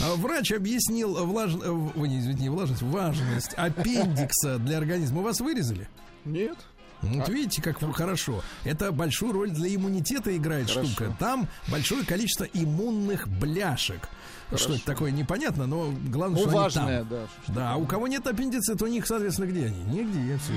А 0.00 0.14
Врач 0.16 0.52
объяснил 0.52 1.26
влаж... 1.26 1.54
э, 1.54 1.70
Ой, 1.96 2.08
не, 2.08 2.20
извините, 2.20 2.42
не 2.42 2.48
влажность, 2.50 2.82
важность 2.82 3.54
аппендикса 3.54 4.58
для 4.58 4.78
организма. 4.78 5.20
У 5.20 5.22
вас 5.24 5.40
вырезали? 5.40 5.88
Нет. 6.24 6.56
Вот 7.02 7.28
видите, 7.28 7.60
как 7.60 7.78
хорошо. 7.94 8.42
Это 8.64 8.92
большую 8.92 9.32
роль 9.32 9.50
для 9.50 9.74
иммунитета 9.74 10.36
играет 10.36 10.70
Хорошо. 10.70 10.88
штука. 10.88 11.16
Там 11.18 11.48
большое 11.68 12.04
количество 12.04 12.44
иммунных 12.44 13.26
бляшек. 13.28 14.08
Что 14.54 14.74
это 14.74 14.84
такое, 14.84 15.12
непонятно, 15.12 15.66
но 15.66 15.90
главное, 16.08 16.42
Ну, 16.42 16.48
что 16.48 16.56
важное, 16.58 17.00
они 17.00 17.08
там. 17.08 17.08
да. 17.08 17.26
что- 17.44 17.52
Да, 17.54 17.72
а 17.72 17.76
у 17.76 17.86
кого 17.86 18.06
нет 18.06 18.26
аппендицита, 18.26 18.84
у 18.84 18.86
них, 18.86 19.06
соответственно, 19.06 19.46
где 19.46 19.64
они? 19.66 19.82
Нигде, 19.84 20.38
все. 20.38 20.52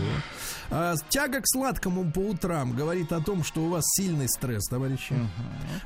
А, 0.70 0.96
тяга 1.08 1.40
к 1.40 1.48
сладкому 1.48 2.12
по 2.12 2.20
утрам 2.20 2.74
говорит 2.76 3.14
о 3.14 3.22
том, 3.22 3.46
что 3.46 3.62
у 3.62 3.70
вас 3.70 3.84
сильный 3.96 4.28
стресс, 4.28 4.66
товарищи. 4.68 5.16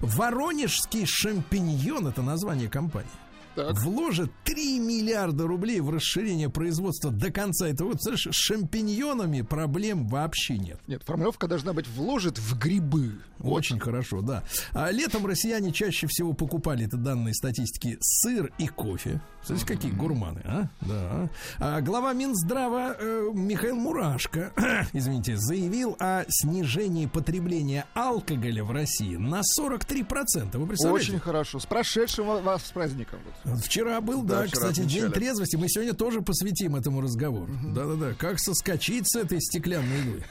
Воронежский 0.01 1.05
шампиньон 1.05 2.07
это 2.07 2.21
название 2.23 2.67
компании. 2.67 3.09
Так. 3.55 3.77
Вложит 3.81 4.31
3 4.45 4.79
миллиарда 4.79 5.45
рублей 5.47 5.79
в 5.81 5.89
расширение 5.89 6.49
производства 6.49 7.11
до 7.11 7.31
конца 7.31 7.67
этого 7.67 7.89
года. 7.89 7.99
С 8.17 8.27
шампиньонами 8.31 9.41
проблем 9.41 10.07
вообще 10.07 10.57
нет. 10.57 10.79
Нет, 10.87 11.03
формулировка 11.05 11.47
должна 11.47 11.73
быть 11.73 11.87
вложит 11.87 12.37
в 12.37 12.57
грибы. 12.57 13.15
Очень 13.41 13.79
хорошо, 13.79 14.21
да. 14.21 14.43
А 14.73 14.91
летом 14.91 15.25
россияне 15.25 15.71
чаще 15.71 16.07
всего 16.07 16.33
покупали, 16.33 16.85
это 16.85 16.97
данные 16.97 17.33
статистики, 17.33 17.97
сыр 18.01 18.51
и 18.57 18.67
кофе. 18.67 19.21
Смотрите, 19.43 19.73
какие 19.73 19.91
гурманы, 19.91 20.41
а? 20.45 20.69
Да. 20.81 21.29
А 21.59 21.81
глава 21.81 22.11
Минздрава 22.13 22.95
э, 22.99 23.29
Михаил 23.33 23.75
Мурашко, 23.77 24.51
извините, 24.93 25.37
заявил 25.37 25.95
о 25.99 26.25
снижении 26.27 27.05
потребления 27.05 27.85
алкоголя 27.93 28.63
в 28.65 28.71
России 28.71 29.15
на 29.15 29.41
43%. 29.59 30.57
Вы 30.57 30.67
представляете? 30.67 31.11
Очень 31.11 31.19
хорошо. 31.19 31.59
С 31.59 31.65
прошедшим 31.65 32.27
ва- 32.27 32.41
вас 32.41 32.65
с 32.65 32.71
праздником. 32.71 33.19
Вчера 33.63 34.01
был, 34.01 34.21
да, 34.23 34.41
Да, 34.41 34.47
вчера 34.47 34.61
кстати, 34.69 34.75
день 34.87 35.03
отмечали. 35.03 35.11
трезвости. 35.13 35.55
Мы 35.55 35.69
сегодня 35.69 35.93
тоже 35.93 36.21
посвятим 36.21 36.75
этому 36.75 37.01
разговору. 37.01 37.47
Да-да-да. 37.73 38.13
Как 38.13 38.39
соскочить 38.39 39.09
с 39.09 39.15
этой 39.15 39.39
стеклянной 39.41 39.99
иглы. 40.01 40.23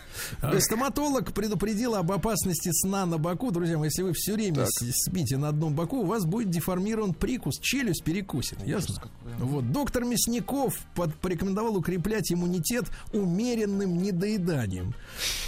А, 0.42 0.58
Стоматолог 0.60 1.32
предупредил 1.32 1.94
об 1.94 2.12
опасности 2.12 2.70
сна 2.72 3.06
на 3.06 3.18
боку. 3.18 3.50
Друзья 3.50 3.78
мои, 3.78 3.86
если 3.88 4.02
вы 4.02 4.12
все 4.14 4.34
время 4.34 4.56
Так. 4.56 4.68
спите 4.92 5.36
на 5.38 5.48
одном 5.48 5.74
боку, 5.74 5.98
у 5.98 6.04
вас 6.04 6.24
будет 6.24 6.50
деформирован 6.50 7.14
прикус, 7.14 7.58
челюсть 7.60 8.04
перекусит. 8.04 8.64
Ясно? 8.66 8.96
Вот. 9.38 9.72
Доктор 9.72 10.04
Мясников 10.04 10.78
под- 10.94 11.14
порекомендовал 11.16 11.76
укреплять 11.76 12.30
иммунитет 12.32 12.84
умеренным 13.12 14.02
недоеданием. 14.02 14.94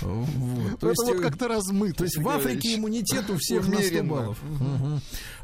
Вот. 0.01 0.81
То 0.81 0.89
Это 0.89 0.89
есть, 0.89 1.03
вот 1.05 1.17
э, 1.17 1.29
как-то 1.29 1.49
размыто. 1.49 1.99
то 1.99 2.05
есть 2.05 2.17
в 2.17 2.29
Африке 2.29 2.75
иммунитет 2.77 3.29
у 3.31 3.37
всех 3.37 3.67
на 3.69 3.75
100 3.77 3.83
Умеренно. 3.83 4.09
баллов. 4.11 4.39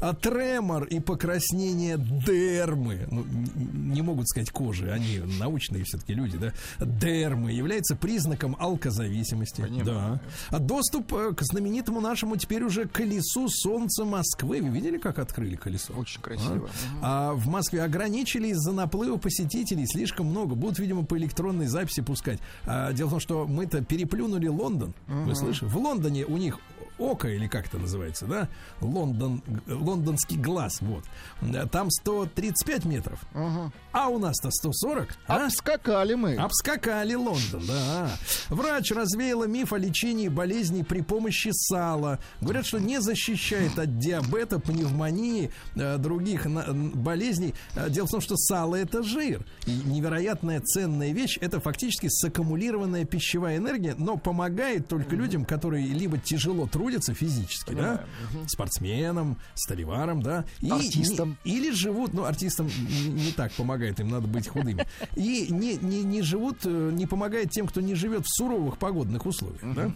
А 0.00 0.14
тремор 0.14 0.84
и 0.84 1.00
покраснение 1.00 1.96
дермы, 2.10 3.06
ну, 3.10 3.24
не 3.54 4.02
могут 4.02 4.28
сказать 4.28 4.50
кожи, 4.50 4.90
они 4.90 5.20
научные 5.38 5.84
все-таки 5.84 6.14
люди, 6.14 6.38
да, 6.38 6.52
дермы 6.80 7.52
является 7.52 7.96
признаком 7.96 8.56
алкозависимости. 8.58 9.62
Понимаю. 9.62 9.84
Да. 9.84 10.20
А 10.50 10.58
доступ 10.58 11.12
э, 11.12 11.32
к 11.34 11.42
знаменитому 11.42 12.00
нашему 12.00 12.36
теперь 12.36 12.62
уже 12.62 12.86
колесу 12.86 13.48
солнца 13.48 14.04
Москвы. 14.04 14.60
Вы 14.62 14.68
видели, 14.68 14.98
как 14.98 15.18
открыли 15.18 15.56
колесо? 15.56 15.92
Очень 15.94 16.20
красиво. 16.20 16.68
А 17.02 17.32
в 17.32 17.48
Москве 17.48 17.82
ограничили 17.82 18.48
из-за 18.48 18.72
наплыва 18.72 19.16
посетителей 19.16 19.86
слишком 19.86 20.26
много. 20.26 20.54
Будут, 20.54 20.78
видимо, 20.78 21.04
по 21.04 21.16
электронной 21.18 21.66
записи 21.66 22.02
пускать. 22.02 22.38
А, 22.64 22.92
дело 22.92 23.08
в 23.08 23.10
том, 23.10 23.20
что 23.20 23.46
мы-то 23.46 23.82
переплюнули 23.82 24.48
Лондон. 24.48 24.94
Вы 25.06 25.34
слышите? 25.34 25.66
В 25.66 25.76
Лондоне 25.76 26.24
у 26.24 26.36
них 26.36 26.58
око, 26.98 27.28
или 27.28 27.46
как 27.46 27.66
это 27.66 27.78
называется, 27.78 28.26
да? 28.26 28.48
Лондон, 28.80 29.42
лондонский 29.66 30.36
глаз, 30.36 30.78
вот. 30.80 31.04
Там 31.70 31.90
135 31.90 32.84
метров, 32.84 33.20
а 33.92 34.08
у 34.08 34.18
нас-то 34.18 34.50
140. 34.50 35.08
а? 35.26 35.46
Обскакали 35.46 36.14
мы. 36.14 36.34
Обскакали 36.36 37.14
Лондон, 37.14 37.62
да. 37.66 38.10
Врач 38.48 38.92
развеяла 38.92 39.44
миф 39.44 39.72
о 39.72 39.78
лечении 39.78 40.28
болезней 40.28 40.82
при 40.84 41.00
помощи 41.02 41.50
сала. 41.52 42.18
Говорят, 42.40 42.66
что 42.66 42.78
не 42.78 43.00
защищает 43.00 43.78
от 43.78 43.98
диабета, 43.98 44.58
пневмонии, 44.58 45.50
э, 45.74 45.98
других 45.98 46.46
болезней. 46.46 47.54
Э, 47.74 47.90
Дело 47.90 48.06
в 48.06 48.10
том, 48.10 48.20
что 48.20 48.36
сало 48.36 48.76
это 48.76 49.02
жир. 49.02 49.44
И 49.66 49.70
невероятная 49.70 50.60
ценная 50.60 51.12
вещь 51.12 51.38
это 51.40 51.60
фактически 51.60 52.08
саккумулированная 52.08 53.04
пищевая 53.04 53.56
энергия, 53.58 53.94
но 53.96 54.16
помогает 54.16 54.88
только 54.88 55.14
людям, 55.16 55.44
которые 55.44 55.86
либо 55.86 56.18
тяжело 56.18 56.66
трудятся 56.66 56.85
физически, 57.14 57.74
да, 57.74 58.04
спортсменам, 58.46 59.38
столеварам, 59.54 60.22
да, 60.22 60.44
и 60.60 60.70
Артистам. 60.70 61.36
не- 61.44 61.52
или 61.52 61.70
живут, 61.72 62.14
ну, 62.14 62.24
артистам 62.24 62.66
не, 62.66 63.08
не 63.08 63.32
так 63.32 63.52
помогает, 63.52 64.00
им 64.00 64.08
надо 64.08 64.26
быть 64.26 64.48
худыми. 64.48 64.86
И 65.16 65.46
не, 65.50 65.76
не, 65.76 66.02
не 66.02 66.22
живут, 66.22 66.58
э, 66.64 66.90
не 66.92 67.06
помогает 67.06 67.50
тем, 67.50 67.66
кто 67.66 67.80
не 67.80 67.94
живет 67.94 68.24
в 68.26 68.28
суровых 68.36 68.78
погодных 68.78 69.26
условиях, 69.26 69.60
да? 69.74 69.92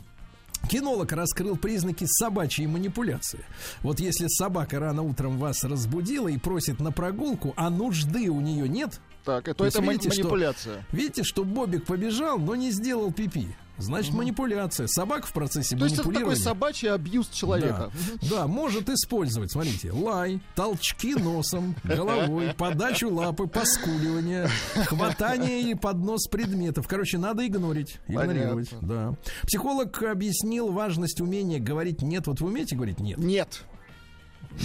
Кинолог 0.68 1.10
раскрыл 1.12 1.56
признаки 1.56 2.04
собачьей 2.06 2.66
манипуляции. 2.66 3.44
Вот 3.80 3.98
если 3.98 4.26
собака 4.28 4.78
рано 4.78 5.02
утром 5.02 5.38
вас 5.38 5.64
разбудила 5.64 6.28
и 6.28 6.36
просит 6.36 6.80
на 6.80 6.92
прогулку, 6.92 7.54
а 7.56 7.70
нужды 7.70 8.28
у 8.28 8.40
нее 8.42 8.68
нет, 8.68 9.00
Так, 9.24 9.48
это, 9.48 9.64
это 9.64 9.80
видите, 9.80 10.10
что- 10.10 10.22
манипуляция. 10.24 10.86
видите, 10.92 11.22
что 11.24 11.44
Бобик 11.44 11.86
побежал, 11.86 12.38
но 12.38 12.54
не 12.56 12.70
сделал 12.72 13.10
пипи. 13.10 13.48
Значит, 13.80 14.12
манипуляция. 14.14 14.86
Собака 14.86 15.26
в 15.26 15.32
процессе 15.32 15.76
То 15.76 15.84
есть 15.84 15.94
это 15.94 16.02
такой 16.04 16.14
манипулирования. 16.14 16.44
собачий 16.44 16.90
абьюз 16.92 17.28
человека. 17.28 17.90
Да, 18.22 18.28
да, 18.30 18.46
может 18.46 18.88
использовать, 18.88 19.52
смотрите, 19.52 19.92
лай, 19.92 20.40
толчки 20.54 21.14
носом, 21.14 21.74
головой, 21.84 22.54
подачу 22.56 23.12
лапы, 23.12 23.46
поскуливание, 23.46 24.48
хватание 24.86 25.60
или 25.62 25.74
поднос 25.74 26.26
предметов. 26.26 26.86
Короче, 26.88 27.18
надо 27.18 27.46
игнорить, 27.46 27.98
игнорировать. 28.06 28.70
Да. 28.80 29.14
Психолог 29.42 30.02
объяснил 30.02 30.70
важность 30.72 31.20
умения 31.20 31.58
говорить 31.58 32.02
нет. 32.02 32.26
Вот 32.26 32.40
вы 32.40 32.48
умеете 32.48 32.76
говорить 32.76 33.00
нет? 33.00 33.18
Нет. 33.18 33.64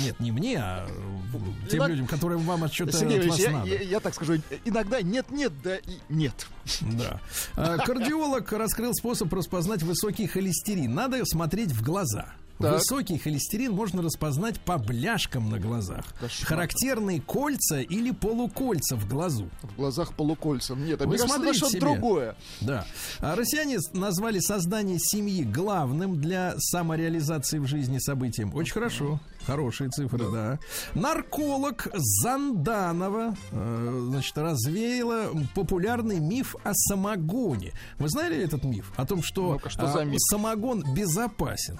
Нет, 0.03 0.19
не 0.19 0.31
мне, 0.31 0.57
а 0.59 0.87
э, 0.87 1.69
тем 1.69 1.81
Иног- 1.81 1.87
людям, 1.89 2.07
которым 2.07 2.41
вам 2.41 2.67
что-то 2.71 2.91
Сергей 2.97 3.19
от 3.21 3.27
вас 3.27 3.39
я, 3.39 3.51
надо. 3.51 3.67
я- 3.67 3.81
я 3.81 3.99
так 3.99 4.13
скажу, 4.13 4.35
иногда 4.65 5.01
нет-нет, 5.01 5.53
да 5.63 5.77
и 5.77 5.99
нет. 6.09 6.47
Да. 6.81 7.21
А, 7.55 7.77
Кардиолог 7.77 8.51
раскрыл 8.51 8.93
способ 8.93 9.31
распознать 9.33 9.83
высокий 9.83 10.27
холестерин. 10.27 10.93
Надо 10.93 11.23
смотреть 11.25 11.71
в 11.71 11.83
глаза. 11.83 12.33
Так. 12.57 12.75
Высокий 12.75 13.17
холестерин 13.17 13.73
можно 13.73 14.01
распознать 14.01 14.61
по 14.61 14.77
бляшкам 14.77 15.49
на 15.49 15.59
глазах. 15.59 16.05
Кошмар. 16.21 16.47
Характерные 16.47 17.19
кольца 17.21 17.81
или 17.81 18.11
полукольца 18.11 18.95
в 18.95 19.05
глазу. 19.09 19.49
В 19.61 19.75
глазах 19.75 20.13
полукольца. 20.13 20.73
Нет, 20.73 21.01
Вы 21.01 21.07
мне 21.07 21.17
кажется, 21.17 21.25
это 21.25 21.33
смотрите 21.35 21.57
что-то 21.57 21.71
себе. 21.73 21.81
другое. 21.81 22.35
Да. 22.61 22.85
А 23.19 23.35
россияне 23.35 23.77
назвали 23.91 24.39
создание 24.39 24.99
семьи 24.99 25.43
главным 25.43 26.21
для 26.21 26.55
самореализации 26.57 27.59
в 27.59 27.67
жизни 27.67 27.99
событием. 27.99 28.55
Очень 28.55 28.73
хорошо. 28.73 29.19
Хорошие 29.45 29.89
цифры, 29.89 30.31
да. 30.31 30.59
Нарколог 30.95 31.87
Занданова, 31.93 33.35
э, 33.51 34.05
значит, 34.09 34.37
развеяла 34.37 35.29
популярный 35.53 36.19
миф 36.19 36.55
о 36.63 36.73
самогоне. 36.73 37.73
Вы 37.99 38.09
знали 38.09 38.37
этот 38.37 38.63
миф? 38.63 38.91
О 38.95 39.05
том, 39.05 39.21
что, 39.21 39.53
Ну-ка, 39.53 39.69
что 39.69 39.87
за 39.87 40.01
а, 40.01 40.05
миф? 40.05 40.17
самогон 40.29 40.83
безопасен. 40.93 41.79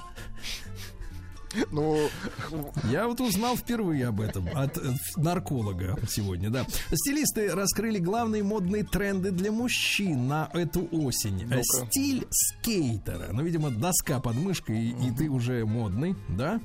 Ну, 1.72 2.10
Я 2.92 3.08
вот 3.08 3.22
узнал 3.22 3.56
впервые 3.56 4.08
об 4.08 4.22
этом 4.22 4.48
от 4.54 4.78
э, 4.78 4.82
нарколога 5.18 5.98
сегодня, 6.08 6.50
да. 6.50 6.66
Стилисты 6.92 7.54
раскрыли 7.54 8.00
главные 8.00 8.44
модные 8.44 8.84
тренды 8.84 9.32
для 9.32 9.52
мужчин 9.52 10.28
на 10.28 10.50
эту 10.54 10.88
осень. 10.92 11.46
Ну-ка. 11.46 11.88
Стиль 11.88 12.26
скейтера. 12.30 13.28
Ну, 13.32 13.44
видимо, 13.44 13.72
доска 13.72 14.20
под 14.20 14.36
мышкой, 14.36 14.90
и, 14.90 15.08
и 15.08 15.12
ты 15.12 15.30
уже 15.30 15.66
модный, 15.66 16.16
да? 16.30 16.60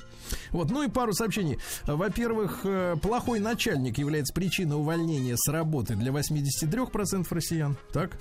Вот, 0.50 0.70
ну 0.70 0.82
и 0.82 0.88
пару 0.88 1.12
сообщений. 1.12 1.58
Во-первых, 1.86 2.60
э, 2.64 2.96
плохой 3.00 3.40
начальник 3.40 3.98
является 3.98 4.32
причиной 4.34 4.76
увольнения 4.76 5.36
с 5.36 5.48
работы 5.48 5.94
для 5.94 6.12
83% 6.12 7.26
россиян. 7.30 7.76
Так? 7.92 8.18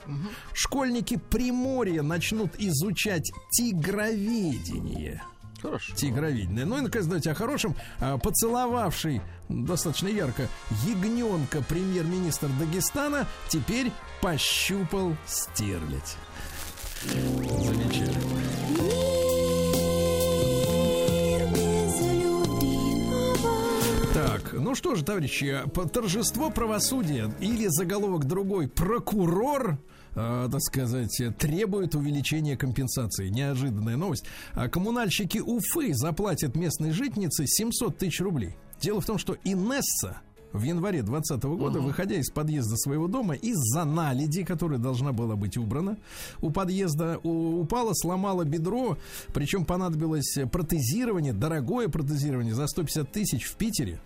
Школьники 0.54 1.18
Приморья 1.30 2.02
начнут 2.02 2.52
изучать 2.58 3.32
тигроведение. 3.52 5.24
Хорошо. 5.62 5.93
Тигровидное. 5.95 6.66
Ну 6.66 6.78
и, 6.78 6.82
наконец, 6.82 7.05
давайте 7.05 7.32
о 7.32 7.36
хорошем. 7.36 7.76
А, 7.99 8.18
Поцеловавший 8.18 9.22
достаточно 9.49 10.07
ярко 10.07 10.47
ягненка 10.88 11.62
премьер-министр 11.62 12.47
Дагестана 12.60 13.28
теперь 13.47 13.91
пощупал 14.22 15.16
стерлядь. 15.28 16.16
Замечательно. 17.03 18.20
Так, 24.14 24.53
ну 24.53 24.76
что 24.76 24.95
же, 24.95 25.03
товарищи, 25.03 25.62
по- 25.74 25.88
торжество 25.88 26.49
правосудия 26.49 27.32
или 27.39 27.68
заголовок 27.70 28.26
другой 28.26 28.68
прокурор 28.68 29.78
э, 30.16 30.47
так 30.51 30.62
сказать, 30.62 31.22
требует 31.38 31.95
увеличения 31.95 32.57
компенсации. 32.57 33.30
Неожиданная 33.30 33.97
новость. 33.97 34.26
А 34.53 34.68
коммунальщики 34.70 35.39
Уфы 35.39 35.93
заплатят 35.93 36.55
местной 36.55 36.91
житнице 36.91 37.45
700 37.47 37.97
тысяч 37.97 38.20
рублей. 38.22 38.55
Дело 38.82 39.01
в 39.01 39.05
том, 39.05 39.18
что 39.18 39.36
Инесса 39.43 40.22
в 40.51 40.64
январе 40.64 41.03
2020 41.03 41.43
года, 41.60 41.80
выходя 41.80 42.16
из 42.16 42.32
подъезда 42.32 42.76
своего 42.78 43.07
дома, 43.07 43.36
из-за 43.36 43.86
наледи, 43.86 44.43
которая 44.43 44.80
должна 44.80 45.12
была 45.12 45.36
быть 45.36 45.57
убрана, 45.57 45.97
у 46.41 46.49
подъезда 46.49 47.20
у- 47.22 47.62
упала, 47.62 47.93
сломала 47.93 48.45
бедро, 48.45 48.97
причем 49.32 49.64
понадобилось 49.64 50.38
протезирование, 50.51 51.34
дорогое 51.34 51.88
протезирование 51.88 52.55
за 52.55 52.66
150 52.68 53.12
тысяч 53.12 53.43
в 53.45 53.57
Питере. 53.57 53.99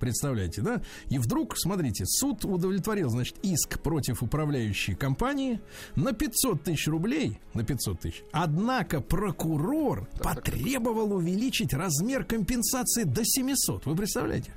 Представляете, 0.00 0.62
да? 0.62 0.80
И 1.08 1.18
вдруг, 1.18 1.58
смотрите, 1.58 2.04
суд 2.06 2.44
удовлетворил, 2.44 3.08
значит, 3.08 3.36
иск 3.42 3.80
против 3.80 4.22
управляющей 4.22 4.94
компании 4.94 5.60
на 5.96 6.12
500 6.12 6.62
тысяч 6.62 6.86
рублей, 6.86 7.40
на 7.54 7.64
500 7.64 8.00
тысяч. 8.00 8.22
Однако 8.30 9.00
прокурор 9.00 10.08
потребовал 10.22 11.14
увеличить 11.14 11.74
размер 11.74 12.24
компенсации 12.24 13.02
до 13.02 13.24
700. 13.24 13.86
Вы 13.86 13.96
представляете? 13.96 14.52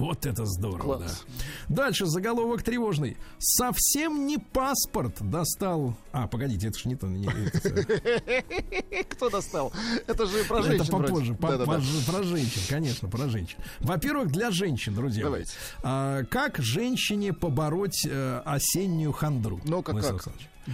Вот 0.00 0.24
это 0.24 0.46
здорово, 0.46 0.96
Класс. 0.98 1.24
да. 1.68 1.74
Дальше 1.84 2.06
заголовок 2.06 2.62
тревожный. 2.62 3.16
Совсем 3.38 4.26
не 4.26 4.38
паспорт 4.38 5.14
достал. 5.20 5.94
А, 6.12 6.26
погодите, 6.26 6.68
это 6.68 6.78
ж 6.78 6.84
не 6.86 6.96
то. 6.96 7.06
не- 7.06 7.26
это- 7.26 9.04
Кто 9.10 9.28
достал? 9.28 9.72
Это 10.06 10.26
же 10.26 10.44
про 10.44 10.60
это 10.60 10.68
женщин 10.70 10.94
вроде. 10.94 11.08
попозже, 11.08 11.34
по- 11.34 11.48
Да-да-да. 11.48 11.72
позже, 11.72 12.06
про 12.06 12.22
женщин, 12.22 12.62
конечно, 12.68 13.08
про 13.08 13.28
женщин. 13.28 13.58
Во-первых, 13.80 14.30
для 14.32 14.50
женщин, 14.50 14.94
друзья. 14.94 15.24
Давайте. 15.24 15.52
А, 15.82 16.24
как 16.24 16.56
женщине 16.58 17.32
побороть 17.32 18.06
э, 18.06 18.42
осеннюю 18.44 19.12
хандру? 19.12 19.60
Ну-ка, 19.64 19.90
Владислав 19.92 20.22
как? 20.24 20.32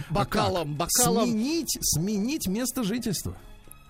Бокалом, 0.09 0.77
А 0.79 0.85
как? 0.85 0.87
бокалом. 0.87 1.29
Сменить, 1.29 1.77
сменить 1.81 2.47
место 2.47 2.83
жительства. 2.83 3.35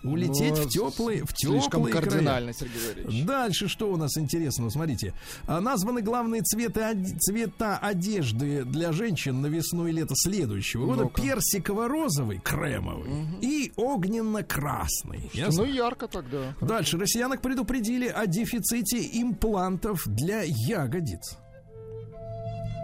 Улететь 0.04 0.56
Ну, 0.56 0.64
в 0.64 0.70
теплые, 0.70 1.24
в 1.26 1.32
Слишком 1.36 1.82
теплые 1.86 1.91
края. 1.93 2.06
кардинально, 2.06 2.54
Сергей 2.54 2.80
Валерьевич. 2.88 3.26
Дальше 3.26 3.68
что 3.68 3.91
у 3.91 3.98
нас 3.98 4.16
интересного? 4.18 4.70
Смотрите. 4.70 5.14
А, 5.48 5.60
Названы 5.60 6.02
главные 6.02 6.43
цветы, 6.43 6.95
цвета 7.20 7.78
одежды 7.80 8.64
для 8.64 8.91
женщин 8.91 9.41
на 9.41 9.48
весну 9.48 9.88
и 9.88 9.91
лето 9.91 10.14
следующего 10.16 10.86
года. 10.86 11.04
Ну-ка. 11.04 11.22
Персиково-розовый, 11.22 12.39
кремовый 12.39 13.10
и 13.41 13.72
огненно-красный. 13.76 15.30
Ясно? 15.34 15.64
Ну, 15.64 15.70
ярко 15.72 16.08
тогда. 16.08 16.54
Дальше. 16.62 16.98
Россиянок 16.98 17.41
предупредили 17.41 18.08
о 18.08 18.28
дефиците 18.28 19.00
имплантов 19.20 20.04
для 20.08 20.43
ягодиц. 20.45 21.38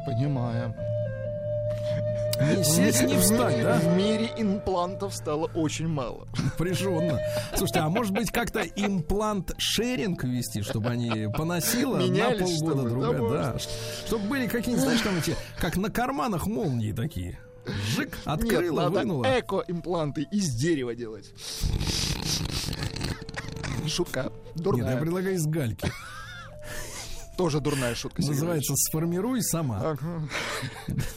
Понимаем. 0.05 0.74
Не 2.41 2.63
сесть, 2.63 3.03
не 3.03 3.17
встать, 3.17 3.61
да? 3.61 3.79
В 3.79 3.95
мире 3.95 4.31
имплантов 4.38 5.13
стало 5.13 5.45
очень 5.53 5.88
мало. 5.88 6.27
Напряженно. 6.43 7.19
Слушайте, 7.55 7.79
а 7.79 7.89
может 7.89 8.11
быть 8.13 8.31
как-то 8.31 8.61
имплант-шеринг 8.61 10.23
ввести, 10.23 10.61
чтобы 10.61 10.89
они 10.89 11.27
поносило 11.36 11.97
на 11.97 12.31
полгода 12.31 12.47
чтобы, 12.47 12.89
другая, 12.89 13.19
да, 13.21 13.53
да. 13.53 13.59
Чтобы 14.07 14.27
были 14.27 14.47
какие-нибудь, 14.47 14.84
знаешь, 14.84 15.01
там 15.01 15.17
эти, 15.17 15.36
как 15.59 15.77
на 15.77 15.89
карманах 15.89 16.47
молнии 16.47 16.91
такие. 16.91 17.39
Жик, 17.95 18.17
открыла, 18.25 18.89
Нет, 18.89 18.91
вынула. 18.91 19.39
эко-импланты 19.39 20.27
из 20.31 20.49
дерева 20.55 20.95
делать. 20.95 21.31
Шутка. 23.88 24.23
Нет, 24.23 24.34
я 24.55 24.63
Дурная. 24.63 24.97
предлагаю 24.97 25.36
из 25.36 25.45
гальки. 25.45 25.91
Тоже 27.38 27.59
дурная 27.59 27.95
шутка. 27.95 28.21
Называется 28.21 28.75
«Сформируй 28.75 29.41
сама». 29.41 29.79
Ага. 29.81 30.27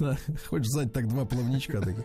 Хочешь 0.49 0.69
сзади 0.69 0.91
так 0.91 1.09
два 1.09 1.27
плавничка 1.27 1.81
таких. 1.81 2.05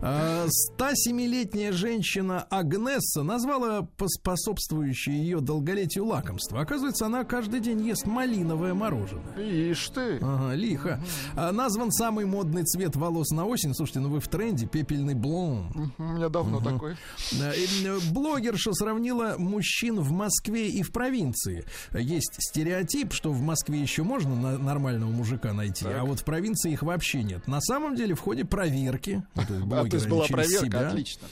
А, 0.00 0.46
107-летняя 0.78 1.72
женщина 1.72 2.46
Агнесса 2.50 3.22
назвала 3.22 3.82
поспособствующее 3.82 5.18
ее 5.18 5.40
долголетию 5.40 6.06
лакомство. 6.06 6.60
Оказывается, 6.60 7.06
она 7.06 7.24
каждый 7.24 7.58
день 7.60 7.84
ест 7.84 8.06
малиновое 8.06 8.74
мороженое. 8.74 9.36
Ишь 9.36 9.88
ты. 9.88 10.18
Ага, 10.22 10.54
лихо. 10.54 11.02
А, 11.34 11.50
назван 11.50 11.90
самый 11.90 12.26
модный 12.26 12.64
цвет 12.64 12.94
волос 12.94 13.30
на 13.30 13.44
осень. 13.44 13.74
Слушайте, 13.74 14.00
ну 14.00 14.10
вы 14.10 14.20
в 14.20 14.28
тренде, 14.28 14.66
пепельный 14.66 15.14
блонд. 15.14 15.74
У 15.98 16.02
меня 16.02 16.28
давно 16.28 16.60
такой. 16.60 16.96
Э, 17.40 17.98
Блогерша 18.12 18.72
сравнила 18.72 19.34
мужчин 19.36 20.00
в 20.00 20.12
Москве 20.12 20.68
и 20.68 20.82
в 20.82 20.92
провинции. 20.92 21.64
Есть 21.92 22.36
стереотип, 22.38 23.12
что 23.12 23.32
в 23.32 23.47
Москве 23.48 23.80
еще 23.80 24.02
можно 24.02 24.34
на- 24.36 24.58
нормального 24.58 25.10
мужика 25.10 25.52
найти, 25.52 25.86
а 25.86 26.04
вот 26.04 26.20
в 26.20 26.24
провинции 26.24 26.72
их 26.72 26.82
вообще 26.82 27.22
нет. 27.22 27.46
На 27.48 27.60
самом 27.60 27.96
деле 27.96 28.14
в 28.14 28.20
ходе 28.20 28.44
проверки, 28.44 29.22
ну, 29.34 29.42
то 29.42 29.54
есть 29.54 29.66
А, 29.72 29.88
то 29.88 29.96
есть 29.96 30.08
была 30.08 30.26
проверка, 30.26 30.66
себя, 30.66 30.88
отлично. 30.88 31.28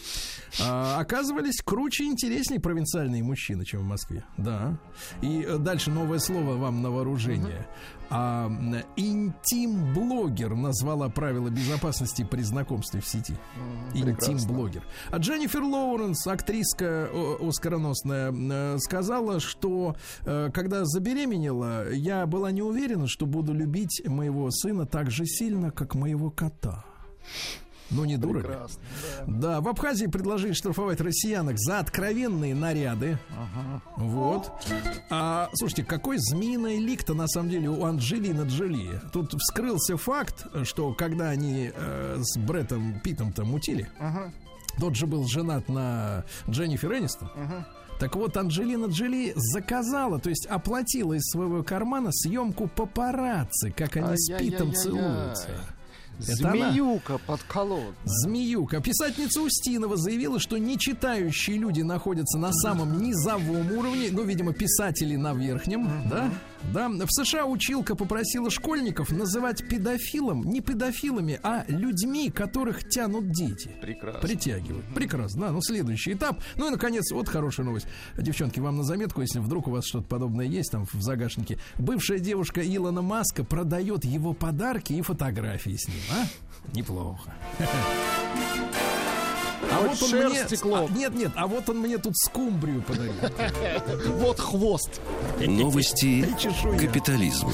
а, 0.63 0.99
оказывались 1.01 1.61
круче 1.63 2.05
и 2.05 2.07
интереснее 2.09 2.61
провинциальные 2.61 3.23
мужчины, 3.23 3.65
чем 3.65 3.81
в 3.81 3.85
Москве. 3.85 4.25
Да. 4.37 4.79
И 5.23 5.45
э, 5.47 5.59
дальше 5.59 5.91
новое 5.91 6.19
слово 6.19 6.55
вам 6.57 6.83
на 6.83 6.91
вооружение. 6.91 7.67
А, 8.09 8.51
интим-блогер 8.97 10.55
назвала 10.55 11.09
правила 11.09 11.49
безопасности 11.49 12.25
при 12.25 12.43
знакомстве 12.43 13.01
в 13.01 13.07
сети. 13.07 13.37
Интим-блогер. 13.95 14.83
А 15.11 15.19
Дженнифер 15.19 15.63
Лоуренс, 15.63 16.27
актриска 16.27 17.09
оскароносная, 17.41 18.33
э, 18.33 18.79
сказала, 18.79 19.41
что 19.41 19.97
э, 20.25 20.51
когда 20.53 20.85
забеременела, 20.85 21.91
я 21.93 22.27
была 22.27 22.51
не 22.51 22.63
уверена, 22.63 23.07
что 23.09 23.27
буду 23.27 23.53
любить 23.53 24.03
моего 24.07 24.51
сына 24.51 24.87
так 24.87 25.11
же 25.11 25.27
сильно, 25.27 25.71
как 25.71 25.95
моего 25.95 26.31
кота. 26.31 26.85
Ну, 27.91 28.05
не 28.05 28.17
дура 28.17 28.39
ли? 28.39 28.45
Прекрасно. 28.45 28.83
Да, 29.27 29.61
в 29.61 29.69
Абхазии 29.69 30.07
предложили 30.07 30.53
штрафовать 30.53 31.01
россиянок 31.01 31.59
за 31.59 31.79
откровенные 31.79 32.55
наряды. 32.55 33.19
Вот. 33.97 34.53
А, 35.11 35.49
слушайте, 35.55 35.85
какой 35.85 36.19
змеиный 36.19 36.79
лик-то 36.79 37.15
на 37.15 37.29
самом 37.29 37.51
деле 37.51 37.69
у 37.69 37.85
Анджелины 37.85 38.43
Джоли. 38.49 39.01
Тут 39.13 39.35
вскрылся 39.35 39.97
факт, 39.97 40.47
что 40.65 40.93
когда 40.95 41.29
они 41.29 41.71
э, 41.75 42.19
с 42.21 42.39
Бреттом 42.39 43.01
Питом-то 43.01 43.45
мутили, 43.45 43.89
тот 44.79 44.97
же 44.97 45.07
был 45.07 45.27
женат 45.27 45.69
на 45.69 46.25
Дженнифер 46.51 46.93
Энистон. 46.93 47.31
Так 47.99 48.15
вот, 48.15 48.37
Анджелина 48.37 48.87
Джоли 48.87 49.33
заказала, 49.37 50.19
то 50.19 50.29
есть 50.29 50.45
оплатила 50.47 51.15
из 51.15 51.23
своего 51.31 51.63
кармана 51.63 52.11
съемку 52.13 52.69
папарацци, 52.69 53.71
как 53.71 53.97
они 53.97 54.17
с 54.17 54.29
Питом 54.39 54.75
целуются. 54.75 55.49
Это 56.21 56.51
она. 56.51 56.71
Змеюка 56.71 57.19
подколодная. 57.27 57.95
Змеюка. 58.05 58.81
Писательница 58.81 59.43
Устинова 59.43 59.97
заявила, 59.97 60.39
что 60.41 60.59
нечитающие 60.59 61.59
люди 61.59 61.83
находятся 61.83 62.39
на 62.39 62.53
самом 62.53 63.03
низовом 63.03 63.73
уровне, 63.73 64.09
ну, 64.13 64.23
видимо, 64.23 64.53
писатели 64.53 65.17
на 65.17 65.35
верхнем, 65.35 65.89
да? 66.09 66.31
Да. 66.73 66.89
В 66.89 67.09
США 67.11 67.47
училка 67.47 67.95
попросила 67.95 68.51
школьников 68.51 69.11
называть 69.11 69.67
педофилом 69.69 70.43
не 70.45 70.61
педофилами, 70.61 71.39
а 71.43 71.65
людьми, 71.69 72.31
которых 72.31 72.89
тянут 72.89 73.31
дети. 73.31 73.71
Прекрасно. 73.81 74.21
Притягивают. 74.21 74.85
Прекрасно. 74.95 75.47
Да, 75.47 75.53
ну 75.53 75.61
следующий 75.63 76.13
этап. 76.13 76.41
Ну 76.57 76.69
и 76.69 76.71
наконец, 76.71 77.11
вот 77.13 77.29
хорошая 77.29 77.67
новость. 77.67 77.87
Девчонки, 78.17 78.61
вам 78.61 78.77
на 78.77 78.83
заметку, 78.83 79.21
если 79.21 79.39
вдруг 79.39 79.69
у 79.69 79.71
вас 79.71 79.87
что-то 79.87 80.07
подобное 80.07 80.47
есть 80.47 80.71
там 80.71 80.87
в 80.87 81.01
загашнике. 81.01 81.59
Бывшая 81.79 82.19
девушка 82.19 82.61
Илона 82.63 83.03
Маска 83.03 83.45
продает 83.45 84.05
его 84.05 84.33
подарки 84.33 84.93
и 84.93 85.03
фотографии 85.03 85.77
с 85.77 85.89
ним, 85.89 86.01
а? 86.13 86.27
Неплохо. 86.75 87.35
А 89.71 89.81
Вот 89.81 90.01
вот 90.01 90.13
он 90.13 90.31
мне... 90.31 90.45
стекло. 90.45 90.87
а, 90.89 90.93
нет, 90.93 91.15
нет, 91.15 91.33
а 91.35 91.47
вот 91.47 91.69
он 91.69 91.79
мне 91.79 91.99
тут 91.99 92.17
скумбрию 92.17 92.83
подарил. 92.83 93.15
Вот 94.19 94.41
хвост. 94.41 95.01
Новости 95.39 96.23
капитализма. 96.79 97.53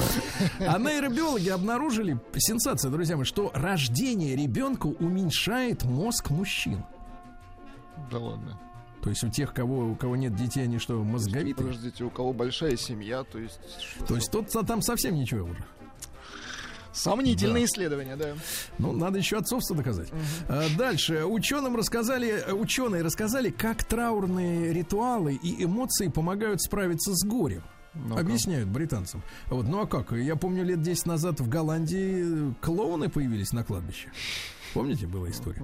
А 0.59 0.77
нейробиологи 0.79 1.49
обнаружили, 1.49 2.17
сенсация, 2.37 2.91
друзья 2.91 3.15
мои, 3.15 3.25
что 3.25 3.51
рождение 3.53 4.35
ребенка 4.35 4.87
уменьшает 4.87 5.83
мозг 5.83 6.29
мужчин. 6.29 6.83
Да 8.11 8.19
ладно. 8.19 8.59
То 9.01 9.09
есть 9.09 9.23
у 9.23 9.29
тех, 9.29 9.53
кого, 9.53 9.89
у 9.91 9.95
кого 9.95 10.15
нет 10.15 10.33
детей, 10.35 10.63
они 10.63 10.79
что, 10.79 11.03
мозговитые? 11.03 11.67
Подождите, 11.67 12.05
у 12.05 12.09
кого 12.09 12.31
большая 12.31 12.77
семья, 12.77 13.23
то 13.23 13.37
есть... 13.37 13.59
То 14.07 14.15
есть 14.15 14.31
тот 14.31 14.49
там 14.65 14.81
совсем 14.81 15.15
ничего 15.15 15.45
уже. 15.45 15.65
Сомнительные 16.93 17.65
исследования, 17.65 18.15
да. 18.15 18.33
Ну, 18.77 18.91
надо 18.93 19.17
еще 19.17 19.37
отцовство 19.37 19.75
доказать. 19.75 20.09
А, 20.47 20.67
дальше. 20.77 21.25
Ученым 21.25 21.75
рассказали, 21.75 22.43
ученые 22.51 23.01
рассказали, 23.01 23.49
как 23.49 23.83
траурные 23.83 24.71
ритуалы 24.71 25.33
и 25.33 25.63
эмоции 25.63 26.07
помогают 26.07 26.61
справиться 26.61 27.13
с 27.13 27.25
горем. 27.25 27.63
Объясняют 28.15 28.69
британцам. 28.69 29.21
Вот, 29.49 29.67
ну 29.67 29.81
а 29.81 29.87
как? 29.87 30.13
Я 30.13 30.35
помню, 30.35 30.63
лет 30.63 30.81
10 30.81 31.05
назад 31.05 31.39
в 31.39 31.47
Голландии 31.47 32.53
клоуны 32.61 33.09
появились 33.09 33.53
на 33.53 33.63
кладбище. 33.63 34.09
Помните, 34.73 35.05
была 35.05 35.29
история? 35.29 35.61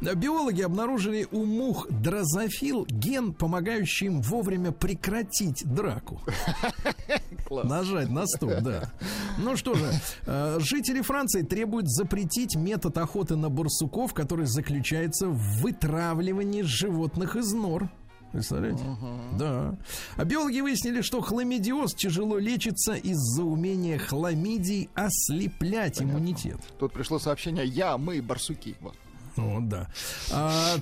Биологи 0.00 0.62
обнаружили 0.62 1.26
у 1.30 1.44
мух 1.44 1.86
дрозофил 1.90 2.86
ген, 2.86 3.32
помогающий 3.32 4.06
им 4.06 4.20
вовремя 4.20 4.72
прекратить 4.72 5.62
драку. 5.64 6.20
Нажать 7.50 8.10
на 8.10 8.26
стоп, 8.26 8.60
да. 8.60 8.92
Ну 9.38 9.56
что 9.56 9.74
же, 9.74 9.90
э, 10.26 10.58
жители 10.60 11.00
Франции 11.00 11.42
требуют 11.42 11.88
запретить 11.88 12.54
метод 12.54 12.96
охоты 12.98 13.36
на 13.36 13.48
барсуков, 13.48 14.14
который 14.14 14.46
заключается 14.46 15.28
в 15.28 15.62
вытравливании 15.62 16.62
животных 16.62 17.36
из 17.36 17.52
нор. 17.52 17.90
Представляете? 18.32 18.84
Да. 19.38 19.74
А 20.16 20.24
биологи 20.24 20.60
выяснили, 20.60 21.00
что 21.00 21.20
хламидиоз 21.20 21.94
тяжело 21.94 22.38
лечится 22.38 22.94
из-за 22.94 23.42
умения 23.42 23.98
хламидий 23.98 24.88
ослеплять 24.94 26.00
иммунитет. 26.00 26.60
Тут 26.78 26.92
пришло 26.92 27.18
сообщение 27.18 27.66
«Я, 27.66 27.98
мы, 27.98 28.22
барсуки». 28.22 28.76
Вот. 28.80 28.94
Вот, 29.36 29.68
да. 29.68 29.88
А, 30.32 30.74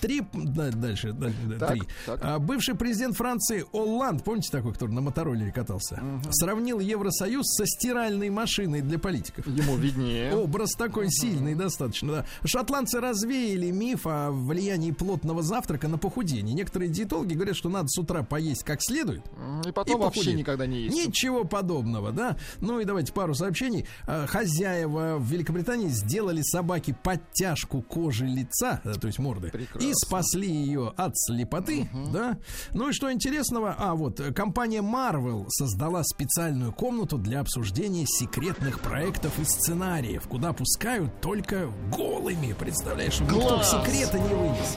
три, 0.00 0.22
да, 0.32 0.70
дальше, 0.70 1.12
дальше 1.12 1.38
да, 1.46 1.58
Так, 1.58 1.70
три. 1.72 1.82
так. 2.06 2.20
А, 2.22 2.38
бывший 2.38 2.74
президент 2.74 3.16
Франции 3.16 3.64
Олланд, 3.72 4.22
помните 4.24 4.50
такой, 4.50 4.72
который 4.72 4.92
на 4.92 5.00
мотороллере 5.00 5.52
катался, 5.52 6.02
сравнил 6.30 6.80
Евросоюз 6.80 7.46
со 7.46 7.66
стиральной 7.66 8.30
машиной 8.30 8.80
для 8.82 8.98
политиков. 8.98 9.46
Ему 9.46 9.76
виднее. 9.76 10.34
Образ 10.34 10.72
такой 10.72 11.10
сильный 11.10 11.54
достаточно. 11.54 12.12
Да. 12.12 12.26
Шотландцы 12.44 13.00
развеяли 13.00 13.70
миф 13.70 14.06
о 14.06 14.30
влиянии 14.30 14.90
плотного 14.92 15.42
завтрака 15.42 15.88
на 15.88 15.98
похудение. 15.98 16.54
Некоторые 16.54 16.90
диетологи 16.90 17.34
говорят, 17.34 17.56
что 17.56 17.68
надо 17.68 17.88
с 17.88 17.98
утра 17.98 18.22
поесть 18.22 18.64
как 18.64 18.80
следует. 18.82 19.22
И 19.66 19.72
потом 19.72 19.96
И 19.96 19.98
вообще 20.00 20.20
похудеть. 20.20 20.38
никогда 20.38 20.66
не 20.66 20.82
есть. 20.82 20.96
Ничего 20.96 21.44
подобного, 21.44 22.12
да? 22.12 22.36
Ну 22.60 22.80
и 22.80 22.84
давайте 22.84 23.12
пару 23.12 23.34
сообщений. 23.34 23.86
А, 24.06 24.26
Хозяева 24.26 25.16
в 25.18 25.30
Великобритании 25.30 25.88
сделали 25.88 26.42
собаке 26.42 26.94
подтяжку 27.02 27.82
кожи 27.94 28.26
лица, 28.26 28.80
э, 28.82 28.94
то 28.94 29.06
есть 29.06 29.20
морды, 29.20 29.50
Прекрасно. 29.50 29.86
и 29.86 29.92
спасли 29.94 30.50
ее 30.50 30.92
от 30.96 31.16
слепоты, 31.16 31.88
да? 32.12 32.38
Ну 32.72 32.88
и 32.88 32.92
что 32.92 33.12
интересного? 33.12 33.76
А, 33.78 33.94
вот, 33.94 34.18
э, 34.18 34.32
компания 34.32 34.82
Marvel 34.82 35.46
создала 35.48 36.02
специальную 36.02 36.72
комнату 36.72 37.18
для 37.18 37.40
обсуждения 37.40 38.04
секретных 38.06 38.80
проектов 38.80 39.38
и 39.38 39.44
сценариев, 39.44 40.26
куда 40.26 40.52
пускают 40.52 41.20
только 41.20 41.70
голыми, 41.96 42.52
представляешь, 42.52 43.20
никто 43.20 43.62
секрета 43.62 44.18
не 44.18 44.34
вынес. 44.34 44.76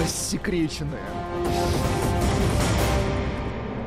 Рассекреченная. 0.00 1.00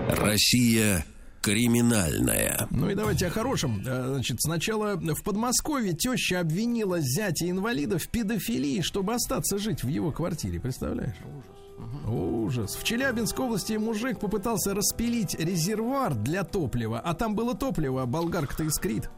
Россия 0.07 1.05
криминальная. 1.41 2.67
Ну 2.71 2.89
и 2.89 2.95
давайте 2.95 3.27
о 3.27 3.29
хорошем. 3.29 3.81
Э, 3.85 4.13
Значит, 4.13 4.41
сначала 4.41 4.95
в 4.95 5.23
Подмосковье 5.23 5.93
теща 5.93 6.39
обвинила 6.39 6.99
зятя 6.99 7.49
инвалида 7.49 7.97
в 7.97 8.07
педофилии, 8.09 8.81
чтобы 8.81 9.13
остаться 9.13 9.57
жить 9.57 9.83
в 9.83 9.87
его 9.87 10.11
квартире. 10.11 10.59
Представляешь? 10.59 11.15
Ужас. 11.25 11.58
В 11.79 12.83
Челябинской 12.83 13.45
области 13.45 13.73
мужик 13.73 14.19
попытался 14.19 14.73
распилить 14.73 15.35
резервуар 15.39 16.13
для 16.15 16.43
топлива, 16.43 16.99
а 16.99 17.13
там 17.13 17.35
было 17.35 17.55
топливо, 17.55 18.03
а 18.03 18.05
болгарка-то 18.05 18.63
искрит. 18.63 19.09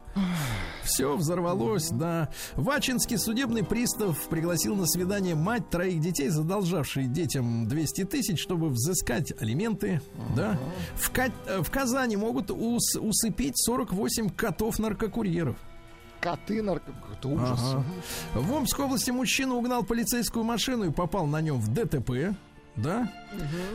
Все 0.84 1.16
взорвалось, 1.16 1.88
да. 1.90 2.28
Вачинский 2.54 3.16
судебный 3.16 3.64
пристав 3.64 4.18
пригласил 4.28 4.76
на 4.76 4.86
свидание 4.86 5.34
мать 5.34 5.70
троих 5.70 6.00
детей, 6.00 6.28
задолжавшей 6.28 7.06
детям 7.06 7.66
200 7.66 8.04
тысяч, 8.04 8.40
чтобы 8.42 8.68
взыскать 8.68 9.32
алименты, 9.40 10.02
да. 10.36 10.58
В, 10.96 11.10
Ка- 11.10 11.32
в 11.62 11.70
Казани 11.70 12.16
могут 12.16 12.50
ус- 12.50 12.96
усыпить 12.96 13.54
48 13.56 14.28
котов-наркокурьеров. 14.30 15.56
Коты 16.20 16.62
нарко... 16.62 16.92
Это 17.18 17.28
ужас. 17.28 17.60
Ага. 17.60 17.84
В 18.34 18.52
Омской 18.52 18.84
области 18.84 19.10
мужчина 19.10 19.54
угнал 19.54 19.82
полицейскую 19.82 20.44
машину 20.44 20.84
и 20.84 20.90
попал 20.90 21.26
на 21.26 21.40
нем 21.40 21.58
в 21.58 21.68
ДТП. 21.72 22.36
Да? 22.76 23.12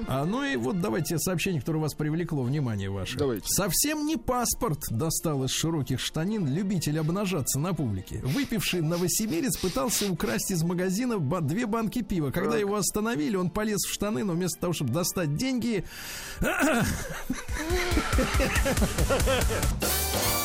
А, 0.07 0.25
ну 0.25 0.43
и 0.43 0.55
вот 0.55 0.81
давайте 0.81 1.17
сообщение, 1.19 1.61
которое 1.61 1.79
вас 1.79 1.93
привлекло 1.93 2.43
внимание 2.43 2.89
ваше. 2.89 3.17
Давайте. 3.17 3.47
Совсем 3.47 4.05
не 4.05 4.17
паспорт 4.17 4.79
достал 4.89 5.43
из 5.43 5.51
широких 5.51 5.99
штанин 5.99 6.47
любитель 6.47 6.99
обнажаться 6.99 7.59
на 7.59 7.73
публике. 7.73 8.21
Выпивший 8.23 8.81
новосибирец 8.81 9.57
пытался 9.57 10.11
украсть 10.11 10.51
из 10.51 10.63
магазина 10.63 11.19
две 11.41 11.65
банки 11.65 12.01
пива. 12.01 12.31
Когда 12.31 12.57
его 12.57 12.75
остановили, 12.75 13.35
он 13.35 13.49
полез 13.49 13.81
в 13.87 13.93
штаны, 13.93 14.23
но 14.23 14.33
вместо 14.33 14.59
того, 14.59 14.73
чтобы 14.73 14.93
достать 14.93 15.35
деньги, 15.35 15.83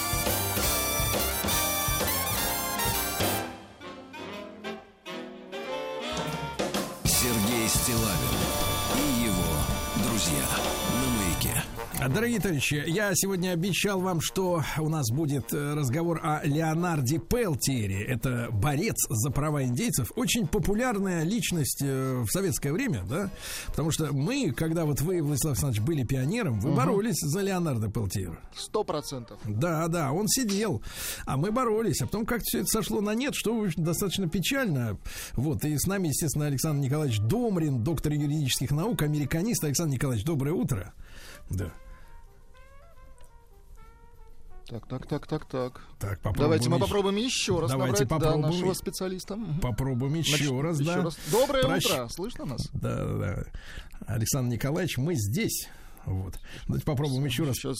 Дорогие 12.09 12.41
товарищи, 12.41 12.83
я 12.87 13.13
сегодня 13.15 13.51
обещал 13.51 14.01
вам, 14.01 14.21
что 14.21 14.63
у 14.79 14.89
нас 14.89 15.11
будет 15.11 15.53
э, 15.53 15.75
разговор 15.75 16.21
о 16.23 16.41
Леонарде 16.43 17.19
Пелтиере. 17.19 18.03
Это 18.03 18.49
борец 18.51 18.97
за 19.09 19.31
права 19.31 19.63
индейцев. 19.63 20.11
Очень 20.17 20.49
популярная 20.49 21.23
личность 21.23 21.81
э, 21.81 22.23
в 22.23 22.29
советское 22.29 22.73
время, 22.73 23.05
да? 23.09 23.31
Потому 23.69 23.93
что 23.93 24.13
мы, 24.13 24.51
когда 24.51 24.85
вот 24.85 25.01
вы, 25.01 25.23
Владислав 25.23 25.53
Александрович, 25.53 25.83
были 25.87 26.03
пионером, 26.03 26.59
вы 26.61 26.75
боролись 26.75 27.21
за 27.21 27.41
Леонарда 27.41 27.89
Пелтиера. 27.89 28.39
Сто 28.57 28.83
процентов. 28.83 29.39
Да, 29.45 29.87
да, 29.87 30.13
он 30.13 30.27
сидел, 30.27 30.83
а 31.25 31.37
мы 31.37 31.53
боролись. 31.53 32.01
А 32.01 32.07
потом 32.07 32.27
как 32.27 32.41
все 32.43 32.61
это 32.61 32.69
сошло 32.69 33.01
на 33.01 33.15
нет, 33.15 33.35
что 33.35 33.67
достаточно 33.77 34.29
печально. 34.29 34.99
Вот, 35.35 35.65
и 35.65 35.79
с 35.79 35.87
нами, 35.87 36.09
естественно, 36.09 36.47
Александр 36.47 36.85
Николаевич 36.85 37.21
Домрин, 37.21 37.85
доктор 37.85 38.13
юридических 38.13 38.73
наук, 38.73 39.03
американист. 39.03 39.63
Александр 39.63 39.95
Николаевич, 39.95 40.27
доброе 40.27 40.53
утро. 40.53 40.93
Да. 41.49 41.73
Так, 44.69 44.87
так, 44.87 45.07
так, 45.07 45.27
так, 45.27 45.45
так. 45.47 45.81
Так, 45.99 46.21
попробуем 46.21 46.39
Давайте 46.39 46.69
мы 46.71 46.79
попробуем 46.79 47.17
еще 47.17 47.61
раз 47.61 47.71
Давайте 47.71 48.05
набрать 48.05 48.09
да, 48.09 48.17
попробуем. 48.17 48.41
нашего 48.53 48.75
специалиста. 48.75 49.39
Попробуем 49.61 50.15
еще 50.15 50.37
Значит, 50.37 50.63
раз, 50.63 50.81
еще 50.81 50.95
да. 50.95 51.03
раз. 51.03 51.19
Доброе 51.31 51.65
Прощ- 51.65 51.85
утро. 51.87 52.09
Слышно 52.09 52.45
нас? 52.47 52.69
Да, 52.73 53.05
да, 53.05 53.15
да. 53.19 53.45
Александр 54.07 54.53
Николаевич, 54.55 54.97
мы 54.99 55.15
здесь. 55.15 55.69
Вот. 56.07 56.39
Давайте 56.67 56.87
попробуем 56.87 57.25
еще 57.25 57.45
раз 57.45 57.57
Сейчас. 57.57 57.77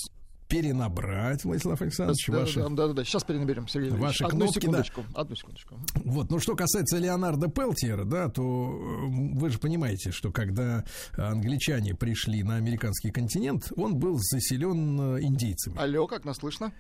Перенабрать, 0.53 1.45
Владислав 1.45 1.81
Александрович, 1.81 2.27
да, 2.27 2.41
ваши. 2.41 2.61
да, 2.61 2.69
да, 2.69 2.87
да, 2.89 2.93
да. 2.93 3.05
Сейчас 3.05 3.25
перенаберем, 3.25 3.67
Сергей. 3.69 3.91
Ваши 3.91 4.25
Одну 4.25 4.41
кнопки, 4.41 4.55
да. 4.55 4.61
секундочку. 4.61 5.05
Одну 5.15 5.35
секундочку. 5.35 5.79
Вот, 6.05 6.31
ну 6.31 6.39
что 6.41 6.55
касается 6.55 6.99
Леонарда 6.99 7.49
Пелтиера, 7.49 8.05
да, 8.05 8.29
то 8.29 8.43
вы 8.43 9.49
же 9.49 9.59
понимаете, 9.59 10.11
что 10.11 10.31
когда 10.31 10.85
англичане 11.17 11.95
пришли 11.95 12.43
на 12.43 12.57
американский 12.57 13.11
континент, 13.11 13.73
он 13.77 13.97
был 13.97 14.19
заселен 14.19 15.17
э, 15.17 15.23
индейцами. 15.23 15.79
Алло, 15.79 16.07
как 16.07 16.27
нас 16.27 16.37
слышно? 16.37 16.71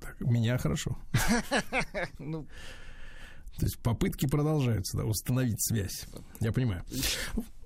Так, 0.00 0.20
меня 0.20 0.58
хорошо. 0.58 0.96
Ну, 2.20 2.46
То 3.58 3.66
есть 3.66 3.78
попытки 3.80 4.26
продолжаются, 4.26 4.96
да, 4.96 5.04
установить 5.04 5.60
связь. 5.60 6.06
Я 6.38 6.52
понимаю. 6.52 6.84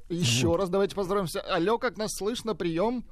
еще 0.09 0.57
раз 0.57 0.71
давайте 0.71 0.95
поздороваемся. 0.95 1.43
Алло, 1.43 1.77
как 1.77 1.99
нас 1.99 2.13
слышно? 2.15 2.55
Прием. 2.55 3.05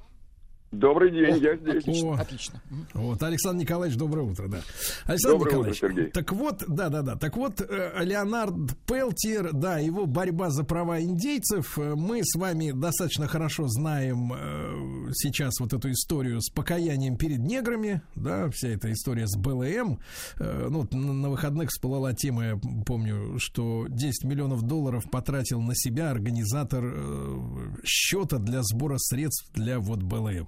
Добрый 0.71 1.11
день, 1.11 1.37
я 1.43 1.55
здесь. 1.57 1.83
Отлично, 1.83 2.09
О. 2.09 2.15
отлично. 2.15 2.61
Вот, 2.93 3.21
Александр 3.23 3.61
Николаевич, 3.61 3.97
доброе 3.97 4.21
утро, 4.21 4.47
да. 4.47 4.59
Александр 5.05 5.37
Доброе 5.37 5.57
утро, 5.57 5.69
Николаевич, 5.69 5.79
Сергей. 5.79 6.11
так 6.11 6.31
вот, 6.31 6.63
да, 6.67 6.89
да, 6.89 7.01
да, 7.01 7.15
так 7.15 7.37
вот, 7.37 7.61
э, 7.61 7.91
Леонард 8.03 8.55
Пелтиер, 8.85 9.51
да, 9.53 9.79
его 9.79 10.05
борьба 10.05 10.49
за 10.49 10.63
права 10.63 11.01
индейцев, 11.01 11.77
э, 11.77 11.95
мы 11.95 12.21
с 12.23 12.35
вами 12.37 12.71
достаточно 12.71 13.27
хорошо 13.27 13.67
знаем 13.67 14.33
э, 14.33 15.11
сейчас 15.13 15.59
вот 15.59 15.73
эту 15.73 15.91
историю 15.91 16.41
с 16.41 16.49
покаянием 16.49 17.17
перед 17.17 17.39
неграми, 17.39 18.01
да, 18.15 18.49
вся 18.49 18.69
эта 18.69 18.91
история 18.91 19.27
с 19.27 19.37
БЛМ, 19.37 19.99
Э, 20.39 20.67
ну, 20.69 20.87
на, 20.91 21.13
на 21.13 21.29
выходных 21.29 21.69
всплыла 21.69 22.13
тема, 22.13 22.45
я 22.45 22.59
помню, 22.85 23.37
что 23.39 23.85
10 23.87 24.23
миллионов 24.25 24.63
долларов 24.63 25.03
потратил 25.09 25.61
на 25.61 25.73
себя 25.75 26.11
организатор 26.11 26.83
э, 26.83 27.39
счета 27.85 28.37
для 28.37 28.61
сбора 28.63 28.97
средств 28.97 29.51
для 29.53 29.79
вот 29.79 30.01
БЛМ. 30.03 30.47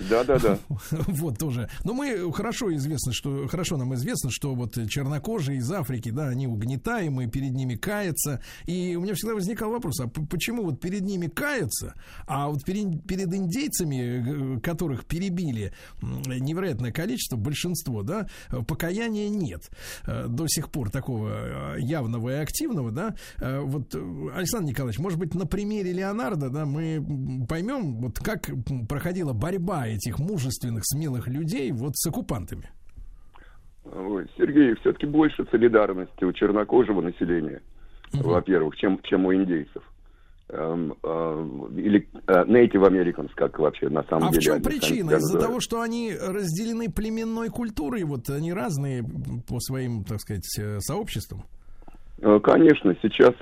Да-да-да. 0.00 0.58
Вот 0.90 1.38
тоже. 1.38 1.68
Но 1.84 1.92
мы 1.92 2.32
хорошо 2.32 2.74
известно, 2.74 3.12
что 3.12 3.46
хорошо 3.48 3.76
нам 3.76 3.94
известно, 3.94 4.30
что 4.30 4.54
вот 4.54 4.74
чернокожие 4.88 5.58
из 5.58 5.70
Африки, 5.70 6.10
да, 6.10 6.28
они 6.28 6.46
угнетаемые, 6.46 7.28
перед 7.28 7.52
ними 7.52 7.74
каются. 7.74 8.40
И 8.66 8.96
у 8.96 9.00
меня 9.00 9.14
всегда 9.14 9.34
возникал 9.34 9.70
вопрос: 9.70 10.00
а 10.00 10.08
почему 10.08 10.64
вот 10.64 10.80
перед 10.80 11.02
ними 11.02 11.26
каются, 11.26 11.94
а 12.26 12.48
вот 12.48 12.64
перед, 12.64 13.06
перед 13.06 13.32
индейцами, 13.32 14.56
э, 14.56 14.60
которых 14.60 15.04
перебили 15.04 15.72
невероятное 16.02 16.92
количество, 16.92 17.36
большинство, 17.36 18.02
да, 18.02 18.28
покаяния 18.66 19.28
нет 19.28 19.70
э, 20.06 20.26
до 20.28 20.46
сих 20.48 20.70
пор 20.70 20.90
такого 20.90 21.76
э, 21.76 21.80
явного 21.80 22.30
и 22.30 22.34
активного, 22.34 22.90
да. 22.90 23.14
Вот, 23.38 23.94
Александр 24.34 24.70
Николаевич, 24.70 24.98
может 24.98 25.18
быть, 25.18 25.34
на 25.34 25.46
примере 25.46 25.92
Леонардо, 25.92 26.50
да, 26.50 26.66
мы 26.66 27.46
поймем, 27.48 28.00
вот 28.00 28.18
как 28.18 28.48
проходила 28.88 29.32
борьба 29.32 29.87
этих 29.88 30.18
мужественных, 30.18 30.82
смелых 30.84 31.28
людей 31.28 31.70
вот 31.72 31.96
с 31.96 32.06
оккупантами. 32.06 32.70
Ой, 33.84 34.26
Сергей, 34.36 34.74
все-таки 34.76 35.06
больше 35.06 35.46
солидарности 35.50 36.24
у 36.24 36.32
чернокожего 36.32 37.00
населения, 37.00 37.62
во-первых, 38.12 38.76
чем, 38.76 39.00
чем 39.02 39.26
у 39.26 39.34
индейцев. 39.34 39.82
Эм, 40.50 40.94
э, 41.02 41.68
или 41.76 42.08
э, 42.26 42.32
Native 42.44 42.88
Americans, 42.88 43.30
как 43.34 43.58
вообще 43.58 43.90
на 43.90 44.02
самом 44.04 44.24
А 44.24 44.28
в 44.28 44.30
деле. 44.32 44.42
чем 44.42 44.54
они 44.54 44.64
сами 44.64 44.74
причина? 44.78 45.10
Из-за 45.16 45.38
того, 45.38 45.60
что 45.60 45.82
они 45.82 46.14
разделены 46.14 46.90
племенной 46.90 47.50
культурой, 47.50 48.04
вот 48.04 48.30
они 48.30 48.54
разные 48.54 49.04
по 49.46 49.60
своим, 49.60 50.04
так 50.04 50.20
сказать, 50.20 50.58
э, 50.58 50.80
сообществам. 50.80 51.42
Э, 52.22 52.40
Конечно, 52.42 52.96
сейчас 53.02 53.34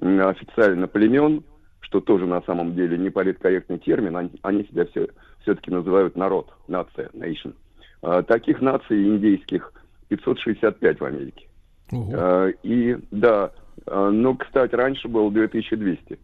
официально 0.00 0.86
племен, 0.86 1.42
что 1.80 2.00
тоже 2.00 2.26
на 2.26 2.40
самом 2.42 2.76
деле 2.76 2.96
не 2.96 3.10
политкорректный 3.10 3.78
термин, 3.78 4.16
они, 4.16 4.30
они 4.42 4.64
себя 4.64 4.86
все, 4.86 5.08
все-таки 5.42 5.70
называют 5.70 6.16
народ, 6.16 6.52
нация, 6.68 7.08
nation. 7.12 7.54
Э, 8.02 8.22
Таких 8.26 8.60
наций 8.60 9.02
индейских 9.08 9.72
565 10.08 11.00
в 11.00 11.04
Америке. 11.04 11.46
Э, 11.92 12.52
И 12.62 12.96
да, 13.10 13.52
но, 13.86 14.34
кстати, 14.36 14.74
раньше 14.74 15.08
было 15.08 15.30
2200. 15.30 16.18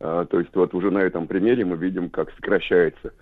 Э, 0.00 0.26
То 0.30 0.40
есть 0.40 0.54
вот 0.54 0.74
уже 0.74 0.90
на 0.90 0.98
этом 0.98 1.26
примере 1.26 1.64
мы 1.64 1.76
видим, 1.76 2.10
как 2.10 2.30
сокращается 2.34 3.12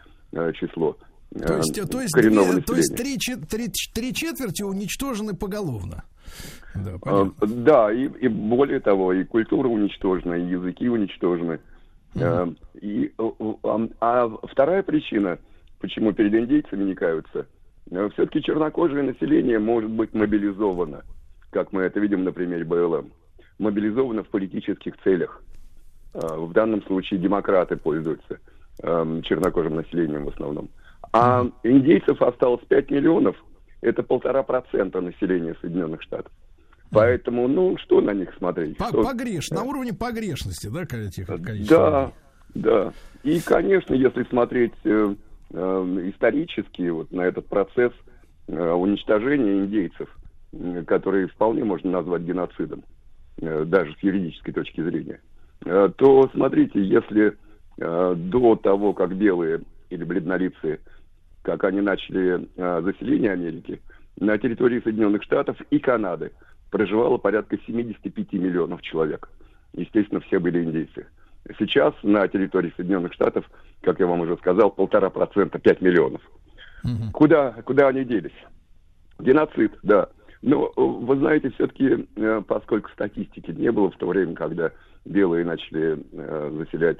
число 0.55 0.97
То 1.33 1.57
есть, 1.59 1.75
то 1.91 2.01
есть, 2.01 2.13
две- 2.17 2.61
то 2.63 2.75
есть 2.75 2.97
три, 2.97 3.17
три, 3.49 3.69
три 3.95 4.13
четверти 4.15 4.63
уничтожены 4.63 5.35
поголовно. 5.35 6.03
Да, 6.75 6.95
А, 6.95 6.99
понятно. 6.99 7.47
Да, 7.47 7.93
и, 7.93 8.05
и 8.07 8.27
более 8.29 8.81
того, 8.81 9.13
и 9.13 9.23
культура 9.25 9.69
уничтожена, 9.69 10.35
и 10.35 10.47
языки 10.51 10.89
уничтожены. 10.89 11.61
А, 12.21 12.49
И, 12.81 13.13
э, 13.17 13.31
э, 13.39 13.89
а, 14.01 14.29
вторая 14.45 14.83
причина, 14.83 15.39
почему 15.81 16.13
перед 16.13 16.35
индейцами 16.35 16.85
не 16.85 16.95
каются, 16.95 17.47
все-таки 18.13 18.43
чернокожее 18.43 19.03
население 19.03 19.59
может 19.59 19.91
быть 19.91 20.15
мобилизовано, 20.15 21.03
как 21.51 21.73
мы 21.73 21.83
это 21.83 22.01
видим 22.01 22.25
на 22.25 22.33
примере 22.33 22.65
БЛМ. 22.65 23.11
Мобилизовано 23.59 24.25
в 24.25 24.29
политических 24.29 24.95
целях. 25.03 25.43
А, 26.15 26.37
В 26.37 26.53
данном 26.53 26.83
случае 26.85 27.21
демократы 27.21 27.77
пользуются 27.77 28.39
эм, 28.83 29.23
чернокожим 29.23 29.77
населением 29.77 30.25
в 30.25 30.29
основном. 30.29 30.69
А 31.13 31.47
индейцев 31.63 32.21
осталось 32.23 32.65
5 32.69 32.91
миллионов, 32.91 33.37
это 33.81 34.03
полтора 34.03 34.43
процента 34.43 35.01
населения 35.01 35.55
Соединенных 35.61 36.03
Штатов. 36.03 36.33
Поэтому, 36.91 37.49
ну, 37.49 37.77
что 37.79 38.01
на 38.01 38.13
них 38.13 38.33
смотреть? 38.39 38.77
По- 38.79 38.93
погреш, 38.93 39.51
на 39.51 39.63
уровне 39.63 39.93
погрешности, 39.93 40.69
да, 40.69 40.83
этих 40.83 41.27
количества 41.27 41.77
Да, 41.77 42.13
да. 42.55 42.93
И, 43.23 43.41
конечно, 43.41 43.95
если 43.95 44.25
смотреть 44.25 44.75
э, 44.85 45.15
э, 45.51 45.57
исторически 46.13 46.89
вот 46.89 47.11
на 47.11 47.23
этот 47.23 47.47
процесс 47.47 47.93
э, 48.49 48.71
уничтожения 48.71 49.59
индейцев, 49.65 50.09
э, 50.53 50.85
который 50.87 51.27
вполне 51.29 51.65
можно 51.65 51.91
назвать 51.91 52.23
геноцидом, 52.23 52.85
э, 53.41 53.65
даже 53.65 53.95
с 53.95 54.03
юридической 54.03 54.53
точки 54.53 54.83
зрения, 54.83 55.21
э, 55.65 55.89
то 55.97 56.31
смотрите, 56.33 56.83
если 56.83 57.37
э, 57.79 58.15
до 58.17 58.57
того, 58.57 58.93
как 58.93 59.17
белые 59.17 59.63
или 59.91 60.05
бледнолицые, 60.05 60.81
как 61.43 61.65
они 61.65 61.81
начали 61.81 62.49
э, 62.57 62.83
заселение 62.83 63.33
Америки, 63.33 63.81
на 64.19 64.39
территории 64.39 64.81
Соединенных 64.81 65.23
Штатов 65.25 65.57
и 65.71 65.79
Канады 65.79 66.31
проживало 66.75 67.19
порядка 67.19 67.57
75 67.57 68.33
миллионов 68.33 68.83
человек. 68.83 69.31
Естественно, 69.75 70.21
все 70.23 70.41
были 70.41 70.61
индейцы. 70.61 71.07
Сейчас 71.57 71.95
на 72.03 72.27
территории 72.27 72.73
Соединенных 72.77 73.13
Штатов, 73.13 73.49
как 73.83 74.01
я 74.01 74.09
вам 74.09 74.23
уже 74.23 74.37
сказал, 74.39 74.73
полтора 74.73 75.09
процента, 75.09 75.61
5 75.61 75.81
миллионов. 75.83 76.21
Куда, 77.13 77.53
куда 77.65 77.87
они 77.87 78.05
делись? 78.05 78.35
Геноцид, 79.21 79.73
да. 79.85 80.09
Но 80.43 80.67
э, 80.67 80.81
вы 80.81 81.17
знаете, 81.17 81.51
все-таки, 81.51 82.09
э, 82.17 82.43
поскольку 82.45 82.91
статистики 82.91 83.53
не 83.53 83.71
было 83.71 83.93
в 83.93 83.97
то 83.97 84.09
время, 84.09 84.35
когда 84.35 84.73
белые 85.05 85.45
начали 85.45 85.97
э, 86.11 86.51
заселять 86.59 86.99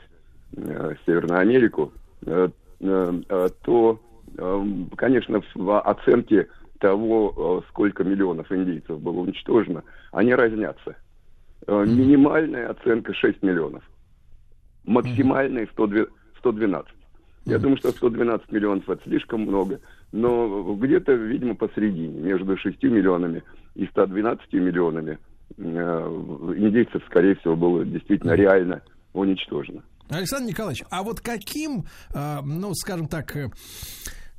Северную 1.05 1.41
Америку, 1.41 1.93
то, 2.79 4.01
конечно, 4.97 5.43
в 5.57 5.81
оценке 5.81 6.47
того, 6.81 7.63
э, 7.65 7.69
сколько 7.69 8.05
миллионов 8.05 8.51
индейцев 8.51 9.01
было 9.01 9.21
уничтожено, 9.21 9.83
они 10.13 10.35
разнятся. 10.35 10.97
Э, 11.67 11.85
Минимальная 11.87 12.69
оценка 12.71 13.15
6 13.15 13.43
миллионов. 13.43 13.83
Максимальная 14.85 15.67
102 15.73 16.07
112. 16.39 16.93
Я 17.47 17.59
думаю, 17.59 17.77
что 17.79 17.91
112 17.91 18.53
миллионов 18.53 18.89
это 18.89 19.03
слишком 19.05 19.43
много, 19.43 19.81
но 20.13 20.75
где-то, 20.75 21.13
видимо, 21.13 21.55
посередине, 21.55 22.21
между 22.21 22.57
6 22.57 22.83
миллионами 22.85 23.43
и 23.75 23.87
112 23.87 24.53
миллионами 24.55 25.19
э, 25.57 25.63
индейцев, 25.63 27.03
скорее 27.07 27.35
всего, 27.37 27.57
было 27.57 27.85
действительно 27.85 28.33
реально 28.33 28.83
уничтожено. 29.13 29.83
Александр 30.11 30.51
Николаевич, 30.51 30.85
а 30.91 31.03
вот 31.03 31.21
каким, 31.21 31.85
ну, 32.13 32.75
скажем 32.75 33.09
так, 33.09 33.35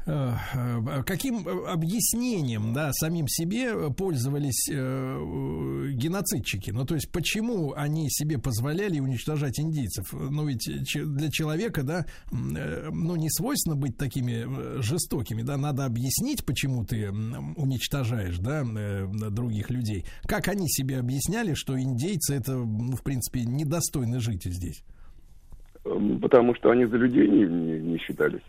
каким 0.05 1.47
э, 1.47 1.67
объяснением, 1.67 2.73
да, 2.73 2.91
самим 2.93 3.27
себе 3.27 3.91
пользовались 3.91 4.69
э, 4.69 4.75
э, 4.75 5.91
геноцидчики? 5.93 6.71
Ну, 6.71 6.85
то 6.85 6.93
есть, 6.95 7.11
почему 7.11 7.73
они 7.73 8.09
себе 8.09 8.37
позволяли 8.37 8.99
уничтожать 8.99 9.59
индейцев? 9.59 10.05
Ну, 10.13 10.45
ведь 10.45 10.69
для 10.93 11.31
человека, 11.31 11.83
да, 11.83 12.05
э, 12.31 12.89
ну, 12.91 13.15
не 13.15 13.29
свойственно 13.31 13.75
быть 13.75 13.97
такими 13.97 14.45
э, 14.45 14.81
жестокими, 14.81 15.41
да, 15.41 15.57
надо 15.57 15.85
объяснить, 15.85 16.45
почему 16.45 16.85
ты 16.85 17.09
уничтожаешь, 17.09 18.37
да, 18.37 18.63
э, 18.63 19.07
других 19.31 19.71
людей. 19.71 20.05
Как 20.27 20.47
они 20.47 20.67
себе 20.69 20.99
объясняли, 20.99 21.55
что 21.55 21.79
индейцы 21.79 22.35
это, 22.35 22.53
ну, 22.53 22.95
в 22.95 23.01
принципе, 23.01 23.43
недостойны 23.43 24.19
жить 24.19 24.43
здесь? 24.45 24.83
Эм, 25.85 26.19
Потому 26.19 26.55
что 26.55 26.71
они 26.71 26.85
за 26.85 26.97
людей 26.97 27.27
не, 27.27 27.45
не- 27.45 27.79
не 27.79 27.97
считались. 27.99 28.41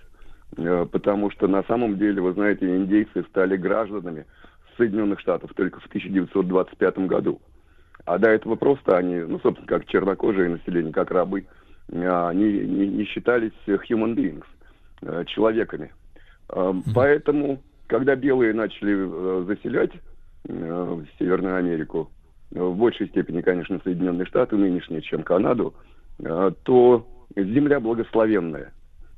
Э, 0.57 0.87
Потому 0.91 1.31
что 1.31 1.49
на 1.49 1.63
самом 1.65 1.99
деле, 1.99 2.23
вы 2.23 2.33
знаете, 2.33 2.67
индейцы 2.77 3.25
стали 3.31 3.57
гражданами 3.57 4.27
Соединенных 4.77 5.21
Штатов 5.21 5.53
только 5.55 5.81
в 5.81 5.87
1925 5.87 6.99
году. 7.07 7.41
А 8.05 8.19
до 8.19 8.31
этого 8.31 8.57
просто 8.57 8.97
они, 8.97 9.17
ну, 9.17 9.41
собственно, 9.41 9.67
как 9.67 9.87
чернокожие 9.87 10.49
население, 10.51 10.93
как 10.93 11.11
рабы, 11.11 11.47
э, 11.89 12.27
они 12.29 12.45
не, 12.45 12.87
не 12.89 13.05
считались 13.05 13.53
human 13.67 14.15
beings, 14.15 14.45
э, 15.03 15.25
человеками. 15.27 15.93
Поэтому, 16.95 17.61
когда 17.89 18.15
белые 18.15 18.55
начали 18.55 19.45
заселять 19.47 19.91
Северную 21.19 21.57
Америку, 21.57 22.09
в 22.53 22.77
большей 22.77 23.09
степени, 23.09 23.41
конечно, 23.41 23.81
Соединенные 23.83 24.27
Штаты 24.27 24.55
нынешние, 24.55 25.03
чем 25.03 25.25
Канаду, 25.25 25.75
то 26.19 27.05
земля 27.35 27.81
благословенная, 27.81 28.73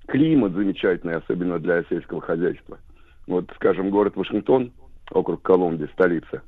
климат 0.08 0.54
замечательный, 0.54 1.16
особенно 1.16 1.58
для 1.58 1.84
сельского 1.84 2.20
хозяйства. 2.20 2.78
Вот, 3.26 3.50
скажем, 3.54 3.90
город 3.90 4.16
Вашингтон, 4.16 4.72
округ 5.12 5.42
Колумбия, 5.42 5.88
столица, 5.92 6.42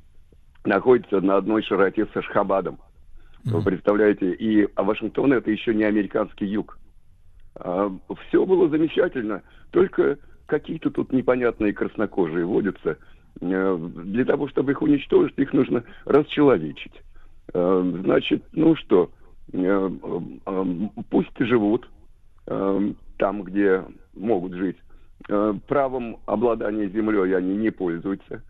находится 0.64 1.20
на 1.20 1.36
одной 1.36 1.62
широте 1.62 2.06
с 2.06 2.16
Ашхабадом. 2.16 2.78
Вы 3.44 3.62
представляете, 3.62 4.32
и 4.32 4.68
а 4.74 4.82
Вашингтон 4.82 5.32
это 5.32 5.50
еще 5.50 5.74
не 5.74 5.84
американский 5.84 6.46
юг. 6.46 6.78
все 7.54 8.44
было 8.46 8.68
замечательно, 8.68 9.42
только 9.70 10.18
какие-то 10.46 10.90
тут 10.90 11.12
непонятные 11.12 11.72
краснокожие 11.72 12.44
водятся. 12.44 12.98
Э, 13.40 13.78
Для 13.78 14.24
того, 14.24 14.48
чтобы 14.48 14.72
их 14.72 14.82
уничтожить, 14.82 15.38
их 15.38 15.52
нужно 15.52 15.84
расчеловечить. 16.04 17.02
Э, 17.54 17.92
Значит, 18.02 18.44
ну 18.52 18.74
что, 18.76 19.10
э, 19.52 19.90
пусть 21.08 21.38
живут 21.38 21.88
там, 23.20 23.42
где 23.42 23.84
могут 24.14 24.54
жить. 24.54 24.78
Э, 25.28 25.54
Правом 25.68 26.16
обладания 26.26 26.88
землей 26.88 27.36
они 27.36 27.54
не 27.56 27.70
пользуются, 27.70 28.42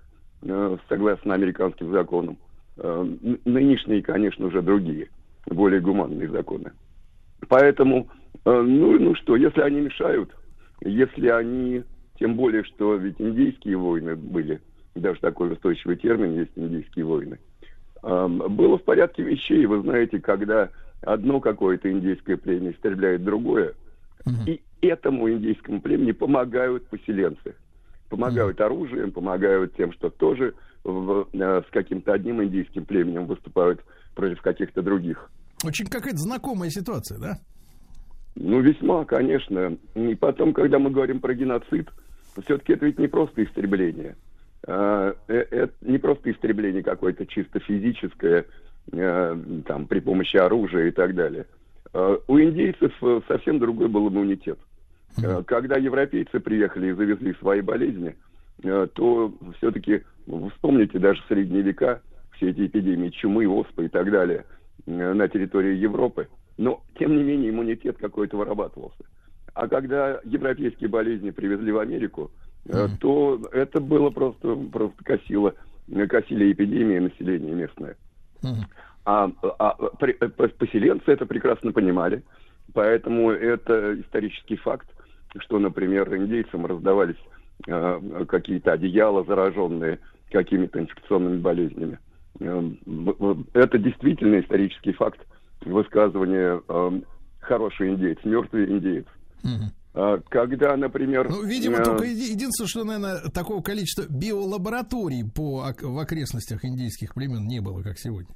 э, 0.42 0.76
согласно 0.88 1.34
американским 1.34 1.90
законам. 1.90 2.38
Э, 2.78 3.04
Нынешние, 3.44 4.00
конечно, 4.00 4.46
уже 4.46 4.62
другие, 4.62 5.08
более 5.46 5.80
гуманные 5.80 6.28
законы. 6.28 6.70
Поэтому, 7.48 8.08
ну, 8.44 8.98
ну 8.98 9.14
что, 9.16 9.34
если 9.34 9.62
они 9.62 9.80
мешают, 9.80 10.30
если 10.82 11.28
они, 11.28 11.82
тем 12.18 12.36
более, 12.36 12.62
что 12.62 12.94
ведь 12.94 13.16
индейские 13.18 13.76
войны 13.76 14.14
были, 14.14 14.60
даже 14.94 15.18
такой 15.20 15.52
устойчивый 15.52 15.96
термин 15.96 16.34
есть 16.34 16.52
индейские 16.54 17.06
войны, 17.06 17.38
было 18.02 18.78
в 18.78 18.82
порядке 18.84 19.22
вещей, 19.22 19.64
вы 19.66 19.80
знаете, 19.80 20.20
когда 20.20 20.68
одно 21.02 21.40
какое-то 21.40 21.90
индейское 21.90 22.36
племя 22.36 22.72
истребляет 22.72 23.24
другое, 23.24 23.72
и 24.46 24.62
этому 24.80 25.30
индейскому 25.30 25.80
племени 25.80 26.12
помогают 26.12 26.86
поселенцы. 26.88 27.54
Помогают 28.08 28.60
оружием, 28.60 29.12
помогают 29.12 29.76
тем, 29.76 29.92
что 29.92 30.10
тоже 30.10 30.54
в- 30.84 31.28
э, 31.32 31.62
с 31.66 31.70
каким-то 31.70 32.12
одним 32.12 32.42
индейским 32.42 32.84
племенем 32.84 33.26
выступают 33.26 33.80
против 34.14 34.40
каких-то 34.42 34.82
других. 34.82 35.30
Очень 35.64 35.86
какая-то 35.86 36.18
знакомая 36.18 36.70
ситуация, 36.70 37.18
да? 37.18 37.38
Ну, 38.34 38.60
весьма, 38.60 39.04
конечно. 39.04 39.76
И 39.94 40.14
потом, 40.14 40.52
когда 40.54 40.78
мы 40.78 40.90
говорим 40.90 41.20
про 41.20 41.34
геноцид, 41.34 41.88
все-таки 42.44 42.72
это 42.72 42.86
ведь 42.86 42.98
не 42.98 43.08
просто 43.08 43.44
истребление. 43.44 44.16
А, 44.66 45.14
э- 45.28 45.46
Это 45.50 45.72
не 45.82 45.98
просто 45.98 46.30
истребление 46.30 46.82
какое-то 46.82 47.26
чисто 47.26 47.60
физическое, 47.60 48.46
э, 48.92 49.36
там, 49.66 49.86
при 49.86 50.00
помощи 50.00 50.36
оружия 50.36 50.88
и 50.88 50.90
так 50.90 51.14
далее. 51.14 51.46
А, 51.92 52.18
У 52.26 52.38
индейцев 52.38 52.92
э, 53.02 53.20
совсем 53.28 53.58
другой 53.58 53.88
был 53.88 54.08
иммунитет. 54.08 54.58
Э, 55.22 55.42
Когда 55.46 55.76
европейцы 55.76 56.40
приехали 56.40 56.88
и 56.88 56.92
завезли 56.92 57.34
свои 57.34 57.60
болезни, 57.60 58.16
э, 58.62 58.88
то 58.94 59.32
все-таки, 59.58 60.02
вспомните, 60.52 60.98
даже 60.98 61.20
в 61.22 61.26
средние 61.26 61.62
века 61.62 62.00
все 62.36 62.50
эти 62.50 62.66
эпидемии 62.66 63.10
чумы, 63.10 63.46
оспы 63.48 63.86
и 63.86 63.88
так 63.88 64.10
далее 64.10 64.44
э, 64.86 65.12
на 65.12 65.28
территории 65.28 65.76
Европы. 65.76 66.28
Но, 66.56 66.82
тем 66.98 67.16
не 67.16 67.22
менее, 67.22 67.50
иммунитет 67.50 67.98
какой-то 67.98 68.36
вырабатывался. 68.36 69.04
А 69.54 69.66
когда 69.66 70.20
европейские 70.24 70.88
болезни 70.88 71.30
привезли 71.30 71.72
в 71.72 71.78
Америку, 71.78 72.30
э, 72.66 72.88
то 73.00 73.40
это 73.52 73.80
было 73.80 74.10
просто, 74.10 74.54
просто 74.72 75.04
косило, 75.04 75.54
косили 76.08 76.52
эпидемии 76.52 76.98
населения 76.98 77.52
местное. 77.52 77.96
А, 79.04 79.30
а 79.58 79.72
при- 79.98 80.12
поселенцы 80.12 81.04
это 81.10 81.26
прекрасно 81.26 81.72
понимали, 81.72 82.22
поэтому 82.74 83.30
это 83.30 83.98
исторический 84.00 84.56
факт, 84.56 84.88
что, 85.38 85.58
например, 85.58 86.14
индейцам 86.16 86.66
раздавались 86.66 87.16
э, 87.66 88.24
какие-то 88.28 88.72
одеяла, 88.72 89.24
зараженные 89.24 89.98
какими-то 90.30 90.80
инфекционными 90.80 91.38
болезнями. 91.38 91.98
Э, 92.40 92.60
в- 92.86 93.44
это 93.54 93.78
действительно 93.78 94.40
исторический 94.40 94.92
факт 94.92 95.20
высказывания 95.64 96.60
э, 96.68 97.00
хороший 97.40 97.90
индейец, 97.90 98.18
мертвый 98.24 98.70
индейец. 98.70 99.06
А 99.92 100.18
Когда, 100.28 100.76
например... 100.76 101.28
Ну, 101.28 101.42
видимо, 101.44 101.78
э, 101.78 101.84
только 101.84 102.04
единственное, 102.04 102.68
что, 102.68 102.84
наверное, 102.84 103.20
такого 103.34 103.60
количества 103.60 104.04
биолабораторий 104.08 105.24
по, 105.28 105.64
в 105.82 105.98
окрестностях 105.98 106.64
индейских 106.64 107.14
племен 107.14 107.46
не 107.48 107.60
было, 107.60 107.82
как 107.82 107.98
сегодня. 107.98 108.32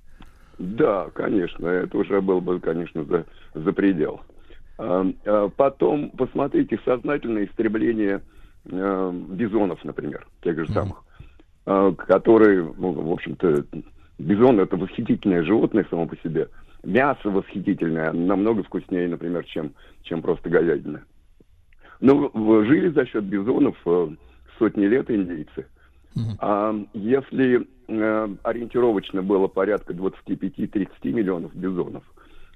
Да, 0.59 1.11
конечно, 1.15 1.67
это 1.67 1.99
уже 1.99 2.21
был 2.21 2.41
бы, 2.41 2.61
конечно, 2.61 3.05
за, 3.05 3.27
за 3.55 3.73
предел. 3.73 4.21
А, 4.79 5.07
а 5.27 5.49
Потом 5.49 6.11
посмотрите 6.11 6.79
сознательное 6.85 7.47
истребление 7.47 8.23
э, 8.67 9.13
бизонов, 9.31 9.85
например, 9.85 10.27
тех 10.43 10.59
же 10.59 10.73
самых, 10.73 11.03
а, 11.67 11.93
которые, 11.93 12.63
ну, 12.77 12.93
в 12.93 13.13
общем-то, 13.13 13.65
бизон 14.19 14.61
это 14.61 14.77
восхитительное 14.77 15.43
животное 15.43 15.87
само 15.91 16.07
по 16.07 16.17
себе. 16.19 16.49
Мясо 16.85 17.31
восхитительное, 17.31 18.13
намного 18.13 18.63
вкуснее, 18.63 19.09
например, 19.09 19.45
чем, 19.45 19.73
чем 20.03 20.23
просто 20.23 20.51
говядина. 20.51 21.03
Но 22.01 22.31
в- 22.33 22.65
жили 22.65 22.89
за 22.89 23.07
счет 23.07 23.25
бизонов 23.25 23.77
э, 23.87 24.09
сотни 24.59 24.87
лет 24.87 25.11
индейцы. 25.11 25.67
А 26.39 26.75
если 26.93 27.67
э, 27.89 28.29
ориентировочно 28.43 29.23
было 29.23 29.47
порядка 29.49 29.93
25-30 29.93 30.89
миллионов 31.05 31.55
бизонов, 31.55 32.05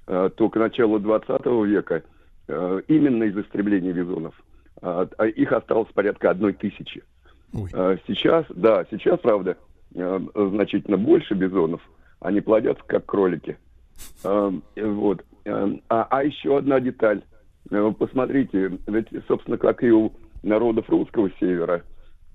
э, 0.07 0.29
то 0.35 0.49
к 0.49 0.55
началу 0.55 0.99
20 0.99 1.45
века 1.65 2.03
э, 2.47 2.81
именно 2.87 3.23
из 3.23 3.37
истребления 3.37 3.91
бизонов 3.93 4.33
э, 4.81 5.07
а 5.17 5.25
их 5.27 5.51
осталось 5.51 5.89
порядка 5.93 6.29
одной 6.29 6.53
тысячи. 6.53 7.03
Ой. 7.53 7.69
Э, 7.73 7.97
Сейчас, 8.07 8.45
да, 8.49 8.85
сейчас, 8.89 9.19
правда, 9.19 9.57
э, 9.93 10.19
значительно 10.35 10.97
больше 10.97 11.33
бизонов. 11.33 11.81
Они 12.21 12.41
плодятся, 12.41 12.83
как 12.85 13.05
кролики. 13.05 13.57
Э, 14.23 14.51
Вот. 14.77 15.23
Э, 15.45 15.67
А, 15.89 16.07
а 16.09 16.23
еще 16.23 16.57
одна 16.57 16.79
деталь. 16.79 17.21
Посмотрите, 17.99 18.79
ведь, 18.87 19.07
собственно, 19.27 19.57
как 19.57 19.83
и 19.83 19.91
у 19.91 20.11
народов 20.41 20.89
русского 20.89 21.29
севера, 21.39 21.83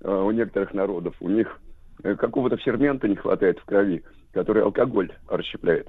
у 0.07 0.31
некоторых 0.31 0.73
народов, 0.73 1.15
у 1.19 1.29
них 1.29 1.59
э, 2.03 2.15
какого-то 2.15 2.57
фермента 2.57 3.07
не 3.07 3.15
хватает 3.15 3.59
в 3.59 3.65
крови, 3.65 4.03
который 4.31 4.63
алкоголь 4.63 5.11
расщепляет. 5.27 5.87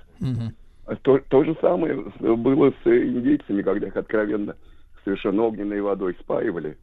А 0.86 0.94
То, 0.97 1.18
то 1.28 1.43
же 1.43 1.56
самое 1.60 1.97
было 2.20 2.72
с 2.84 2.86
индейцами, 2.86 3.62
когда 3.62 3.88
их 3.88 3.97
откровенно 3.97 4.55
совершенно 5.05 5.43
огненной 5.43 5.80
водой 5.80 6.16
спаивали. 6.20 6.76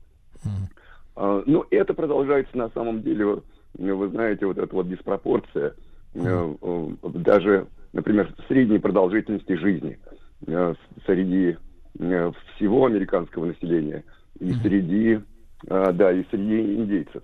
А, 1.15 1.43
Ну, 1.45 1.65
это 1.69 1.93
продолжается 1.93 2.57
на 2.57 2.69
самом 2.69 3.01
деле, 3.01 3.41
ну, 3.77 3.97
вы 3.97 4.09
знаете, 4.09 4.45
вот 4.45 4.57
эта 4.57 4.73
вот 4.75 4.89
диспропорция, 4.89 5.73
э, 6.15 6.55
э, 6.61 6.89
даже, 7.03 7.67
например, 7.93 8.33
средней 8.47 8.79
продолжительности 8.79 9.53
жизни 9.53 9.99
э, 10.47 10.73
среди 11.05 11.57
э, 11.99 12.31
всего 12.55 12.85
американского 12.85 13.45
населения 13.45 14.03
и 14.39 14.53
среди, 14.53 15.13
э, 15.13 15.21
да, 15.67 16.11
и 16.11 16.23
среди 16.29 16.75
индейцев. 16.75 17.23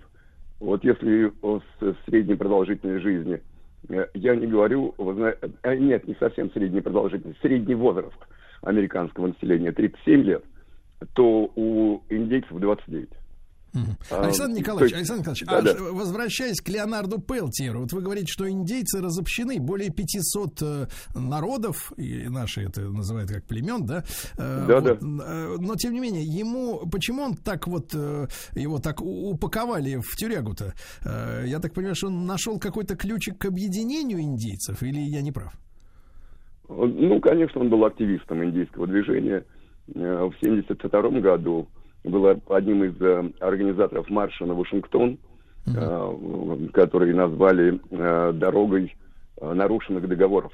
Вот 0.60 0.84
если 0.84 1.32
о 1.42 1.60
с- 1.60 1.96
средней 2.06 2.34
продолжительной 2.36 3.00
жизни, 3.00 3.40
э, 3.88 4.06
я 4.14 4.36
не 4.36 4.46
говорю, 4.46 4.94
э, 4.98 5.76
нет, 5.76 6.06
не 6.06 6.14
совсем 6.16 6.50
средней 6.52 6.80
продолжительности, 6.82 7.40
средний 7.40 7.74
возраст 7.74 8.18
американского 8.62 9.28
населения 9.28 9.72
37 9.72 10.22
лет, 10.22 10.44
то 11.14 11.50
у 11.56 12.02
индейцев 12.10 12.52
29. 12.52 13.08
А, 14.10 14.22
Александр 14.24 14.54
то 14.54 14.60
Николаевич, 14.60 14.94
Александр 14.94 15.20
Николаевич, 15.20 15.44
Да, 15.46 15.58
а 15.58 15.62
да. 15.62 15.92
возвращаясь 15.92 16.60
к 16.60 16.68
Леонарду 16.68 17.20
Пелтиеру, 17.20 17.80
вот 17.82 17.92
вы 17.92 18.00
говорите, 18.02 18.26
что 18.26 18.48
индейцы 18.50 19.00
разобщены, 19.00 19.60
более 19.60 19.90
500 19.90 20.62
э, 20.62 20.86
народов, 21.14 21.92
и 21.96 22.28
наши 22.28 22.62
это 22.62 22.82
называют 22.82 23.30
как 23.30 23.44
племен, 23.44 23.86
да? 23.86 24.04
Э, 24.36 24.66
Да, 24.66 24.80
вот, 24.80 24.84
да. 24.84 24.98
э, 25.00 25.56
Но, 25.60 25.76
тем 25.76 25.92
не 25.92 26.00
менее, 26.00 26.24
ему, 26.24 26.86
почему 26.90 27.22
он 27.22 27.34
так 27.34 27.66
вот, 27.66 27.94
его 27.94 28.78
так 28.78 29.00
упаковали 29.00 29.96
в 29.96 30.16
тюрягу-то? 30.16 30.74
Я 31.44 31.58
так 31.60 31.72
понимаю, 31.72 31.94
что 31.94 32.08
он 32.08 32.26
нашел 32.26 32.58
какой-то 32.58 32.96
ключик 32.96 33.38
к 33.38 33.44
объединению 33.46 34.20
индейцев, 34.20 34.82
или 34.82 35.00
я 35.00 35.22
не 35.22 35.32
прав? 35.32 35.52
Ну, 36.68 37.20
конечно, 37.20 37.60
он 37.60 37.68
был 37.68 37.84
активистом 37.84 38.44
индийского 38.44 38.86
движения. 38.86 39.44
В 39.86 40.32
1972 40.40 41.20
году 41.20 41.68
был 42.04 42.40
одним 42.48 42.84
из 42.84 43.00
э, 43.00 43.30
организаторов 43.40 44.08
марша 44.08 44.46
на 44.46 44.54
Вашингтон, 44.54 45.18
э, 45.66 46.68
который 46.72 47.12
назвали 47.12 47.80
э, 47.90 48.32
дорогой 48.34 48.96
нарушенных 49.40 50.06
договоров. 50.06 50.52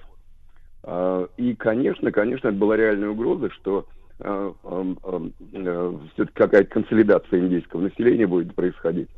И, 1.37 1.57
конечно, 1.59 2.13
конечно, 2.13 2.47
это 2.47 2.57
была 2.57 2.77
реальная 2.77 3.09
угроза, 3.09 3.51
что 3.51 3.89
все-таки 4.21 6.33
какая-то 6.35 6.71
консолидация 6.71 7.41
индийского 7.41 7.81
населения 7.81 8.29
будет 8.29 8.55
происходить. 8.55 9.09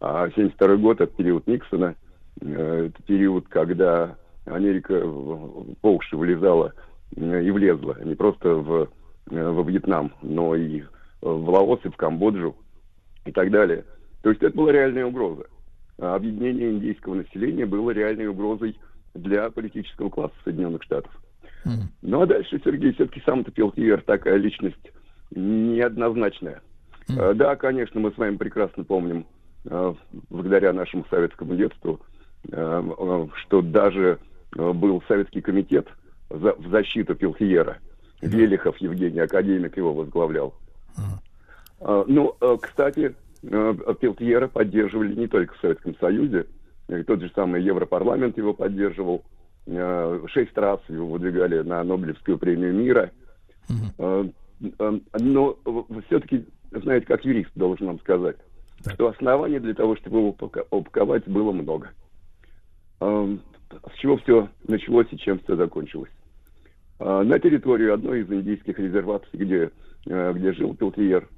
А 0.00 0.30
72 0.30 0.76
год, 0.76 1.02
это 1.02 1.14
период 1.14 1.46
Никсона, 1.46 1.96
это 2.40 3.02
период, 3.06 3.46
когда 3.48 4.16
Америка 4.46 5.02
по 5.82 5.96
уши 5.96 6.16
влезала 6.16 6.72
и 7.14 7.50
влезла, 7.50 7.98
не 8.02 8.14
просто 8.14 8.54
в, 8.54 8.88
во 9.26 9.62
Вьетнам, 9.62 10.14
но 10.22 10.56
и 10.56 10.80
в 10.80 10.88
Лаос, 11.22 11.80
и 11.84 11.88
в 11.88 11.96
Камбоджу 11.96 12.56
и 13.24 13.32
так 13.32 13.50
далее. 13.50 13.84
То 14.22 14.30
есть 14.30 14.42
это 14.42 14.56
была 14.56 14.72
реальная 14.72 15.06
угроза. 15.06 15.44
А 15.98 16.14
Объединение 16.14 16.70
индийского 16.70 17.14
населения 17.14 17.66
было 17.66 17.90
реальной 17.90 18.26
угрозой 18.26 18.78
для 19.14 19.50
политического 19.50 20.08
класса 20.08 20.34
Соединенных 20.44 20.82
Штатов. 20.82 21.10
Ну 22.02 22.22
а 22.22 22.26
дальше 22.26 22.60
Сергей 22.64 22.92
все-таки 22.94 23.22
сам-то 23.26 23.50
Пелтиер 23.50 24.00
такая 24.02 24.36
личность 24.36 24.92
неоднозначная. 25.30 26.62
Э, 27.08 27.34
Да, 27.34 27.56
конечно, 27.56 28.00
мы 28.00 28.12
с 28.12 28.16
вами 28.18 28.36
прекрасно 28.36 28.84
помним, 28.84 29.26
э, 29.66 29.94
благодаря 30.30 30.72
нашему 30.72 31.04
советскому 31.10 31.54
детству, 31.56 32.00
э, 32.50 32.56
э, 32.98 33.26
что 33.34 33.60
даже 33.60 34.18
э, 34.56 34.72
был 34.72 35.02
советский 35.06 35.42
комитет 35.42 35.86
в 36.30 36.56
защиту 36.70 37.14
Пелтиера. 37.14 37.78
Велихов 38.22 38.76
Евгений, 38.78 39.20
академик 39.20 39.76
его 39.76 39.92
возглавлял. 39.94 40.54
А, 41.80 42.04
Ну, 42.06 42.36
э, 42.40 42.56
кстати, 42.60 43.14
э, 43.42 43.74
Пелтьера 44.00 44.48
поддерживали 44.48 45.14
не 45.14 45.26
только 45.26 45.54
в 45.54 45.60
Советском 45.60 45.96
Союзе, 45.96 46.46
э, 46.88 47.02
тот 47.04 47.20
же 47.20 47.30
самый 47.34 47.62
Европарламент 47.62 48.36
его 48.36 48.52
поддерживал, 48.52 49.24
шесть 49.66 50.56
раз 50.56 50.80
его 50.88 51.06
выдвигали 51.06 51.60
на 51.60 51.84
Нобелевскую 51.84 52.38
премию 52.38 52.74
мира. 52.74 53.10
Но 53.98 55.56
все-таки, 56.06 56.46
знаете, 56.72 57.06
как 57.06 57.24
юрист 57.24 57.50
должен 57.54 57.86
вам 57.86 58.00
сказать, 58.00 58.36
Так. 58.82 58.94
что 58.94 59.08
оснований 59.08 59.60
для 59.60 59.74
того, 59.74 59.96
чтобы 59.96 60.18
его 60.18 60.36
упаковать, 60.70 61.28
было 61.28 61.52
много. 61.52 61.90
С 63.00 63.98
чего 63.98 64.16
все 64.16 64.48
началось 64.66 65.06
и 65.12 65.18
чем 65.18 65.38
все 65.40 65.54
закончилось? 65.56 66.10
А, 67.00 67.22
На 67.24 67.38
территорию 67.38 67.94
одной 67.94 68.20
из 68.20 68.30
индийских 68.30 68.78
резерваций, 68.78 69.30
где, 69.32 69.70
э, 70.06 70.32
где 70.34 70.52
жил 70.52 70.74
Пелтиер, 70.76 71.28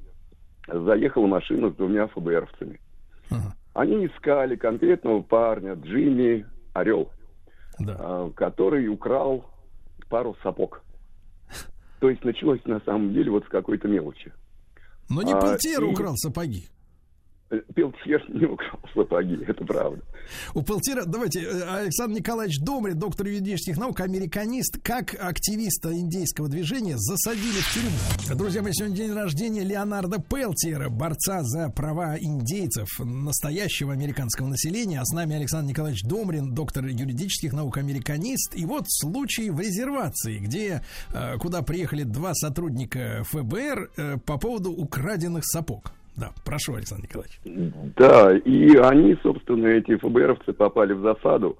заехала 0.67 1.27
машина 1.27 1.71
с 1.71 1.75
двумя 1.75 2.09
ФБРовцами. 2.09 2.81
Ага. 3.31 3.55
Они 3.75 4.07
искали 4.07 4.57
конкретного 4.57 5.23
парня, 5.23 5.75
Джимми 5.75 6.45
Орел, 6.75 7.11
Да. 7.79 7.97
а, 7.99 8.31
который 8.35 8.89
украл 8.89 9.47
пару 10.11 10.37
сапог. 10.43 10.83
То 12.01 12.11
есть 12.11 12.25
началось 12.25 12.61
на 12.65 12.81
самом 12.81 13.13
деле 13.15 13.31
вот 13.31 13.45
с 13.45 13.49
какой-то 13.49 13.87
мелочи. 13.89 14.33
Но 15.09 15.23
не 15.23 15.33
а, 15.33 15.41
Пелтиер 15.41 15.83
и- 15.85 15.87
украл 15.93 16.15
сапоги. 16.17 16.67
Пелтьер 17.75 18.25
не 18.31 18.47
украл 18.47 18.81
сапоги, 18.95 19.39
это 19.47 19.65
правда. 19.65 20.03
У 20.55 20.63
Пелтира, 20.63 21.05
давайте, 21.05 21.43
э, 21.43 21.83
Александр 21.83 22.19
Николаевич 22.19 22.59
Домрин, 22.61 22.99
доктор 22.99 23.27
юридических 23.27 23.77
наук, 23.77 24.01
американист, 24.01 24.79
как 24.83 25.15
активиста 25.19 25.93
индейского 25.93 26.49
движения 26.49 26.97
засадили 26.97 27.61
в 27.61 27.75
тюрьму. 27.75 28.39
Друзья 28.39 28.63
мои, 28.63 28.73
сегодня 28.73 28.97
день 28.97 29.13
рождения 29.13 29.65
Леонарда 29.65 30.19
Пелтиера, 30.19 30.89
борца 30.89 31.43
за 31.43 31.69
права 31.69 32.17
индейцев, 32.19 32.89
настоящего 33.01 33.93
американского 33.93 34.47
населения. 34.47 35.01
А 35.01 35.05
с 35.05 35.13
нами 35.13 35.37
Александр 35.37 35.71
Николаевич 35.71 36.03
Домрин, 36.05 36.55
доктор 36.55 36.87
юридических 36.87 37.53
наук, 37.53 37.77
американист. 37.77 38.55
И 38.55 38.65
вот 38.65 38.85
случай 38.89 39.51
в 39.51 39.61
резервации, 39.61 40.39
где, 40.39 40.83
э, 41.13 41.37
куда 41.39 41.63
приехали 41.63 42.05
два 42.05 42.33
сотрудника 42.35 43.25
ФБР 43.25 43.91
э, 43.97 44.17
по 44.25 44.39
поводу 44.39 44.73
украденных 44.73 45.45
сапог. 45.45 45.93
Да, 46.17 46.31
прошу, 46.45 46.75
Александр 46.75 47.05
Николаевич. 47.05 47.41
Да, 47.97 48.37
и 48.37 48.77
они, 48.77 49.17
собственно, 49.23 49.67
эти 49.69 49.97
ФБРовцы 49.97 50.53
попали 50.53 50.93
в 50.93 51.01
засаду. 51.01 51.57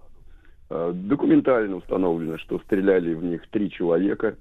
Э, 0.69 0.93
Документально 0.95 1.77
установлено, 1.77 2.39
что 2.39 2.59
стреляли 2.61 3.15
в 3.15 3.25
них 3.25 3.47
три 3.51 3.71
человека. 3.71 4.37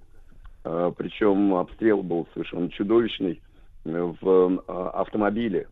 Э, 0.64 0.92
Причем 0.98 1.56
обстрел 1.56 2.04
был 2.04 2.28
совершенно 2.34 2.70
чудовищный. 2.70 3.42
Э, 3.86 4.14
В 4.22 4.64
автомобиле 4.68 5.68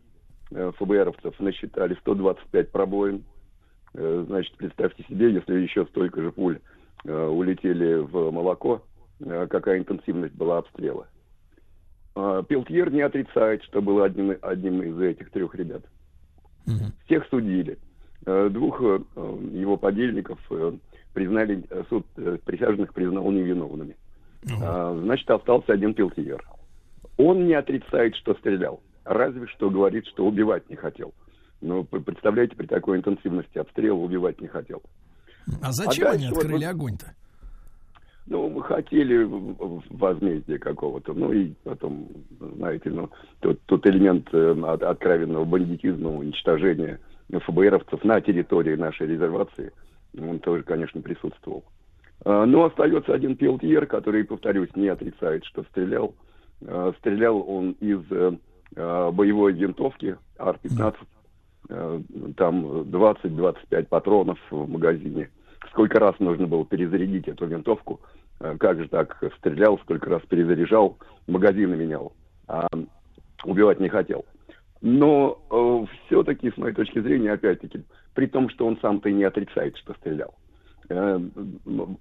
ФБРовцев 0.50 1.38
насчитали 1.38 1.94
125 2.00 2.72
пробоин. 2.72 3.22
Значит, 3.92 4.56
представьте 4.56 5.04
себе, 5.08 5.32
если 5.32 5.60
еще 5.60 5.84
столько 5.86 6.22
же 6.22 6.32
пуль 6.32 6.58
улетели 7.04 7.94
в 7.94 8.30
молоко, 8.32 8.82
какая 9.20 9.78
интенсивность 9.78 10.34
была 10.34 10.58
обстрела. 10.58 11.06
А, 12.14 12.42
Пелтьер 12.42 12.90
не 12.92 13.00
отрицает, 13.02 13.62
что 13.64 13.80
был 13.82 14.02
одним, 14.02 14.36
одним 14.42 14.82
из 14.82 14.98
этих 15.00 15.30
трех 15.30 15.54
ребят. 15.54 15.82
Всех 17.06 17.26
судили. 17.30 17.78
Э, 18.26 18.48
Двух 18.50 18.80
э, 18.82 18.98
его 19.52 19.76
подельников 19.76 20.38
э, 20.50 20.72
признали, 21.14 21.64
суд 21.88 22.06
присяжных 22.44 22.92
признал 22.94 23.30
невиновными. 23.30 23.96
А, 24.62 24.96
Значит, 25.02 25.28
остался 25.30 25.72
один 25.72 25.94
Пелтьер. 25.94 26.44
Он 27.16 27.46
не 27.46 27.54
отрицает, 27.54 28.14
что 28.16 28.34
стрелял. 28.34 28.80
Разве 29.04 29.46
что 29.48 29.70
говорит, 29.70 30.06
что 30.06 30.26
убивать 30.26 30.68
не 30.70 30.76
хотел. 30.76 31.12
Но 31.60 31.82
п- 31.84 32.00
представляете, 32.00 32.54
при 32.56 32.66
такой 32.66 32.98
интенсивности 32.98 33.58
обстрела 33.58 33.96
убивать 33.98 34.40
не 34.40 34.46
хотел. 34.48 34.82
А 35.62 35.72
зачем 35.72 36.06
А 36.08 36.10
они 36.12 36.28
вот 36.28 36.38
открыли 36.38 36.64
мы- 36.64 36.70
огонь-то? 36.70 37.12
Ну, 38.30 38.48
мы 38.48 38.62
хотели 38.62 39.28
возмездия 39.90 40.58
какого-то. 40.58 41.12
Ну 41.14 41.32
и 41.32 41.52
потом, 41.64 42.08
знаете, 42.38 42.90
ну, 42.90 43.10
тут, 43.40 43.60
тут 43.66 43.84
элемент 43.86 44.28
э, 44.32 44.54
от- 44.62 44.84
откровенного 44.84 45.44
бандитизма, 45.44 46.10
уничтожения 46.16 47.00
ФБРовцев 47.32 48.04
на 48.04 48.20
территории 48.20 48.76
нашей 48.76 49.08
резервации, 49.08 49.72
он 50.16 50.38
тоже, 50.38 50.62
конечно, 50.62 51.00
присутствовал. 51.00 51.64
А, 52.24 52.46
Но 52.46 52.66
остается 52.66 53.12
один 53.12 53.34
Пелтьер, 53.36 53.86
который, 53.86 54.22
повторюсь, 54.24 54.70
не 54.76 54.86
отрицает, 54.88 55.44
что 55.44 55.64
стрелял. 55.64 56.14
А, 56.64 56.92
Стрелял 56.98 57.44
он 57.48 57.72
из 57.80 58.00
э, 58.10 58.32
а, 58.76 59.10
боевой 59.10 59.54
винтовки 59.54 60.16
Ар-15. 60.38 60.94
Э, 61.70 62.00
Там 62.36 62.64
20-25 62.82 63.86
патронов 63.88 64.38
в 64.52 64.68
магазине. 64.70 65.30
Сколько 65.70 65.98
раз 65.98 66.14
нужно 66.20 66.46
было 66.46 66.64
перезарядить 66.64 67.26
эту 67.28 67.46
винтовку. 67.46 68.00
Э, 68.40 68.56
Как 68.58 68.78
же 68.78 68.88
так 68.88 69.22
стрелял, 69.38 69.78
сколько 69.80 70.10
раз 70.10 70.22
перезаряжал, 70.28 70.98
магазины 71.26 71.76
менял. 71.76 72.12
А 72.48 72.66
убивать 73.44 73.80
не 73.80 73.88
хотел. 73.88 74.24
Но 74.82 75.86
все-таки, 76.06 76.50
с 76.50 76.56
моей 76.56 76.74
точки 76.74 77.00
зрения, 77.00 77.32
опять-таки, 77.32 77.82
при 78.14 78.26
том, 78.26 78.48
что 78.48 78.66
он 78.66 78.78
сам-то 78.80 79.08
и 79.08 79.12
не 79.12 79.24
отрицает, 79.24 79.76
что 79.76 79.94
стрелял, 79.94 80.34
э, 80.88 81.20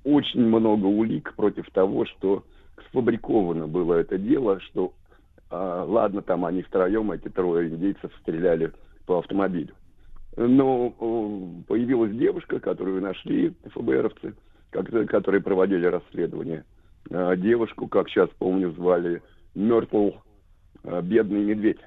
очень 0.06 0.45
много 0.45 0.86
улик 0.86 1.34
против 1.36 1.70
того, 1.72 2.06
что 2.06 2.44
сфабриковано 2.90 3.68
было 3.68 3.95
это 3.95 4.18
дело, 4.18 4.60
что, 4.61 4.94
а, 5.49 5.84
ладно, 5.84 6.22
там 6.22 6.45
они 6.45 6.61
втроем, 6.61 7.11
эти 7.11 7.28
трое 7.28 7.70
индейцев 7.70 8.11
стреляли 8.22 8.72
по 9.06 9.20
автомобилю. 9.20 9.74
Но 10.38 10.94
э, 10.99 11.64
появилась 11.68 12.16
девушка, 12.16 12.60
которую 12.60 13.02
нашли 13.02 13.53
ФБРовцы, 13.74 14.34
которые 14.72 15.41
проводили 15.41 15.86
расследование. 15.86 16.66
Э, 17.10 17.36
Девушку, 17.38 17.88
как 17.88 18.10
сейчас 18.10 18.30
помню, 18.38 18.72
звали 18.72 19.22
Мертл 19.56 20.12
э, 20.84 21.02
Бедный 21.02 21.44
Медведь. 21.44 21.80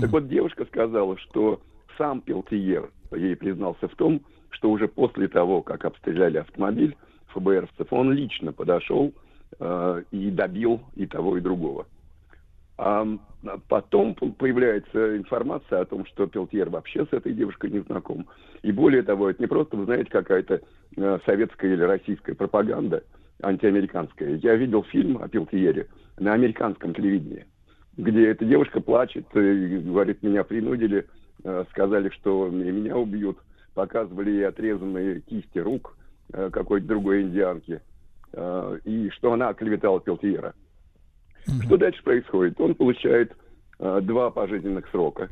Так 0.00 0.10
вот, 0.10 0.28
девушка 0.28 0.64
сказала, 0.64 1.16
что 1.18 1.60
сам 1.96 2.20
Пелтиер 2.20 2.90
ей 3.12 3.36
признался 3.36 3.86
в 3.86 3.94
том, 3.94 4.22
что 4.50 4.70
уже 4.70 4.88
после 4.88 5.28
того, 5.28 5.62
как 5.62 5.84
обстреляли 5.84 6.38
автомобиль 6.38 6.96
ФБРовцев, 7.28 7.92
он 7.92 8.12
лично 8.12 8.52
подошел 8.52 9.12
э, 9.58 10.02
и 10.10 10.30
добил 10.30 10.80
и 10.96 11.06
того, 11.06 11.36
и 11.36 11.40
другого. 11.40 11.86
А 12.76 13.06
потом 13.68 14.14
появляется 14.14 15.16
информация 15.16 15.80
о 15.80 15.84
том, 15.84 16.04
что 16.06 16.26
Пелтьер 16.26 16.70
вообще 16.70 17.06
с 17.06 17.12
этой 17.12 17.32
девушкой 17.32 17.70
не 17.70 17.80
знаком. 17.80 18.26
И 18.62 18.72
более 18.72 19.02
того, 19.02 19.30
это 19.30 19.40
не 19.40 19.46
просто, 19.46 19.76
вы 19.76 19.84
знаете, 19.84 20.10
какая-то 20.10 20.60
советская 20.96 21.72
или 21.74 21.82
российская 21.82 22.34
пропаганда 22.34 23.02
антиамериканская. 23.42 24.36
Я 24.36 24.54
видел 24.56 24.82
фильм 24.84 25.18
о 25.22 25.28
Пелтьере 25.28 25.88
на 26.18 26.32
американском 26.32 26.94
телевидении, 26.94 27.46
где 27.96 28.28
эта 28.30 28.44
девушка 28.44 28.80
плачет 28.80 29.26
и 29.34 29.78
говорит, 29.78 30.22
меня 30.22 30.44
принудили, 30.44 31.06
э, 31.42 31.64
сказали, 31.70 32.08
что 32.10 32.48
меня 32.48 32.96
убьют. 32.96 33.38
Показывали 33.74 34.30
ей 34.30 34.46
отрезанные 34.46 35.20
кисти 35.20 35.58
рук 35.58 35.96
э, 36.32 36.50
какой-то 36.52 36.86
другой 36.86 37.22
индианки. 37.22 37.80
э, 38.32 38.78
И 38.84 39.10
что 39.10 39.32
она 39.32 39.48
оклеветала 39.48 40.00
Пелтьера. 40.00 40.54
Что 41.64 41.76
дальше 41.76 42.02
происходит? 42.02 42.60
Он 42.60 42.74
получает 42.74 43.36
э, 43.80 44.00
два 44.02 44.30
пожизненных 44.30 44.88
срока. 44.90 45.28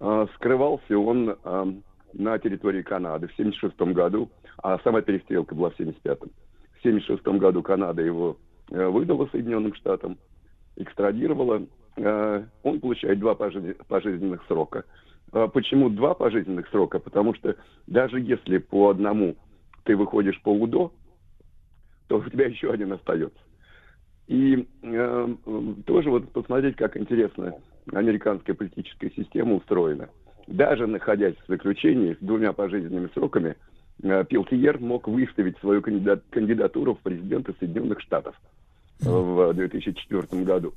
Э, 0.00 0.26
скрывался 0.34 0.98
он 0.98 1.30
э, 1.30 1.72
на 2.14 2.38
территории 2.38 2.82
Канады 2.82 3.28
в 3.28 3.32
1976 3.32 3.94
году, 3.94 4.30
а 4.62 4.78
сама 4.80 5.02
перестрелка 5.02 5.54
была 5.54 5.70
в 5.70 5.74
1975. 5.74 6.18
В 6.18 6.78
1976 6.80 7.40
году 7.40 7.62
Канада 7.62 8.02
его 8.02 8.36
э, 8.70 8.86
выдала 8.86 9.28
Соединенным 9.32 9.74
Штатам, 9.74 10.18
экстрадировала. 10.76 11.66
Э, 11.96 12.44
он 12.62 12.80
получает 12.80 13.18
два 13.18 13.34
пожи- 13.34 13.76
пожизненных 13.88 14.44
срока. 14.46 14.84
Э, 15.32 15.48
почему 15.52 15.90
два 15.90 16.14
пожизненных 16.14 16.68
срока? 16.68 16.98
Потому 16.98 17.34
что 17.34 17.56
даже 17.86 18.20
если 18.20 18.58
по 18.58 18.90
одному 18.90 19.36
ты 19.84 19.96
выходишь 19.96 20.40
по 20.42 20.50
УДО, 20.50 20.92
то 22.08 22.18
у 22.18 22.28
тебя 22.28 22.46
еще 22.46 22.70
один 22.70 22.92
остается. 22.92 23.38
И 24.26 24.66
э, 24.82 25.34
тоже 25.86 26.10
вот 26.10 26.32
посмотреть, 26.32 26.76
как 26.76 26.96
интересно 26.96 27.54
американская 27.92 28.54
политическая 28.54 29.10
система 29.10 29.54
устроена. 29.54 30.08
Даже 30.46 30.86
находясь 30.86 31.36
в 31.36 31.48
заключении 31.48 32.14
с 32.14 32.18
двумя 32.18 32.52
пожизненными 32.52 33.08
сроками, 33.14 33.56
э, 34.02 34.24
Пелтиер 34.24 34.78
мог 34.78 35.08
выставить 35.08 35.58
свою 35.58 35.80
кандидат- 35.80 36.22
кандидатуру 36.30 36.94
в 36.94 37.00
президенты 37.00 37.54
Соединенных 37.58 38.00
Штатов 38.00 38.34
э, 39.04 39.08
в 39.08 39.52
2004 39.54 40.44
году 40.44 40.74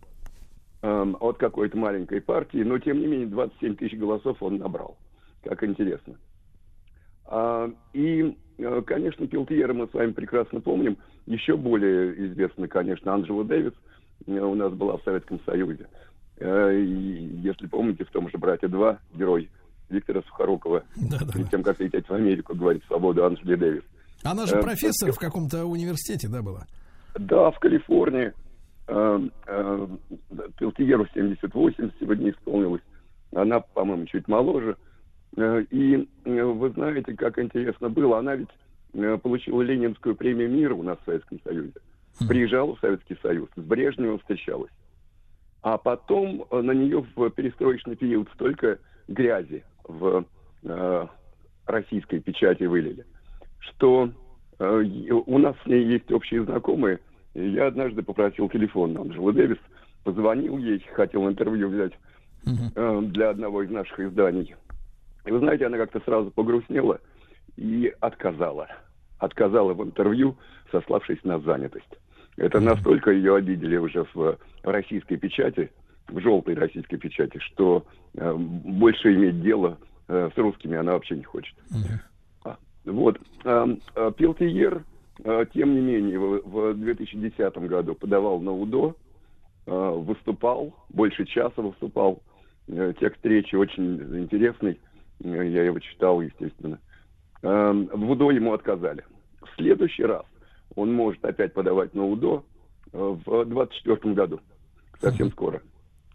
эм, 0.82 1.18
от 1.20 1.38
какой-то 1.38 1.78
маленькой 1.78 2.22
партии, 2.22 2.64
но 2.64 2.80
тем 2.80 3.00
не 3.00 3.08
менее 3.08 3.28
27 3.28 3.76
тысяч 3.76 3.98
голосов 3.98 4.41
он 4.41 4.58
набрал. 4.58 4.98
Как 5.44 5.64
интересно. 5.64 6.16
А, 7.26 7.70
и, 7.94 8.38
э, 8.58 8.82
конечно, 8.86 9.28
Пелтьера 9.28 9.74
мы 9.74 9.88
с 9.88 9.94
вами 9.94 10.12
прекрасно 10.12 10.62
помним. 10.62 10.98
Еще 11.26 11.58
более 11.58 12.28
известна, 12.28 12.68
конечно, 12.68 13.14
Анджела 13.14 13.44
Дэвис. 13.44 13.74
У 14.26 14.56
нас 14.56 14.72
была 14.74 14.98
в 14.98 15.04
Советском 15.04 15.40
Союзе. 15.45 15.88
И, 16.40 17.40
если 17.44 17.68
помните, 17.68 18.06
в 18.06 18.12
том 18.12 18.30
же 18.30 18.38
«Братья 18.38 18.68
2» 18.68 18.98
герой 19.14 19.50
Виктора 19.94 20.22
Сухорукова, 20.24 20.84
перед 21.34 21.49
тем, 21.49 21.64
как 21.64 21.80
лететь 21.80 22.07
в 22.07 22.14
Америку, 22.14 22.56
говорит 22.56 22.84
«Свободу 22.88 23.26
Анджели 23.26 23.56
Дэвис». 23.56 23.84
Она 24.24 24.45
же 24.45 24.56
Э, 24.56 24.61
профессор 24.61 25.11
в 25.11 25.20
каком-то 25.20 25.65
университете, 25.65 26.28
да, 26.30 26.41
была? 26.41 26.65
Да, 27.15 27.52
в 27.52 27.60
Калифорнии. 27.60 28.34
Э, 28.88 29.20
э, 29.48 29.88
Пелтиеру 30.57 31.06
78 31.14 31.91
сегодня 31.99 32.32
исполнилось. 32.32 32.82
Она, 33.36 33.60
по-моему, 33.60 34.06
чуть 34.06 34.28
моложе. 34.28 34.78
И 35.36 36.07
вы 36.26 36.70
знаете, 36.76 37.15
как 37.15 37.40
интересно 37.40 37.90
было. 37.90 38.20
Она 38.20 38.36
ведь 38.36 38.49
получила 39.24 39.64
Ленинскую 39.64 40.15
премию 40.15 40.52
мира 40.52 40.76
у 40.76 40.84
нас 40.84 40.99
в 40.99 41.06
Советском 41.06 41.40
Союзе. 41.44 41.74
Приезжала 42.28 42.76
в 42.76 42.80
Советский 42.80 43.18
Союз, 43.20 43.49
с 43.56 43.60
Брежневым 43.60 44.20
встречалась. 44.20 44.72
А 45.64 45.80
потом 45.80 46.45
на 46.52 46.72
нее 46.72 47.03
в 47.15 47.30
перестроечный 47.32 47.95
период 47.95 48.30
столько 48.36 48.78
грязи 49.07 49.64
в 49.88 50.26
э, 50.64 51.07
российской 51.65 52.19
печати 52.19 52.64
вылили, 52.64 53.05
что 53.60 54.10
э, 54.60 54.84
у 55.26 55.38
нас 55.38 55.55
с 55.64 55.65
ней 55.65 55.85
есть 55.85 56.11
общие 56.11 56.43
знакомые. 56.43 56.99
Я 57.34 57.68
однажды 57.68 58.03
попросил 58.03 58.49
телефон 58.49 58.97
Анджелы 58.97 59.34
Дэвис, 59.34 59.57
позвонил 60.03 60.57
ей, 60.57 60.80
хотел 60.93 61.27
интервью 61.27 61.69
взять. 61.69 61.93
э, 62.76 63.01
для 63.03 63.30
одного 63.30 63.64
из 63.64 63.69
наших 63.69 63.99
изданий. 63.99 64.55
И 65.26 65.31
вы 65.31 65.39
знаете, 65.39 65.65
она 65.65 65.77
как-то 65.77 66.01
сразу 66.01 66.31
погрустнела 66.31 66.99
и 67.55 67.93
отказала. 67.99 68.68
Отказала 69.19 69.73
в 69.73 69.84
интервью, 69.84 70.38
сославшись 70.72 71.23
на 71.23 71.39
занятость. 71.39 71.97
Это 72.35 72.60
настолько 72.60 73.11
ее 73.11 73.35
обидели 73.35 73.77
уже 73.77 74.05
в 74.14 74.38
российской 74.64 75.18
печати, 75.18 75.72
в 76.07 76.19
желтой 76.19 76.55
российской 76.55 76.97
печати, 76.97 77.38
что 77.39 77.85
э, 78.15 78.34
больше 78.35 79.13
иметь 79.13 79.41
дело 79.41 79.77
э, 80.07 80.30
с 80.34 80.38
русскими 80.38 80.77
она 80.77 80.93
вообще 80.93 81.15
не 81.15 81.23
хочет. 81.23 81.55
А, 82.43 82.57
Вот. 82.85 83.19
А, 83.45 83.67
а, 83.95 84.11
Пелтиер, 84.11 84.84
а, 85.23 85.45
тем 85.45 85.73
не 85.75 85.81
менее, 85.81 86.19
в, 86.19 86.73
в 86.73 86.73
2010 86.75 87.57
году 87.69 87.95
подавал 87.95 88.39
на 88.41 88.51
УДО, 88.51 88.95
а, 89.65 89.91
выступал, 89.91 90.73
больше 90.89 91.25
часа 91.25 91.61
выступал. 91.61 92.21
Э, 92.67 92.93
Текст 92.99 93.25
речи 93.25 93.55
очень 93.55 93.95
интересный, 94.19 94.80
Э, 95.23 95.47
я 95.47 95.63
его 95.63 95.80
читал, 95.80 96.21
естественно. 96.21 96.80
А, 97.41 97.71
В 97.73 98.11
УДО 98.11 98.31
ему 98.31 98.53
отказали. 98.53 99.03
В 99.41 99.55
следующий 99.55 100.03
раз 100.03 100.25
он 100.75 100.93
может 100.93 101.23
опять 101.25 101.53
подавать 101.53 101.93
на 101.93 102.05
УДО 102.05 102.43
э, 102.91 102.97
в 102.97 103.45
2024 103.45 104.13
году, 104.13 104.39
совсем 104.99 105.31
скоро. 105.31 105.61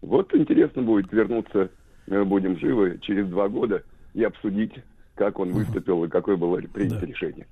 Вот 0.01 0.33
интересно 0.35 0.83
будет 0.83 1.13
вернуться, 1.13 1.71
э, 2.07 2.25
будем 2.25 2.59
живы, 2.59 2.99
через 3.03 3.29
два 3.29 3.49
года 3.49 3.83
и 4.15 4.23
обсудить, 4.23 4.73
как 5.15 5.39
он 5.39 5.53
выступил 5.53 6.05
и 6.05 6.09
какое 6.09 6.37
было 6.37 6.57
принято 6.61 7.01
Да. 7.01 7.07
решение. 7.07 7.47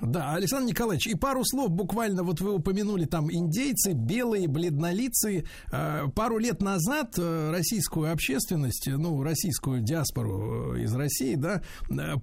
Да, 0.00 0.34
Александр 0.34 0.70
Николаевич, 0.70 1.06
и 1.06 1.14
пару 1.16 1.44
слов 1.44 1.70
буквально, 1.70 2.24
вот 2.24 2.40
вы 2.40 2.52
упомянули 2.54 3.04
там 3.04 3.30
индейцы, 3.30 3.92
белые, 3.92 4.48
бледнолицые. 4.48 5.44
Э, 5.72 6.06
Пару 6.16 6.38
лет 6.38 6.60
назад 6.62 7.14
э, 7.16 7.50
российскую 7.52 8.12
общественность, 8.12 8.88
ну, 8.88 9.22
российскую 9.22 9.80
диаспору 9.82 10.74
из 10.74 10.94
России, 10.94 11.36
да, 11.36 11.62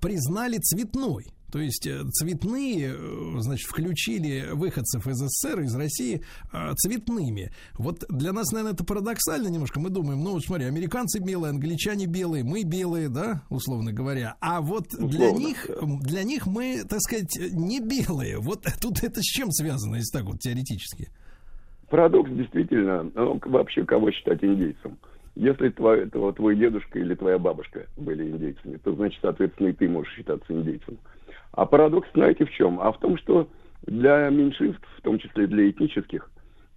признали 0.01 0.57
цветной. 0.57 1.27
То 1.55 1.61
есть 1.61 1.87
э, 1.87 2.01
цветные, 2.11 2.89
э, 2.89 3.39
значит, 3.39 3.69
включили 3.69 4.43
выходцев 4.51 5.07
из 5.07 5.15
СССР, 5.15 5.61
из 5.61 5.73
России 5.73 6.21
э, 6.51 6.73
цветными. 6.73 7.49
Вот 7.77 8.03
для 8.09 8.33
нас, 8.33 8.51
наверное, 8.51 8.73
это 8.73 8.83
парадоксально 8.83 9.47
немножко. 9.47 9.79
Мы 9.79 9.89
думаем, 9.89 10.21
ну, 10.21 10.33
вот 10.33 10.43
смотри, 10.43 10.65
американцы 10.65 11.23
белые, 11.23 11.51
англичане 11.51 12.07
белые, 12.07 12.43
мы 12.43 12.63
белые, 12.65 13.07
да, 13.07 13.43
условно 13.49 13.93
говоря. 13.93 14.35
А 14.41 14.59
вот 14.59 14.87
для 14.89 15.29
Условно, 15.29 15.39
них, 15.39 15.65
да. 15.69 15.75
м, 15.75 15.99
для 15.99 16.23
них 16.23 16.45
мы, 16.45 16.83
так 16.89 16.99
сказать, 16.99 17.31
не 17.53 17.79
белые. 17.79 18.39
Вот 18.39 18.65
тут 18.81 19.01
это 19.01 19.21
с 19.21 19.25
чем 19.25 19.49
связано, 19.51 19.95
если 19.95 20.17
так 20.17 20.25
вот 20.25 20.41
теоретически? 20.41 21.07
Парадокс 21.89 22.31
действительно, 22.31 23.09
ну, 23.15 23.39
вообще 23.45 23.85
кого 23.85 24.11
считать 24.11 24.43
индейцем? 24.43 24.97
Если 25.35 25.69
твой, 25.69 26.09
твой, 26.09 26.33
твой 26.33 26.57
дедушка 26.57 26.99
или 26.99 27.15
твоя 27.15 27.39
бабушка 27.39 27.85
были 27.95 28.29
индейцами, 28.29 28.75
то 28.75 28.93
значит, 28.93 29.19
соответственно, 29.21 29.67
и 29.69 29.73
ты 29.73 29.87
можешь 29.87 30.13
считаться 30.15 30.51
индейцем. 30.51 30.97
А 31.55 31.65
парадокс, 31.65 32.07
знаете, 32.13 32.45
в 32.45 32.51
чем? 32.51 32.79
А 32.81 32.91
в 32.91 32.99
том, 32.99 33.17
что 33.17 33.47
для 33.85 34.29
меньшинств, 34.29 34.85
в 34.97 35.01
том 35.01 35.17
числе 35.19 35.47
для 35.47 35.69
этнических, 35.69 36.29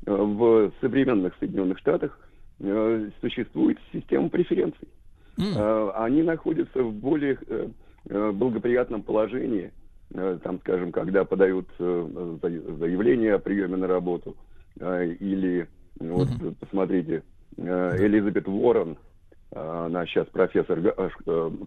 э, 0.06 0.12
в 0.14 0.70
современных 0.80 1.34
Соединенных 1.40 1.78
Штатах 1.78 2.18
э, 2.60 3.10
существует 3.20 3.78
система 3.92 4.28
преференций. 4.28 4.88
Э, 5.56 5.90
Они 5.96 6.22
находятся 6.22 6.82
в 6.82 6.92
более 6.92 7.38
благоприятном 8.04 9.02
положении, 9.02 9.70
там, 10.42 10.60
скажем, 10.60 10.92
когда 10.92 11.24
подают 11.26 11.68
за- 11.78 12.38
заявление 12.78 13.34
о 13.34 13.38
приеме 13.38 13.76
на 13.76 13.86
работу, 13.86 14.34
или 14.80 15.68
ну, 16.00 16.14
вот 16.14 16.28
э, 16.40 16.52
посмотрите, 16.58 17.22
Элизабет 17.58 18.48
Уоррен, 18.48 18.96
она 19.54 20.06
сейчас 20.06 20.26
профессор 20.28 20.80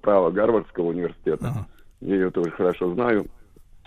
права 0.01 0.31
Гарвардского 0.31 0.87
университета. 0.87 1.43
Я 2.01 2.15
ее 2.15 2.31
тоже 2.31 2.51
хорошо 2.51 2.93
знаю, 2.93 3.25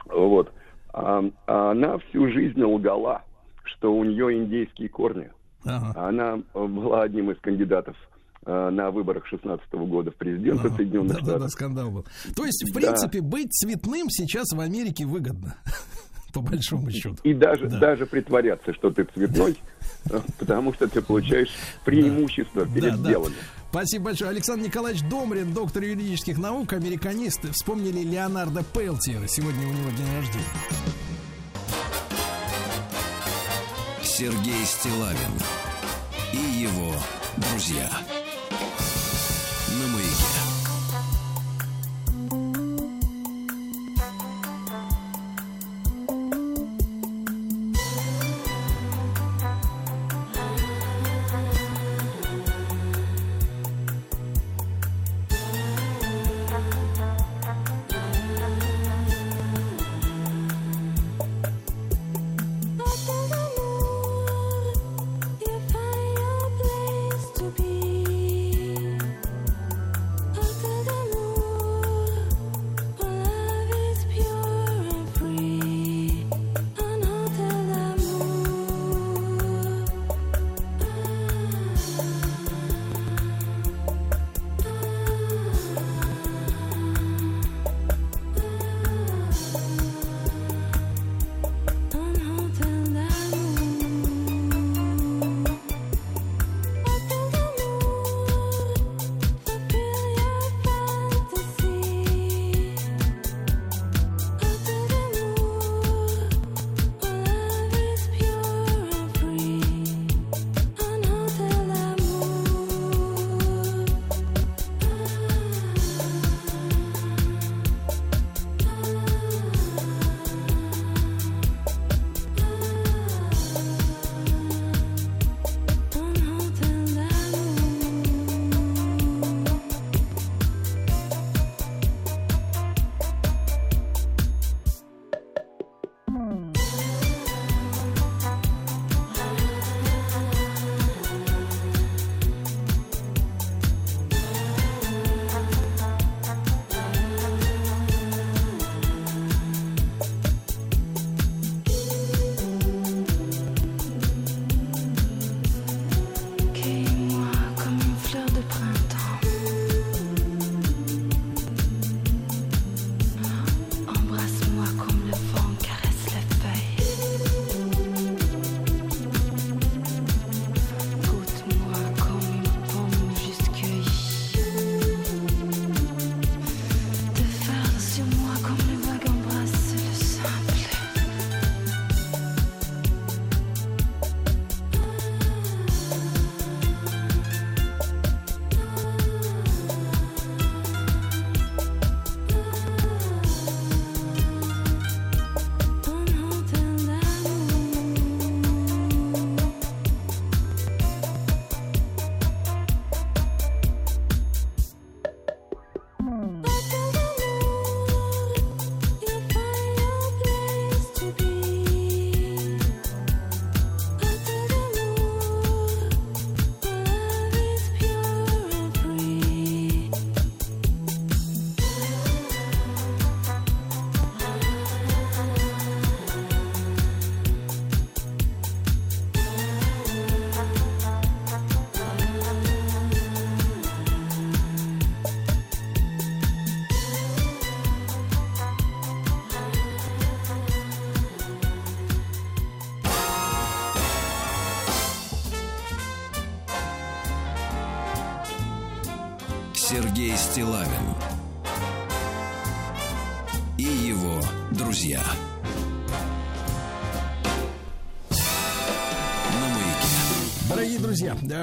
вот, 0.07 0.53
А- 0.93 1.25
а 1.47 1.71
она 1.73 1.99
всю 1.99 2.29
жизнь 2.31 2.63
лгала, 2.63 3.23
что 3.65 3.93
у 3.95 4.05
нее 4.05 4.39
индейские 4.39 4.89
корни. 4.89 5.29
Ага. 5.65 5.93
Она 6.09 6.37
была 6.55 7.03
одним 7.03 7.31
из 7.33 7.39
кандидатов 7.41 7.97
э, 8.47 8.71
на 8.71 8.91
выборах 8.91 9.27
16 9.27 9.73
года 9.89 10.11
в 10.11 10.17
президенты 10.17 10.69
Ага. 10.69 10.77
Соединенных 10.77 11.15
Да, 11.15 11.19
да, 11.21 11.25
да, 11.25 11.31
Штатов. 11.33 11.51
скандал 11.51 11.91
был. 11.91 12.05
То 12.37 12.45
есть, 12.45 12.63
в 12.69 12.73
Да. 12.75 12.81
принципе, 12.81 13.23
быть 13.23 13.51
цветным 13.53 14.09
сейчас 14.11 14.53
в 14.53 14.61
Америке 14.61 15.07
выгодно, 15.07 15.57
по 16.35 16.41
большому 16.43 16.91
счету. 16.91 17.17
И 17.25 17.33
даже, 17.35 17.67
Да. 17.69 17.79
даже 17.79 18.05
притворяться, 18.07 18.73
что 18.75 18.91
ты 18.91 19.05
цветной, 19.05 19.57
э, 20.13 20.21
потому 20.39 20.75
что 20.75 20.87
ты 20.87 21.01
получаешь 21.03 21.49
преимущество 21.87 22.67
перед 22.67 23.01
Да, 23.03 23.09
да. 23.21 23.21
Спасибо 23.75 24.05
большое. 24.05 24.31
Александр 24.31 24.67
Николаевич 24.67 25.03
Домрин, 25.03 25.53
доктор 25.53 25.83
юридических 25.83 26.39
наук, 26.39 26.73
американист. 26.75 27.41
Вспомнили 27.51 28.05
Леонардо 28.05 28.63
Пелтиера. 28.63 29.27
Сегодня 29.27 29.67
у 29.67 29.73
него 29.73 29.91
день 29.91 30.15
рождения. 30.15 30.45
Сергей 34.05 34.65
Стилавин 34.65 35.33
и 36.33 36.63
его 36.63 36.95
друзья. 37.37 37.91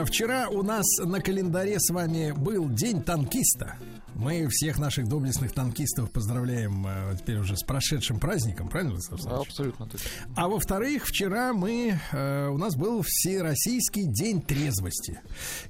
Вчера 0.05 0.49
у 0.49 0.63
нас 0.63 0.85
на 1.03 1.19
календаре 1.21 1.79
с 1.79 1.89
вами 1.91 2.31
был 2.31 2.69
День 2.69 3.01
танкиста. 3.01 3.77
Мы 4.15 4.47
всех 4.49 4.77
наших 4.77 5.07
доблестных 5.07 5.53
танкистов 5.53 6.11
поздравляем 6.11 6.85
э, 6.85 7.15
теперь 7.17 7.37
уже 7.37 7.57
с 7.57 7.63
прошедшим 7.63 8.19
праздником, 8.19 8.69
правильно, 8.69 8.93
Владислав? 8.93 9.47
Абсолютно 9.47 9.87
точно. 9.87 10.09
А 10.41 10.47
во-вторых, 10.47 11.05
вчера 11.05 11.53
мы 11.53 11.99
э, 12.11 12.47
у 12.47 12.57
нас 12.57 12.75
был 12.75 13.03
Всероссийский 13.05 14.05
день 14.05 14.41
трезвости. 14.41 15.21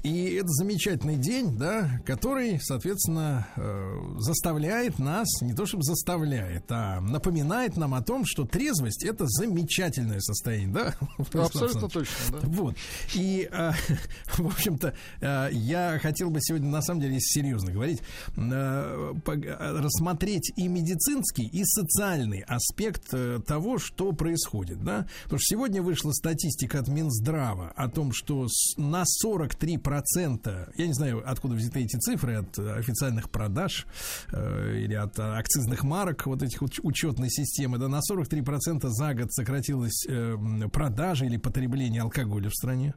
И 0.02 0.36
это 0.36 0.48
замечательный 0.48 1.18
день, 1.18 1.58
да, 1.58 2.00
который, 2.06 2.58
соответственно, 2.62 3.50
э, 3.58 4.00
заставляет 4.20 4.98
нас, 4.98 5.28
не 5.42 5.54
то 5.54 5.66
чтобы 5.66 5.84
заставляет, 5.84 6.72
а 6.72 7.02
напоминает 7.02 7.76
нам 7.76 7.94
о 7.94 8.02
том, 8.02 8.24
что 8.26 8.46
трезвость 8.46 9.04
это 9.04 9.26
замечательное 9.28 10.22
состояние, 10.22 10.70
да? 10.70 10.96
Абсолютно 11.34 11.90
точно, 11.90 12.16
да. 12.32 12.40
Вот. 12.44 12.78
И, 13.14 13.50
э, 13.52 13.72
в 14.38 14.46
общем-то, 14.48 14.94
э, 15.20 15.50
я 15.52 16.00
хотел 16.02 16.30
бы 16.30 16.40
сегодня, 16.40 16.70
на 16.70 16.82
самом 16.82 17.02
деле, 17.02 17.20
серьезно 17.20 17.74
говорить, 17.74 18.00
э, 18.38 18.42
э, 18.42 19.82
рассмотреть 19.82 20.54
и 20.56 20.70
медицинский, 20.70 21.46
и 21.46 21.66
социальный 21.66 22.46
аспект 22.48 23.14
э, 23.14 23.42
того, 23.46 23.78
что 23.78 24.14
происходит, 24.14 24.61
да? 24.70 25.08
Потому 25.24 25.40
что 25.40 25.56
сегодня 25.56 25.82
вышла 25.82 26.12
статистика 26.12 26.80
от 26.80 26.88
Минздрава 26.88 27.72
о 27.76 27.90
том, 27.90 28.12
что 28.14 28.48
на 28.78 29.04
43%, 29.26 30.74
я 30.78 30.88
не 30.88 30.94
знаю, 30.94 31.24
откуда 31.26 31.56
взяты 31.56 31.82
эти 31.82 31.98
цифры, 31.98 32.36
от 32.36 32.58
э, 32.58 32.74
официальных 32.74 33.30
продаж 33.30 33.86
э, 34.32 34.80
или 34.84 34.94
от 34.94 35.18
э, 35.20 35.24
акцизных 35.24 35.84
марок 35.84 36.26
вот 36.26 36.44
этих 36.44 36.62
вот 36.62 36.72
учетной 36.84 37.30
системы, 37.30 37.78
да, 37.78 37.88
на 37.88 38.00
43% 38.00 38.88
за 38.88 39.14
год 39.14 39.34
сократилась 39.34 40.06
э, 40.08 40.38
продажа 40.72 41.26
или 41.26 41.38
потребление 41.38 42.02
алкоголя 42.02 42.50
в 42.50 42.54
стране. 42.54 42.94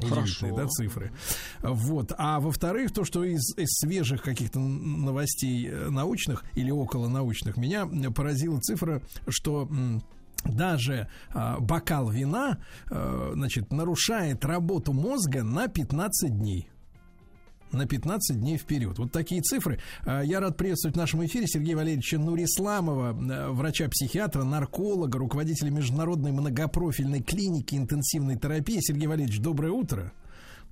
Хорошо. 0.00 0.54
да, 0.54 0.66
цифры. 0.66 1.12
Вот. 1.62 2.12
А 2.18 2.38
во-вторых, 2.40 2.92
то, 2.92 3.04
что 3.04 3.24
из, 3.24 3.56
из 3.56 3.78
свежих 3.78 4.22
каких-то 4.22 4.60
новостей 4.60 5.68
э, 5.68 5.88
научных 5.88 6.44
или 6.54 6.70
около 6.70 7.08
научных, 7.08 7.56
меня 7.56 7.86
поразила 8.14 8.60
цифра, 8.60 9.02
что 9.28 9.68
даже 10.48 11.08
а, 11.32 11.58
бокал 11.60 12.10
вина, 12.10 12.58
э, 12.90 13.30
значит, 13.34 13.72
нарушает 13.72 14.44
работу 14.44 14.92
мозга 14.92 15.42
на 15.42 15.68
15 15.68 16.30
дней 16.30 16.68
на 17.72 17.86
15 17.86 18.40
дней 18.40 18.56
вперед. 18.56 18.98
Вот 18.98 19.12
такие 19.12 19.42
цифры. 19.42 19.80
А, 20.04 20.22
Я 20.22 20.40
рад 20.40 20.56
приветствовать 20.56 20.96
в 20.96 20.98
нашем 20.98 21.24
эфире 21.26 21.46
Сергея 21.46 21.76
Валерьевича 21.76 22.18
Нурисламова, 22.18 23.12
э, 23.12 23.50
врача-психиатра, 23.50 24.44
нарколога, 24.44 25.18
руководителя 25.18 25.70
международной 25.70 26.32
многопрофильной 26.32 27.22
клиники 27.22 27.74
интенсивной 27.74 28.38
терапии. 28.38 28.78
Сергей 28.80 29.06
Валерьевич, 29.06 29.40
доброе 29.40 29.72
утро. 29.72 30.12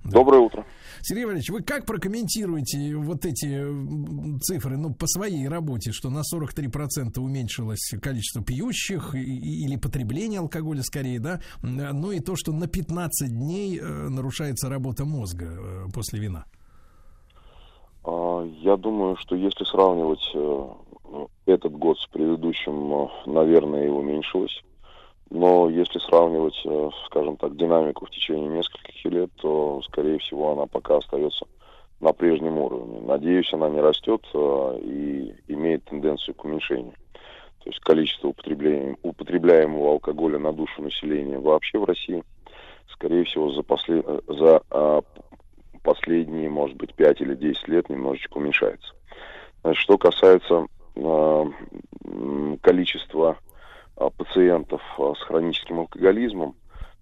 Доброе 0.05 0.41
утро. 0.41 0.65
Сергей 1.01 1.25
Валерьевич, 1.25 1.49
вы 1.49 1.61
как 1.63 1.85
прокомментируете 1.85 2.95
вот 2.95 3.25
эти 3.25 4.39
цифры, 4.39 4.77
ну, 4.77 4.93
по 4.93 5.07
своей 5.07 5.47
работе, 5.47 5.91
что 5.91 6.09
на 6.09 6.21
43% 6.21 7.19
уменьшилось 7.19 7.93
количество 8.01 8.43
пьющих 8.43 9.15
или 9.15 9.77
потребление 9.77 10.39
алкоголя 10.39 10.83
скорее, 10.83 11.19
да, 11.19 11.41
М, 11.63 11.77
ну 12.01 12.11
и 12.11 12.19
то, 12.19 12.35
что 12.35 12.51
на 12.51 12.67
15 12.67 13.29
дней 13.29 13.79
э, 13.79 13.83
нарушается 13.83 14.69
работа 14.69 15.05
мозга 15.05 15.45
э, 15.47 15.85
после 15.93 16.19
вина? 16.19 16.45
А, 18.03 18.43
Я 18.61 18.77
думаю, 18.77 19.17
что 19.17 19.35
если 19.35 19.63
сравнивать 19.63 20.31
э, 20.35 20.67
этот 21.47 21.73
год 21.73 21.97
с 21.99 22.07
предыдущим, 22.07 23.09
наверное, 23.25 23.85
и 23.85 23.89
уменьшилось. 23.89 24.61
Но 25.29 25.69
если 25.69 25.99
сравнивать, 25.99 26.59
э, 26.65 26.89
скажем 27.07 27.37
так, 27.37 27.55
динамику 27.55 28.05
в 28.05 28.11
течение 28.11 28.47
нескольких 28.47 29.05
лет, 29.05 29.31
то, 29.37 29.81
скорее 29.83 30.19
всего, 30.19 30.51
она 30.51 30.65
пока 30.67 30.97
остается 30.97 31.45
на 31.99 32.13
прежнем 32.13 32.57
уровне. 32.57 33.01
Надеюсь, 33.01 33.51
она 33.53 33.69
не 33.69 33.81
растет 33.81 34.21
э, 34.33 34.79
и 34.81 35.35
имеет 35.47 35.85
тенденцию 35.85 36.35
к 36.35 36.45
уменьшению. 36.45 36.93
То 37.63 37.71
есть 37.71 37.79
количество 37.79 38.27
употребляемого 38.27 39.93
алкоголя 39.93 40.37
на 40.37 40.53
душу 40.53 40.83
населения 40.83 41.39
вообще 41.39 41.79
в 41.79 41.85
России, 41.85 42.23
скорее 42.89 43.23
всего, 43.23 43.51
за, 43.51 43.63
после, 43.63 44.03
за 44.27 44.61
а, 44.69 45.01
последние, 45.81 46.47
может 46.47 46.77
быть, 46.77 46.93
5 46.93 47.21
или 47.21 47.33
10 47.33 47.67
лет 47.67 47.89
немножечко 47.89 48.37
уменьшается. 48.37 48.93
Значит, 49.63 49.81
что 49.81 49.97
касается 49.97 50.67
э, 50.95 51.45
количества 52.61 53.39
пациентов 53.95 54.81
а, 54.97 55.13
с 55.15 55.21
хроническим 55.21 55.79
алкоголизмом, 55.79 56.55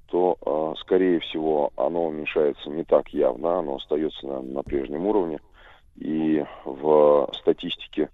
то, 0.08 0.38
а, 0.46 0.74
скорее 0.80 1.20
всего, 1.20 1.72
оно 1.76 2.06
уменьшается 2.06 2.70
не 2.70 2.84
так 2.84 3.10
явно, 3.10 3.60
оно 3.60 3.76
остается 3.78 4.28
на, 4.28 4.42
на 4.42 4.64
прежнем 4.64 5.06
уровне. 5.08 5.40
И 5.96 6.44
в 6.66 7.30
статистике 7.40 8.10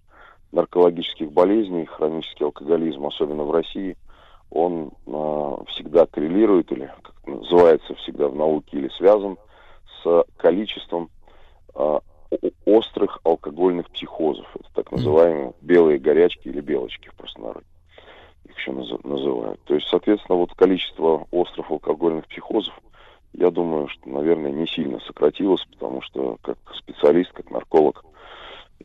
наркологических 0.51 1.31
болезней 1.31 1.85
хронический 1.85 2.43
алкоголизм, 2.43 3.05
особенно 3.05 3.43
в 3.43 3.51
России, 3.51 3.97
он 4.49 4.91
а, 5.07 5.63
всегда 5.67 6.05
коррелирует, 6.05 6.71
или 6.71 6.91
как 7.01 7.15
называется 7.27 7.93
всегда 7.95 8.27
в 8.27 8.35
науке, 8.35 8.77
или 8.77 8.89
связан 8.89 9.37
с 10.01 10.25
количеством 10.37 11.09
о- 11.75 11.99
острых 12.65 13.19
алкогольных 13.23 13.89
психозов. 13.91 14.47
Это 14.55 14.69
так 14.73 14.91
называемые 14.91 15.53
белые 15.61 15.99
горячки 15.99 16.47
или 16.47 16.61
белочки 16.61 17.09
в 17.09 17.15
простонародье. 17.15 17.67
Их 18.45 18.57
еще 18.57 18.71
наз- 18.71 19.07
называют. 19.07 19.61
То 19.63 19.75
есть, 19.75 19.87
соответственно, 19.87 20.37
вот 20.37 20.53
количество 20.53 21.27
острых 21.31 21.69
алкогольных 21.71 22.27
психозов, 22.27 22.73
я 23.33 23.51
думаю, 23.51 23.87
что, 23.87 24.09
наверное, 24.09 24.51
не 24.51 24.67
сильно 24.67 24.99
сократилось, 25.01 25.63
потому 25.71 26.01
что 26.01 26.37
как 26.41 26.57
специалист, 26.75 27.31
как 27.31 27.51
нарколог, 27.51 28.03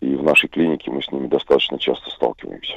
и 0.00 0.14
в 0.14 0.22
нашей 0.22 0.48
клинике 0.48 0.90
мы 0.90 1.02
с 1.02 1.10
ними 1.10 1.28
достаточно 1.28 1.78
часто 1.78 2.10
сталкиваемся. 2.10 2.74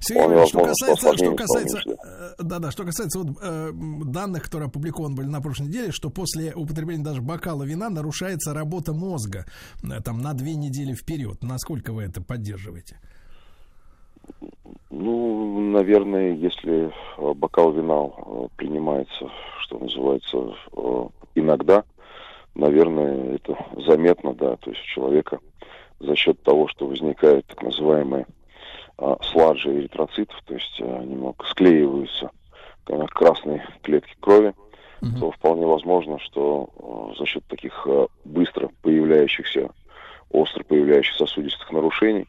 Сергей 0.00 0.22
Вполне 0.22 0.36
Валерьевич, 0.36 0.48
что 0.48 0.64
касается, 0.64 1.16
что 1.16 1.34
касается, 1.36 1.78
э, 1.78 2.42
да, 2.42 2.58
да, 2.58 2.70
что 2.72 2.84
касается 2.84 3.18
вот 3.20 3.36
э, 3.40 3.70
данных, 3.72 4.42
которые 4.42 4.66
опубликованы 4.66 5.14
были 5.14 5.26
на 5.26 5.40
прошлой 5.40 5.68
неделе, 5.68 5.92
что 5.92 6.10
после 6.10 6.52
употребления 6.54 7.04
даже 7.04 7.22
бокала 7.22 7.62
вина 7.62 7.88
нарушается 7.88 8.52
работа 8.52 8.92
мозга 8.92 9.46
э, 9.82 10.00
там 10.04 10.20
на 10.20 10.34
две 10.34 10.56
недели 10.56 10.92
вперед. 10.92 11.42
Насколько 11.42 11.92
вы 11.92 12.02
это 12.02 12.20
поддерживаете? 12.20 12.98
Ну, 15.04 15.60
наверное, 15.70 16.32
если 16.32 16.90
э, 17.18 17.32
бокал 17.34 17.72
вина 17.72 18.06
э, 18.06 18.48
принимается, 18.56 19.28
что 19.60 19.78
называется, 19.78 20.56
э, 20.72 21.08
иногда, 21.34 21.84
наверное, 22.54 23.34
это 23.34 23.54
заметно, 23.86 24.32
да, 24.32 24.56
то 24.56 24.70
есть 24.70 24.82
у 24.82 24.86
человека 24.86 25.40
за 26.00 26.16
счет 26.16 26.42
того, 26.42 26.68
что 26.68 26.86
возникают 26.86 27.46
так 27.48 27.62
называемые 27.62 28.26
а, 28.96 29.18
сладжи 29.22 29.78
эритроцитов, 29.78 30.40
то 30.46 30.54
есть 30.54 30.80
а, 30.80 31.02
немного 31.04 31.44
склеиваются 31.48 32.30
красные 33.10 33.66
клетки 33.82 34.14
крови, 34.20 34.54
то 35.20 35.30
вполне 35.30 35.66
возможно, 35.66 36.18
что 36.18 37.14
за 37.18 37.26
счет 37.26 37.44
таких 37.46 37.86
быстро 38.24 38.70
появляющихся, 38.82 39.70
остро 40.30 40.64
появляющихся 40.64 41.26
сосудистых 41.26 41.70
нарушений 41.72 42.26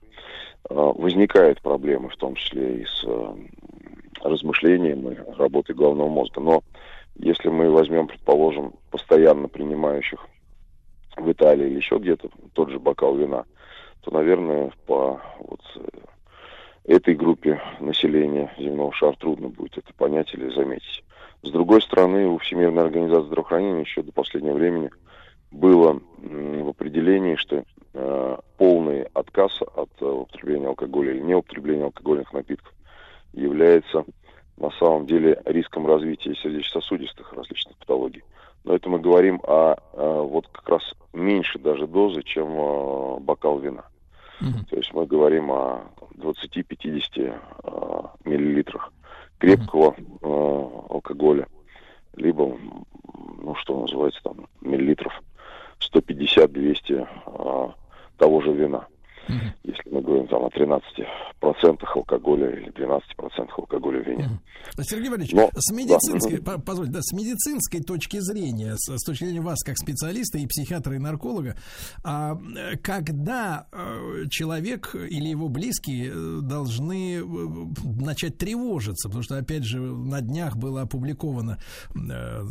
э, 0.70 0.74
возникают 0.74 1.62
проблемы, 1.62 2.10
в 2.10 2.16
том 2.18 2.36
числе 2.36 2.82
и 2.82 2.86
с 2.86 3.04
э, 3.06 3.36
размышлением 4.22 5.10
и 5.10 5.38
работой 5.38 5.76
головного 5.76 6.10
мозга. 6.10 6.42
Но 6.42 6.64
если 7.16 7.50
мы 7.50 7.70
возьмем, 7.70 8.08
предположим, 8.08 8.74
постоянно 8.92 9.48
принимающих 9.48 10.26
в 11.18 11.32
Италии 11.32 11.68
или 11.68 11.78
еще 11.78 11.98
где-то 11.98 12.30
тот 12.54 12.70
же 12.70 12.80
бокал 12.80 13.16
вина, 13.16 13.46
то, 14.02 14.12
наверное, 14.12 14.72
по 14.86 15.22
вот 15.40 15.62
э, 15.76 16.94
этой 16.96 17.16
группе 17.16 17.62
населения 17.80 18.54
земного 18.58 18.94
шара 18.94 19.16
трудно 19.20 19.50
будет 19.50 19.78
это 19.78 19.94
понять 19.94 20.34
или 20.34 20.54
заметить. 20.54 21.04
С 21.42 21.50
другой 21.52 21.82
стороны, 21.82 22.28
у 22.28 22.38
Всемирной 22.40 22.84
организации 22.84 23.28
здравоохранения 23.28 23.82
еще 23.82 24.02
до 24.02 24.12
последнего 24.12 24.56
времени 24.56 24.90
было 25.56 26.02
в 26.22 26.70
определении, 26.70 27.36
что 27.36 27.64
э, 27.94 28.38
полный 28.58 29.04
отказ 29.14 29.52
от 29.62 29.90
э, 30.02 30.06
употребления 30.06 30.68
алкоголя 30.68 31.12
или 31.12 31.22
неупотребления 31.22 31.86
алкогольных 31.86 32.34
напитков 32.34 32.74
является 33.34 34.06
на 34.58 34.72
самом 34.72 35.06
деле 35.06 35.42
риском 35.46 35.88
развития 35.88 36.36
сердечно-сосудистых 36.36 37.34
различных 37.34 37.78
патологий. 37.78 38.24
Но 38.64 38.76
это 38.76 38.90
мы 38.90 39.00
говорим 39.00 39.40
о, 39.44 39.76
э, 39.76 40.22
вот 40.22 40.48
как 40.50 40.68
раз 40.68 40.82
меньше 41.14 41.60
даже 41.60 41.88
дозы, 41.88 42.22
чем 42.24 42.48
э, 42.52 43.20
бокал 43.20 43.60
вина. 43.60 43.86
То 44.70 44.76
есть 44.76 44.94
мы 44.94 45.06
говорим 45.06 45.50
о 45.50 45.86
20-50 46.18 47.02
э, 47.18 48.02
миллилитрах 48.26 48.92
крепкого 49.38 49.96
э, 49.98 50.26
алкоголя, 50.90 51.48
либо, 52.16 52.58
ну 53.42 53.56
что 53.56 53.80
называется 53.80 54.20
там, 54.24 54.48
миллилитров 54.62 55.14
150-200 55.94 57.08
э, 57.28 57.74
того 58.18 58.42
же 58.42 58.52
вина. 58.54 58.88
Если 59.64 59.90
мы 59.90 60.02
говорим 60.02 60.28
там 60.28 60.44
о 60.44 60.50
13% 60.50 61.06
алкоголя 61.96 62.50
или 62.52 62.72
12% 62.72 63.50
алкоголя 63.58 64.04
в 64.04 64.08
вине. 64.08 64.30
Сергей 64.82 65.10
Валерьевич, 65.10 65.34
Но- 65.34 65.50
с 65.56 65.72
медицинской, 65.72 66.40
да. 66.40 66.54
по- 66.54 66.62
позвольте, 66.62 66.94
да, 66.94 67.00
с 67.02 67.14
медицинской 67.14 67.82
точки 67.82 68.20
зрения, 68.20 68.76
с, 68.76 68.98
с 68.98 69.04
точки 69.04 69.26
зрения 69.26 69.42
вас 69.42 69.64
как 69.64 69.78
специалиста 69.78 70.38
и 70.38 70.48
психиатра 70.48 70.96
и 70.96 70.98
нарколога, 70.98 71.56
а, 72.04 72.38
когда 72.82 73.68
э, 73.72 74.26
человек 74.30 74.96
или 74.96 75.28
его 75.28 75.50
близкие 75.50 76.12
э, 76.12 76.40
должны 76.42 77.18
э, 77.18 77.24
начать 78.02 78.38
тревожиться, 78.38 79.08
потому 79.08 79.24
что 79.24 79.38
опять 79.38 79.64
же 79.64 79.80
на 79.80 80.22
днях 80.22 80.58
была 80.58 80.82
опубликована 80.84 81.58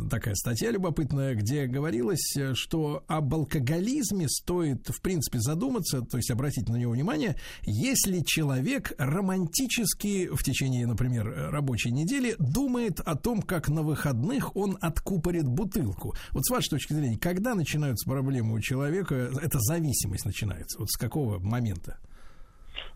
такая 0.09 0.35
статья 0.35 0.71
любопытная, 0.71 1.35
где 1.35 1.65
говорилось, 1.65 2.35
что 2.53 3.03
об 3.07 3.33
алкоголизме 3.33 4.27
стоит 4.29 4.87
в 4.87 5.01
принципе 5.01 5.39
задуматься, 5.39 6.01
то 6.01 6.17
есть 6.17 6.31
обратить 6.31 6.64
на 6.69 6.77
него 6.77 6.93
внимание, 6.93 7.35
если 7.63 8.21
человек 8.21 8.93
романтически 8.97 10.27
в 10.27 10.43
течение, 10.43 10.87
например, 10.87 11.27
э, 11.27 11.49
рабочей 11.49 11.91
недели 11.91 12.35
думает 12.39 12.99
о 12.99 13.15
том, 13.15 13.41
как 13.41 13.69
на 13.69 13.81
выходных 13.81 14.55
он 14.55 14.77
откупорит 14.81 15.47
бутылку. 15.47 16.15
Вот 16.31 16.45
с 16.45 16.51
вашей 16.51 16.69
точки 16.69 16.93
зрения, 16.93 17.17
когда 17.17 17.55
начинаются 17.55 18.09
проблемы 18.09 18.55
у 18.55 18.59
человека, 18.59 19.15
эта 19.41 19.59
зависимость 19.59 20.25
начинается? 20.25 20.79
Вот 20.79 20.89
с 20.89 20.97
какого 20.97 21.39
момента? 21.39 21.97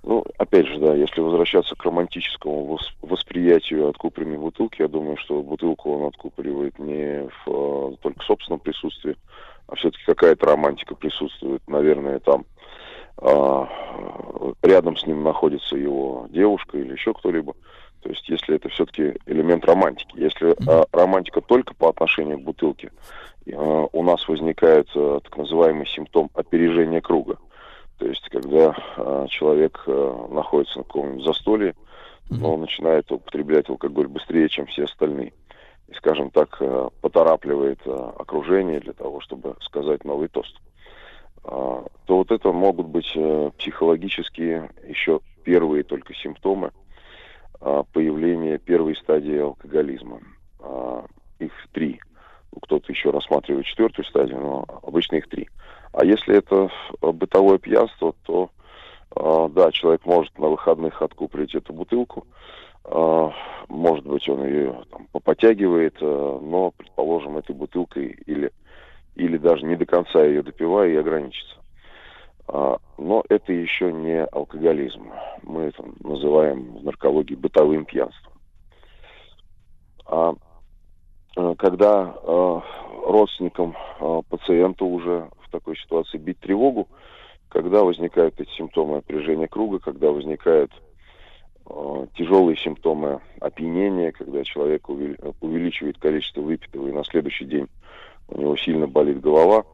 Ну, 0.03 0.23
опять 0.37 0.67
же, 0.67 0.79
да, 0.79 0.95
если 0.95 1.19
возвращаться 1.19 1.75
к 1.75 1.83
романтическому 1.83 2.75
вос- 2.75 2.95
восприятию 3.01 3.89
откупоренной 3.89 4.37
бутылки, 4.37 4.81
я 4.81 4.87
думаю, 4.87 5.17
что 5.17 5.41
бутылку 5.41 5.91
он 5.91 6.07
откупоривает 6.07 6.79
не 6.79 7.27
в 7.27 7.93
э, 7.93 7.95
только 8.01 8.23
собственном 8.23 8.59
присутствии, 8.59 9.17
а 9.67 9.75
все-таки 9.75 10.03
какая-то 10.05 10.45
романтика 10.45 10.95
присутствует. 10.95 11.61
Наверное, 11.67 12.19
там 12.19 12.45
рядом 14.61 14.95
с 14.95 15.05
ним 15.05 15.23
находится 15.23 15.75
его 15.75 16.27
девушка 16.29 16.77
или 16.77 16.93
еще 16.93 17.13
кто-либо. 17.13 17.53
То 18.01 18.09
есть, 18.09 18.27
если 18.29 18.55
это 18.55 18.69
все-таки 18.69 19.15
элемент 19.25 19.65
романтики. 19.65 20.13
Если 20.15 20.55
а, 20.67 20.85
романтика 20.91 21.41
только 21.41 21.73
по 21.75 21.89
отношению 21.89 22.39
к 22.39 22.43
бутылке, 22.43 22.91
а, 23.51 23.87
у 23.91 24.03
нас 24.03 24.27
возникает 24.27 24.87
а, 24.95 25.19
так 25.19 25.35
называемый 25.37 25.85
симптом 25.85 26.29
опережения 26.33 27.01
круга. 27.01 27.37
То 27.97 28.05
есть, 28.05 28.27
когда 28.29 28.73
а, 28.95 29.27
человек 29.27 29.83
а, 29.85 30.27
находится 30.31 30.77
на 30.77 30.83
каком-нибудь 30.85 31.25
застолье, 31.25 31.75
но 32.29 32.53
он 32.53 32.61
начинает 32.61 33.11
употреблять 33.11 33.69
алкоголь 33.69 34.07
быстрее, 34.07 34.47
чем 34.49 34.67
все 34.67 34.85
остальные. 34.85 35.33
И, 35.87 35.93
скажем 35.95 36.29
так, 36.29 36.55
а, 36.61 36.89
поторапливает 37.01 37.79
а, 37.85 38.13
окружение 38.17 38.79
для 38.79 38.93
того, 38.93 39.19
чтобы 39.19 39.55
сказать 39.61 40.05
новый 40.05 40.29
тост. 40.29 40.55
А, 40.55 40.68
то 41.43 41.89
вот 42.07 42.31
это 42.31 42.51
могут 42.51 42.87
быть 42.87 43.11
э, 43.15 43.51
психологические 43.57 44.71
еще 44.87 45.21
первые 45.43 45.83
только 45.83 46.13
симптомы 46.13 46.71
а, 47.61 47.83
появления 47.93 48.57
первой 48.57 48.95
стадии 48.95 49.37
алкоголизма. 49.37 50.21
А, 50.59 51.05
Их 51.39 51.51
три. 51.71 51.99
Ну, 52.51 52.59
Кто-то 52.61 52.91
еще 52.91 53.11
рассматривает 53.11 53.65
четвертую 53.65 54.05
стадию, 54.05 54.39
но 54.39 54.65
обычно 54.83 55.15
их 55.17 55.27
три. 55.29 55.49
А 55.91 56.05
если 56.05 56.37
это 56.37 56.69
э, 57.01 57.11
бытовое 57.11 57.57
пьянство, 57.57 58.13
то 58.25 58.49
а, 59.15 59.49
да, 59.49 59.71
человек 59.71 60.05
может 60.05 60.37
на 60.37 60.49
выходных 60.49 61.01
откупорить 61.01 61.55
эту 61.55 61.73
бутылку. 61.73 62.27
А, 62.85 63.31
Может 63.67 64.05
быть, 64.05 64.27
он 64.29 64.45
ее 64.45 64.83
там, 64.91 65.07
попотягивает, 65.11 65.95
э, 66.01 66.39
но, 66.41 66.71
предположим, 66.71 67.37
этой 67.37 67.55
бутылкой 67.55 68.17
или, 68.25 68.51
или 69.15 69.37
даже 69.37 69.65
не 69.65 69.75
до 69.75 69.85
конца 69.85 70.23
ее 70.23 70.43
допивая 70.43 70.89
и 70.89 70.95
ограничится. 70.95 71.55
А, 72.47 72.77
Но 72.97 73.23
это 73.29 73.53
еще 73.53 73.91
не 73.91 74.23
алкоголизм. 74.23 75.11
Мы 75.43 75.63
это 75.63 75.83
называем 76.01 76.77
в 76.77 76.83
наркологии 76.83 77.35
бытовым 77.35 77.85
пьянством. 77.85 78.33
А 80.05 80.33
э, 81.37 81.55
когда 81.57 82.15
э, 82.15 82.61
родственникам 83.05 83.75
пациента 84.29 84.85
уже 84.85 85.29
в 85.41 85.51
такой 85.51 85.77
ситуации 85.77 86.17
бить 86.17 86.39
тревогу, 86.39 86.87
когда 87.49 87.83
возникают 87.83 88.39
эти 88.39 88.49
симптомы 88.51 88.95
напряжения 88.97 89.47
круга, 89.47 89.79
когда 89.79 90.11
возникают 90.11 90.71
тяжелые 92.15 92.57
симптомы 92.57 93.21
опьянения, 93.39 94.11
когда 94.11 94.43
человек 94.43 94.89
увели- 94.89 95.35
увеличивает 95.39 95.99
количество 95.99 96.41
выпитого, 96.41 96.87
и 96.87 96.91
на 96.91 97.03
следующий 97.03 97.45
день 97.45 97.67
у 98.31 98.39
него 98.39 98.55
сильно 98.57 98.87
болит 98.87 99.21
голова, 99.21 99.65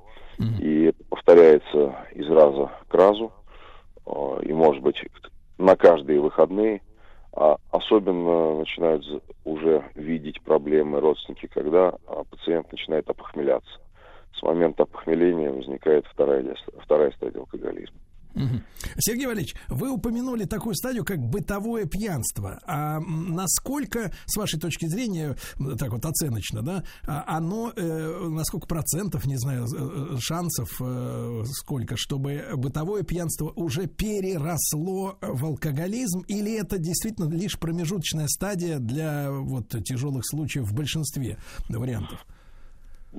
и 0.60 0.84
это 0.86 1.03
повторяется 1.10 1.95
из 2.14 2.30
раза 2.30 2.72
к 2.88 2.94
разу, 2.94 3.32
э, 4.06 4.40
и 4.44 4.53
может 4.53 4.84
быть 4.84 5.02
на 5.57 5.76
каждые 5.76 6.19
выходные, 6.19 6.82
а 7.34 7.57
особенно 7.72 8.60
начинают 8.60 9.06
уже 9.44 9.84
видеть 9.95 10.41
проблемы 10.41 10.99
родственники, 10.99 11.48
когда 11.48 11.94
а, 12.07 12.23
пациент 12.23 12.72
начинает 12.72 13.10
опохмеляться. 13.10 13.80
С 14.38 14.41
момента 14.41 14.84
опохмеления 14.84 15.52
возникает 15.52 16.06
вторая, 16.07 16.56
вторая 16.82 17.11
стадия 17.11 17.40
алкоголизма. 17.40 17.98
Сергей 18.98 19.26
Валерьевич, 19.26 19.56
вы 19.68 19.91
упомянули 19.91 20.45
такую 20.45 20.76
стадию, 20.76 21.06
как 21.06 21.20
бытовое 21.20 21.86
пьянство. 21.86 22.60
А 22.66 22.99
насколько, 22.99 24.14
с 24.26 24.36
вашей 24.36 24.60
точки 24.60 24.88
зрения, 24.88 25.36
так 25.78 25.91
вот 25.91 26.06
оценочно, 26.06 26.62
да, 26.62 26.84
а, 27.03 27.24
оно, 27.38 27.72
э, 27.76 28.28
на 28.30 28.44
сколько 28.44 28.68
процентов, 28.68 29.26
не 29.26 29.38
знаю, 29.38 29.66
э, 29.66 30.18
шансов, 30.20 30.70
э, 30.80 31.44
сколько, 31.52 31.95
чтобы 31.98 32.45
бытовое 32.56 33.03
пьянство 33.03 33.52
уже 33.56 33.88
переросло 33.88 35.18
в 35.22 35.45
алкоголизм, 35.45 36.22
или 36.28 36.53
это 36.60 36.78
действительно 36.78 37.30
лишь 37.30 37.57
промежуточная 37.57 38.28
стадия 38.28 38.80
для 38.80 39.32
вот 39.32 39.70
тяжелых 39.84 40.24
случаев 40.26 40.66
в 40.66 40.74
большинстве 40.74 41.38
вариантов? 41.70 42.26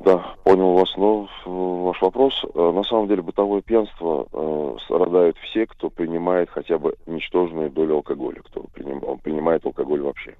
Да, 0.04 0.34
понял 0.44 0.74
вас, 0.74 0.94
но 0.96 1.24
э, 1.24 1.48
ваш 1.48 2.02
вопрос. 2.02 2.44
Э, 2.54 2.72
На 2.72 2.82
самом 2.84 3.08
деле 3.08 3.22
бытовое 3.22 3.62
пьянство 3.62 4.26
э, 4.30 4.76
страдают 4.84 5.38
все, 5.38 5.66
кто 5.66 5.88
принимает 5.88 6.50
хотя 6.50 6.78
бы 6.78 6.96
ничтожную 7.06 7.70
долю 7.70 7.96
алкоголя, 7.96 8.42
кто 8.44 8.64
приним- 8.74 9.18
принимает 9.22 9.64
алкоголь 9.64 10.02
вообще. 10.02 10.36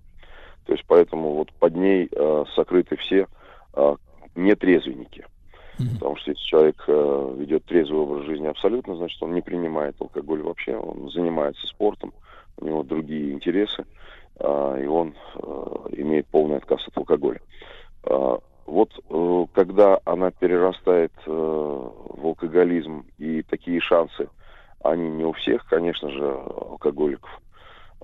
То 0.67 0.73
есть 0.73 0.85
поэтому 0.87 1.35
вот 1.35 1.53
под 1.55 1.75
ней 1.75 2.09
э, 2.11 2.45
сокрыты 2.55 2.97
все 2.97 3.29
э, 3.73 3.97
нетрезвенники. 4.35 5.25
Потому 5.95 6.17
что 6.17 6.33
если 6.33 6.45
человек 6.45 6.85
э, 6.87 7.35
ведет 7.39 7.65
трезвый 7.65 8.01
образ 8.01 8.27
жизни 8.27 8.47
абсолютно, 8.47 8.97
значит 8.97 9.23
он 9.23 9.33
не 9.33 9.41
принимает 9.41 9.97
алкоголь 10.01 10.43
вообще, 10.43 10.77
он 10.77 11.11
занимается 11.11 11.67
спортом, 11.67 12.13
у 12.59 12.67
него 12.67 12.83
другие 12.83 13.33
интересы, 13.33 13.85
а, 14.39 14.79
и 14.79 14.87
он 14.87 15.15
э, 15.35 15.67
имеет 15.93 16.27
полный 16.29 16.59
отказ 16.59 16.87
от 16.87 16.97
алкоголя. 16.97 17.41
Вот 18.67 18.91
э, 19.09 19.47
когда 19.55 20.01
она 20.05 20.33
перерастает 20.33 21.13
э, 21.25 21.31
в 21.31 22.27
алкоголизм, 22.27 23.05
и 23.17 23.43
такие 23.43 23.81
шансы, 23.81 24.29
они 24.83 25.09
не 25.09 25.25
у 25.25 25.33
всех, 25.33 25.65
конечно 25.67 26.11
же, 26.11 26.25
алкоголиков 26.25 27.31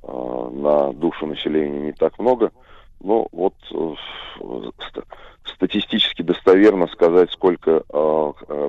э, 0.03 0.51
на 0.53 0.93
душу 0.93 1.27
населения 1.27 1.81
не 1.81 1.93
так 1.93 2.17
много, 2.21 2.53
но 3.01 3.27
вот 3.33 3.55
ст- 3.65 5.05
статистически 5.43 6.23
достоверно 6.23 6.87
сказать, 6.87 7.33
сколько 7.33 7.81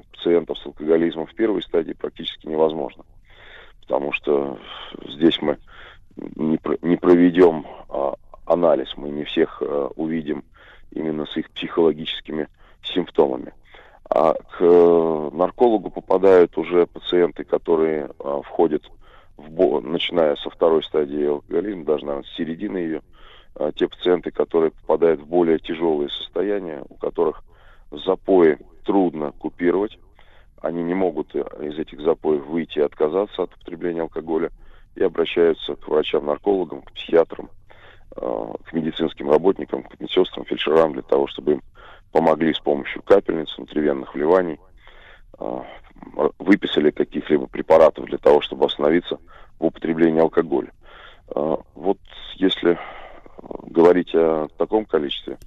пациентов 0.09 0.57
с 0.57 0.65
алкоголизмом 0.65 1.27
в 1.27 1.35
первой 1.35 1.61
стадии 1.61 1.93
практически 1.93 2.47
невозможно. 2.47 3.03
Потому 3.81 4.11
что 4.13 4.57
здесь 5.07 5.39
мы 5.39 5.59
не, 6.15 6.57
про- 6.57 6.79
не 6.81 6.95
проведем 6.95 7.67
а, 7.89 8.15
анализ, 8.45 8.91
мы 8.97 9.09
не 9.09 9.23
всех 9.23 9.61
увидим 9.95 10.43
именно 10.93 11.25
с 11.25 11.35
их 11.37 11.49
психологическими 11.51 12.47
симптомами. 12.83 13.53
А 14.09 14.33
к 14.33 14.57
э, 14.59 15.29
наркологу 15.33 15.89
попадают 15.89 16.57
уже 16.57 16.85
пациенты, 16.85 17.43
которые 17.43 18.09
э, 18.19 18.41
входят 18.43 18.83
в 19.37 19.49
бо- 19.49 19.81
начиная 19.81 20.35
со 20.35 20.49
второй 20.49 20.83
стадии 20.83 21.25
алкоголизма, 21.25 21.85
даже, 21.85 22.05
наверное, 22.05 22.29
с 22.29 22.35
середины 22.35 22.77
ее, 22.77 23.01
э, 23.55 23.71
те 23.75 23.87
пациенты, 23.87 24.31
которые 24.31 24.71
попадают 24.71 25.21
в 25.21 25.27
более 25.27 25.59
тяжелые 25.59 26.09
состояния, 26.09 26.83
у 26.89 26.95
которых 26.95 27.43
запои 27.91 28.57
трудно 28.83 29.31
купировать, 29.31 29.97
они 30.61 30.83
не 30.83 30.93
могут 30.93 31.35
э, 31.35 31.43
из 31.61 31.79
этих 31.79 32.01
запоев 32.01 32.45
выйти 32.45 32.79
и 32.79 32.83
отказаться 32.83 33.43
от 33.43 33.53
употребления 33.55 34.01
алкоголя, 34.01 34.51
и 34.95 35.03
обращаются 35.03 35.75
к 35.75 35.87
врачам-наркологам, 35.87 36.83
к 36.83 36.91
психиатрам, 36.91 37.49
Э, 38.15 38.53
к 38.65 38.73
медицинским 38.73 39.31
работникам, 39.31 39.83
к 39.83 39.99
медсестрам, 39.99 40.45
фельдшерам 40.45 40.93
для 40.93 41.01
того, 41.01 41.25
чтобы 41.27 41.53
им 41.53 41.63
помогли 42.11 42.53
с 42.53 42.59
помощью 42.59 43.01
капельниц, 43.01 43.57
внутривенных 43.57 44.13
вливаний, 44.13 44.59
э, 45.39 45.61
выписали 46.37 46.91
каких-либо 46.91 47.47
препаратов 47.47 48.05
для 48.05 48.19
того, 48.19 48.41
чтобы 48.41 48.65
остановиться 48.65 49.17
в 49.57 49.65
употреблении 49.65 50.21
алкоголя. 50.21 50.71
Э, 51.35 51.57
вот 51.73 51.97
если 52.35 52.77
говорить 53.63 54.13
о 54.13 54.47
таком 54.57 54.85
количестве, 54.85 55.39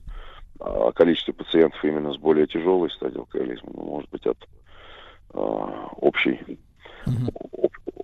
о 0.58 0.90
количестве 0.90 1.34
пациентов 1.34 1.84
именно 1.84 2.12
с 2.12 2.16
более 2.16 2.48
тяжелой 2.48 2.90
стадией 2.90 3.20
алкоголизма, 3.20 3.70
ну, 3.74 3.82
может 3.84 4.10
быть, 4.10 4.26
от 4.26 4.38
общей, 5.32 6.58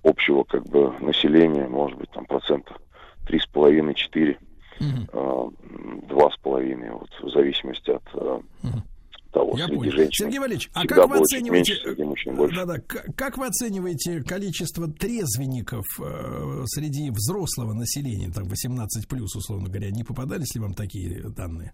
общего 0.02 0.44
как 0.44 0.64
бы 0.64 0.92
населения, 1.00 1.66
может 1.66 1.98
быть, 1.98 2.10
там 2.10 2.26
процента 2.26 2.74
3,5-4 3.26 4.36
два 6.08 6.30
с 6.30 6.36
половиной, 6.42 6.90
вот 6.90 7.08
в 7.22 7.30
зависимости 7.30 7.90
от 7.90 8.02
а, 8.14 8.40
того, 9.32 9.56
Я 9.56 9.64
среди 9.66 9.78
понял. 9.78 9.92
женщин. 9.92 10.24
Сергей 10.26 10.38
Валерьевич, 10.38 10.70
а 10.74 10.86
как 10.86 11.08
вы 11.08 11.18
оцениваете... 11.18 11.72
меньше, 11.72 11.82
среди 11.84 12.04
мужчин 12.04 12.34
больше. 12.34 12.56
Да-да, 12.56 12.78
к- 12.78 13.14
как 13.16 13.38
вы 13.38 13.46
оцениваете 13.46 14.22
количество 14.22 14.88
трезвенников 14.88 15.84
э, 16.00 16.62
среди 16.66 17.10
взрослого 17.10 17.72
населения, 17.72 18.30
там 18.30 18.44
18 18.44 19.08
плюс, 19.08 19.34
условно 19.34 19.68
говоря, 19.68 19.90
не 19.90 20.04
попадались 20.04 20.54
ли 20.54 20.60
вам 20.60 20.74
такие 20.74 21.22
данные? 21.30 21.72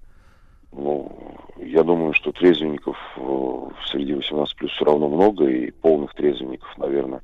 Ну, 0.73 1.11
я 1.59 1.83
думаю, 1.83 2.13
что 2.15 2.31
трезвенников 2.33 2.97
э, 3.17 3.71
среди 3.91 4.15
18 4.15 4.57
плюс 4.57 4.71
все 4.73 4.85
равно 4.85 5.09
много, 5.09 5.47
и 5.49 5.71
полных 5.71 6.15
трезвенников, 6.15 6.69
наверное, 6.79 7.23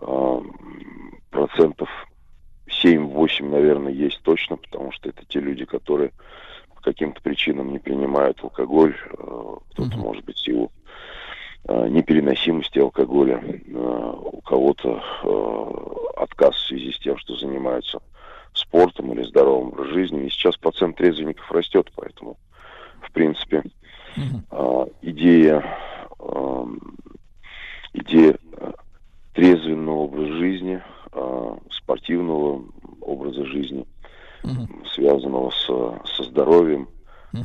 э, 0.00 0.40
процентов 1.30 1.88
7-8, 2.68 3.48
наверное, 3.48 3.92
есть 3.92 4.20
точно, 4.22 4.56
потому 4.56 4.92
что 4.92 5.08
это 5.08 5.24
те 5.26 5.40
люди, 5.40 5.64
которые 5.64 6.12
по 6.74 6.82
каким-то 6.82 7.20
причинам 7.22 7.72
не 7.72 7.78
принимают 7.78 8.42
алкоголь, 8.42 8.94
э, 8.94 9.14
кто-то, 9.72 9.96
может 9.96 10.24
быть, 10.24 10.38
силу 10.38 10.70
э, 11.68 11.88
непереносимости 11.88 12.78
алкоголя, 12.78 13.42
э, 13.42 14.12
у 14.32 14.40
кого-то 14.42 15.02
отказ 16.16 16.54
в 16.56 16.66
связи 16.66 16.92
с 16.92 16.98
тем, 16.98 17.16
что 17.18 17.36
занимаются 17.36 18.00
спортом 18.52 19.12
или 19.12 19.22
здоровым 19.24 19.68
образом 19.68 19.92
жизни. 19.92 20.26
И 20.26 20.30
сейчас 20.30 20.56
процент 20.56 20.96
трезвенников 20.96 21.50
растет, 21.52 21.90
поэтому, 21.94 22.36
в 23.02 23.12
принципе, 23.12 23.62
идея, 25.02 25.64
ам, 26.18 26.80
идея 27.92 28.36
э, 28.56 28.72
трезвенного 29.34 29.98
образа 29.98 30.32
жизни, 30.34 30.82
а, 31.12 31.58
спортивного 31.70 32.64
образа 33.00 33.44
жизни, 33.46 33.86
м, 34.44 34.84
связанного 34.94 35.50
с, 35.50 36.16
со 36.16 36.24
здоровьем, 36.24 36.88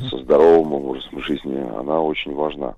со 0.10 0.18
здоровым 0.18 0.74
образом 0.74 1.22
жизни, 1.22 1.56
она 1.56 2.00
очень 2.02 2.34
важна. 2.34 2.76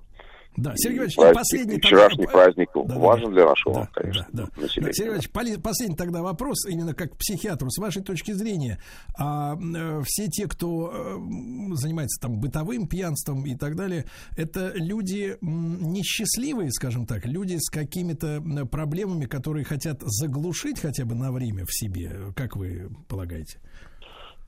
Да, 0.70 0.72
Сергей 0.76 0.96
И 0.96 0.98
Валерьевич, 0.98 1.16
праздник- 1.16 1.34
последний... 1.36 1.78
вчерашний 1.78 2.24
тогда- 2.26 2.32
праздник 2.44 2.68
Да, 2.74 2.98
важен 2.98 3.24
да. 3.26 3.30
для 3.32 3.44
нашего, 3.46 3.74
Да, 3.74 3.88
конечно, 3.92 4.26
да, 4.32 4.42
да. 4.54 4.60
населения. 4.62 4.86
Да, 4.88 4.92
Сергей 4.92 5.10
Валерьевич, 5.10 5.30
поли- 5.32 5.56
последний 5.60 5.96
тогда 5.96 6.22
вопрос, 6.22 6.66
именно 6.66 6.94
как 6.94 7.12
к 7.12 7.16
психиатру. 7.16 7.70
С 7.70 7.78
вашей 7.78 8.02
точки 8.02 8.32
зрения, 8.32 8.78
а, 9.18 9.56
э, 9.56 10.02
все 10.04 10.28
те, 10.28 10.46
кто 10.46 10.90
э, 10.92 11.74
занимается 11.76 12.20
там 12.20 12.40
бытовым 12.40 12.86
пьянством 12.88 13.44
и 13.46 13.54
так 13.56 13.76
далее, 13.76 14.04
это 14.36 14.72
люди 14.74 15.36
несчастливые, 15.40 16.70
скажем 16.72 17.06
так, 17.06 17.24
люди 17.26 17.56
с 17.58 17.68
какими-то 17.70 18.42
проблемами, 18.70 19.26
которые 19.26 19.64
хотят 19.64 20.00
заглушить 20.02 20.80
хотя 20.80 21.04
бы 21.04 21.14
на 21.14 21.32
время 21.32 21.64
в 21.64 21.72
себе, 21.72 22.32
как 22.34 22.56
вы 22.56 22.88
полагаете? 23.08 23.58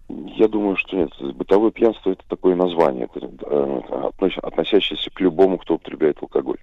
Я 0.09 0.49
думаю, 0.49 0.77
что 0.77 0.97
нет. 0.97 1.11
Бытовое 1.35 1.71
пьянство 1.71 2.11
это 2.11 2.23
такое 2.29 2.55
название, 2.55 3.09
э, 3.15 3.81
относ- 3.91 4.39
относящееся 4.43 5.11
к 5.11 5.21
любому, 5.21 5.59
кто 5.59 5.75
употребляет 5.75 6.19
алкоголь. 6.23 6.59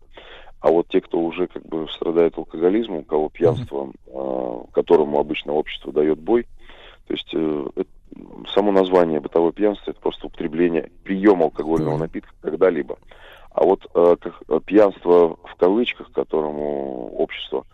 А 0.62 0.72
вот 0.72 0.88
те, 0.88 1.00
кто 1.00 1.20
уже 1.20 1.46
как 1.48 1.64
бы 1.68 1.88
страдает 1.94 2.38
алкоголизмом, 2.38 3.00
у 3.00 3.04
кого 3.04 3.30
пьянство, 3.30 3.92
э, 4.08 4.62
которому 4.72 5.20
обычно 5.20 5.54
общество 5.54 5.94
дает 5.94 6.18
бой, 6.20 6.48
то 7.08 7.14
есть 7.14 7.30
э, 7.34 7.68
это- 7.76 7.90
само 8.54 8.72
название 8.72 9.20
бытовое 9.20 9.52
пьянство 9.52 9.92
это 9.92 10.00
просто 10.00 10.28
употребление, 10.28 10.90
прием 11.04 11.44
алкогольного 11.44 11.98
напитка 12.00 12.32
когда-либо. 12.42 12.98
А 13.52 13.64
вот 13.64 13.86
как, 13.94 14.42
пьянство 14.66 15.38
в 15.44 15.56
кавычках, 15.58 16.10
к 16.12 16.16
которому 16.16 17.14
общество, 17.18 17.66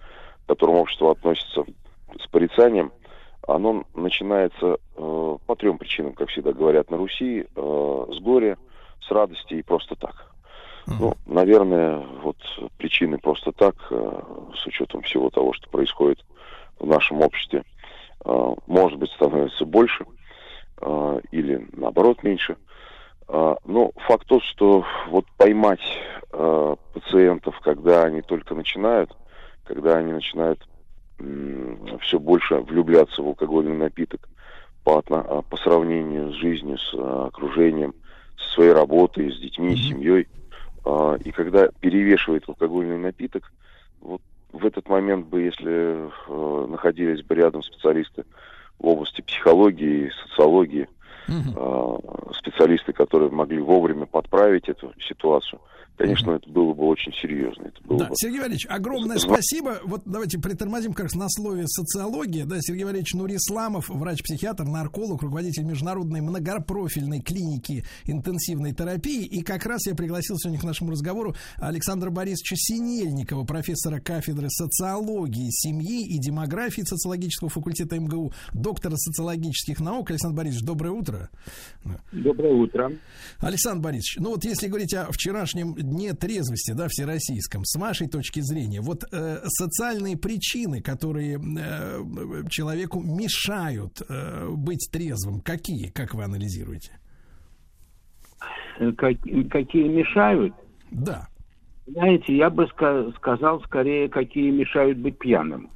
к 0.46 0.50
которому 0.50 0.82
общество 0.82 1.12
относится 1.12 1.64
с 2.20 2.28
порицанием, 2.28 2.92
оно 3.48 3.84
начинается 3.94 4.78
э, 4.96 5.38
по 5.46 5.56
трем 5.56 5.78
причинам, 5.78 6.14
как 6.14 6.30
всегда 6.30 6.54
говорят 6.54 6.90
на 6.92 6.98
Руси, 6.98 7.46
э, 7.56 8.06
с 8.12 8.20
горя, 8.20 8.58
с 9.02 9.12
радости 9.12 9.56
и 9.56 9.64
просто 9.64 9.96
так. 9.96 10.32
Ну, 10.88 11.14
наверное, 11.26 12.04
вот 12.24 12.38
причины 12.78 13.18
просто 13.18 13.52
так, 13.52 13.76
э, 13.92 14.22
с 14.56 14.66
учетом 14.66 15.02
всего 15.04 15.30
того, 15.30 15.54
что 15.54 15.70
происходит 15.70 16.24
в 16.80 16.88
нашем 16.88 17.22
обществе, 17.22 17.64
э, 18.26 18.56
может 18.68 18.98
быть, 18.98 19.12
становится 19.12 19.66
больше 19.66 20.06
э, 20.82 21.22
или 21.32 21.68
наоборот 21.74 22.24
меньше. 22.24 22.58
Э, 23.28 23.56
но 23.66 23.92
факт 24.08 24.28
тот, 24.28 24.44
что 24.44 24.86
вот 25.08 25.26
поймать 25.38 25.82
э, 26.32 26.76
пациентов, 26.94 27.60
когда 27.62 28.04
они 28.04 28.22
только 28.22 28.56
начинают, 28.56 29.16
когда 29.64 29.98
они 29.98 30.12
начинают 30.12 30.68
все 32.02 32.20
больше 32.20 32.56
влюбляться 32.56 33.22
в 33.22 33.28
алкогольный 33.28 33.76
напиток 33.76 34.28
по, 34.84 35.04
а, 35.10 35.42
по 35.42 35.58
сравнению 35.58 36.32
с 36.32 36.36
жизнью, 36.36 36.78
с 36.78 36.94
а, 36.94 37.28
окружением, 37.28 37.94
со 38.38 38.54
своей 38.54 38.74
работой, 38.74 39.32
с 39.32 39.40
детьми, 39.40 39.76
с 39.76 39.88
семьей. 39.90 40.28
А, 40.86 41.16
И 41.24 41.32
когда 41.32 41.68
перевешивает 41.80 42.48
алкогольный 42.48 42.98
напиток, 42.98 43.52
вот 44.02 44.22
в 44.52 44.66
этот 44.66 44.90
момент 44.90 45.28
бы, 45.28 45.44
если 45.44 46.10
э, 46.28 46.66
находились 46.68 47.24
бы 47.24 47.36
рядом 47.36 47.64
специалисты 47.64 48.26
в 48.80 48.88
области 48.88 49.22
психологии, 49.22 50.12
социологии, 50.28 50.90
специалисты, 52.36 52.92
которые 52.92 53.32
могли 53.32 53.60
вовремя 53.60 54.06
подправить 54.06 54.68
эту 54.68 54.92
ситуацию, 55.00 55.62
конечно, 55.98 56.32
это 56.32 56.50
было 56.50 56.74
бы 56.74 56.86
очень 56.88 57.12
серьезно. 57.14 57.64
Это 57.64 57.82
было 57.84 58.00
Да, 58.00 58.06
бы 58.08 58.16
Сергей 58.16 58.40
Валерьевич, 58.40 58.66
огромное 58.70 59.18
спасибо. 59.18 59.80
Вот 59.84 60.02
давайте 60.06 60.40
притормозим 60.40 60.94
как 60.94 61.06
раз 61.06 61.16
на 61.16 61.28
слове 61.30 61.68
социология. 61.68 62.46
Да, 62.46 62.58
Сергей 62.60 62.84
Валерьевич 62.84 63.14
Нурисламов, 63.14 63.90
врач-психиатр, 63.90 64.66
нарколог, 64.66 65.22
руководитель 65.22 65.64
международной 65.64 66.22
многопрофильной 66.22 67.22
клиники 67.22 67.84
интенсивной 68.06 68.74
терапии. 68.74 69.26
И 69.26 69.42
как 69.42 69.66
раз 69.66 69.86
я 69.88 69.96
пригласил 69.96 70.38
сегодня 70.38 70.60
к 70.60 70.64
нашему 70.64 70.92
разговору 70.92 71.36
Александра 71.58 72.10
Борисовича 72.10 72.56
Синельникова, 72.58 73.46
профессора 73.46 74.00
кафедры 74.00 74.50
социологии 74.50 75.50
семьи 75.52 76.06
и 76.06 76.18
демографии 76.20 76.82
социологического 76.82 77.50
факультета 77.50 78.00
МГУ, 78.00 78.34
доктора 78.54 78.96
социологических 78.96 79.80
наук. 79.80 80.10
Александр 80.12 80.38
Борисович, 80.38 80.64
доброе 80.66 80.92
утро. 80.92 81.30
Доброе 82.12 82.54
утро. 82.54 82.92
Александр 83.40 83.84
Борисович, 83.84 84.18
ну 84.20 84.32
вот 84.32 84.44
если 84.44 84.68
говорить 84.68 84.94
о 84.94 85.12
вчерашнем 85.12 85.76
дне 85.82 86.14
трезвости, 86.14 86.74
да, 86.74 86.88
всероссийском, 86.88 87.64
с 87.66 87.78
вашей 87.80 88.08
точки 88.08 88.40
зрения, 88.42 88.82
вот 88.82 89.04
э, 89.12 89.40
социальные 89.46 90.18
причины, 90.18 90.82
которые 90.82 91.38
э, 91.38 92.48
человеку 92.50 93.02
мешают 93.02 94.02
э, 94.08 94.50
быть 94.50 94.90
трезвым, 94.92 95.42
какие, 95.42 95.90
как 95.90 96.14
вы 96.14 96.24
анализируете? 96.24 96.98
Как- 98.98 99.50
какие 99.52 99.88
мешают? 99.88 100.54
Да. 100.90 101.28
Знаете, 101.88 102.36
я 102.36 102.50
бы 102.50 102.66
ска- 102.66 103.14
сказал 103.18 103.62
скорее, 103.64 104.10
какие 104.10 104.50
мешают 104.52 104.98
быть 104.98 105.18
пьяным. 105.20 105.70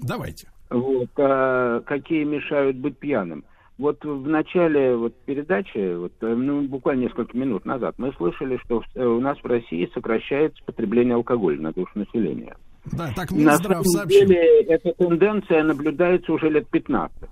Давайте. 0.00 0.48
Вот, 0.70 1.10
а, 1.18 1.80
какие 1.80 2.24
мешают 2.24 2.76
быть 2.76 2.98
пьяным. 2.98 3.44
Вот 3.80 4.04
в 4.04 4.28
начале 4.28 4.94
вот 4.94 5.14
передачи, 5.24 5.96
вот, 5.96 6.12
э, 6.20 6.34
ну, 6.34 6.60
буквально 6.68 7.04
несколько 7.04 7.34
минут 7.34 7.64
назад, 7.64 7.94
мы 7.96 8.12
слышали, 8.12 8.58
что 8.62 8.82
э, 8.94 9.02
у 9.02 9.20
нас 9.20 9.38
в 9.38 9.46
России 9.46 9.90
сокращается 9.94 10.62
потребление 10.66 11.14
алкоголя 11.14 11.58
на 11.58 11.72
душу 11.72 11.90
населения. 11.94 12.54
Да, 12.92 13.10
так 13.16 13.30
На 13.30 13.56
самом 13.56 13.82
сообщил. 13.84 14.26
деле 14.28 14.62
эта 14.64 14.92
тенденция 14.92 15.62
наблюдается 15.64 16.30
уже 16.30 16.50
лет 16.50 16.68
15, 16.68 17.30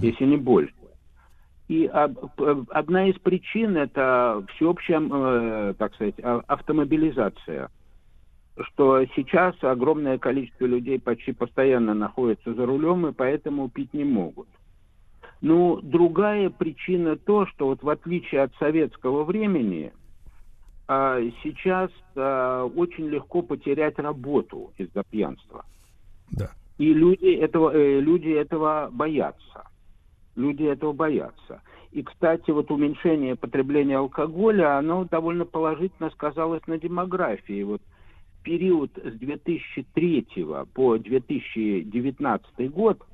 если 0.00 0.24
не 0.24 0.36
больше. 0.36 0.72
И 1.66 1.86
одна 1.86 3.08
из 3.08 3.18
причин 3.18 3.76
это 3.76 4.44
всеобщая, 4.54 5.00
э, 5.00 5.74
так 5.76 5.92
сказать, 5.96 6.14
а- 6.22 6.42
автомобилизация. 6.46 7.68
Что 8.60 9.04
сейчас 9.16 9.56
огромное 9.62 10.18
количество 10.18 10.66
людей 10.66 11.00
почти 11.00 11.32
постоянно 11.32 11.94
находятся 11.94 12.54
за 12.54 12.64
рулем 12.64 13.08
и 13.08 13.12
поэтому 13.12 13.68
пить 13.68 13.92
не 13.92 14.04
могут. 14.04 14.46
Ну, 15.44 15.78
другая 15.82 16.48
причина 16.48 17.16
то, 17.16 17.44
что 17.44 17.66
вот 17.66 17.82
в 17.82 17.88
отличие 17.90 18.40
от 18.40 18.54
советского 18.54 19.24
времени, 19.24 19.92
а, 20.88 21.20
сейчас 21.42 21.90
а, 22.16 22.64
очень 22.64 23.08
легко 23.08 23.42
потерять 23.42 23.98
работу 23.98 24.72
из-за 24.78 25.02
пьянства. 25.02 25.66
Да. 26.30 26.50
И 26.78 26.94
люди 26.94 27.26
этого, 27.26 27.76
э, 27.76 28.00
люди 28.00 28.30
этого 28.30 28.88
боятся. 28.90 29.68
Люди 30.34 30.62
этого 30.62 30.94
боятся. 30.94 31.60
И, 31.92 32.02
кстати, 32.02 32.50
вот 32.50 32.70
уменьшение 32.70 33.36
потребления 33.36 33.98
алкоголя, 33.98 34.78
оно 34.78 35.04
довольно 35.04 35.44
положительно 35.44 36.08
сказалось 36.08 36.66
на 36.66 36.78
демографии. 36.78 37.62
Вот 37.64 37.82
период 38.42 38.92
с 38.96 39.12
2003 39.18 40.26
по 40.72 40.96
2019 40.96 42.70
год 42.70 43.04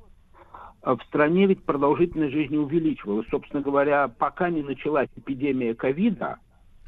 в 0.83 0.99
стране 1.07 1.45
ведь 1.45 1.63
продолжительность 1.63 2.33
жизни 2.33 2.57
увеличивалась. 2.57 3.27
Собственно 3.29 3.61
говоря, 3.61 4.07
пока 4.07 4.49
не 4.49 4.63
началась 4.63 5.09
эпидемия 5.15 5.75
ковида, 5.75 6.37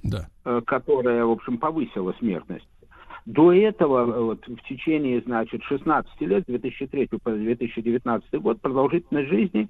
Да. 0.04 0.28
э, 0.46 0.62
которая, 0.66 1.26
в 1.26 1.32
общем, 1.32 1.58
повысила 1.58 2.14
смертность, 2.20 2.68
До 3.26 3.54
этого, 3.54 4.06
э, 4.06 4.20
вот, 4.20 4.46
в 4.48 4.68
течение, 4.68 5.22
значит, 5.22 5.64
16 5.64 6.26
лет, 6.26 6.44
с 6.44 6.46
2003 6.48 7.08
по 7.24 7.32
2019 7.32 8.42
год, 8.42 8.60
продолжительность 8.60 9.30
жизни 9.30 9.70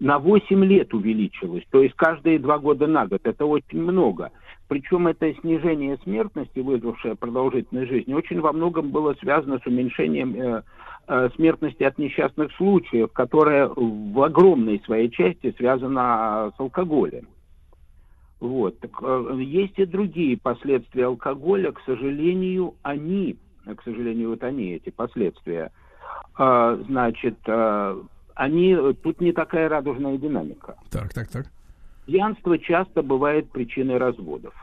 на 0.00 0.18
8 0.18 0.64
лет 0.64 0.94
увеличилась. 0.94 1.64
То 1.70 1.82
есть 1.82 1.94
каждые 1.96 2.38
два 2.38 2.58
года 2.58 2.86
на 2.86 3.06
год. 3.06 3.20
Это 3.24 3.44
очень 3.44 3.82
много. 3.82 4.30
Причем 4.68 5.06
это 5.06 5.32
снижение 5.34 5.98
смертности, 6.02 6.60
вызвавшее 6.60 7.14
продолжительность 7.14 7.90
жизни, 7.90 8.14
очень 8.14 8.40
во 8.40 8.52
многом 8.52 8.90
было 8.90 9.14
связано 9.20 9.58
с 9.58 9.66
уменьшением 9.66 10.34
э, 10.34 10.62
смертности 11.36 11.82
от 11.82 11.98
несчастных 11.98 12.52
случаев, 12.56 13.12
которая 13.12 13.68
в 13.68 14.22
огромной 14.22 14.80
своей 14.84 15.10
части 15.10 15.54
связана 15.56 16.52
с 16.56 16.60
алкоголем. 16.60 17.26
Вот. 18.44 18.78
Так, 18.78 18.90
э, 19.00 19.38
есть 19.40 19.78
и 19.78 19.86
другие 19.86 20.36
последствия 20.36 21.06
алкоголя, 21.06 21.72
к 21.72 21.80
сожалению, 21.86 22.74
они, 22.82 23.38
к 23.64 23.82
сожалению, 23.82 24.30
вот 24.30 24.44
они, 24.44 24.72
эти 24.72 24.90
последствия, 24.90 25.72
э, 26.38 26.84
значит, 26.86 27.38
э, 27.46 28.02
они, 28.34 28.76
тут 29.02 29.22
не 29.22 29.32
такая 29.32 29.70
радужная 29.70 30.18
динамика. 30.18 30.76
Так, 30.90 31.14
так, 31.14 31.28
так. 31.28 31.46
Пьянство 32.04 32.58
часто 32.58 33.02
бывает 33.02 33.50
причиной 33.50 33.96
разводов. 33.96 34.54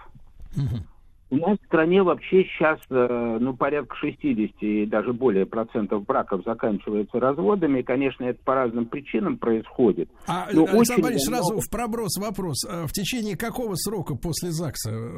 У 1.32 1.38
нас 1.38 1.58
в 1.62 1.66
стране 1.66 2.04
вообще 2.04 2.44
сейчас, 2.44 2.78
э, 2.90 3.38
ну, 3.40 3.56
порядка 3.56 3.96
60 3.96 4.62
и 4.64 4.86
даже 4.86 5.14
более 5.14 5.46
процентов 5.46 6.06
браков 6.06 6.44
заканчивается 6.46 7.22
разводами. 7.22 7.82
Конечно, 7.84 8.26
это 8.26 8.40
по 8.44 8.54
разным 8.54 8.86
причинам 8.86 9.38
происходит. 9.38 10.10
А, 10.28 10.48
Но 10.52 10.66
Александр 10.66 11.04
Борисович, 11.04 11.30
много- 11.30 11.44
сразу 11.44 11.60
в 11.62 11.70
проброс 11.72 12.18
вопрос. 12.18 12.66
А 12.70 12.86
В 12.86 12.92
течение 12.92 13.38
какого 13.38 13.76
срока 13.76 14.16
после 14.16 14.52
ЗАГСа, 14.52 14.92
э, 14.92 15.10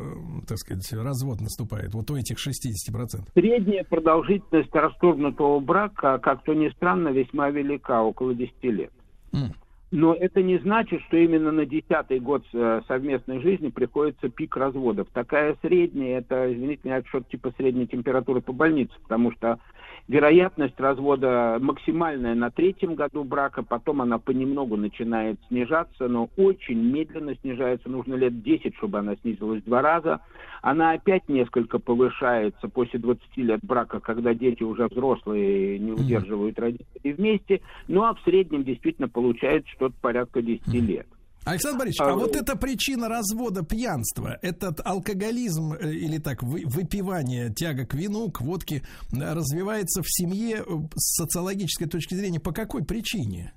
так 0.47 0.59
сказать, 0.59 0.87
развод 0.93 1.41
наступает? 1.41 1.95
Вот 1.95 2.11
у 2.11 2.15
этих 2.15 2.37
60%. 2.37 3.25
Средняя 3.33 3.83
продолжительность 3.83 4.73
расторгнутого 4.75 5.59
брака, 5.61 6.19
как 6.19 6.43
то 6.43 6.53
ни 6.53 6.69
странно, 6.75 7.09
весьма 7.09 7.49
велика, 7.49 8.03
около 8.03 8.35
10 8.35 8.71
лет. 8.71 8.91
М. 9.33 9.51
Но 9.95 10.15
это 10.15 10.41
не 10.41 10.57
значит, 10.57 11.03
что 11.03 11.17
именно 11.17 11.51
на 11.51 11.67
десятый 11.67 12.19
год 12.19 12.43
э, 12.51 12.81
совместной 12.87 13.41
жизни 13.41 13.69
приходится 13.69 14.27
пик 14.27 14.57
разводов. 14.57 15.07
Такая 15.13 15.55
средняя, 15.61 16.17
это, 16.17 16.51
извините 16.51 16.81
меня, 16.85 16.95
отчет 16.95 17.27
типа 17.27 17.53
средней 17.57 17.85
температуры 17.85 18.41
по 18.41 18.53
больнице, 18.53 18.91
потому 19.03 19.31
что 19.33 19.59
вероятность 20.07 20.79
развода 20.79 21.59
максимальная 21.61 22.33
на 22.33 22.49
третьем 22.49 22.95
году 22.95 23.23
брака, 23.23 23.61
потом 23.61 24.01
она 24.01 24.17
понемногу 24.17 24.77
начинает 24.77 25.37
снижаться, 25.47 26.07
но 26.07 26.27
очень 26.37 26.81
медленно 26.81 27.35
снижается, 27.35 27.87
нужно 27.87 28.15
лет 28.15 28.41
10, 28.41 28.75
чтобы 28.75 28.97
она 28.97 29.15
снизилась 29.17 29.61
в 29.61 29.65
два 29.65 29.83
раза. 29.83 30.21
Она 30.63 30.93
опять 30.93 31.27
несколько 31.29 31.77
повышается 31.77 32.67
после 32.67 32.99
20 32.99 33.37
лет 33.37 33.59
брака, 33.63 33.99
когда 33.99 34.33
дети 34.33 34.63
уже 34.63 34.87
взрослые 34.87 35.77
не 35.77 35.91
удерживают 35.91 36.57
родителей 36.57 37.13
вместе, 37.13 37.61
ну 37.87 38.03
а 38.03 38.13
в 38.13 38.21
среднем 38.21 38.63
действительно 38.63 39.07
получается 39.07 39.69
что-то 39.83 39.95
порядка 40.01 40.41
10 40.41 40.67
лет. 40.67 41.07
Александр 41.45 41.79
Борисович, 41.79 41.99
а 41.99 42.15
вот 42.15 42.37
эта 42.37 42.57
причина 42.57 43.09
развода 43.09 43.65
пьянства, 43.65 44.37
этот 44.41 44.79
алкоголизм 44.85 45.73
э, 45.73 45.91
или 45.91 46.17
так 46.17 46.41
вы- 46.41 46.63
выпивание, 46.65 47.53
тяга 47.53 47.85
к 47.85 47.95
вину, 47.95 48.31
к 48.31 48.39
водке 48.39 48.77
э, 48.77 49.33
развивается 49.33 50.01
в 50.01 50.05
семье 50.07 50.59
э, 50.59 50.63
с 50.95 51.17
социологической 51.21 51.89
точки 51.89 52.15
зрения 52.15 52.39
по 52.39 52.53
какой 52.53 52.85
причине? 52.85 53.51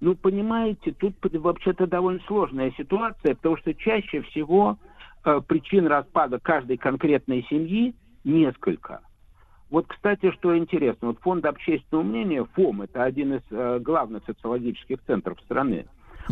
Ну, 0.00 0.16
понимаете, 0.16 0.90
тут 0.90 1.14
вообще-то 1.22 1.86
довольно 1.86 2.20
сложная 2.26 2.72
ситуация, 2.76 3.36
потому 3.36 3.56
что 3.58 3.72
чаще 3.74 4.22
всего 4.22 4.76
э, 5.24 5.40
причин 5.46 5.86
распада 5.86 6.40
каждой 6.40 6.78
конкретной 6.78 7.46
семьи 7.48 7.94
несколько. 8.24 9.02
Вот, 9.72 9.86
кстати, 9.88 10.30
что 10.32 10.54
интересно, 10.56 11.08
вот 11.08 11.18
фонд 11.20 11.46
общественного 11.46 12.04
мнения, 12.04 12.44
ФОМ, 12.44 12.82
это 12.82 13.04
один 13.04 13.36
из 13.36 13.40
э, 13.50 13.78
главных 13.78 14.22
социологических 14.26 14.98
центров 15.06 15.40
страны, 15.40 15.86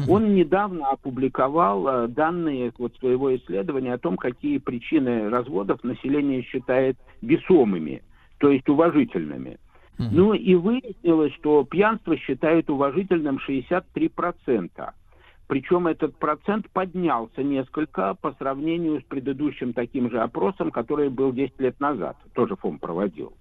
он 0.06 0.34
недавно 0.34 0.88
опубликовал 0.88 1.88
э, 1.88 2.08
данные 2.08 2.70
вот 2.76 2.94
своего 2.98 3.34
исследования 3.34 3.94
о 3.94 3.98
том, 3.98 4.18
какие 4.18 4.58
причины 4.58 5.30
разводов 5.30 5.82
население 5.82 6.42
считает 6.42 6.98
весомыми, 7.22 8.02
то 8.36 8.50
есть 8.50 8.68
уважительными. 8.68 9.58
Ну 9.96 10.34
и 10.34 10.54
выяснилось, 10.54 11.32
что 11.34 11.64
пьянство 11.64 12.16
считают 12.18 12.68
уважительным 12.68 13.38
63%. 13.46 14.92
Причем 15.51 15.89
этот 15.89 16.14
процент 16.14 16.70
поднялся 16.70 17.43
несколько 17.43 18.14
по 18.14 18.31
сравнению 18.35 19.01
с 19.01 19.02
предыдущим 19.02 19.72
таким 19.72 20.09
же 20.09 20.20
опросом, 20.20 20.70
который 20.70 21.09
был 21.09 21.32
10 21.32 21.60
лет 21.60 21.81
назад, 21.81 22.16
тоже 22.35 22.55
ФОМ 22.55 22.78
проводил. 22.78 23.32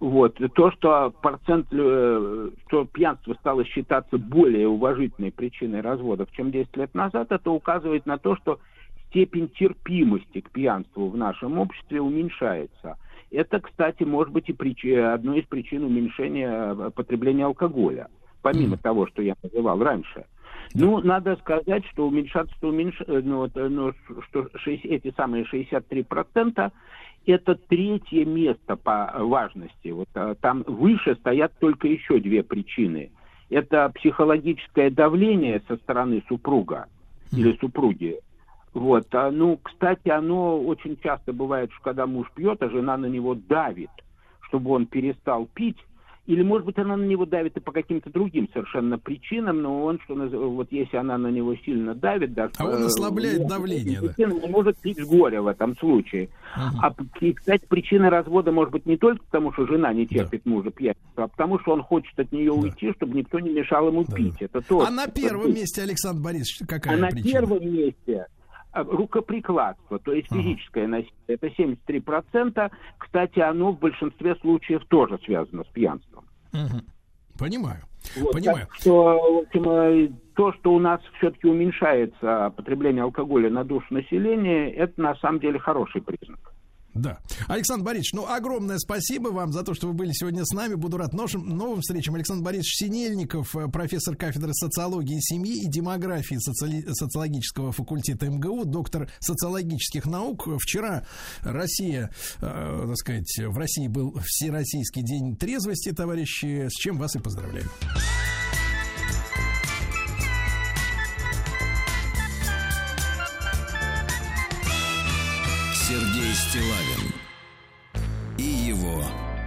Вот. 0.00 0.38
То, 0.54 0.70
что 0.72 1.14
процент, 1.22 1.68
э, 1.72 2.50
что 2.66 2.84
пьянство 2.84 3.32
стало 3.40 3.64
считаться 3.64 4.18
более 4.18 4.68
уважительной 4.68 5.32
причиной 5.32 5.80
разводов, 5.80 6.30
чем 6.32 6.50
10 6.50 6.76
лет 6.76 6.94
назад, 6.94 7.32
это 7.32 7.50
указывает 7.50 8.04
на 8.04 8.18
то, 8.18 8.36
что 8.36 8.60
степень 9.08 9.48
терпимости 9.48 10.42
к 10.42 10.50
пьянству 10.50 11.08
в 11.08 11.16
нашем 11.16 11.58
обществе 11.58 12.02
уменьшается. 12.02 12.98
Это, 13.30 13.60
кстати, 13.60 14.02
может 14.02 14.30
быть 14.30 14.50
и 14.50 14.52
причи- 14.52 14.94
одной 14.94 15.40
из 15.40 15.46
причин 15.46 15.84
уменьшения 15.84 16.74
э, 16.74 16.90
потребления 16.94 17.46
алкоголя, 17.46 18.08
помимо 18.42 18.76
того, 18.76 19.06
что 19.06 19.22
я 19.22 19.36
называл 19.42 19.82
раньше. 19.82 20.26
Ну, 20.74 21.00
надо 21.00 21.36
сказать, 21.36 21.84
что 21.92 22.06
уменьшаться, 22.06 22.54
уменьш... 22.62 23.00
э, 23.06 23.20
ну, 23.24 23.38
вот, 23.38 23.56
э, 23.56 23.68
ну, 23.68 23.92
что 24.28 24.48
шесть- 24.56 24.84
эти 24.84 25.12
самые 25.16 25.44
63% 25.44 26.70
это 27.26 27.54
третье 27.54 28.24
место 28.24 28.76
по 28.76 29.12
важности. 29.18 29.88
Вот 29.88 30.08
а, 30.14 30.34
там 30.34 30.64
выше 30.66 31.16
стоят 31.16 31.52
только 31.58 31.88
еще 31.88 32.18
две 32.18 32.42
причины. 32.42 33.10
Это 33.50 33.90
психологическое 33.94 34.90
давление 34.90 35.62
со 35.68 35.76
стороны 35.76 36.22
супруга 36.28 36.86
или 37.32 37.56
супруги. 37.58 38.20
Вот, 38.72 39.12
а, 39.14 39.30
ну, 39.30 39.58
кстати, 39.62 40.08
оно 40.08 40.60
очень 40.60 40.96
часто 41.02 41.32
бывает, 41.32 41.70
что 41.72 41.82
когда 41.82 42.06
муж 42.06 42.30
пьет, 42.34 42.62
а 42.62 42.70
жена 42.70 42.96
на 42.96 43.06
него 43.06 43.34
давит, 43.34 43.90
чтобы 44.42 44.70
он 44.70 44.86
перестал 44.86 45.46
пить. 45.46 45.78
Или, 46.30 46.44
может 46.44 46.64
быть, 46.64 46.78
она 46.78 46.96
на 46.96 47.02
него 47.02 47.26
давит 47.26 47.56
и 47.56 47.60
по 47.60 47.72
каким-то 47.72 48.08
другим 48.08 48.48
совершенно 48.52 49.00
причинам, 49.00 49.62
но 49.62 49.84
он, 49.84 49.98
что 50.04 50.14
вот 50.14 50.68
если 50.70 50.96
она 50.96 51.18
на 51.18 51.26
него 51.26 51.56
сильно 51.56 51.92
давит, 51.92 52.34
даже... 52.34 52.52
А 52.58 52.66
он 52.66 52.84
э, 52.84 52.86
ослабляет 52.86 53.40
ну, 53.40 53.48
давление, 53.48 54.00
да. 54.00 54.12
не 54.16 54.48
может 54.48 54.78
пить 54.78 55.00
с 55.00 55.08
горя 55.08 55.42
в 55.42 55.48
этом 55.48 55.76
случае. 55.76 56.28
А, 56.54 56.94
и, 57.20 57.32
кстати, 57.32 57.66
причина 57.66 58.10
развода 58.10 58.52
может 58.52 58.70
быть 58.70 58.86
не 58.86 58.96
только 58.96 59.24
потому, 59.24 59.52
что 59.54 59.66
жена 59.66 59.92
не 59.92 60.06
терпит 60.06 60.46
мужа 60.46 60.70
пьяница, 60.70 61.00
а 61.16 61.26
потому, 61.26 61.58
что 61.58 61.72
он 61.72 61.82
хочет 61.82 62.16
от 62.16 62.30
нее 62.30 62.52
уйти, 62.52 62.92
чтобы 62.92 63.16
никто 63.16 63.40
не 63.40 63.50
мешал 63.50 63.88
ему 63.88 64.04
пить. 64.04 64.40
Это 64.40 64.60
тоже. 64.60 64.86
А 64.86 64.90
на 64.92 65.08
первом 65.08 65.52
месте, 65.52 65.82
Александр 65.82 66.22
Борисович, 66.22 66.68
какая 66.68 66.94
А 66.94 66.96
на 66.96 67.08
причина? 67.08 67.32
первом 67.32 67.74
месте 67.74 68.26
а, 68.72 68.84
рукоприкладство, 68.84 69.98
то 69.98 70.12
есть 70.12 70.28
физическое 70.32 70.86
насилие, 70.86 71.12
это 71.26 71.48
73%. 71.48 72.70
Кстати, 72.98 73.40
оно 73.40 73.72
в 73.72 73.80
большинстве 73.80 74.36
случаев 74.36 74.84
тоже 74.86 75.18
связано 75.24 75.64
с 75.64 75.68
пьянством. 75.68 76.09
Понимаю. 77.38 77.80
Вот, 78.16 78.32
Понимаю. 78.32 78.66
так 78.66 78.74
что, 78.76 78.92
в 78.92 79.38
общем, 79.38 79.70
э, 79.70 80.08
то, 80.34 80.52
что 80.54 80.72
у 80.72 80.78
нас 80.78 81.00
все-таки 81.18 81.46
уменьшается 81.46 82.52
потребление 82.56 83.02
алкоголя 83.02 83.50
на 83.50 83.64
душу 83.64 83.86
населения, 83.90 84.70
это 84.70 85.00
на 85.00 85.14
самом 85.16 85.40
деле 85.40 85.58
хороший 85.58 86.02
признак. 86.02 86.49
Да. 86.94 87.18
Александр 87.46 87.84
Борисович, 87.84 88.12
ну, 88.14 88.26
огромное 88.26 88.78
спасибо 88.78 89.28
вам 89.28 89.52
за 89.52 89.62
то, 89.62 89.74
что 89.74 89.88
вы 89.88 89.92
были 89.92 90.10
сегодня 90.12 90.44
с 90.44 90.52
нами. 90.52 90.74
Буду 90.74 90.96
рад 90.96 91.12
новым, 91.12 91.48
новым 91.48 91.80
встречам. 91.80 92.14
Александр 92.16 92.44
Борисович 92.44 92.76
Синельников, 92.78 93.54
э, 93.54 93.68
профессор 93.68 94.16
кафедры 94.16 94.52
социологии 94.54 95.18
семьи 95.20 95.64
и 95.64 95.68
демографии 95.68 96.36
социали- 96.36 96.84
социологического 96.92 97.72
факультета 97.72 98.26
МГУ, 98.28 98.64
доктор 98.64 99.10
социологических 99.20 100.06
наук. 100.06 100.48
Вчера 100.60 101.06
Россия, 101.42 102.10
э, 102.40 102.84
так 102.86 102.96
сказать, 102.96 103.38
в 103.38 103.56
России 103.56 103.88
был 103.88 104.18
Всероссийский 104.24 105.02
день 105.02 105.36
трезвости, 105.36 105.92
товарищи, 105.92 106.68
с 106.68 106.72
чем 106.72 106.98
вас 106.98 107.14
и 107.14 107.18
поздравляю. 107.20 107.68
Стилавин 116.50 117.12
и 118.36 118.42
его 118.42 119.04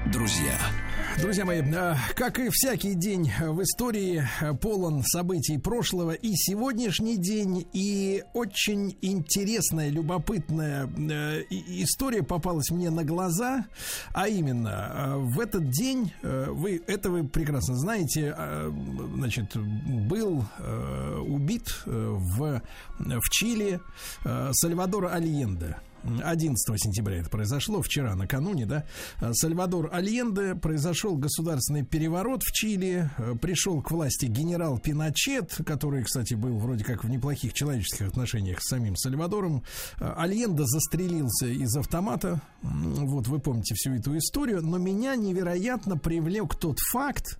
друзья. 0.09 0.57
Друзья 1.19 1.43
мои, 1.43 1.61
э, 1.61 1.95
как 2.15 2.39
и 2.39 2.47
всякий 2.49 2.95
день 2.95 3.30
в 3.41 3.61
истории 3.61 4.25
э, 4.39 4.53
полон 4.53 5.03
событий 5.03 5.57
прошлого 5.57 6.11
и 6.11 6.34
сегодняшний 6.34 7.17
день, 7.17 7.67
и 7.73 8.23
очень 8.34 8.97
интересная, 9.01 9.89
любопытная 9.89 10.88
и- 11.49 11.84
история 11.84 12.23
попалась 12.23 12.71
мне 12.71 12.89
на 12.89 13.03
глаза, 13.03 13.65
а 14.13 14.30
именно 14.30 15.15
в 15.17 15.41
этот 15.41 15.71
день, 15.71 16.13
вы 16.21 16.81
это 16.88 17.09
вы 17.09 17.27
прекрасно 17.27 17.75
знаете, 17.75 18.34
значит, 19.15 19.57
был 19.57 20.45
убит 21.27 21.84
в, 21.85 22.61
в 22.97 23.30
Чили 23.30 23.81
Сальвадор 24.53 25.07
Альенде. 25.07 25.75
11 26.03 26.81
сентября 26.81 27.17
это 27.17 27.30
произошло, 27.30 27.81
вчера, 27.81 28.15
накануне, 28.15 28.65
да, 28.65 28.85
э, 29.21 29.34
Сальвадор 29.34 29.89
Альенде, 29.91 30.55
произошел 30.55 31.15
государственный 31.15 31.84
переворот 31.84 32.43
в 32.43 32.51
Чили, 32.51 33.09
э, 33.17 33.35
пришел 33.41 33.81
к 33.81 33.91
власти 33.91 34.25
генерал 34.25 34.80
Пиночет, 34.80 35.61
который, 35.65 36.03
кстати, 36.03 36.34
был 36.34 36.57
вроде 36.57 36.84
как 36.84 37.03
в 37.03 37.09
неплохих 37.09 37.53
человеческих 37.53 38.07
отношениях 38.07 38.61
с 38.61 38.67
самим 38.69 38.95
Сальвадором. 38.95 39.63
Э, 39.99 40.13
Альенде 40.17 40.63
застрелился 40.65 41.47
из 41.47 41.75
автомата, 41.75 42.41
вот 42.61 43.27
вы 43.27 43.39
помните 43.39 43.75
всю 43.75 43.93
эту 43.93 44.17
историю, 44.17 44.61
но 44.61 44.77
меня 44.77 45.15
невероятно 45.15 45.97
привлек 45.97 46.55
тот 46.55 46.80
факт, 46.80 47.39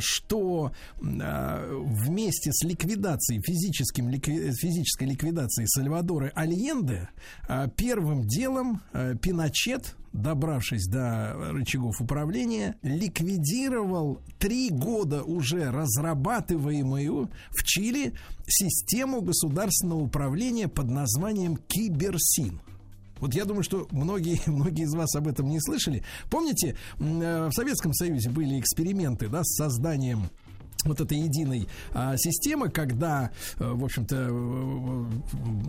что 0.00 0.72
э, 1.00 1.82
вместе 1.84 2.52
с 2.52 2.64
ликвидацией, 2.64 3.42
физическим, 3.42 4.08
ликви- 4.08 4.52
физической 4.52 5.04
ликвидацией 5.04 5.66
Сальвадора 5.68 6.32
Альенде, 6.34 7.08
э, 7.48 7.68
первым 7.76 8.26
делом 8.26 8.82
э, 8.92 9.14
Пиночет, 9.20 9.94
добравшись 10.12 10.86
до 10.86 11.34
рычагов 11.52 12.00
управления, 12.00 12.76
ликвидировал 12.82 14.20
три 14.38 14.70
года 14.70 15.22
уже 15.22 15.70
разрабатываемую 15.70 17.30
в 17.50 17.64
Чили 17.64 18.12
систему 18.46 19.22
государственного 19.22 20.00
управления 20.00 20.68
под 20.68 20.88
названием 20.88 21.56
Киберсин. 21.56 22.60
Вот 23.22 23.34
я 23.34 23.44
думаю, 23.44 23.62
что 23.62 23.86
многие, 23.92 24.40
многие 24.46 24.82
из 24.82 24.92
вас 24.94 25.14
об 25.14 25.28
этом 25.28 25.48
не 25.48 25.60
слышали. 25.60 26.02
Помните, 26.28 26.74
э, 26.98 27.48
в 27.48 27.52
Советском 27.52 27.94
Союзе 27.94 28.28
были 28.30 28.58
эксперименты 28.58 29.28
да, 29.28 29.44
с 29.44 29.56
созданием 29.56 30.28
вот 30.84 31.00
этой 31.00 31.18
единой 31.18 31.68
а, 31.92 32.16
системы, 32.16 32.68
когда, 32.68 33.30
э, 33.58 33.70
в 33.70 33.84
общем-то, 33.84 34.16
э, 34.16 35.04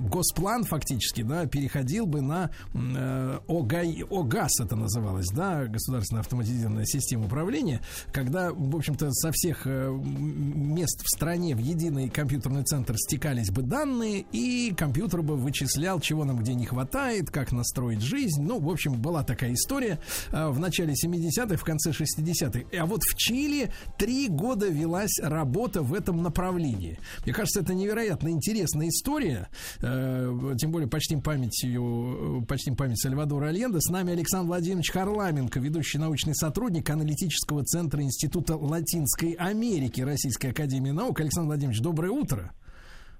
госплан 0.10 0.64
фактически, 0.64 1.22
да, 1.22 1.45
переходил 1.45 2.06
бы 2.06 2.22
на 2.22 2.49
э, 2.73 3.40
ОГАИ, 3.48 4.03
ОГАС 4.10 4.60
это 4.61 4.76
называлось, 4.76 5.27
да, 5.30 5.65
государственная 5.65 6.22
автоматизированная 6.22 6.85
система 6.85 7.26
управления, 7.26 7.81
когда, 8.11 8.52
в 8.52 8.76
общем-то, 8.76 9.11
со 9.11 9.31
всех 9.31 9.65
э, 9.65 9.90
мест 9.91 11.02
в 11.03 11.10
стране 11.10 11.56
в 11.56 11.60
единый 11.60 12.10
компьютерный 12.10 12.64
центр 12.64 12.95
стекались 12.98 13.52
бы 13.52 13.61
данные, 13.61 14.26
и 14.31 14.73
компьютер 14.76 15.22
бы 15.22 15.35
вычислял, 15.35 15.99
чего 15.99 16.26
нам 16.26 16.38
где 16.38 16.53
не 16.53 16.65
хватает, 16.65 17.30
как 17.30 17.52
настроить 17.52 18.02
жизнь. 18.02 18.41
Ну, 18.41 18.60
в 18.60 18.69
общем, 18.69 18.94
была 18.94 19.23
такая 19.23 19.53
история 19.53 19.99
э, 20.31 20.48
в 20.49 20.60
начале 20.60 20.94
70-х, 20.94 21.57
в 21.57 21.64
конце 21.64 21.91
60-х. 21.91 22.77
А 22.77 22.85
вот 22.85 23.02
в 23.03 23.15
Чили 23.15 23.72
три 23.98 24.27
года 24.27 24.68
велась 25.04 25.20
работа 25.22 25.82
в 25.82 25.94
этом 25.94 26.22
направлении. 26.24 27.00
Мне 27.26 27.34
кажется, 27.34 27.62
это 27.62 27.74
невероятно 27.74 28.30
интересная 28.30 28.88
история. 28.90 29.50
Э, 29.82 30.54
Тем 30.58 30.72
более 30.72 30.90
почтим 30.90 31.22
памятью, 31.22 32.42
э, 32.42 32.46
почтим 32.46 32.76
память 32.76 33.00
Сальвадора 33.02 33.48
Альенда. 33.48 33.80
С 33.82 33.90
нами 33.90 34.14
Александр 34.14 34.48
Владимирович 34.48 34.92
Харламенко, 34.92 35.60
ведущий 35.60 35.98
научный 35.98 36.36
сотрудник 36.36 36.90
аналитического 36.90 37.64
центра 37.64 38.02
Института 38.02 38.56
Латинской 38.56 39.32
Америки 39.34 40.02
Российской 40.02 40.48
Академии 40.48 40.92
Наук. 40.92 41.20
Александр 41.20 41.48
Владимирович, 41.48 41.82
доброе 41.82 42.12
утро. 42.12 42.52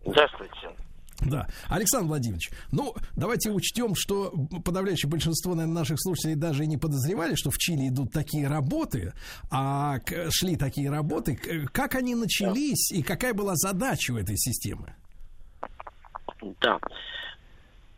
Здравствуйте. 0.06 0.54
Да. 1.26 1.48
Александр 1.70 2.08
Владимирович, 2.08 2.50
ну, 2.72 2.94
давайте 3.16 3.50
учтем, 3.52 3.94
что 3.96 4.32
подавляющее 4.64 5.10
большинство, 5.10 5.56
наверное, 5.56 5.80
наших 5.80 6.02
слушателей 6.02 6.36
даже 6.36 6.64
и 6.64 6.68
не 6.68 6.78
подозревали, 6.78 7.36
что 7.36 7.50
в 7.50 7.58
Чили 7.58 7.90
идут 7.90 8.12
такие 8.12 8.48
работы, 8.48 9.14
а 9.52 10.00
шли 10.30 10.56
такие 10.56 10.90
работы. 10.90 11.40
Как 11.72 11.96
они 11.96 12.16
начались 12.16 12.92
и 12.92 13.04
какая 13.04 13.34
была 13.34 13.56
задача 13.56 14.12
у 14.12 14.18
этой 14.18 14.38
системы? 14.38 14.96
Да. 16.62 16.80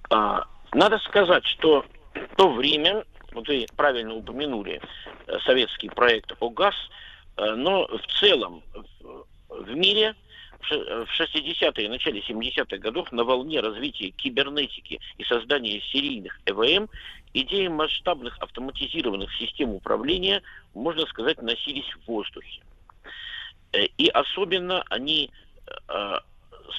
А, 0.09 0.43
надо 0.73 0.99
сказать, 0.99 1.45
что 1.45 1.85
в 2.13 2.35
то 2.35 2.53
время, 2.53 3.03
вот 3.33 3.47
вы 3.47 3.65
правильно 3.75 4.13
упомянули 4.13 4.79
э, 5.27 5.39
советский 5.45 5.89
проект 5.89 6.31
ОГАЗ, 6.39 6.75
э, 7.37 7.55
но 7.55 7.87
в 7.87 8.19
целом 8.19 8.63
в 9.49 9.69
мире 9.75 10.15
в 10.65 10.67
ше- 10.67 11.05
в 11.05 11.19
60-е 11.19 11.85
и 11.85 11.89
начале 11.89 12.21
70-х 12.21 12.77
годов 12.77 13.11
на 13.11 13.23
волне 13.23 13.59
развития 13.59 14.11
кибернетики 14.11 14.99
и 15.17 15.23
создания 15.23 15.81
серийных 15.81 16.39
ЭВМ 16.45 16.89
идеи 17.33 17.67
масштабных 17.67 18.37
автоматизированных 18.39 19.33
систем 19.35 19.71
управления, 19.71 20.41
можно 20.73 21.05
сказать, 21.05 21.41
носились 21.41 21.89
в 21.93 22.07
воздухе. 22.07 22.61
Э, 23.73 23.85
И 23.97 24.07
особенно 24.07 24.83
они 24.89 25.29
э, 25.87 26.19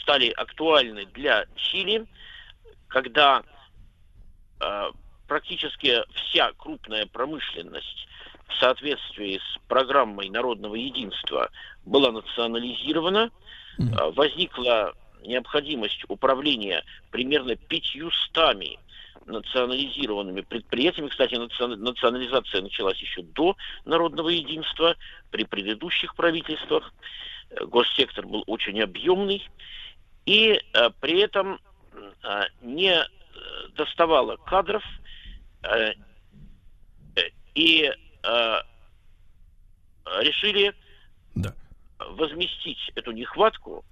стали 0.03 0.31
актуальны 0.31 1.07
для 1.07 1.47
Чили, 1.57 2.07
когда 2.89 3.43
э, 4.61 4.91
практически 5.29 6.03
вся 6.15 6.53
крупная 6.57 7.07
промышленность 7.07 8.09
в 8.49 8.55
соответствии 8.59 9.39
с 9.39 9.59
программой 9.69 10.31
народного 10.31 10.77
единства 10.77 11.51
была 11.85 12.13
национализирована, 12.13 13.31
э, 13.79 14.11
возникла 14.13 14.95
необходимость 15.23 16.05
управления 16.09 16.85
примерно 17.11 17.57
пятьюстами 17.57 18.79
национализированными 19.27 20.43
предприятиями. 20.43 21.09
Кстати, 21.09 21.35
национа- 21.35 21.77
национализация 21.77 22.63
началась 22.63 22.99
еще 23.01 23.23
до 23.23 23.57
народного 23.85 24.29
единства, 24.29 24.95
при 25.31 25.45
предыдущих 25.45 26.15
правительствах. 26.15 26.93
Э, 27.51 27.65
Госсектор 27.65 28.27
был 28.27 28.45
очень 28.47 28.81
объемный. 28.81 29.49
И 30.27 30.61
э, 30.73 30.91
при 31.01 31.21
этом 31.21 31.59
э, 32.23 32.43
не 32.63 33.05
доставало 33.77 34.37
кадров 34.37 34.83
э, 35.63 35.93
и 37.55 37.93
э, 38.23 38.57
решили 40.21 40.75
Да. 41.35 41.55
Возместить 41.99 42.91
эту 42.95 43.13
нехватку 43.13 43.85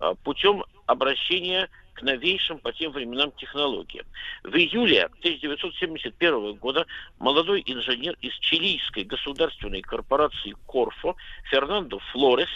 э, 0.00 0.14
путем 0.22 0.64
обращения 0.86 1.68
к 1.94 2.02
новейшим 2.02 2.58
по 2.58 2.72
тем 2.72 2.92
временам 2.92 3.32
технологиям. 3.32 4.04
В 4.42 4.54
июле 4.56 5.04
1971 5.20 6.54
года 6.54 6.86
молодой 7.18 7.62
инженер 7.66 8.16
из 8.20 8.34
чилийской 8.40 9.04
государственной 9.04 9.80
корпорации 9.80 10.56
Корфо 10.66 11.16
Фернандо 11.50 12.00
Флорес 12.12 12.50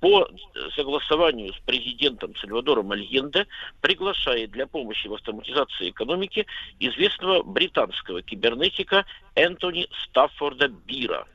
по 0.00 0.28
согласованию 0.74 1.54
с 1.54 1.58
президентом 1.60 2.36
Сальвадором 2.36 2.90
Альенде 2.90 3.46
приглашает 3.80 4.50
для 4.50 4.66
помощи 4.66 5.06
в 5.06 5.14
автоматизации 5.14 5.88
экономики 5.88 6.46
известного 6.78 7.42
британского 7.42 8.20
кибернетика 8.20 9.06
Энтони 9.34 9.86
Стаффорда 10.02 10.68
Бира. 10.68 11.26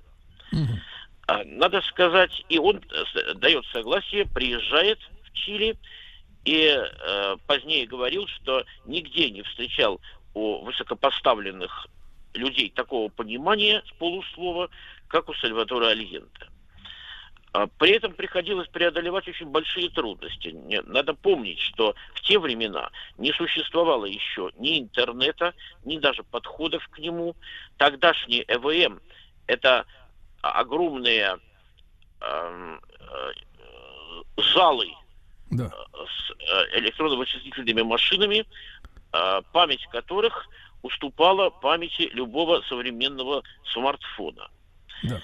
А, 0.52 0.58
Надо 1.46 1.82
сказать, 1.82 2.44
и 2.50 2.58
он 2.58 2.78
э, 2.78 3.34
дает 3.36 3.66
согласие, 3.68 4.26
приезжает 4.26 5.00
в 5.24 5.34
Чили 5.34 5.78
и 6.46 6.66
э, 6.66 7.38
позднее 7.46 7.86
говорил, 7.86 8.28
что 8.28 8.66
нигде 8.86 9.30
не 9.30 9.44
встречал 9.44 10.02
у 10.34 10.64
высокопоставленных 10.64 11.88
людей 12.34 12.70
такого 12.70 13.10
понимания 13.10 13.84
с 13.88 13.92
полуслова, 13.98 14.70
как 15.08 15.30
у 15.30 15.34
Сальвадора 15.36 15.90
Альенде. 15.90 16.48
А 17.52 17.66
При 17.66 17.92
этом 17.92 18.14
приходилось 18.14 18.68
преодолевать 18.68 19.28
очень 19.28 19.48
большие 19.48 19.90
трудности. 19.90 20.56
Надо 20.86 21.16
помнить, 21.16 21.60
что 21.60 21.96
в 22.14 22.22
те 22.22 22.38
времена 22.38 22.92
не 23.18 23.34
существовало 23.34 24.06
еще 24.06 24.52
ни 24.58 24.80
интернета, 24.80 25.56
ни 25.84 25.98
даже 25.98 26.24
подходов 26.24 26.88
к 26.90 27.00
нему. 27.00 27.36
Тогдашний 27.78 28.46
ЭВМ– 28.48 29.00
это 29.48 29.86
огромные 30.42 31.38
эм, 32.22 32.82
э, 33.00 33.32
э, 33.58 34.42
залы 34.54 34.88
Да. 35.52 35.70
с 35.70 36.32
э, 36.32 36.80
электронно-вычислительными 36.80 37.82
машинами, 37.82 38.46
э, 39.14 39.42
память 39.52 39.86
которых 39.88 40.48
уступала 40.82 41.50
памяти 41.50 42.10
любого 42.14 42.62
современного 42.70 43.44
смартфона. 43.74 44.50
Да. 45.04 45.22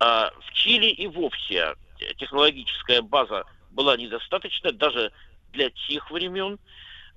А 0.00 0.30
в 0.40 0.52
Чили 0.52 0.86
и 0.86 1.06
вовсе 1.06 1.74
технологическая 2.18 3.02
база 3.02 3.44
была 3.70 3.96
недостаточна 3.96 4.72
даже 4.72 5.12
для 5.52 5.70
тех 5.70 6.10
времен. 6.10 6.58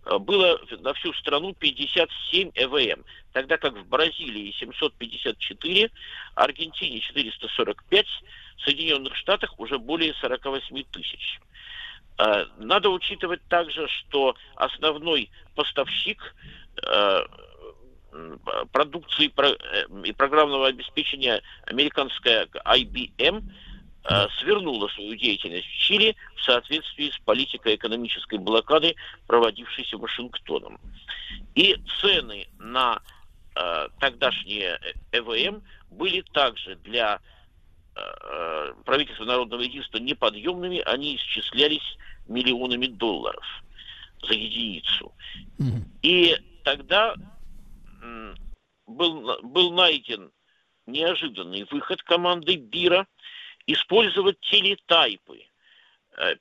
Э, 0.06 0.18
Было 0.18 0.60
на 0.80 0.94
всю 0.94 1.14
страну 1.14 1.54
57 1.54 2.52
ЭВМ, 2.56 3.04
тогда 3.34 3.58
как 3.58 3.74
в 3.76 3.88
Бразилии 3.88 4.52
754, 4.60 5.92
Аргентине 6.36 7.00
445, 7.00 8.06
в 8.58 8.62
Соединенных 8.64 9.16
Штатах 9.16 9.60
уже 9.60 9.78
более 9.78 10.14
48 10.16 10.84
тысяч. 10.92 11.40
Э, 12.18 12.46
Надо 12.58 12.90
учитывать 12.90 13.42
также, 13.48 13.88
что 13.88 14.36
основной 14.56 15.30
поставщик 15.56 16.36
э, 16.84 17.26
продукции 18.72 19.28
про- 19.30 19.56
и 20.04 20.12
программного 20.12 20.68
обеспечения 20.68 21.42
американская 21.66 22.46
IBM 22.66 23.44
свернула 24.40 24.88
свою 24.90 25.16
деятельность 25.16 25.68
в 25.68 25.78
Чили 25.78 26.16
в 26.36 26.44
соответствии 26.44 27.12
с 27.12 27.20
политико-экономической 27.20 28.40
блокадой, 28.40 28.96
проводившейся 29.28 29.98
Вашингтоном. 29.98 30.80
И 31.56 31.76
цены 32.00 32.48
на 32.58 33.02
э, 33.56 33.88
тогдашние 34.00 34.80
ЭВМ 35.12 35.62
были 35.92 36.22
также 36.34 36.76
для 36.78 37.20
э, 37.96 38.74
правительства 38.86 39.26
Народного 39.26 39.62
единства 39.62 39.98
неподъемными, 39.98 40.80
они 40.80 41.18
исчислялись 41.18 41.98
миллионами 42.28 42.88
долларов 42.88 43.44
за 44.24 44.34
единицу. 44.34 45.14
И 46.02 46.38
тогда 46.64 47.16
м, 48.02 48.36
был, 48.88 49.40
был 49.44 49.72
найден 49.72 50.32
неожиданный 50.86 51.66
выход 51.70 52.02
команды 52.04 52.56
Бира 52.56 53.08
использовать 53.68 54.40
телетайпы, 54.42 55.42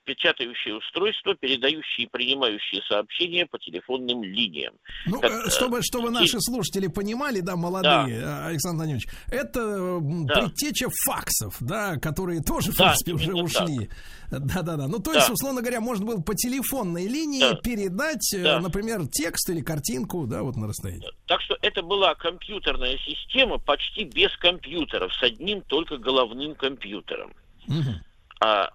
печатающие 0.05 0.75
устройства, 0.77 1.35
передающие 1.35 2.07
и 2.07 2.11
принимающие 2.11 2.83
сообщения 2.89 3.47
по 3.47 3.59
телефонным 3.59 4.23
линиям. 4.25 4.75
Ну, 5.07 5.21
Как, 5.21 5.31
э, 5.31 5.43
э, 5.47 5.51
чтобы, 5.51 5.81
чтобы 5.83 6.09
и- 6.09 6.13
наши 6.13 6.41
слушатели 6.41 6.89
понимали, 6.89 7.41
да, 7.41 7.57
молодые, 7.57 8.19
э, 8.21 8.47
Александр 8.47 8.79
Владимирович, 8.85 9.09
это 9.31 9.99
Да. 10.27 10.41
предтеча 10.41 10.89
факсов, 11.07 11.57
да, 11.61 11.97
которые 11.97 12.41
тоже, 12.43 12.73
в 12.73 12.77
Да, 12.77 12.87
принципе, 12.87 13.13
уже 13.13 13.35
ушли. 13.35 13.89
Да-да-да. 14.31 14.87
Ну, 14.89 14.99
то 14.99 15.13
Да. 15.13 15.19
есть, 15.19 15.31
условно 15.31 15.61
говоря, 15.61 15.81
можно 15.81 16.05
было 16.07 16.21
по 16.21 16.35
телефонной 16.35 17.07
линии 17.09 17.41
Да. 17.41 17.55
передать, 17.57 18.33
э, 18.35 18.43
Да. 18.43 18.61
например, 18.61 19.07
текст 19.11 19.49
или 19.51 19.61
картинку, 19.61 20.27
да, 20.27 20.43
вот 20.43 20.57
на 20.57 20.67
расстоянии. 20.69 21.09
Так 21.27 21.41
что 21.43 21.57
это 21.63 21.83
была 21.83 22.15
компьютерная 22.17 22.97
система 22.99 23.59
почти 23.59 24.05
без 24.05 24.37
компьютеров, 24.39 25.13
с 25.15 25.23
одним 25.23 25.63
только 25.63 25.97
головным 25.97 26.55
компьютером. 26.55 27.33
Мгм. 27.67 28.01
А, 28.41 28.71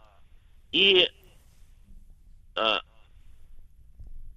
и 0.76 1.10
а, 2.56 2.82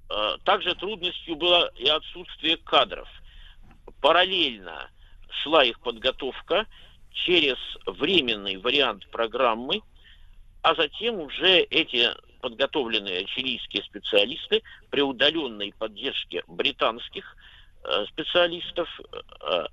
а, 0.08 0.38
также 0.44 0.76
трудностью 0.76 1.34
было 1.34 1.68
и 1.74 1.88
отсутствие 1.88 2.56
кадров. 2.58 3.08
Параллельно 4.00 4.88
шла 5.42 5.64
их 5.64 5.80
подготовка 5.80 6.66
через 7.10 7.56
временный 7.86 8.56
вариант 8.56 9.10
программы, 9.10 9.82
а 10.62 10.76
затем 10.76 11.18
уже 11.18 11.62
эти 11.62 12.08
подготовленные 12.40 13.24
чилийские 13.24 13.82
специалисты 13.82 14.62
при 14.90 15.00
удаленной 15.00 15.74
поддержке 15.76 16.44
британских 16.46 17.36
э, 17.82 18.04
специалистов 18.12 18.88
э, 19.42 19.66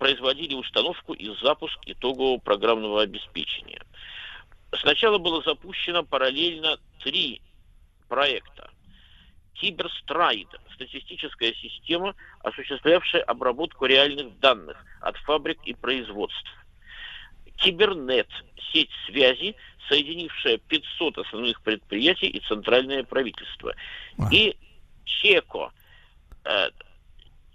производили 0.00 0.54
установку 0.54 1.12
и 1.12 1.32
запуск 1.40 1.78
итогового 1.86 2.38
программного 2.38 3.02
обеспечения. 3.02 3.80
Сначала 4.80 5.18
было 5.18 5.42
запущено 5.42 6.02
параллельно 6.02 6.78
три 7.02 7.40
проекта. 8.08 8.70
Cyberstride– 9.54 10.48
статистическая 10.74 11.54
система, 11.54 12.14
осуществлявшая 12.40 13.22
обработку 13.22 13.86
реальных 13.86 14.38
данных 14.40 14.76
от 15.00 15.16
фабрик 15.18 15.58
и 15.64 15.74
производств. 15.74 16.50
Кибернет– 17.56 18.28
сеть 18.72 18.90
связи, 19.06 19.54
соединившая 19.88 20.58
500 20.58 21.18
основных 21.18 21.62
предприятий 21.62 22.26
и 22.26 22.40
центральное 22.40 23.04
правительство. 23.04 23.74
И 24.32 24.56
ЧЕКО 25.04 25.72
э, 26.44 26.70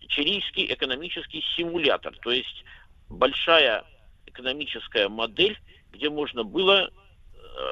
чилийский 0.08 0.72
экономический 0.72 1.44
симулятор, 1.56 2.16
то 2.22 2.32
есть 2.32 2.64
большая 3.10 3.84
экономическая 4.26 5.10
модель, 5.10 5.60
где 5.92 6.10
можно 6.10 6.44
было 6.44 6.92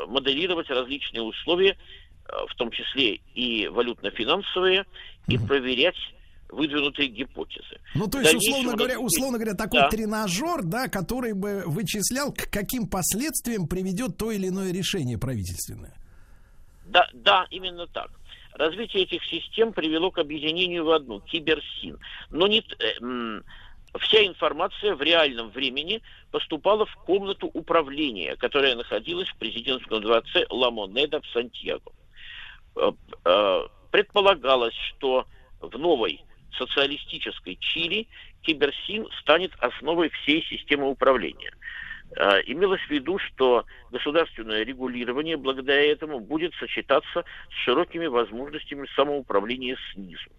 моделировать 0.08 0.70
различные 0.70 1.22
условия, 1.24 1.78
э, 2.26 2.32
в 2.50 2.56
том 2.56 2.72
числе 2.72 3.22
и 3.34 3.68
валютно-финансовые, 3.68 4.86
и 5.28 5.38
проверять 5.38 5.98
выдвинутые 6.50 7.10
гипотезы. 7.10 7.80
Ну, 7.94 8.08
то 8.08 8.20
есть, 8.22 8.34
условно 8.36 8.76
говоря, 8.76 9.00
условно 9.00 9.38
говоря, 9.38 9.54
такой 9.54 9.82
Да. 9.82 9.90
тренажер, 9.90 10.64
да, 10.64 10.88
который 10.88 11.34
бы 11.34 11.64
вычислял, 11.66 12.32
к 12.32 12.50
каким 12.50 12.88
последствиям 12.88 13.68
приведет 13.68 14.18
то 14.18 14.32
или 14.32 14.48
иное 14.48 14.72
решение 14.72 15.18
правительственное. 15.18 15.94
Да, 16.86 17.10
да, 17.14 17.48
именно 17.52 17.86
так. 17.88 18.12
Развитие 18.54 19.04
этих 19.04 19.24
систем 19.26 19.74
привело 19.74 20.10
к 20.10 20.18
объединению 20.18 20.86
в 20.86 20.92
одну 20.92 21.20
киберсин. 21.20 22.00
Но 22.32 22.48
не, 22.48 22.60
э, 22.60 23.42
вся 23.98 24.26
информация 24.26 24.96
в 24.96 25.02
реальном 25.02 25.50
времени 25.50 26.02
поступала 26.32 26.86
в 26.86 26.96
комнату 27.06 27.48
управления, 27.48 28.36
которая 28.36 28.76
находилась 28.76 29.30
в 29.30 29.38
президентском 29.38 30.02
дворце 30.02 30.46
Ла 30.50 30.72
Монеда 30.72 31.22
в 31.22 31.28
Сантьяго. 31.28 31.92
Э, 32.76 32.92
э, 33.26 33.68
Предполагалось, 33.92 34.76
что 34.76 35.26
в 35.62 35.78
новой 35.78 36.22
социалистической 36.58 37.56
Чили 37.56 38.08
киберсин 38.42 39.08
станет 39.22 39.54
основой 39.60 40.10
всей 40.10 40.44
системы 40.44 40.90
управления. 40.90 41.54
Э, 42.16 42.42
Имелось 42.46 42.82
в 42.82 42.90
виду, 42.90 43.18
что 43.20 43.66
государственное 43.92 44.64
регулирование 44.64 45.38
благодаря 45.38 45.92
этому 45.92 46.20
будет 46.20 46.54
сочетаться 46.56 47.24
с 47.50 47.54
широкими 47.64 48.08
возможностями 48.08 48.88
самоуправления 48.96 49.78
снизу. 49.94 50.30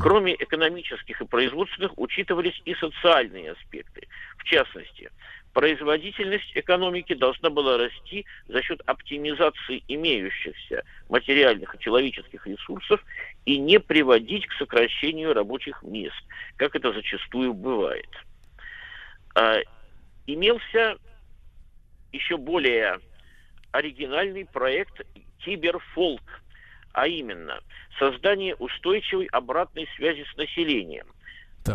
Кроме 0.00 0.34
экономических 0.34 1.20
и 1.20 1.26
производственных, 1.26 1.92
учитывались 1.96 2.60
и 2.64 2.74
социальные 2.74 3.52
аспекты. 3.52 4.06
В 4.36 4.44
частности, 4.44 5.10
производительность 5.52 6.50
экономики 6.54 7.14
должна 7.14 7.48
была 7.48 7.78
расти 7.78 8.26
за 8.48 8.62
счет 8.62 8.80
оптимизации 8.84 9.82
имеющихся 9.88 10.84
материальных 11.08 11.74
и 11.74 11.78
человеческих 11.78 12.46
ресурсов 12.46 13.02
и 13.46 13.58
не 13.58 13.80
приводить 13.80 14.46
к 14.46 14.52
сокращению 14.54 15.32
рабочих 15.32 15.82
мест, 15.82 16.22
как 16.56 16.76
это 16.76 16.92
зачастую 16.92 17.54
бывает. 17.54 18.10
А, 19.34 19.58
имелся 20.26 20.98
еще 22.12 22.36
более 22.36 23.00
оригинальный 23.72 24.44
проект 24.44 25.00
Киберфолк, 25.38 26.42
а 26.92 27.06
именно 27.06 27.60
создание 27.98 28.54
устойчивой 28.56 29.26
обратной 29.26 29.88
связи 29.96 30.24
с 30.32 30.36
населением, 30.36 31.06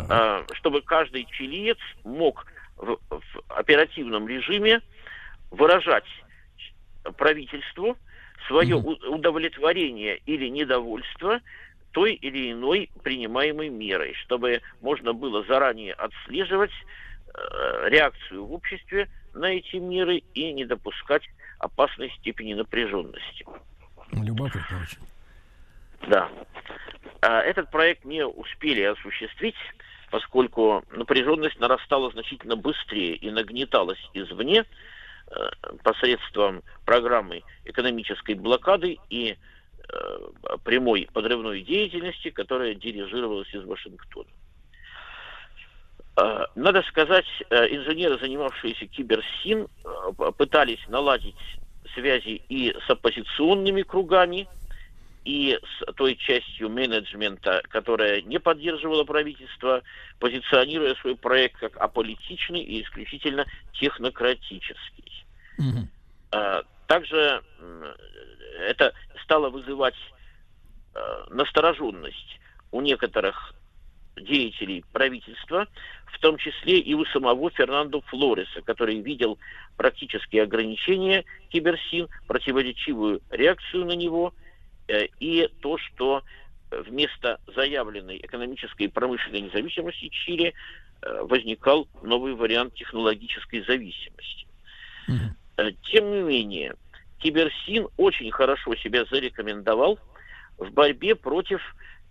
А, 0.08 0.44
чтобы 0.54 0.82
каждый 0.82 1.26
чилиец 1.26 1.78
мог 2.04 2.46
в, 2.76 2.98
в 3.08 3.42
оперативном 3.48 4.26
режиме 4.28 4.80
выражать 5.50 6.04
правительству 7.16 7.96
свое 8.48 8.76
у- 8.76 9.14
удовлетворение 9.14 10.20
или 10.26 10.48
недовольство 10.48 11.40
той 11.92 12.14
или 12.14 12.50
иной 12.52 12.90
принимаемой 13.02 13.68
мерой, 13.68 14.14
чтобы 14.14 14.60
можно 14.80 15.12
было 15.12 15.44
заранее 15.44 15.92
отслеживать 15.92 16.72
э, 16.72 17.88
реакцию 17.88 18.44
в 18.44 18.52
обществе 18.52 19.08
на 19.32 19.46
эти 19.46 19.76
меры 19.76 20.22
и 20.34 20.52
не 20.52 20.64
допускать 20.64 21.22
опасной 21.60 22.10
степени 22.18 22.54
напряженности. 22.54 23.46
Любопытно 24.12 24.80
очень. 24.82 24.98
Да. 26.08 26.28
А 27.22 27.40
Этот 27.40 27.70
проект 27.70 28.04
не 28.04 28.24
успели 28.26 28.82
осуществить, 28.82 29.56
поскольку 30.10 30.84
напряженность 30.90 31.58
нарастала 31.58 32.10
значительно 32.10 32.56
быстрее 32.56 33.16
и 33.16 33.30
нагнеталась 33.30 33.98
извне 34.12 34.64
э, 34.64 35.50
посредством 35.82 36.62
программы 36.84 37.42
экономической 37.64 38.34
блокады 38.34 38.98
и 39.08 39.36
э, 39.36 40.18
прямой 40.64 41.08
подрывной 41.12 41.62
деятельности, 41.62 42.30
которая 42.30 42.74
дирижировалась 42.74 43.52
из 43.54 43.64
Вашингтона. 43.64 44.28
Э, 46.16 46.44
Надо 46.54 46.82
сказать, 46.82 47.26
э, 47.48 47.74
инженеры, 47.74 48.18
занимавшиеся 48.18 48.86
киберсин, 48.86 49.66
пытались 50.36 50.86
наладить 50.88 51.34
связи 51.94 52.42
и 52.48 52.74
с 52.86 52.90
оппозиционными 52.90 53.82
кругами, 53.82 54.48
и 55.24 55.58
с 55.62 55.92
той 55.94 56.16
частью 56.16 56.68
менеджмента, 56.68 57.62
которая 57.70 58.20
не 58.22 58.38
поддерживала 58.38 59.04
правительство, 59.04 59.82
позиционируя 60.18 60.94
свой 60.96 61.16
проект 61.16 61.58
как 61.58 61.76
аполитичный 61.78 62.60
и 62.60 62.82
исключительно 62.82 63.46
технократический. 63.72 65.24
А, 66.30 66.62
Также 66.86 67.42
это 68.60 68.92
стало 69.22 69.48
вызывать 69.48 69.94
э, 70.94 71.24
настороженность 71.30 72.38
у 72.70 72.80
некоторых 72.80 73.54
деятелей 74.16 74.84
правительства, 74.92 75.66
в 76.06 76.18
том 76.20 76.36
числе 76.38 76.78
и 76.78 76.94
у 76.94 77.04
самого 77.06 77.50
Фернандо 77.50 78.00
Флореса, 78.02 78.62
который 78.62 79.00
видел 79.00 79.38
практические 79.76 80.44
ограничения 80.44 81.24
киберсин, 81.50 82.08
противоречивую 82.26 83.20
реакцию 83.30 83.86
на 83.86 83.92
него 83.92 84.32
э, 84.88 85.06
и 85.18 85.48
то, 85.60 85.78
что 85.78 86.22
вместо 86.70 87.40
заявленной 87.54 88.18
экономической 88.18 88.84
и 88.84 88.88
промышленной 88.88 89.42
независимости 89.42 90.08
Чили 90.08 90.54
э, 91.02 91.22
возникал 91.22 91.88
новый 92.02 92.34
вариант 92.34 92.74
технологической 92.74 93.64
зависимости. 93.64 94.46
Э, 95.56 95.72
Тем 95.90 96.10
не 96.10 96.22
менее, 96.22 96.74
Киберсин 97.18 97.88
очень 97.96 98.30
хорошо 98.30 98.74
себя 98.76 99.04
зарекомендовал 99.06 99.98
в 100.58 100.70
борьбе 100.72 101.14
против 101.14 101.60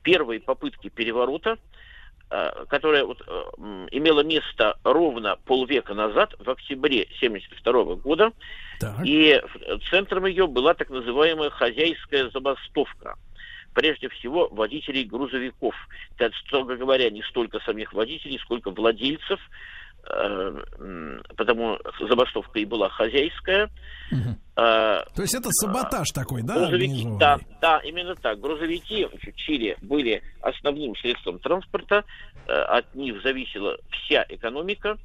первой 0.04 0.40
попытки 0.40 0.90
переворота, 0.90 1.52
э, 1.52 1.58
которая 2.68 3.06
вот, 3.06 3.22
э, 3.28 3.44
имела 3.92 4.22
место 4.22 4.78
ровно 4.84 5.38
полвека 5.46 5.94
назад, 5.94 6.34
в 6.40 6.50
октябре 6.50 7.04
1972 7.04 7.96
года. 7.96 8.32
Так. 8.80 9.06
И 9.06 9.40
э, 9.40 9.78
центром 9.90 10.26
ее 10.26 10.48
была 10.48 10.74
так 10.74 10.90
называемая 10.90 11.50
хозяйская 11.50 12.30
забастовка. 12.30 13.18
Прежде 13.74 14.10
всего, 14.10 14.50
водителей 14.50 15.04
грузовиков. 15.04 15.76
Так, 16.18 16.34
строго 16.46 16.76
говоря, 16.76 17.10
не 17.10 17.22
столько 17.24 17.60
самих 17.60 17.94
водителей, 17.94 18.40
сколько 18.40 18.72
владельцев, 18.72 19.40
э, 19.40 19.83
потому 21.38 21.80
забастовка 22.00 22.60
и 22.60 22.66
была 22.66 22.90
хозяйская. 22.90 23.70
Мгм. 24.12 24.38
Э, 24.56 25.04
То 25.16 25.22
есть 25.22 25.34
это 25.34 25.50
саботаж 25.52 26.10
такой, 26.12 26.44
да, 26.44 26.56
Грузовики, 26.60 27.08
да, 27.20 27.40
да, 27.62 27.80
именно 27.80 28.16
так. 28.16 28.40
Грузовики 28.40 29.06
в 29.06 29.36
Чили 29.36 29.78
были 29.82 30.22
основным 30.42 30.96
средством 30.98 31.40
транспорта, 31.40 32.04
э, 32.48 32.52
от 32.52 32.94
них 32.96 33.22
зависела 33.24 33.78
вся 33.90 34.26
экономика, 34.30 34.98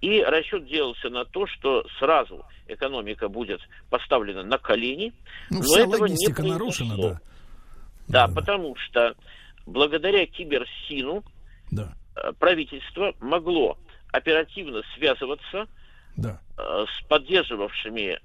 и 0.00 0.20
расчет 0.22 0.66
делался 0.66 1.10
на 1.10 1.24
то, 1.24 1.46
что 1.46 1.84
сразу 1.98 2.44
экономика 2.66 3.28
будет 3.28 3.60
поставлена 3.90 4.42
на 4.42 4.58
колени, 4.58 5.12
Ну, 5.50 5.58
но 5.58 5.62
вся 5.62 5.80
этого 5.82 5.94
не 5.96 6.00
логистика 6.02 6.42
нарушена, 6.42 6.94
произошло. 6.94 7.10
да. 7.10 7.20
Да, 8.08 8.26
Да-да. 8.26 8.34
потому 8.40 8.76
что 8.76 9.14
благодаря 9.66 10.26
киберсину 10.26 11.22
Да, 11.70 11.94
э, 12.16 12.32
правительство 12.38 13.14
могло 13.20 13.78
оперативно 14.12 14.82
связываться 14.94 15.66
да. 16.16 16.40
э, 16.58 16.86
с 16.86 17.04
поддерживавшими 17.06 18.18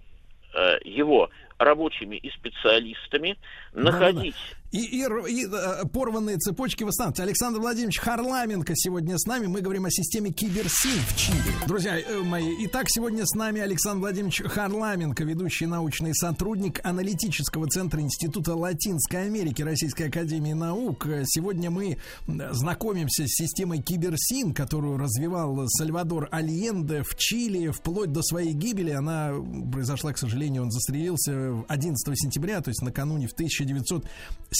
э, 0.53 0.77
его 0.83 1.29
рабочими 1.57 2.17
и 2.17 2.29
специалистами, 2.29 3.37
находить 3.73 4.35
И, 4.77 4.81
и 4.81 5.07
и, 5.27 5.47
э, 5.51 5.85
порванные 5.91 6.37
цепочки 6.37 6.83
восстанавливаются. 6.83 7.23
Александр 7.23 7.59
Владимирович 7.61 7.97
Харламенко 7.97 8.73
сегодня 8.75 9.17
с 9.17 9.25
нами. 9.25 9.47
Мы 9.47 9.61
говорим 9.61 9.85
о 9.85 9.89
системе 9.89 10.31
Киберсин 10.31 11.01
в 11.07 11.17
Чили. 11.17 11.65
Друзья 11.65 11.99
э, 11.99 12.21
мои, 12.21 12.53
итак, 12.65 12.85
сегодня 12.89 13.25
с 13.25 13.33
нами 13.33 13.59
Александр 13.59 14.01
Владимирович 14.01 14.43
Харламенко, 14.43 15.23
ведущий 15.23 15.65
научный 15.65 16.13
сотрудник 16.13 16.79
аналитического 16.83 17.67
центра 17.67 18.01
Института 18.01 18.55
Латинской 18.55 19.25
Америки 19.25 19.63
Российской 19.63 20.09
Академии 20.09 20.53
Наук. 20.53 21.07
Э, 21.07 21.23
Сегодня 21.25 21.71
мы 21.71 21.97
знакомимся 22.27 23.25
с 23.25 23.31
системой 23.31 23.81
Киберсин, 23.81 24.53
которую 24.53 24.97
развивал 24.97 25.67
Сальвадор 25.69 26.29
Альенде 26.31 27.01
в 27.01 27.15
Чили 27.17 27.69
вплоть 27.69 28.11
до 28.11 28.21
своей 28.21 28.53
гибели. 28.53 28.91
Она 28.91 29.33
произошла, 29.71 30.13
к 30.13 30.19
сожалению, 30.19 30.63
он 30.63 30.71
застрелился 30.71 31.63
11 31.67 31.97
сентября, 32.15 32.61
то 32.61 32.69
есть 32.69 32.83
накануне 32.83 33.27
в 33.27 33.33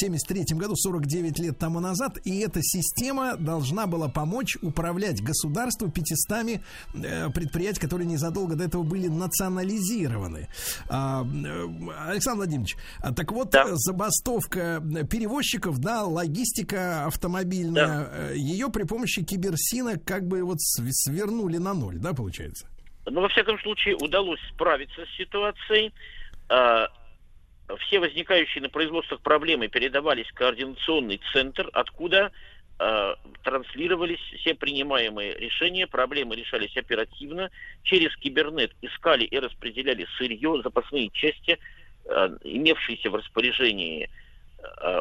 1973 0.07 0.57
году, 0.57 0.75
49 0.75 1.39
лет 1.39 1.57
тому 1.59 1.79
назад. 1.79 2.17
И 2.25 2.39
эта 2.39 2.61
система 2.61 3.35
должна 3.37 3.87
была 3.87 4.07
помочь 4.09 4.57
управлять 4.61 5.21
государству 5.21 5.89
500 5.89 6.61
э, 7.03 7.29
предприятий, 7.29 7.79
которые 7.79 8.07
незадолго 8.07 8.55
до 8.55 8.63
этого 8.65 8.83
были 8.83 9.07
национализированы. 9.07 10.47
А, 10.89 11.23
э, 11.23 11.67
Александр 12.09 12.37
Владимирович, 12.37 12.75
а 13.01 13.13
так 13.13 13.31
вот, 13.31 13.51
Да. 13.51 13.63
э, 13.67 13.71
забастовка 13.75 14.81
перевозчиков, 15.09 15.79
да, 15.79 16.03
логистика 16.03 17.05
автомобильная, 17.05 18.09
э, 18.31 18.33
ее 18.37 18.69
при 18.69 18.83
помощи 18.83 19.23
киберсина 19.23 19.97
как 19.97 20.27
бы 20.27 20.43
вот 20.43 20.59
св- 20.61 20.89
свернули 20.93 21.57
на 21.57 21.73
ноль, 21.73 21.97
да, 21.97 22.13
получается? 22.13 22.67
Но, 23.09 23.21
во 23.21 23.29
всяком 23.29 23.57
случае, 23.59 23.95
удалось 23.95 24.39
справиться 24.53 25.01
с 25.05 25.17
ситуацией. 25.17 25.93
Все 27.79 27.99
возникающие 27.99 28.61
на 28.61 28.69
производствах 28.69 29.21
проблемы 29.21 29.67
передавались 29.67 30.27
в 30.27 30.33
координационный 30.33 31.19
центр, 31.33 31.69
откуда 31.73 32.31
а, 32.79 33.15
транслировались 33.43 34.21
все 34.39 34.55
принимаемые 34.55 35.33
решения, 35.33 35.85
проблемы 35.85 36.35
решались 36.35 36.77
оперативно, 36.77 37.49
через 37.83 38.15
кибернет 38.17 38.71
искали 38.81 39.25
и 39.25 39.37
распределяли 39.37 40.07
сырье, 40.17 40.61
запасные 40.63 41.09
части, 41.09 41.59
а, 42.05 42.29
имевшиеся 42.43 43.09
в 43.09 43.15
распоряжении 43.15 44.05
а, 44.05 44.09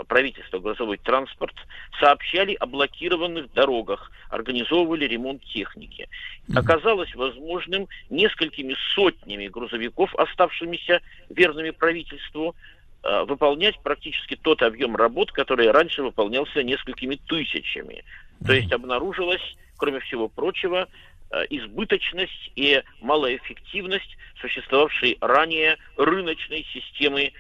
правительства 0.09 0.59
грузовой 0.59 0.99
транспорт, 0.99 1.55
сообщали 1.99 2.55
о 2.55 2.67
блокированных 2.67 3.53
дорогах, 3.53 4.11
организовывали 4.31 5.07
ремонт 5.07 5.43
техники. 5.45 6.09
Оказалось 6.55 7.15
возможным 7.15 7.89
несколькими 8.11 8.77
сотнями 8.95 9.49
грузовиков, 9.49 10.15
оставшимися 10.15 11.01
верными 11.31 11.71
правительству, 11.71 12.55
э, 13.03 13.25
выполнять 13.25 13.79
практически 13.81 14.37
тот 14.37 14.63
объем 14.63 14.97
работ, 14.97 15.33
который 15.33 15.71
раньше 15.71 16.03
выполнялся 16.03 16.63
несколькими 16.63 17.17
тысячами. 17.17 18.05
То 18.45 18.53
есть 18.53 18.73
обнаружилась, 18.73 19.57
кроме 19.77 20.01
всего 20.01 20.29
прочего, 20.29 20.89
э, 21.31 21.45
избыточность 21.51 22.53
и 22.57 22.83
малоэффективность 23.01 24.17
существовавшей 24.41 25.19
ранее 25.21 25.77
рыночной 25.97 26.67
системы 26.73 27.23
э, 27.25 27.33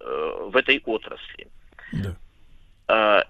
в 0.00 0.56
этой 0.56 0.80
отрасли. 0.84 1.48
Да. 1.92 2.16
А, 2.88 3.24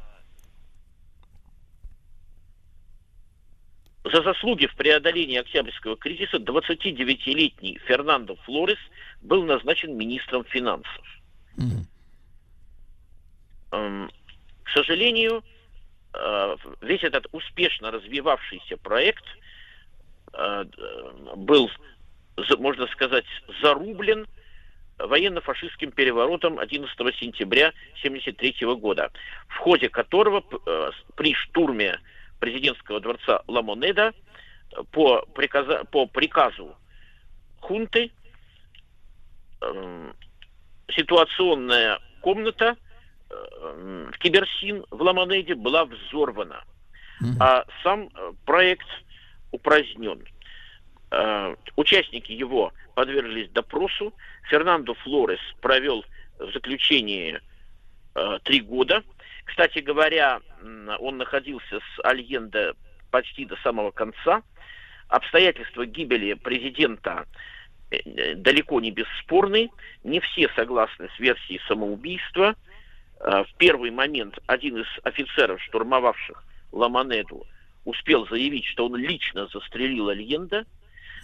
За 4.04 4.22
заслуги 4.22 4.66
в 4.66 4.76
преодолении 4.76 5.38
Октябрьского 5.38 5.96
кризиса 5.96 6.36
29-летний 6.36 7.78
Фернандо 7.86 8.36
Флорес 8.44 8.78
был 9.22 9.44
назначен 9.44 9.96
министром 9.96 10.44
финансов. 10.44 11.04
Мгм. 11.56 11.86
Эм, 13.72 14.10
К 14.62 14.70
сожалению, 14.70 15.42
э, 16.12 16.56
весь 16.82 17.02
этот 17.02 17.26
успешно 17.32 17.90
развивавшийся 17.90 18.76
проект 18.76 19.24
э, 20.34 20.64
э, 20.76 21.34
был, 21.36 21.70
можно 22.58 22.86
сказать, 22.88 23.24
зарублен 23.62 24.26
военно-фашистским 24.98 25.92
переворотом 25.92 26.58
11 26.58 26.96
сентября 27.16 27.68
1973 28.02 28.74
года, 28.76 29.10
в 29.48 29.56
ходе 29.58 29.88
которого 29.88 30.44
э, 30.66 30.90
при 31.16 31.34
штурме 31.34 31.98
президентского 32.40 33.00
дворца 33.00 33.42
Ламонеда 33.46 34.12
э, 34.72 34.82
по, 34.90 35.24
приказа- 35.34 35.84
по 35.84 36.06
приказу 36.06 36.76
хунты 37.60 38.10
эм, 39.60 40.14
ситуационная 40.90 41.98
комната 42.20 42.76
э, 43.30 44.08
в 44.12 44.18
Киберсин 44.18 44.84
в 44.90 45.02
Ламонеде 45.02 45.54
была 45.54 45.84
взорвана, 45.86 46.62
а 47.40 47.64
сам 47.82 48.10
э, 48.14 48.32
проект 48.44 48.86
упразднен. 49.50 50.24
Э, 51.14 51.54
Участники 51.76 52.32
его 52.32 52.72
подверглись 52.94 53.50
допросу. 53.50 54.12
Фернандо 54.48 54.94
Флорес 54.94 55.40
провел 55.60 56.04
в 56.38 56.52
заключении 56.52 57.40
э, 58.14 58.38
три 58.44 58.60
года. 58.60 59.02
Кстати 59.44 59.80
говоря, 59.80 60.40
он 61.00 61.18
находился 61.18 61.80
с 61.80 62.04
Альенде 62.04 62.74
почти 63.10 63.44
до 63.44 63.56
самого 63.56 63.90
конца. 63.90 64.42
Обстоятельства 65.08 65.84
гибели 65.86 66.34
президента 66.34 67.26
э, 67.90 68.34
далеко 68.34 68.80
не 68.80 68.90
бесспорны. 68.90 69.70
Не 70.02 70.20
все 70.20 70.48
согласны 70.56 71.08
с 71.16 71.18
версией 71.18 71.60
самоубийства. 71.68 72.56
В 73.20 73.48
первый 73.56 73.90
момент 73.90 74.38
один 74.46 74.78
из 74.78 74.86
офицеров, 75.02 75.62
штурмовавших 75.62 76.44
Ламанеду, 76.72 77.46
успел 77.84 78.26
заявить, 78.26 78.66
что 78.66 78.86
он 78.86 78.96
лично 78.96 79.46
застрелил 79.46 80.08
Альенда. 80.08 80.66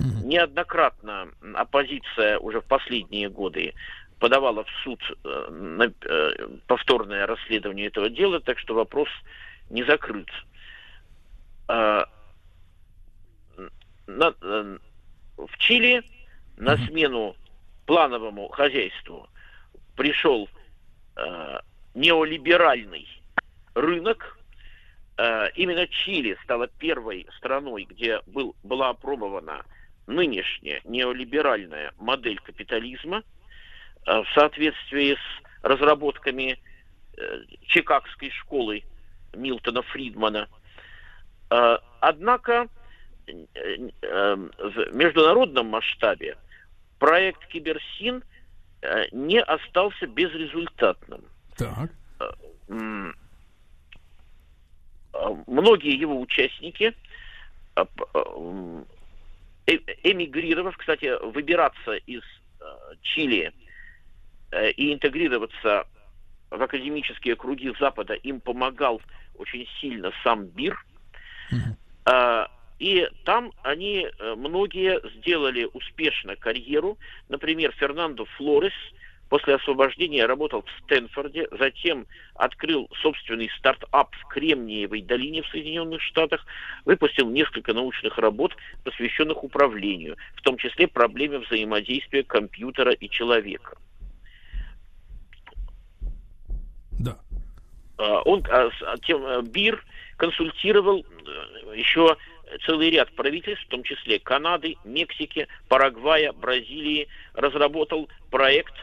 Неоднократно 0.00 1.28
оппозиция 1.54 2.38
уже 2.38 2.60
в 2.60 2.64
последние 2.64 3.28
годы 3.28 3.74
подавала 4.20 4.64
в 4.64 4.70
суд 4.84 5.00
э, 5.24 5.48
на 5.50 5.84
э, 5.84 6.48
повторное 6.66 7.26
расследование 7.26 7.86
этого 7.86 8.08
дела, 8.08 8.40
так 8.40 8.58
что 8.58 8.74
вопрос 8.74 9.08
не 9.70 9.82
закрыт. 9.82 10.28
А, 11.68 12.06
э, 14.06 14.78
в 15.36 15.58
Чили 15.58 16.02
на 16.58 16.76
смену 16.86 17.34
плановому 17.86 18.48
хозяйству 18.48 19.28
пришел 19.96 20.48
неолиберальный 21.94 23.06
рынок. 23.74 24.38
Именно 25.54 25.86
Чили 25.88 26.38
стала 26.44 26.68
первой 26.68 27.26
страной, 27.36 27.84
где 27.84 28.20
был, 28.26 28.54
была 28.62 28.90
опробована 28.90 29.64
нынешняя 30.10 30.80
неолиберальная 30.84 31.92
модель 31.98 32.38
капитализма 32.40 33.22
э, 34.06 34.22
в 34.22 34.26
соответствии 34.34 35.14
с 35.14 35.64
разработками 35.64 36.58
э, 37.16 37.42
Чикагской 37.62 38.30
школы 38.30 38.82
Милтона 39.34 39.82
Фридмана. 39.82 40.48
Э, 41.50 41.78
Однако 42.00 42.68
в 43.26 44.92
международном 44.92 45.66
масштабе 45.66 46.36
проект 46.98 47.46
Киберсин 47.46 48.24
не 49.12 49.40
остался 49.40 50.06
безрезультатным. 50.08 51.22
Так. 51.56 51.90
Многие 55.46 55.96
его 55.96 56.18
участники, 56.18 56.92
эмигрировав, 60.02 60.76
кстати, 60.76 61.10
выбираться 61.24 61.94
из 61.94 62.22
э, 62.60 62.64
Чили 63.02 63.52
э, 64.52 64.70
и 64.72 64.92
интегрироваться 64.92 65.86
в 66.50 66.62
академические 66.62 67.36
круги 67.36 67.72
Запада 67.78 68.14
им 68.14 68.40
помогал 68.40 69.00
очень 69.36 69.66
сильно 69.80 70.12
сам 70.24 70.46
Бир. 70.46 70.84
А, 72.04 72.48
И 72.78 73.06
там 73.24 73.52
они 73.62 74.06
э, 74.06 74.34
многие 74.34 75.00
сделали 75.18 75.68
успешно 75.72 76.34
карьеру. 76.34 76.98
Например, 77.28 77.72
Фернандо 77.72 78.24
Флорес 78.24 78.72
после 79.30 79.54
освобождения 79.54 80.26
работал 80.26 80.62
в 80.62 80.82
Стэнфорде, 80.82 81.46
затем 81.58 82.06
открыл 82.34 82.90
собственный 83.00 83.48
стартап 83.56 84.14
в 84.16 84.26
Кремниевой 84.26 85.02
долине 85.02 85.42
в 85.42 85.48
Соединенных 85.48 86.02
Штатах, 86.02 86.44
выпустил 86.84 87.30
несколько 87.30 87.72
научных 87.72 88.18
работ, 88.18 88.54
посвященных 88.84 89.42
управлению, 89.42 90.16
в 90.34 90.42
том 90.42 90.58
числе 90.58 90.88
проблеме 90.88 91.38
взаимодействия 91.38 92.24
компьютера 92.24 92.90
и 92.92 93.08
человека. 93.08 93.78
Да. 96.98 97.16
А, 97.98 98.22
Он, 98.22 98.44
а, 98.50 98.68
а, 98.82 98.98
тем, 98.98 99.44
БИР 99.44 99.82
консультировал 100.16 101.06
э, 101.06 101.76
еще 101.76 102.16
целый 102.66 102.90
ряд 102.90 103.12
правительств, 103.12 103.64
в 103.64 103.68
том 103.68 103.84
числе 103.84 104.18
Канады, 104.18 104.76
Мексики, 104.84 105.46
Парагвая, 105.68 106.32
Бразилии, 106.32 107.06
разработал 107.34 108.08
проект 108.30 108.74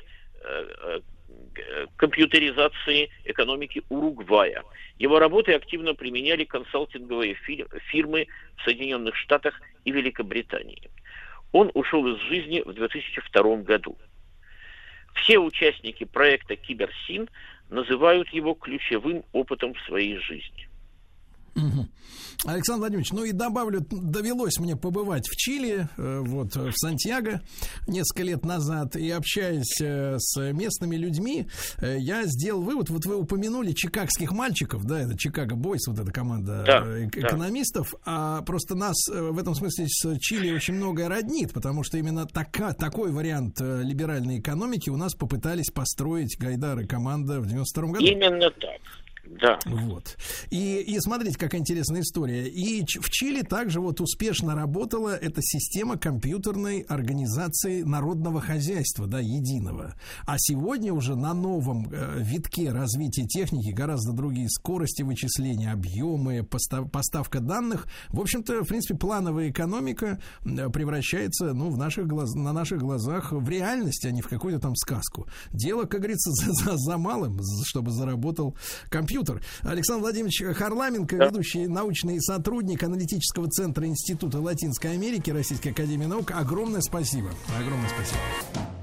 компьютеризации 1.98 3.10
экономики 3.26 3.84
Уругвая. 3.90 4.64
Его 4.98 5.20
работы 5.20 5.54
активно 5.54 5.94
применяли 5.94 6.44
консалтинговые 6.44 7.36
фи- 7.36 7.66
фирмы 7.90 8.28
в 8.58 8.64
Соединенных 8.64 9.16
Штатах 9.16 9.60
и 9.86 9.92
Великобритании. 9.92 10.90
Он 11.52 11.72
ушел 11.74 12.06
из 12.08 12.20
жизни 12.30 12.62
в 12.66 12.74
2002 12.74 13.58
году. 13.58 13.98
Все 15.16 15.40
участники 15.40 16.04
проекта 16.04 16.56
Киберсин 16.56 17.30
называют 17.70 18.30
его 18.30 18.54
ключевым 18.54 19.24
опытом 19.34 19.74
в 19.74 19.82
своей 19.82 20.18
жизни. 20.18 20.67
Мгм. 21.58 21.90
Александр 22.46 22.82
Владимирович, 22.82 23.12
ну 23.14 23.24
и 23.24 23.32
добавлю, 23.32 23.82
довелось 23.90 24.60
мне 24.60 24.76
побывать 24.76 25.28
в 25.28 25.36
Чили, 25.36 25.90
э, 25.98 26.20
вот 26.24 26.56
э, 26.56 26.70
в 26.70 26.74
Сантьяго 26.78 27.42
несколько 27.88 28.22
лет 28.24 28.46
назад, 28.46 28.96
и 28.96 29.10
общаясь 29.10 29.82
э, 29.82 30.18
с 30.20 30.40
местными 30.54 30.96
людьми, 30.96 31.48
я 31.82 32.24
сделал 32.26 32.62
вывод, 32.62 32.90
вот 32.92 33.06
вы 33.08 33.16
упомянули 33.18 33.72
чикагских 33.74 34.32
мальчиков, 34.32 34.86
да, 34.86 35.00
это 35.02 35.18
Чикаго 35.18 35.56
Бойс, 35.56 35.88
вот 35.88 35.98
эта 36.00 36.12
команда 36.12 36.64
Да, 36.66 36.84
э, 36.86 37.06
эк- 37.06 37.20
да. 37.20 37.28
экономистов, 37.28 37.96
а 38.06 38.44
просто 38.44 38.76
нас 38.76 38.96
в 39.10 39.38
этом 39.40 39.56
смысле 39.56 39.88
с 39.88 40.18
Чили 40.20 40.52
очень 40.54 40.76
многое 40.76 41.10
роднит, 41.10 41.54
потому 41.54 41.84
что 41.84 41.98
именно 41.98 42.28
така- 42.28 42.74
такой 42.74 43.12
вариант 43.12 43.60
либеральной 43.60 44.40
экономики 44.40 44.92
у 44.92 44.96
нас 44.98 45.16
попытались 45.16 45.72
построить 45.72 46.38
Гайдар 46.40 46.80
и 46.82 46.86
команда 46.86 47.42
в 47.42 47.48
92 47.48 47.92
году. 47.94 48.06
Именно 48.06 48.52
так. 48.52 48.80
Да. 49.42 49.60
Вот. 49.66 50.18
И, 50.50 50.80
и 50.82 51.00
смотрите, 51.00 51.38
какая 51.38 51.60
интересная 51.62 52.02
история. 52.02 52.48
И 52.48 52.84
в 52.86 53.10
Чили 53.10 53.42
также 53.42 53.82
вот 53.82 54.00
успешно 54.02 54.56
работала 54.56 55.16
эта 55.16 55.42
система 55.42 55.98
компьютерной 55.98 56.82
организации 56.82 57.82
народного 57.84 58.42
хозяйства, 58.42 59.08
да, 59.08 59.20
единого. 59.20 59.96
А 60.26 60.36
сегодня 60.38 60.94
уже 60.94 61.16
на 61.16 61.34
новом 61.34 61.90
э, 61.92 62.20
витке 62.22 62.72
развития 62.72 63.26
техники 63.26 63.72
гораздо 63.72 64.14
другие 64.14 64.50
скорости 64.50 65.02
вычисления, 65.04 65.72
объемы, 65.72 66.44
постав- 66.44 66.90
поставка 66.90 67.40
данных. 67.40 67.88
В 68.10 68.20
общем-то, 68.22 68.64
в 68.64 68.68
принципе, 68.68 68.98
плановая 68.98 69.50
экономика 69.50 70.20
э, 70.46 70.70
превращается, 70.70 71.54
ну, 71.54 71.70
в 71.70 71.78
наших 71.78 72.08
глаз, 72.08 72.34
на 72.34 72.54
наших 72.54 72.80
глазах 72.80 73.32
в 73.32 73.50
реальность, 73.50 74.06
а 74.06 74.12
не 74.12 74.22
в 74.22 74.28
какую-то 74.30 74.60
там 74.60 74.76
сказку. 74.76 75.28
Дело, 75.52 75.84
как 75.84 76.00
говорится, 76.02 76.32
за, 76.34 76.54
за- 76.54 76.78
за 76.78 76.98
малым, 76.98 77.40
чтобы 77.66 77.92
заработал 77.92 78.56
компьютер. 78.90 79.17
Александр 79.64 80.02
Владимирович 80.02 80.44
Харламенко, 80.56 81.16
ведущий 81.16 81.68
научный 81.68 82.22
сотрудник 82.22 82.84
аналитического 82.84 83.50
центра 83.50 83.86
Института 83.86 84.40
Латинской 84.40 84.94
Америки 84.94 85.32
Российской 85.32 85.70
Академии 85.70 86.06
Наук. 86.06 86.32
Огромное 86.32 86.82
спасибо. 86.82 87.30
Огромное 87.60 87.90
спасибо. 87.90 88.77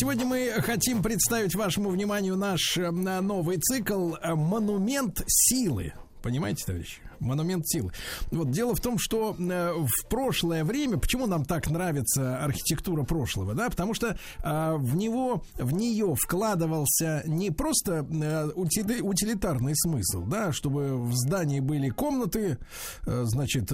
Сегодня 0.00 0.24
мы 0.24 0.50
хотим 0.62 1.02
представить 1.02 1.54
вашему 1.54 1.90
вниманию 1.90 2.34
наш 2.34 2.78
э, 2.78 2.90
новый 2.90 3.58
цикл 3.58 4.14
э, 4.14 4.34
«Монумент 4.34 5.22
силы». 5.26 5.92
Понимаете, 6.22 6.64
товарищи? 6.64 7.02
Монумент 7.18 7.68
силы. 7.68 7.92
Вот 8.30 8.50
дело 8.50 8.74
в 8.74 8.80
том, 8.80 8.96
что 8.98 9.34
э, 9.38 9.72
в 9.74 10.08
прошлое 10.08 10.64
время, 10.64 10.98
почему 10.98 11.26
нам 11.26 11.44
так 11.44 11.68
нравится 11.68 12.42
архитектура 12.42 13.02
прошлого, 13.02 13.54
да, 13.54 13.68
потому 13.68 13.94
что 13.94 14.16
э, 14.42 14.76
в 14.76 14.96
него, 14.96 15.42
в 15.56 15.72
нее 15.72 16.14
вкладывался 16.16 17.22
не 17.26 17.50
просто 17.50 18.06
э, 18.08 18.50
утили- 18.54 19.00
утилитарный 19.00 19.74
смысл, 19.76 20.24
да, 20.24 20.52
чтобы 20.52 20.96
в 20.96 21.14
здании 21.14 21.60
были 21.60 21.88
комнаты, 21.90 22.58
э, 23.06 23.24
значит, 23.26 23.72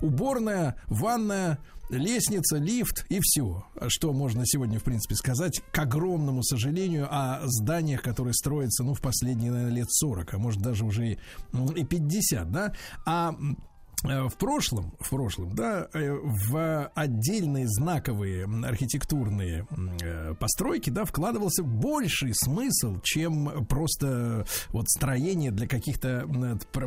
уборная, 0.00 0.76
ванная, 0.86 1.58
лестница, 1.90 2.56
лифт 2.56 3.06
и 3.08 3.20
все. 3.22 3.64
Что 3.88 4.12
можно 4.12 4.42
сегодня, 4.46 4.78
в 4.78 4.84
принципе, 4.84 5.14
сказать, 5.14 5.60
к 5.72 5.78
огромному 5.78 6.42
сожалению, 6.42 7.08
о 7.10 7.40
зданиях, 7.44 8.02
которые 8.02 8.34
строятся, 8.34 8.84
ну, 8.84 8.94
в 8.94 9.00
последние, 9.00 9.50
наверное, 9.50 9.74
лет 9.76 9.88
40, 9.90 10.34
а 10.34 10.38
может 10.38 10.62
даже 10.62 10.84
уже 10.84 11.12
и, 11.12 11.18
м, 11.52 11.68
и 11.68 11.84
50, 11.84 12.50
да. 12.50 12.72
А 13.06 13.34
в 14.04 14.36
прошлом, 14.36 14.94
в 15.00 15.08
прошлом, 15.08 15.54
да, 15.54 15.88
э, 15.94 16.12
в 16.12 16.86
отдельные 16.94 17.66
знаковые 17.66 18.44
архитектурные 18.44 19.66
э, 20.02 20.34
постройки, 20.34 20.90
да, 20.90 21.04
вкладывался 21.04 21.62
больший 21.62 22.34
смысл, 22.34 23.00
чем 23.02 23.66
просто 23.66 24.44
вот 24.68 24.88
строение 24.90 25.50
для 25.50 25.66
каких-то 25.66 26.28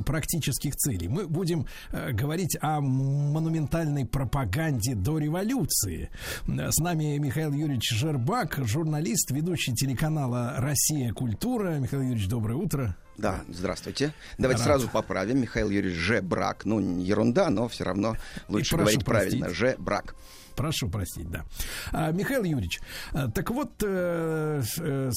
практических 0.06 0.76
целей. 0.76 1.08
Мы 1.08 1.28
будем 1.28 1.66
э, 1.92 2.12
говорить 2.12 2.56
о 2.62 2.82
монументальной 2.82 4.06
пропаганде 4.06 4.94
до 4.94 5.18
революции. 5.18 6.10
Э, 6.48 6.70
С 6.70 6.78
нами 6.80 7.18
Михаил 7.18 7.52
Юрьевич 7.52 7.90
Жербак, 7.92 8.60
журналист, 8.64 9.32
ведущий 9.32 9.74
телеканала 9.74 10.54
«Россия. 10.58 11.12
Культура». 11.14 11.80
Михаил 11.80 12.04
Юрьевич, 12.04 12.28
доброе 12.30 12.56
утро. 12.56 12.96
Да, 13.18 13.42
здравствуйте. 13.50 14.14
Давайте 14.38 14.60
Рад. 14.60 14.68
сразу 14.68 14.88
поправим. 14.90 15.42
Михаил 15.42 15.70
Юрьевич 15.70 15.98
Ж. 15.98 16.22
Брак. 16.22 16.66
Ну, 16.66 16.80
ерунда, 17.00 17.50
но 17.50 17.68
все 17.68 17.84
равно 17.84 18.16
лучше 18.48 18.78
говорить 18.78 19.04
правильно. 19.04 19.46
простить. 19.48 19.58
Ж. 19.58 19.76
Брак. 19.80 20.16
Прошу 20.58 20.90
простить, 20.90 21.30
да. 21.30 21.46
А, 21.92 22.12
Михаил 22.12 22.44
Юрьевич, 22.44 22.80
а, 23.14 23.30
так 23.30 23.52
вот, 23.52 23.74
э, 23.84 24.64
э, 24.80 25.12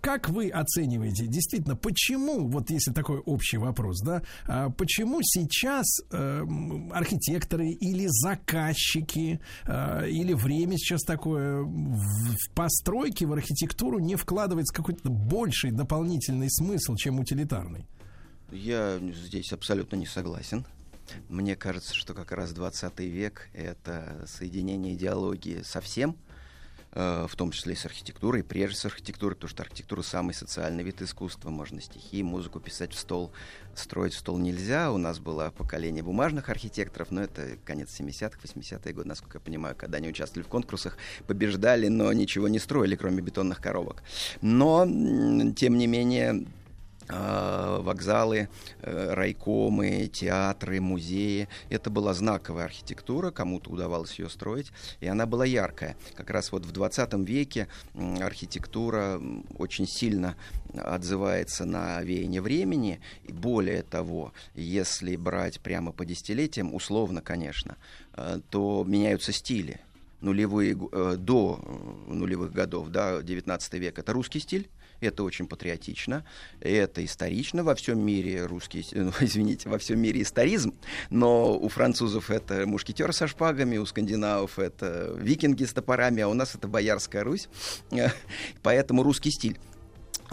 как 0.00 0.28
вы 0.28 0.48
оцениваете, 0.48 1.26
действительно, 1.26 1.74
почему, 1.74 2.46
вот 2.48 2.70
если 2.70 2.92
такой 2.92 3.18
общий 3.18 3.56
вопрос, 3.56 4.00
да, 4.00 4.22
а, 4.46 4.70
почему 4.70 5.18
сейчас 5.22 5.86
э, 6.12 6.46
архитекторы 6.92 7.70
или 7.70 8.06
заказчики, 8.08 9.40
или 9.66 10.34
время 10.34 10.76
сейчас 10.78 11.02
такое, 11.02 11.62
в 11.62 12.54
постройки, 12.54 13.24
в 13.24 13.32
архитектуру 13.32 13.98
не 13.98 14.14
вкладывается 14.14 14.72
какой-то 14.72 15.10
больший 15.10 15.72
дополнительный 15.72 16.48
смысл, 16.48 16.94
чем 16.94 17.18
утилитарный? 17.18 17.86
Я 18.52 19.00
здесь 19.26 19.52
абсолютно 19.52 19.96
не 19.96 20.06
согласен. 20.06 20.64
Мне 21.28 21.56
кажется, 21.56 21.94
что 21.94 22.14
как 22.14 22.32
раз 22.32 22.52
20 22.52 23.00
век— 23.00 23.48
это 23.52 24.24
соединение 24.26 24.94
идеологии 24.94 25.62
со 25.62 25.80
всем, 25.80 26.16
э, 26.92 27.26
в 27.28 27.36
том 27.36 27.50
числе 27.50 27.72
и 27.72 27.76
с 27.76 27.84
архитектурой, 27.86 28.42
прежде 28.42 28.76
с 28.76 28.84
архитектурой, 28.84 29.34
потому 29.34 29.48
что 29.48 29.62
архитектура 29.62 30.02
самый 30.02 30.34
социальный 30.34 30.84
вид 30.84 31.00
искусства. 31.02 31.50
Можно 31.50 31.80
стихи, 31.80 32.22
музыку 32.22 32.60
писать 32.60 32.92
в 32.92 32.98
стол, 32.98 33.32
строить 33.74 34.14
в 34.14 34.18
стол 34.18 34.38
нельзя. 34.38 34.92
У 34.92 34.98
нас 34.98 35.18
было 35.18 35.52
поколение 35.56 36.02
бумажных 36.02 36.48
архитекторов, 36.48 37.10
но 37.10 37.22
это 37.22 37.56
конец 37.64 37.88
70-х, 37.98 38.38
80-е 38.42 38.92
годы, 38.92 39.08
насколько 39.08 39.38
я 39.38 39.40
понимаю, 39.40 39.74
когда 39.76 39.98
они 39.98 40.08
участвовали 40.08 40.44
в 40.46 40.50
конкурсах, 40.50 40.96
побеждали, 41.26 41.88
но 41.88 42.12
ничего 42.12 42.48
не 42.48 42.58
строили, 42.58 42.96
кроме 42.96 43.22
бетонных 43.22 43.60
коробок. 43.60 44.02
Но, 44.40 44.84
тем 45.56 45.78
не 45.78 45.86
менее, 45.86 46.46
вокзалы, 47.82 48.48
э, 48.80 49.14
райкомы, 49.14 50.08
театры, 50.12 50.80
музеи. 50.80 51.48
Это 51.70 51.90
была 51.90 52.14
знаковая 52.14 52.64
архитектура, 52.64 53.30
кому-то 53.30 53.70
удавалось 53.70 54.18
ее 54.18 54.28
строить, 54.28 54.72
и 55.00 55.06
она 55.06 55.26
была 55.26 55.44
яркая. 55.44 55.96
Как 56.14 56.30
раз 56.30 56.52
вот 56.52 56.64
в 56.64 56.72
20 56.72 57.14
веке 57.24 57.68
архитектура 57.94 59.20
очень 59.58 59.86
сильно 59.86 60.36
отзывается 60.74 61.64
на 61.64 62.02
веяние 62.02 62.40
времени, 62.40 63.00
и 63.24 63.32
более 63.32 63.82
того, 63.82 64.32
если 64.54 65.16
брать 65.16 65.60
прямо 65.60 65.92
по 65.92 66.04
десятилетиям, 66.04 66.74
условно, 66.74 67.20
конечно, 67.20 67.76
э, 68.14 68.40
то 68.50 68.84
меняются 68.86 69.32
стили 69.32 69.80
нулевые, 70.22 70.78
э, 70.92 71.16
до 71.18 71.60
э, 71.60 72.12
нулевых 72.12 72.52
годов, 72.52 72.88
да, 72.88 73.20
19 73.22 73.74
век, 73.74 73.98
это 73.98 74.12
русский 74.12 74.40
стиль, 74.40 74.70
это 75.06 75.24
очень 75.24 75.46
патриотично, 75.46 76.24
это 76.60 77.04
исторично. 77.04 77.64
Во 77.64 77.74
всем 77.74 78.00
мире 78.00 78.46
русский, 78.46 78.86
ну, 78.92 79.12
извините, 79.20 79.68
во 79.68 79.78
всем 79.78 80.00
мире 80.00 80.22
историзм, 80.22 80.74
но 81.10 81.56
у 81.58 81.68
французов 81.68 82.30
это 82.30 82.66
мушкетер 82.66 83.12
со 83.12 83.26
шпагами, 83.26 83.76
у 83.76 83.86
скандинавов 83.86 84.58
это 84.58 85.14
викинги 85.18 85.64
с 85.64 85.72
топорами, 85.72 86.22
а 86.22 86.28
у 86.28 86.34
нас 86.34 86.54
это 86.54 86.68
Боярская 86.68 87.24
Русь, 87.24 87.48
поэтому 88.62 89.02
русский 89.02 89.30
стиль 89.30 89.58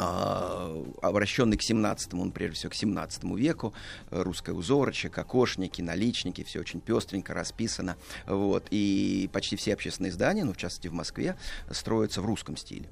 а, 0.01 0.81
обращенный 1.01 1.57
к 1.57 1.61
17 1.61 2.13
он 2.13 2.31
прежде 2.31 2.55
всего 2.55 2.69
к 2.69 2.75
17 2.75 3.23
веку, 3.35 3.73
русская 4.11 4.53
узорочек, 4.53 5.17
окошники, 5.17 5.81
наличники, 5.81 6.43
все 6.45 6.61
очень 6.61 6.79
пестренько 6.79 7.33
расписано, 7.33 7.97
вот, 8.25 8.67
и 8.71 9.29
почти 9.33 9.57
все 9.57 9.73
общественные 9.73 10.13
здания, 10.13 10.45
ну, 10.45 10.53
в 10.53 10.57
частности, 10.57 10.87
в 10.87 10.93
Москве, 10.93 11.37
строятся 11.71 12.21
в 12.21 12.25
русском 12.25 12.55
стиле. 12.55 12.87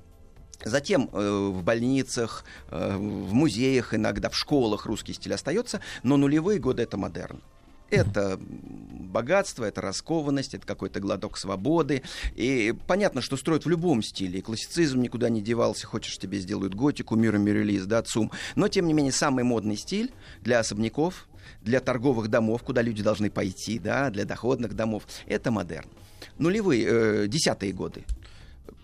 Затем 0.63 1.09
э, 1.11 1.51
в 1.53 1.63
больницах, 1.63 2.43
э, 2.69 2.95
в 2.97 3.33
музеях 3.33 3.93
иногда, 3.93 4.29
в 4.29 4.35
школах 4.35 4.85
русский 4.85 5.13
стиль 5.13 5.33
остается, 5.33 5.81
но 6.03 6.17
нулевые 6.17 6.59
годы 6.59 6.83
это 6.83 6.97
модерн. 6.97 7.41
Это 7.89 8.37
богатство, 8.39 9.63
это 9.63 9.79
раскованность, 9.81 10.53
это 10.53 10.67
какой-то 10.67 10.99
глоток 10.99 11.37
свободы. 11.37 12.03
И 12.35 12.73
понятно, 12.85 13.21
что 13.21 13.37
строят 13.37 13.65
в 13.65 13.69
любом 13.69 14.03
стиле. 14.03 14.39
И 14.39 14.41
классицизм 14.41 15.01
никуда 15.01 15.29
не 15.29 15.41
девался. 15.41 15.87
Хочешь, 15.87 16.17
тебе 16.17 16.39
сделают 16.39 16.75
готику, 16.75 17.15
мир 17.15 17.35
релиз, 17.35 17.85
да, 17.85 18.01
ЦУМ. 18.01 18.31
Но, 18.55 18.67
тем 18.67 18.87
не 18.87 18.93
менее, 18.93 19.13
самый 19.13 19.45
модный 19.45 19.77
стиль 19.77 20.11
для 20.41 20.59
особняков, 20.59 21.29
для 21.61 21.79
торговых 21.79 22.27
домов, 22.27 22.63
куда 22.63 22.81
люди 22.81 23.01
должны 23.01 23.29
пойти, 23.29 23.79
да, 23.79 24.09
для 24.09 24.25
доходных 24.25 24.73
домов, 24.73 25.03
это 25.25 25.49
модерн. 25.49 25.89
Нулевые, 26.37 26.85
э, 26.87 27.27
десятые 27.27 27.71
годы. 27.71 28.03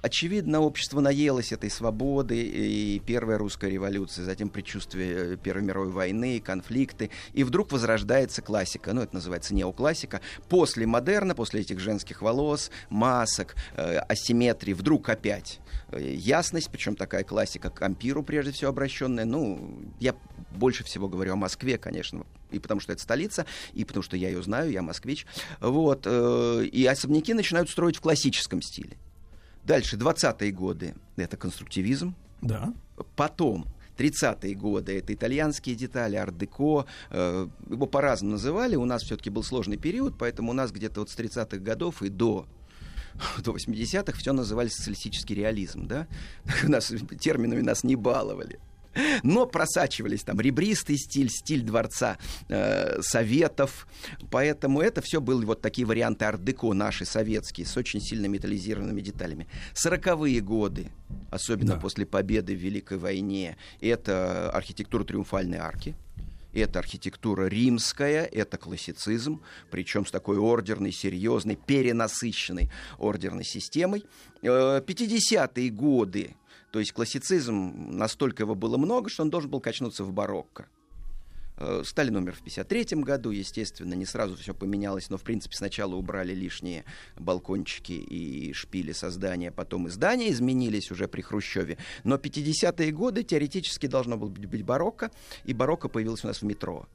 Очевидно, 0.04 0.60
общество 0.60 1.00
наелось 1.00 1.54
этой 1.54 1.70
свободы, 1.70 2.38
и 2.38 3.00
первая 3.00 3.38
русская 3.38 3.72
революция, 3.72 4.26
затем 4.26 4.50
предчувствие 4.50 5.36
э, 5.36 5.38
Первой 5.38 5.64
мировой 5.64 5.92
войны, 5.92 6.42
конфликты, 6.42 7.10
и 7.32 7.46
вдруг 7.46 7.72
возрождается 7.72 8.42
классика, 8.42 8.92
ну, 8.92 9.02
это 9.02 9.16
называется 9.16 9.56
неоклассика. 9.56 10.20
После 10.50 10.86
модерна, 10.86 11.36
после 11.36 11.62
этих 11.62 11.80
женских 11.80 12.22
волос, 12.22 12.70
масок, 12.90 13.56
э, 13.78 14.00
асимметрии, 14.00 14.74
вдруг 14.74 15.08
опять 15.08 15.62
э, 15.94 16.04
ясность, 16.04 16.70
причем 16.70 16.98
такая 16.98 17.24
классика 17.24 17.70
к 17.70 17.82
ампиру, 17.82 18.24
прежде 18.24 18.52
всего, 18.52 18.72
обращенная. 18.72 19.24
Ну, 19.24 19.80
я 20.02 20.16
больше 20.52 20.84
всего 20.84 21.08
говорю 21.08 21.32
о 21.32 21.38
Москве, 21.38 21.78
конечно, 21.78 22.26
и 22.52 22.60
потому 22.60 22.82
что 22.82 22.92
это 22.92 23.02
столица, 23.02 23.46
и 23.74 23.86
потому 23.86 24.04
что 24.04 24.18
я 24.18 24.28
ее 24.28 24.44
знаю, 24.44 24.70
я 24.70 24.82
москвич. 24.82 25.26
Вот, 25.62 26.02
э, 26.06 26.66
и 26.66 26.86
особняки 26.88 27.34
начинают 27.34 27.70
строить 27.70 27.96
в 27.96 28.02
классическом 28.02 28.62
стиле. 28.62 28.98
Дальше, 29.66 29.98
20-е 29.98 30.52
годы— 30.52 30.96
это 31.16 31.38
конструктивизм. 31.38 32.16
Да. 32.42 32.74
Потом, 33.16 33.66
30-е 33.98 34.56
годы— 34.56 34.98
это 35.00 35.14
итальянские 35.14 35.76
детали, 35.76 36.16
ар-деко. 36.16 36.86
э, 37.12 37.48
его 37.70 37.86
по-разному 37.86 38.34
называли. 38.34 38.76
У 38.76 38.86
нас 38.86 39.04
все-таки 39.04 39.30
был 39.30 39.44
сложный 39.44 39.78
период, 39.78 40.18
поэтому 40.18 40.52
у 40.52 40.54
нас 40.54 40.72
где-то 40.72 41.00
вот 41.02 41.10
с 41.10 41.18
30-х 41.18 41.58
годов 41.58 42.02
и 42.02 42.10
до 42.10 42.46
до 43.44 43.52
80-х 43.52 44.18
все 44.18 44.34
называли 44.34 44.70
социалистический 44.70 45.36
реализм, 45.36 45.88
да? 45.88 46.08
У 46.66 46.70
нас 46.70 46.92
терминами 47.20 47.62
нас 47.62 47.84
не 47.84 47.96
баловали. 47.96 48.60
Но 49.24 49.46
просачивались 49.46 50.24
там 50.24 50.40
ребристый 50.40 50.98
стиль, 50.98 51.30
стиль 51.30 51.62
дворца 51.62 52.18
э, 52.50 53.02
советов. 53.02 53.88
Поэтому 54.32 54.82
это 54.82 55.02
все 55.02 55.22
были 55.22 55.46
вот 55.46 55.62
такие 55.62 55.86
варианты 55.86 56.26
ар-деко 56.26 56.74
наши 56.74 57.06
советские, 57.06 57.66
с 57.66 57.76
очень 57.78 58.02
сильно 58.02 58.28
металлизированными 58.28 59.02
деталями. 59.02 59.48
Сороковые 59.74 60.42
годы, 60.42 60.90
особенно 61.32 61.76
Да. 61.76 61.80
после 61.80 62.06
победы 62.06 62.56
в 62.56 62.60
Великой 62.60 62.98
войне, 62.98 63.58
это 63.82 64.52
архитектура 64.52 65.04
триумфальной 65.04 65.58
арки. 65.58 65.96
Это 66.54 66.78
архитектура 66.78 67.48
римская, 67.48 68.26
это 68.26 68.58
классицизм, 68.58 69.42
причем 69.72 70.06
с 70.06 70.12
такой 70.12 70.38
ордерной, 70.38 70.92
серьезной, 70.92 71.56
перенасыщенной 71.56 72.70
ордерной 73.00 73.44
системой. 73.44 74.06
Э, 74.44 74.80
50-е 74.86 75.70
годы 75.72 76.36
То 76.74 76.80
есть 76.80 76.92
классицизм, 76.92 77.96
настолько 77.96 78.42
его 78.42 78.56
было 78.56 78.78
много, 78.78 79.08
что 79.08 79.22
он 79.22 79.30
должен 79.30 79.52
был 79.52 79.60
качнуться 79.60 80.04
в 80.04 80.12
барокко. 80.12 80.66
Э, 81.58 81.84
Сталин 81.86 82.16
умер 82.16 82.34
в 82.34 82.40
1953 82.40 83.04
году, 83.04 83.30
естественно, 83.30 83.94
не 83.94 84.08
сразу 84.08 84.36
все 84.36 84.56
поменялось, 84.56 85.12
но, 85.12 85.18
в 85.18 85.22
принципе, 85.22 85.56
сначала 85.56 85.94
убрали 85.94 86.34
лишние 86.34 86.84
балкончики 87.16 87.92
и 87.92 88.54
шпили 88.54 88.92
создания, 88.92 89.52
потом 89.52 89.86
и 89.86 89.92
здания 89.92 90.32
изменились 90.32 90.90
уже 90.90 91.08
при 91.08 91.22
Хрущеве. 91.22 91.78
Но 92.04 92.16
50-е 92.16 92.92
годы 92.92 93.22
теоретически 93.22 93.86
должно 93.86 94.18
было 94.18 94.30
быть 94.30 94.64
барокко, 94.64 95.12
и 95.46 95.54
барокко 95.54 95.90
появилось 95.90 96.24
у 96.24 96.28
нас 96.28 96.42
в 96.42 96.46
метро. 96.46 96.88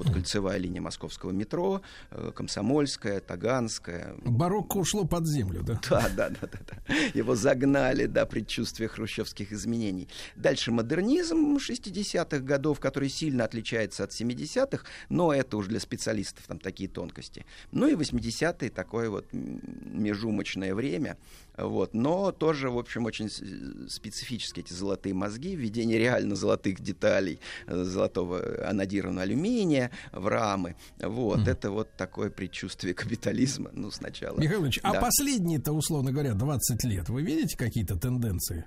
Вот 0.00 0.14
кольцевая 0.14 0.56
линия 0.56 0.80
московского 0.80 1.30
метро, 1.30 1.82
э, 2.10 2.32
Комсомольская, 2.34 3.20
Таганская. 3.20 4.14
Барокко 4.24 4.78
ушло 4.78 5.04
под 5.04 5.26
землю, 5.26 5.62
да? 5.62 5.78
Да, 5.90 6.08
да, 6.16 6.28
да, 6.30 6.48
да, 6.50 6.58
да. 6.66 6.94
Его 7.12 7.34
загнали 7.34 8.06
до 8.06 8.24
предчувствия 8.24 8.88
хрущевских 8.88 9.52
изменений. 9.52 10.08
Дальше 10.36 10.72
модернизм 10.72 11.56
60-х 11.56 12.38
годов, 12.38 12.80
который 12.80 13.10
сильно 13.10 13.44
отличается 13.44 14.04
от 14.04 14.12
70-х, 14.12 14.86
но 15.10 15.34
это 15.34 15.58
уже 15.58 15.68
для 15.68 15.80
специалистов 15.80 16.46
там 16.46 16.58
такие 16.58 16.88
тонкости. 16.88 17.44
Ну 17.70 17.86
и 17.86 17.92
80-е 17.92 18.70
такое 18.70 19.10
вот 19.10 19.26
межумочное 19.32 20.74
время. 20.74 21.18
Вот. 21.60 21.94
Но 21.94 22.32
тоже, 22.32 22.70
в 22.70 22.78
общем, 22.78 23.04
очень 23.06 23.28
с- 23.28 23.92
специфические 23.92 24.64
эти 24.64 24.72
золотые 24.72 25.14
мозги, 25.14 25.54
введение 25.56 25.98
реально 25.98 26.34
золотых 26.36 26.80
деталей, 26.80 27.38
э, 27.66 27.84
золотого 27.84 28.66
анодированного 28.68 29.22
алюминия 29.22 29.90
в 30.12 30.26
рамы. 30.28 30.76
Вот. 31.00 31.46
Это 31.48 31.70
вот 31.70 31.88
такое 31.96 32.30
предчувствие 32.30 32.94
капитализма. 32.94 33.70
Ну, 33.72 33.90
сначала. 33.90 34.38
Михаил 34.38 34.62
Ильич, 34.64 34.80
а 34.82 34.92
Да. 34.94 35.00
последние-то, 35.00 35.72
условно 35.72 36.12
говоря, 36.12 36.34
20 36.34 36.84
лет, 36.84 37.08
вы 37.08 37.22
видите 37.22 37.56
какие-то 37.56 37.96
тенденции? 37.96 38.64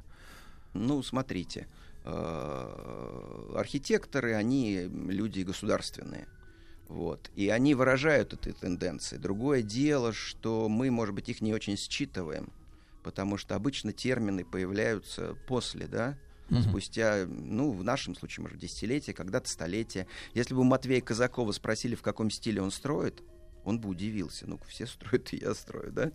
Ну, 0.74 1.02
смотрите, 1.04 1.68
э, 2.06 3.54
архитекторы, 3.56 4.34
они 4.36 4.90
люди 5.08 5.42
государственные. 5.42 6.28
Вот. 6.90 7.32
И 7.36 7.50
они 7.50 7.76
выражают 7.76 8.34
эти 8.34 8.52
тенденции. 8.54 9.18
Другое 9.18 9.62
дело, 9.62 10.14
что 10.14 10.68
мы, 10.70 10.92
может 10.92 11.16
быть, 11.16 11.30
их 11.30 11.42
не 11.42 11.54
очень 11.54 11.76
считываем, 11.78 12.50
потому 13.04 13.38
что 13.38 13.56
обычно 13.56 13.94
термины 13.94 14.44
появляются 14.46 15.36
после, 15.48 15.88
да, 15.88 16.18
спустя, 16.62 17.26
ну, 17.28 17.72
в 17.72 17.84
нашем 17.84 18.16
случае, 18.16 18.44
может, 18.44 18.60
десятилетия, 18.60 19.14
когда-то 19.14 19.50
столетия. 19.50 20.08
Если 20.34 20.54
бы 20.54 20.64
Матвея 20.64 21.02
Казакова 21.02 21.52
спросили, 21.52 21.96
в 21.96 22.02
каком 22.02 22.30
стиле 22.30 22.62
он 22.62 22.70
строит, 22.70 23.24
он 23.64 23.80
бы 23.80 23.90
удивился. 23.90 24.48
Ну, 24.48 24.60
все 24.68 24.86
строят, 24.86 25.34
и 25.34 25.38
я 25.38 25.54
строю, 25.54 25.92
да? 25.92 26.12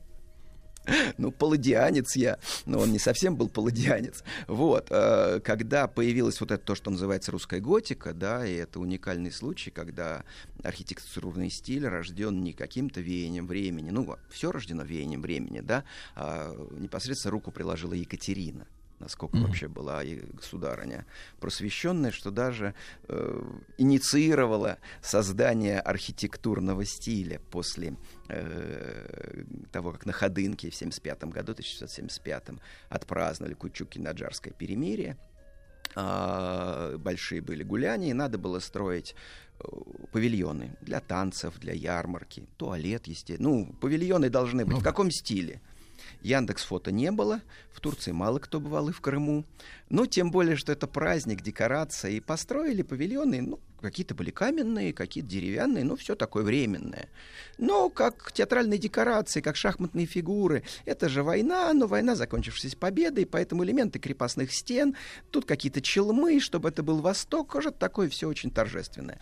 Ну, 1.19 1.31
палладианец 1.31 2.17
я, 2.17 2.39
но 2.67 2.79
он 2.79 2.93
не 2.93 2.99
совсем 2.99 3.37
был 3.37 3.49
палладианец. 3.49 4.25
Вот, 4.47 4.87
э, 4.91 5.41
когда 5.45 5.87
появилось 5.87 6.41
вот 6.41 6.51
это 6.51 6.65
то, 6.65 6.75
что 6.75 6.91
называется 6.91 7.33
русская 7.33 7.61
готика, 7.61 8.15
да, 8.15 8.47
и 8.47 8.55
это 8.55 8.81
уникальный 8.81 9.33
случай, 9.33 9.71
когда 9.71 10.25
архитектурный 10.63 11.51
стиль 11.51 11.87
рожден 11.87 12.43
не 12.43 12.53
каким-то 12.53 13.01
веянием 13.01 13.47
времени, 13.47 13.91
ну, 13.91 14.17
все 14.31 14.51
рождено 14.51 14.83
веянием 14.83 15.23
времени, 15.23 15.61
да, 15.61 15.85
а 16.15 16.55
непосредственно 16.79 17.33
руку 17.33 17.51
приложила 17.51 17.93
Екатерина 17.93 18.67
насколько 19.01 19.37
вообще 19.37 19.69
была 19.69 20.03
и 20.03 20.17
государыня 20.33 21.07
просвещенная, 21.41 22.11
что 22.11 22.31
даже 22.31 22.75
э, 23.09 23.43
инициировала 23.79 24.79
создание 25.03 25.81
архитектурного 25.81 26.85
стиля 26.85 27.41
после 27.51 27.97
э, 28.29 29.45
того, 29.73 29.93
как 29.93 30.07
на 30.07 30.13
Ходынке 30.13 30.71
в 30.71 30.75
75 30.75 31.25
году, 31.25 31.53
1975 31.53 32.61
отпраздновали 32.89 33.55
Кучуки-Наджарское 33.55 34.53
перемирие. 34.53 35.17
А, 35.95 36.97
большие 36.99 37.41
были 37.41 37.63
гуляния, 37.63 38.11
и 38.11 38.13
надо 38.13 38.39
было 38.39 38.59
строить 38.59 39.15
э, 39.59 39.65
павильоны 40.13 40.77
для 40.81 41.01
танцев, 41.01 41.59
для 41.59 41.73
ярмарки, 41.73 42.47
туалет, 42.57 43.07
естественно. 43.07 43.49
Ну, 43.49 43.73
павильоны 43.81 44.29
должны 44.29 44.65
быть. 44.65 44.77
В 44.77 44.83
каком 44.83 45.11
стиле? 45.11 45.61
Яндекс 46.23 46.65
фото 46.65 46.91
не 46.91 47.11
было, 47.13 47.41
в 47.73 47.81
Турции 47.81 48.13
мало 48.13 48.39
кто 48.39 48.61
бывал 48.61 48.89
и 48.89 48.93
в 48.93 49.01
Крыму. 49.01 49.45
Ну, 49.91 50.07
тем 50.07 50.31
более, 50.31 50.57
что 50.57 50.73
это 50.73 50.87
праздник, 50.87 51.43
декорация. 51.43 52.13
И 52.13 52.21
построили 52.21 52.83
павильоны, 52.83 53.41
ну, 53.41 53.61
какие-то 53.81 54.15
были 54.15 54.31
каменные, 54.31 54.93
какие-то 54.93 55.31
деревянные, 55.31 55.85
ну, 55.85 55.97
все 55.97 56.15
такое 56.15 56.43
временное. 56.43 57.09
Но 57.59 57.89
как 57.89 58.33
театральные 58.33 58.79
декорации, 58.79 59.41
как 59.41 59.57
шахматные 59.57 60.07
фигуры, 60.07 60.65
это 60.85 61.09
же 61.09 61.23
война, 61.23 61.73
но 61.73 61.87
война, 61.87 62.15
закончившаяся 62.15 62.77
победой, 62.77 63.27
поэтому 63.27 63.65
элементы 63.65 63.99
крепостных 63.99 64.53
стен, 64.53 64.97
тут 65.31 65.45
какие-то 65.45 65.81
челмы, 65.81 66.41
чтобы 66.41 66.69
это 66.69 66.83
был 66.83 67.01
Восток, 67.01 67.55
уже 67.55 67.71
такое 67.71 68.09
все 68.09 68.29
очень 68.29 68.51
торжественное. 68.51 69.21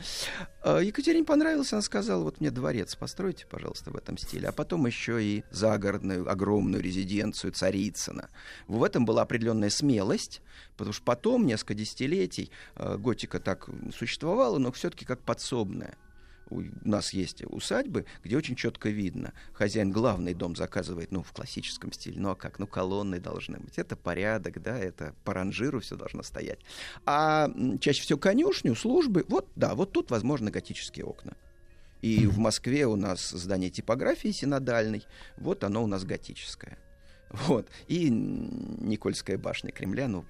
А 0.62 0.80
Екатерине 0.80 1.24
понравилось, 1.24 1.72
она 1.72 1.82
сказала, 1.82 2.22
вот 2.22 2.40
мне 2.40 2.50
дворец 2.50 2.94
постройте, 2.96 3.46
пожалуйста, 3.46 3.90
в 3.90 3.96
этом 3.96 4.18
стиле, 4.18 4.48
а 4.48 4.52
потом 4.52 4.86
еще 4.86 5.22
и 5.22 5.44
загородную 5.50 6.30
огромную 6.30 6.82
резиденцию 6.82 7.52
Царицына. 7.52 8.30
В 8.66 8.82
этом 8.82 9.04
была 9.04 9.22
определенная 9.22 9.70
смелость, 9.70 10.42
потому 10.76 10.92
что 10.92 11.04
потом, 11.04 11.46
несколько 11.46 11.74
десятилетий, 11.74 12.50
э, 12.76 12.96
готика 12.96 13.40
так 13.40 13.68
существовала, 13.96 14.58
но 14.58 14.72
все-таки 14.72 15.04
как 15.04 15.22
подсобная. 15.22 15.96
У 16.48 16.62
нас 16.84 17.12
есть 17.12 17.42
усадьбы, 17.44 18.06
где 18.22 18.36
очень 18.36 18.54
четко 18.54 18.88
видно. 18.88 19.32
Хозяин 19.52 19.90
главный 19.90 20.32
дом 20.32 20.54
заказывает, 20.54 21.10
ну, 21.10 21.22
в 21.22 21.32
классическом 21.32 21.90
стиле. 21.90 22.20
Ну, 22.20 22.30
а 22.30 22.36
как? 22.36 22.60
Ну, 22.60 22.68
колонны 22.68 23.18
должны 23.18 23.58
быть. 23.58 23.78
Это 23.78 23.96
порядок, 23.96 24.62
да, 24.62 24.78
это 24.78 25.14
по 25.24 25.34
ранжиру 25.34 25.80
все 25.80 25.96
должно 25.96 26.22
стоять. 26.22 26.60
А 27.04 27.50
чаще 27.80 28.02
всего 28.02 28.18
конюшню, 28.18 28.76
службы, 28.76 29.24
вот, 29.28 29.48
да, 29.56 29.74
вот 29.74 29.92
тут, 29.92 30.10
возможно, 30.10 30.52
готические 30.52 31.04
окна. 31.04 31.34
И 32.00 32.26
в 32.26 32.38
Москве 32.38 32.86
у 32.86 32.94
нас 32.94 33.30
здание 33.30 33.70
типографии 33.70 34.30
синодальной, 34.30 35.04
вот 35.36 35.64
оно 35.64 35.82
у 35.82 35.88
нас 35.88 36.04
готическое. 36.04 36.78
Вот. 37.30 37.68
И 37.88 38.08
Никольская 38.08 39.36
башня 39.38 39.72
Кремля, 39.72 40.08
ну, 40.08 40.24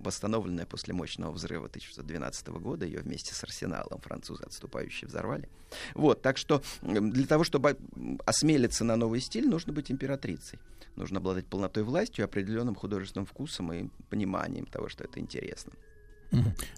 восстановленная 0.00 0.66
после 0.66 0.94
мощного 0.94 1.32
взрыва 1.32 1.66
1912 1.66 2.48
года, 2.48 2.86
ее 2.86 3.00
вместе 3.00 3.34
с 3.34 3.44
арсеналом 3.44 4.00
французы 4.00 4.44
отступающие 4.44 5.08
взорвали. 5.08 5.48
Вот, 5.94 6.22
так 6.22 6.38
что 6.38 6.62
для 6.82 7.26
того, 7.26 7.44
чтобы 7.44 7.76
осмелиться 8.24 8.84
на 8.84 8.96
новый 8.96 9.20
стиль, 9.20 9.48
нужно 9.48 9.72
быть 9.72 9.90
императрицей. 9.90 10.58
Нужно 10.96 11.18
обладать 11.18 11.46
полнотой 11.46 11.82
властью, 11.82 12.24
определенным 12.24 12.74
художественным 12.74 13.26
вкусом 13.26 13.72
и 13.72 13.88
пониманием 14.08 14.66
того, 14.66 14.88
что 14.88 15.04
это 15.04 15.20
интересно. 15.20 15.72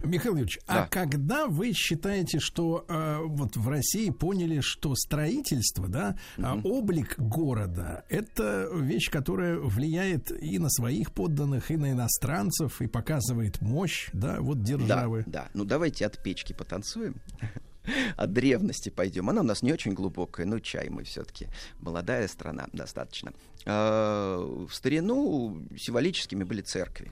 Михаил 0.02 0.32
Юрьевич, 0.34 0.58
а 0.66 0.82
Да. 0.82 0.86
когда 0.89 1.47
вы 1.47 1.72
считаете, 1.72 2.39
что 2.40 2.84
э, 2.89 3.18
вот 3.24 3.56
в 3.56 3.68
России 3.68 4.10
поняли, 4.10 4.60
что 4.60 4.94
строительство, 4.94 5.89
да, 5.89 6.16
а, 6.39 6.58
облик 6.64 7.14
города, 7.18 8.05
это 8.08 8.68
вещь, 8.74 9.10
которая 9.10 9.58
влияет 9.58 10.31
и 10.31 10.58
на 10.58 10.70
своих 10.70 11.12
подданных, 11.12 11.70
и 11.70 11.76
на 11.76 11.92
иностранцев, 11.92 12.81
и 12.81 12.86
показывает 12.86 13.60
мощь, 13.60 14.08
да, 14.12 14.40
вот 14.40 14.62
державы. 14.62 15.24
Да, 15.26 15.44
да. 15.44 15.50
Ну 15.55 15.64
давайте 15.64 16.06
от 16.06 16.22
печки 16.22 16.52
потанцуем. 16.52 17.16
От 18.16 18.32
древности 18.32 18.90
пойдем. 18.90 19.28
Она 19.28 19.40
у 19.40 19.44
нас 19.44 19.60
не 19.62 19.72
очень 19.72 19.92
глубокая, 19.92 20.47
но 20.47 20.60
чай 20.60 20.89
мы 20.89 21.02
все-таки. 21.02 21.48
Молодая 21.81 22.28
страна 22.28 22.68
достаточно. 22.72 23.32
А, 23.66 24.39
В 24.39 24.72
старину 24.72 25.66
символическими 25.76 26.44
были 26.44 26.60
церкви. 26.60 27.10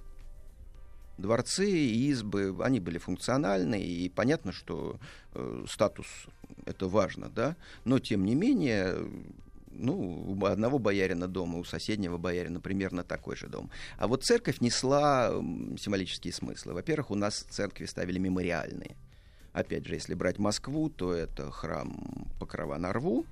Дворцы 1.21 1.71
и 1.71 2.09
избы, 2.09 2.57
они 2.61 2.81
были 2.81 2.99
функциональны, 2.99 3.81
и 3.81 4.09
понятно, 4.09 4.53
что 4.53 4.99
э, 5.35 5.65
статус 5.69 6.07
это 6.67 6.89
важно, 6.89 7.29
да, 7.29 7.57
но 7.85 7.99
тем 7.99 8.25
не 8.25 8.35
менее, 8.35 8.97
ну, 9.71 10.25
у 10.29 10.45
одного 10.47 10.79
боярина 10.79 11.29
дома, 11.29 11.59
у 11.59 11.65
соседнего 11.65 12.17
боярина 12.17 12.61
примерно 12.61 13.05
такой 13.05 13.37
же 13.37 13.49
дом. 13.49 13.71
А 13.99 14.07
вот 14.09 14.25
церковь 14.25 14.61
несла 14.61 15.31
символические 15.79 16.33
смыслы. 16.33 16.73
Во-первых, 16.73 17.11
у 17.11 17.15
нас 17.15 17.47
церкви 17.51 17.87
ставили 17.87 18.19
мемориальные. 18.19 18.97
Опять 19.53 19.87
же, 19.87 19.95
если 19.95 20.15
брать 20.15 20.39
Москву, 20.39 20.89
то 20.91 21.13
это 21.13 21.51
храм 21.51 22.29
Покрова 22.39 22.79
на 22.79 22.93
Рву, 22.93 23.27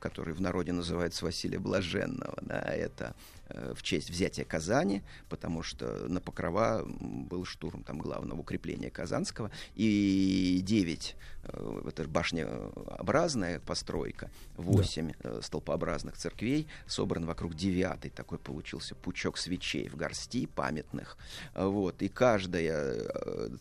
который 0.00 0.34
в 0.34 0.40
народе 0.40 0.72
называется 0.72 1.24
Василия 1.24 1.58
Блаженного. 1.58 2.38
Да, 2.42 2.60
это 2.60 3.14
э, 3.48 3.74
в 3.76 3.82
честь 3.82 4.10
взятия 4.10 4.44
Казани, 4.44 5.02
потому 5.28 5.62
что 5.62 6.06
на 6.08 6.20
Покрова 6.20 6.84
был 6.86 7.44
штурм 7.44 7.82
там 7.82 7.98
главного 7.98 8.40
укрепления 8.40 8.90
Казанского, 8.90 9.50
и 9.74 10.60
девять, 10.62 11.16
э, 11.44 11.82
это 11.88 12.06
башнеобразная 12.06 13.60
постройка, 13.60 14.30
восемь 14.56 15.12
э, 15.20 15.40
столпообразных 15.42 16.16
церквей 16.16 16.68
собран 16.86 17.24
вокруг 17.24 17.54
девятой, 17.54 18.10
такой 18.10 18.38
получился 18.38 18.94
пучок 18.94 19.38
свечей 19.38 19.88
в 19.88 19.96
горсти 19.96 20.46
памятных, 20.46 21.16
вот, 21.54 22.02
и 22.02 22.08
каждая 22.08 23.08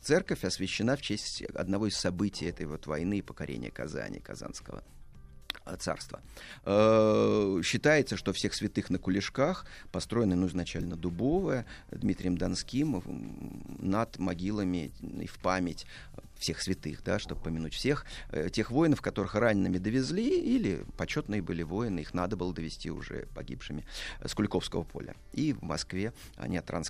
церковь 0.01 0.43
освящена 0.43 0.95
в 0.95 1.01
честь 1.01 1.43
одного 1.43 1.87
из 1.87 1.95
событий 1.95 2.45
этой 2.45 2.65
вот 2.65 2.87
войны 2.87 3.19
и 3.19 3.21
покорения 3.21 3.71
Казани, 3.71 4.19
Казанского 4.19 4.83
царства. 5.79 6.21
Э, 6.65 7.61
Считается, 7.63 8.17
что 8.17 8.33
всех 8.33 8.53
святых 8.53 8.89
на 8.89 8.97
Кулешках 8.97 9.65
построены, 9.91 10.35
ну, 10.35 10.47
изначально 10.47 10.95
дубовая, 10.95 11.65
Дмитрием 11.91 12.37
Донским, 12.37 13.03
над 13.79 14.19
могилами 14.19 14.91
и 15.01 15.27
в 15.27 15.39
память 15.39 15.85
всех 16.41 16.61
святых, 16.61 17.03
да, 17.03 17.19
чтобы 17.19 17.41
помянуть 17.41 17.73
всех 17.73 18.05
э, 18.31 18.49
тех 18.49 18.71
воинов, 18.71 19.01
которых 19.01 19.35
ранеными 19.35 19.77
довезли, 19.77 20.41
или 20.41 20.83
почетные 20.97 21.41
были 21.41 21.63
воины, 21.63 22.01
их 22.01 22.13
надо 22.13 22.35
было 22.35 22.53
довести 22.53 22.91
уже 22.91 23.27
погибшими 23.33 23.85
э, 24.19 24.27
с 24.27 24.33
Куликовского 24.33 24.83
поля. 24.83 25.15
И 25.33 25.53
в 25.53 25.61
Москве 25.61 26.13
они 26.35 26.57
от 26.57 26.69
ран. 26.69 26.81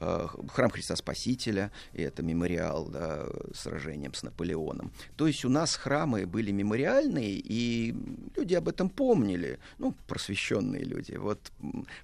Э, 0.00 0.28
Храм 0.52 0.70
Христа 0.70 0.96
Спасителя, 0.96 1.72
и 1.92 2.02
это 2.02 2.22
мемориал 2.22 2.86
да, 2.86 3.26
сражением 3.54 4.14
с 4.14 4.22
Наполеоном. 4.22 4.92
То 5.16 5.26
есть 5.26 5.44
у 5.44 5.48
нас 5.48 5.74
храмы 5.74 6.26
были 6.26 6.52
мемориальные, 6.52 7.32
и 7.32 7.94
люди 8.36 8.54
об 8.54 8.68
этом 8.68 8.88
помнили, 8.88 9.58
ну, 9.78 9.94
просвещенные 10.06 10.84
люди. 10.84 11.12
Вот 11.16 11.52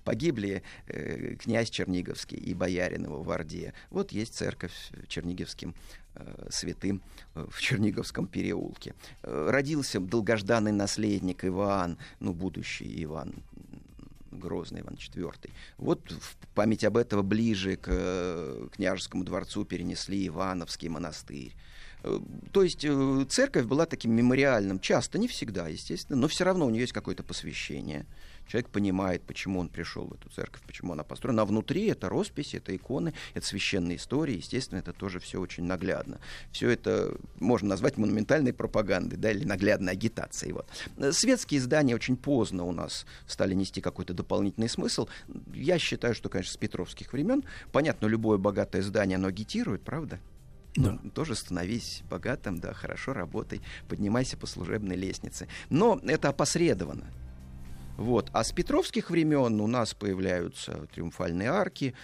погибли 0.05 0.63
э, 0.87 1.37
князь 1.37 1.71
Черниговский 1.71 2.39
и 2.39 2.55
боярин 2.55 3.05
его 3.05 3.23
в 3.23 3.31
Орде. 3.31 3.73
Вот 3.91 4.13
есть 4.13 4.35
церковь 4.35 4.73
Черниговским 5.09 5.71
э, 5.71 6.00
святым 6.51 7.03
э, 7.35 7.47
в 7.51 7.61
Черниговском 7.61 8.27
переулке. 8.27 8.95
Э, 9.23 9.49
Родился 9.51 10.01
долгожданный 10.01 10.73
наследник 10.73 11.45
Иван, 11.45 11.99
ну, 12.21 12.33
будущий 12.33 13.05
Иван 13.05 13.35
Грозный 14.31 14.81
Иван 14.81 14.95
IV. 14.95 15.51
Вот 15.79 16.11
в 16.11 16.37
память 16.55 16.85
об 16.85 16.97
этом 16.97 17.27
ближе 17.27 17.77
к 17.77 17.89
э, 17.89 18.69
княжескому 18.75 19.25
дворцу 19.25 19.65
перенесли 19.65 20.27
Ивановский 20.29 20.89
монастырь. 20.89 21.55
Э, 22.03 22.19
То 22.53 22.63
есть 22.63 22.85
э, 22.85 23.27
церковь 23.29 23.67
была 23.67 23.87
таким 23.87 24.13
мемориальным, 24.13 24.81
часто, 24.81 25.19
не 25.19 25.29
всегда, 25.29 25.69
естественно, 25.69 26.19
но 26.19 26.29
все 26.29 26.45
равно 26.45 26.67
у 26.67 26.71
нее 26.71 26.83
есть 26.83 26.93
какое-то 26.93 27.23
посвящение. 27.23 28.07
Человек 28.51 28.71
понимает, 28.71 29.23
почему 29.23 29.61
он 29.61 29.69
пришел 29.69 30.09
в 30.09 30.15
эту 30.15 30.29
церковь, 30.29 30.63
почему 30.67 30.93
она 30.93 31.05
построена. 31.05 31.43
А 31.43 31.45
внутри 31.45 31.87
это 31.87 32.09
росписи, 32.09 32.57
это 32.57 32.75
иконы, 32.75 33.15
это 33.35 33.47
священные 33.47 33.97
истории. 33.97 34.39
Естественно, 34.39 34.81
это 34.81 34.93
тоже 34.93 35.21
все 35.21 35.41
очень 35.41 35.63
наглядно. 35.63 36.19
Все 36.51 36.69
это 36.69 37.17
можно 37.39 37.69
назвать 37.69 37.97
монументальной 37.97 38.53
пропагандой, 38.53 39.17
да, 39.17 39.31
или 39.31 39.45
наглядной 39.45 39.93
агитацией. 39.93 40.53
Вот. 40.53 40.67
Светские 41.15 41.61
издания 41.61 41.95
очень 41.95 42.17
поздно 42.17 42.65
у 42.65 42.73
нас 42.73 43.07
стали 43.29 43.55
нести 43.55 43.81
какой-то 43.81 44.15
дополнительный 44.15 44.69
смысл. 44.69 45.07
Я 45.55 45.79
считаю, 45.79 46.17
что, 46.17 46.29
конечно, 46.29 46.53
с 46.53 46.57
петровских 46.57 47.13
времен, 47.13 47.45
понятно, 47.71 48.07
любое 48.07 48.39
богатое 48.39 48.83
здание, 48.83 49.15
оно 49.15 49.29
агитирует, 49.29 49.83
правда? 49.83 50.19
Да. 50.75 50.99
Ну, 51.01 51.11
тоже 51.11 51.37
становись 51.37 52.03
богатым, 52.11 52.59
да, 52.59 52.73
хорошо 52.73 53.13
работай, 53.13 53.61
поднимайся 53.89 54.37
по 54.37 54.49
служебной 54.49 54.97
лестнице. 54.97 55.47
Но 55.69 56.01
это 56.03 56.31
опосредованно. 56.31 57.07
Вот. 58.01 58.31
А 58.33 58.45
с 58.45 58.51
петровских 58.51 59.11
времен 59.11 59.61
у 59.61 59.67
нас 59.67 59.93
появляются 59.93 60.87
триумфальные 60.95 61.51
арки, 61.51 61.95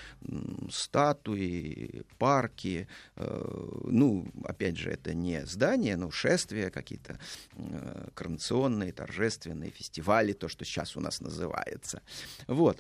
статуи, 0.71 2.03
парки. 2.19 2.87
э, 3.17 3.81
ну, 3.85 4.29
опять 4.45 4.77
же, 4.77 4.91
это 4.91 5.15
не 5.15 5.47
здания, 5.47 5.97
но 5.97 6.11
шествия 6.11 6.69
какие-то 6.69 7.19
э, 7.55 8.09
коронационные, 8.13 8.93
торжественные, 8.93 9.71
фестивали, 9.71 10.35
то, 10.35 10.49
что 10.49 10.67
сейчас 10.67 10.99
у 10.99 11.01
нас 11.01 11.23
называется. 11.23 12.03
Вот. 12.47 12.79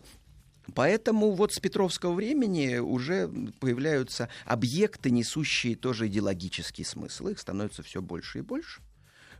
Поэтому 0.75 1.31
вот 1.31 1.55
с 1.55 1.59
Петровского 1.59 2.12
времени 2.12 2.77
уже 2.77 3.31
появляются 3.61 4.28
объекты, 4.45 5.11
несущие 5.11 5.75
тоже 5.75 6.09
идеологический 6.09 6.85
смысл. 6.85 7.28
Их 7.28 7.39
становится 7.39 7.83
все 7.83 8.03
больше 8.03 8.41
и 8.41 8.43
больше. 8.43 8.83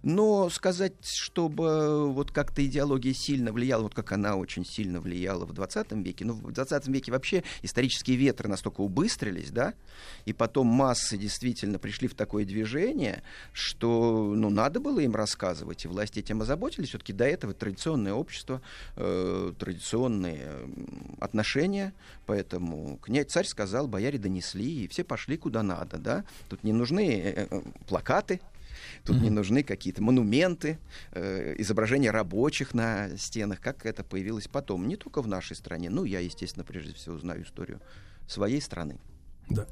Но 0.03 0.49
сказать, 0.51 0.95
чтобы 1.05 2.13
вот 2.13 2.31
как-то 2.31 2.65
идеология 2.65 3.13
сильно 3.13 3.53
влияла, 3.53 3.83
вот 3.83 3.95
как 3.95 4.13
она 4.13 4.37
очень 4.37 4.65
сильно 4.65 5.01
влияла 5.01 5.45
в 5.45 5.53
20 5.53 5.93
веке, 5.93 6.25
ну, 6.25 6.35
в 6.35 6.53
20 6.53 6.87
веке 6.89 7.13
вообще 7.13 7.43
исторические 7.63 8.17
ветры 8.17 8.49
настолько 8.49 8.81
убыстрились, 8.81 9.51
да, 9.51 9.75
и 10.25 10.33
потом 10.33 10.67
массы 10.67 11.17
действительно 11.17 11.79
пришли 11.79 12.09
в 12.09 12.15
такое 12.15 12.45
движение, 12.45 13.23
что, 13.53 14.33
ну, 14.35 14.51
надо 14.51 14.81
было 14.81 15.01
им 15.01 15.15
рассказывать, 15.15 15.85
и 15.85 15.89
власти 15.89 16.21
этим 16.21 16.43
озаботились. 16.43 16.91
Все-таки 16.91 17.13
до 17.13 17.25
этого 17.25 17.55
традиционное 17.55 18.13
общество, 18.13 18.63
э, 18.97 19.53
традиционные 19.59 20.69
отношения, 21.21 21.93
поэтому 22.27 22.99
князь 23.03 23.27
царь 23.27 23.47
сказал, 23.47 23.89
бояре 23.89 24.19
донесли, 24.19 24.85
и 24.85 24.89
все 24.89 25.05
пошли 25.05 25.37
куда 25.37 25.63
надо, 25.63 25.99
да. 25.99 26.25
Тут 26.49 26.65
не 26.65 26.73
нужны 26.73 27.21
э, 27.21 27.47
э, 27.51 27.63
плакаты, 27.89 28.41
Тут 29.07 29.21
не 29.21 29.31
нужны 29.31 29.63
какие-то 29.63 30.03
монументы, 30.03 30.79
э, 31.13 31.55
изображения 31.59 32.11
рабочих 32.11 32.75
на 32.75 33.17
стенах, 33.17 33.61
как 33.61 33.87
это 33.87 34.03
появилось 34.03 34.49
потом. 34.49 34.89
Не 34.89 34.97
только 34.97 35.23
в 35.23 35.29
нашей 35.29 35.55
стране. 35.55 35.91
Ну, 35.91 36.05
я, 36.05 36.21
естественно, 36.21 36.65
прежде 36.65 36.93
всего 36.93 37.17
знаю 37.19 37.45
историю 37.45 37.81
своей 38.27 38.61
страны. 38.61 38.99
Да. 39.49 39.67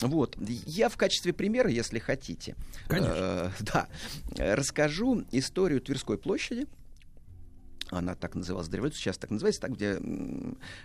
Вот. 0.00 0.36
Я 0.40 0.88
в 0.88 0.96
качестве 0.96 1.32
примера, 1.32 1.70
если 1.70 1.98
хотите, 1.98 2.56
Конечно. 2.88 3.14
э, 3.14 3.50
да, 3.60 3.88
расскажу 4.36 5.24
историю 5.30 5.80
Тверской 5.80 6.18
площади. 6.18 6.66
Она 7.92 8.14
так 8.14 8.34
называлась 8.34 8.68
до 8.68 8.78
революции, 8.78 9.00
сейчас 9.00 9.18
так 9.18 9.30
называется, 9.30 9.60
так, 9.60 9.72
где 9.72 10.00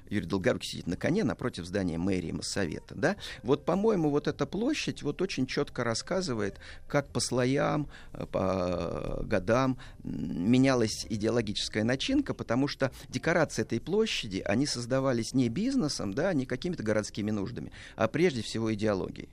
Юрий 0.10 0.26
Долгорукий 0.26 0.69
сидит 0.69 0.88
на 0.88 0.98
коне 0.98 1.24
напротив 1.24 1.66
здания 1.66 1.98
мэрии 1.98 2.32
Моссовета. 2.32 2.95
Да? 2.95 3.16
Вот, 3.44 3.64
по-моему, 3.64 4.10
вот 4.10 4.27
эта 4.27 4.45
площадь 4.45 5.03
вот 5.03 5.22
очень 5.22 5.48
четко 5.48 5.86
рассказывает, 5.86 6.60
как 6.88 7.08
по 7.08 7.22
слоям, 7.22 7.90
э, 8.11 8.26
по 8.26 9.22
годам 9.24 9.77
менялась 10.03 11.06
идеологическая 11.10 11.86
начинка, 11.86 12.34
потому 12.34 12.68
что 12.68 12.92
декорации 13.08 13.61
этой 13.61 13.80
площади, 13.80 14.44
они 14.45 14.66
создавались 14.66 15.34
не 15.34 15.48
бизнесом, 15.48 16.14
да, 16.14 16.34
не 16.34 16.45
какими-то 16.45 16.84
городскими 16.84 17.32
нуждами, 17.32 17.72
а 17.95 18.10
прежде 18.10 18.42
всего 18.42 18.74
идеологией. 18.74 19.30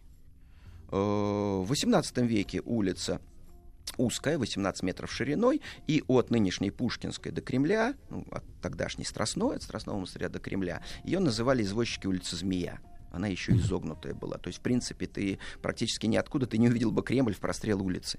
Э, 0.92 0.96
В 0.96 1.72
XVIII 1.72 2.24
веке 2.24 2.62
улица 2.64 3.20
узкая, 3.96 4.38
18 4.38 4.82
метров 4.82 5.12
шириной, 5.12 5.60
и 5.86 6.02
от 6.08 6.30
нынешней 6.30 6.70
Пушкинской 6.70 7.32
до 7.32 7.40
Кремля, 7.40 7.94
ну, 8.10 8.26
от 8.30 8.44
тогдашней 8.60 9.04
Страстной, 9.04 9.56
от 9.56 9.62
Страстного 9.62 9.96
монастыря 9.96 10.28
до 10.28 10.38
Кремля, 10.38 10.82
ее 11.04 11.18
называли 11.18 11.62
извозчики 11.62 12.06
улицы 12.06 12.36
Змея. 12.36 12.80
Она 13.12 13.28
еще 13.28 13.52
изогнутая 13.52 14.14
была. 14.14 14.38
То 14.38 14.48
есть, 14.48 14.58
в 14.58 14.62
принципе, 14.62 15.06
ты 15.06 15.38
практически 15.62 16.06
ниоткуда 16.06 16.46
ты 16.46 16.58
не 16.58 16.68
увидел 16.68 16.90
бы 16.90 17.02
Кремль 17.02 17.34
в 17.34 17.40
прострел 17.40 17.82
улицы. 17.82 18.18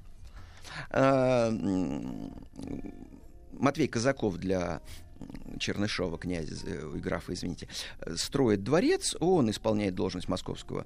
А, 0.90 1.52
Матвей 3.52 3.88
Казаков 3.88 4.38
для 4.38 4.82
Чернышова, 5.60 6.18
князя 6.18 6.56
э, 6.66 6.94
и 6.96 7.00
графа, 7.00 7.34
извините, 7.34 7.68
строит 8.16 8.64
дворец, 8.64 9.16
он 9.20 9.50
исполняет 9.50 9.96
должность 9.96 10.28
московского 10.28 10.86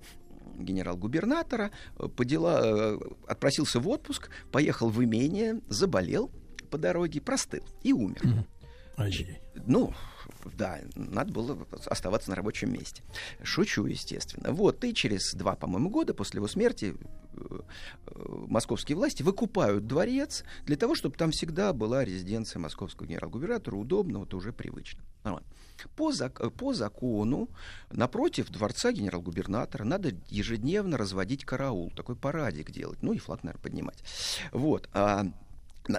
генерал-губернатора, 0.63 1.71
э, 1.97 2.07
по 2.07 2.25
дела, 2.25 2.61
э, 2.63 2.99
отпросился 3.27 3.79
в 3.79 3.87
отпуск, 3.87 4.29
поехал 4.51 4.89
в 4.89 5.03
имение, 5.03 5.59
заболел 5.67 6.31
по 6.69 6.77
дороге, 6.77 7.21
простыл 7.21 7.63
и 7.83 7.93
умер. 7.93 8.21
Ай-яй-яй. 8.99 9.41
Ну, 9.65 9.93
да, 10.57 10.79
надо 10.95 11.31
было 11.31 11.57
оставаться 11.85 12.29
на 12.29 12.35
рабочем 12.35 12.71
месте. 12.73 13.01
Шучу, 13.41 13.85
естественно. 13.85 14.51
Вот, 14.51 14.83
и 14.83 14.93
через 14.93 15.33
два, 15.33 15.55
по-моему, 15.55 15.89
года 15.89 16.13
после 16.13 16.39
его 16.39 16.49
смерти 16.49 16.95
э, 17.33 17.59
э, 18.07 18.11
московские 18.47 18.97
власти 18.97 19.23
выкупают 19.23 19.87
дворец 19.87 20.43
для 20.65 20.75
того, 20.75 20.95
чтобы 20.95 21.15
там 21.15 21.31
всегда 21.31 21.71
была 21.71 22.03
резиденция 22.03 22.59
московского 22.59 23.07
генерал-губернатора. 23.07 23.77
Удобно, 23.77 24.19
вот 24.19 24.33
уже 24.33 24.51
привычно. 24.51 25.01
Нормально. 25.23 25.47
По, 25.95 26.11
зак- 26.11 26.49
по 26.49 26.73
закону 26.73 27.49
напротив 27.91 28.49
дворца 28.49 28.91
генерал-губернатора 28.91 29.85
надо 29.85 30.11
ежедневно 30.27 30.97
разводить 30.97 31.45
караул, 31.45 31.89
такой 31.91 32.17
парадик 32.17 32.71
делать, 32.71 33.01
ну 33.01 33.13
и 33.13 33.17
флаг, 33.17 33.43
наверное, 33.43 33.63
поднимать. 33.63 34.03
Вот. 34.51 34.89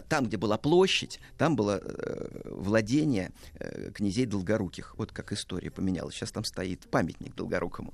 Там, 0.08 0.26
где 0.26 0.36
была 0.36 0.56
площадь, 0.56 1.20
там 1.36 1.56
было 1.56 1.80
э, 1.82 2.40
владение 2.44 3.32
э, 3.54 3.90
князей 3.92 4.26
Долгоруких. 4.26 4.94
Вот 4.96 5.12
как 5.12 5.32
история 5.32 5.70
поменялась. 5.70 6.14
Сейчас 6.14 6.30
там 6.32 6.44
стоит 6.44 6.88
памятник 6.90 7.34
Долгорукому. 7.34 7.92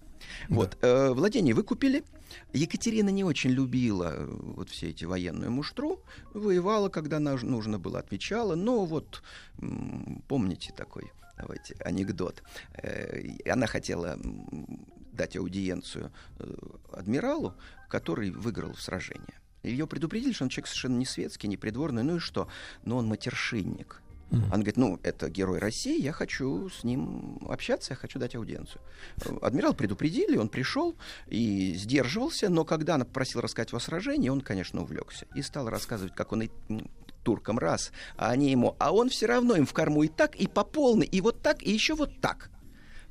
Вот. 0.49 0.76
э, 0.83 1.10
владение 1.10 1.55
выкупили. 1.55 2.05
Екатерина 2.52 3.08
не 3.08 3.25
очень 3.25 3.50
любила 3.50 4.12
э, 4.15 4.26
вот 4.26 4.70
все 4.70 4.91
эти 4.91 5.05
военную 5.05 5.50
муштру. 5.50 6.02
Воевала, 6.34 6.89
когда 6.89 7.18
нужно 7.18 7.78
было, 7.78 7.99
отвечала. 8.00 8.55
Но 8.55 8.84
вот 8.84 9.23
помните 10.28 10.73
такой 10.76 11.10
давайте, 11.36 11.76
анекдот. 11.84 12.42
Э, 12.83 13.23
она 13.50 13.66
хотела 13.66 14.18
дать 15.12 15.36
аудиенцию 15.36 16.12
э, 16.39 16.55
адмиралу, 16.92 17.55
который 17.89 18.31
выиграл 18.31 18.73
в 18.73 18.81
сражении. 18.81 19.34
Ее 19.66 19.86
предупредили, 19.86 20.32
что 20.32 20.44
он 20.44 20.50
человек 20.50 20.68
совершенно 20.68 20.96
не 20.96 21.06
светский, 21.06 21.48
не 21.48 21.56
придворный, 21.56 22.02
ну 22.02 22.16
и 22.16 22.18
что? 22.18 22.48
Но 22.84 22.96
он 22.98 23.06
матершинник. 23.06 24.02
Она 24.30 24.56
говорит, 24.56 24.76
ну, 24.76 24.98
это 25.04 25.30
герой 25.30 25.60
России, 25.60 26.00
я 26.02 26.12
хочу 26.12 26.68
с 26.68 26.82
ним 26.82 27.38
общаться, 27.48 27.92
я 27.92 27.96
хочу 27.96 28.18
дать 28.18 28.34
аудиенцию. 28.34 28.82
Адмирал 29.40 29.72
предупредили, 29.72 30.36
он 30.36 30.48
пришел 30.48 30.96
и 31.28 31.74
сдерживался, 31.74 32.48
но 32.48 32.64
когда 32.64 32.96
она 32.96 33.04
попросила 33.04 33.42
рассказать 33.42 33.72
о 33.72 33.78
сражении, 33.78 34.28
он, 34.28 34.40
конечно, 34.40 34.82
увлекся. 34.82 35.26
И 35.36 35.42
стал 35.42 35.68
рассказывать, 35.68 36.14
как 36.14 36.32
он 36.32 36.42
и, 36.42 36.50
туркам, 37.22 37.58
раз, 37.58 37.92
а 38.16 38.30
они 38.30 38.50
ему, 38.50 38.74
а 38.78 38.92
он 38.92 39.10
все 39.10 39.26
равно 39.26 39.56
им 39.56 39.66
в 39.66 39.72
корму 39.72 40.02
и 40.02 40.08
так, 40.08 40.34
и 40.34 40.48
по 40.48 40.64
полной, 40.64 41.06
и 41.06 41.20
вот 41.20 41.40
так, 41.42 41.62
и 41.62 41.70
еще 41.70 41.94
вот 41.94 42.20
так. 42.20 42.50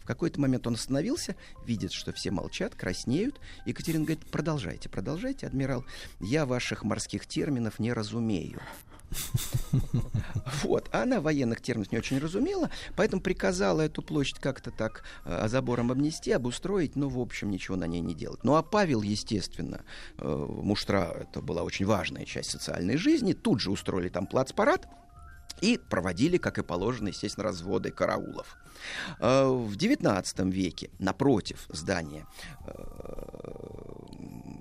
В 0.05 0.07
какой-то 0.07 0.39
момент 0.39 0.67
он 0.67 0.75
остановился, 0.75 1.35
видит, 1.65 1.91
что 1.91 2.13
все 2.13 2.29
молчат, 2.29 2.75
краснеют. 2.75 3.41
Екатерина 3.65 4.03
говорит, 4.03 4.23
продолжайте, 4.29 4.87
продолжайте, 4.87 5.47
адмирал. 5.47 5.83
Я 6.19 6.45
ваших 6.45 6.83
морских 6.83 7.25
терминов 7.25 7.79
не 7.79 7.91
разумею. 7.91 8.61
Вот. 10.61 10.89
А 10.91 11.01
она 11.03 11.21
военных 11.21 11.59
терминов 11.59 11.91
не 11.91 11.97
очень 11.97 12.19
разумела, 12.19 12.69
поэтому 12.95 13.19
приказала 13.19 13.81
эту 13.81 14.03
площадь 14.03 14.37
как-то 14.37 14.69
так 14.69 15.03
э, 15.25 15.47
забором 15.47 15.91
обнести, 15.91 16.31
обустроить, 16.31 16.95
но, 16.95 17.09
в 17.09 17.19
общем, 17.19 17.49
ничего 17.49 17.75
на 17.75 17.85
ней 17.85 18.01
не 18.01 18.13
делать. 18.13 18.43
Ну, 18.43 18.55
а 18.55 18.61
Павел, 18.61 19.01
естественно, 19.01 19.81
э, 20.19 20.27
муштра, 20.27 21.15
это 21.21 21.41
была 21.41 21.63
очень 21.63 21.87
важная 21.87 22.25
часть 22.25 22.51
социальной 22.51 22.97
жизни, 22.97 23.33
тут 23.33 23.59
же 23.59 23.71
устроили 23.71 24.09
там 24.09 24.27
плацпарад, 24.27 24.87
и 25.61 25.77
проводили, 25.77 26.37
как 26.37 26.57
и 26.57 26.63
положено, 26.63 27.07
естественно, 27.07 27.45
разводы 27.45 27.89
караулов. 27.89 28.57
Э, 29.19 29.45
В 29.47 29.75
XIX 29.75 30.51
веке 30.51 30.89
напротив 30.99 31.65
здания 31.69 32.25
э, 32.67 32.73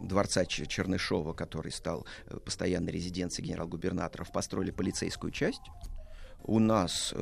дворца 0.02 0.44
Чернышова, 0.44 1.32
который 1.32 1.72
стал 1.72 2.06
э, 2.26 2.38
постоянной 2.38 2.92
резиденцией 2.92 3.48
генерал-губернаторов, 3.48 4.32
построили 4.32 4.70
полицейскую 4.70 5.30
часть. 5.30 5.62
У 6.46 6.58
нас 6.58 7.14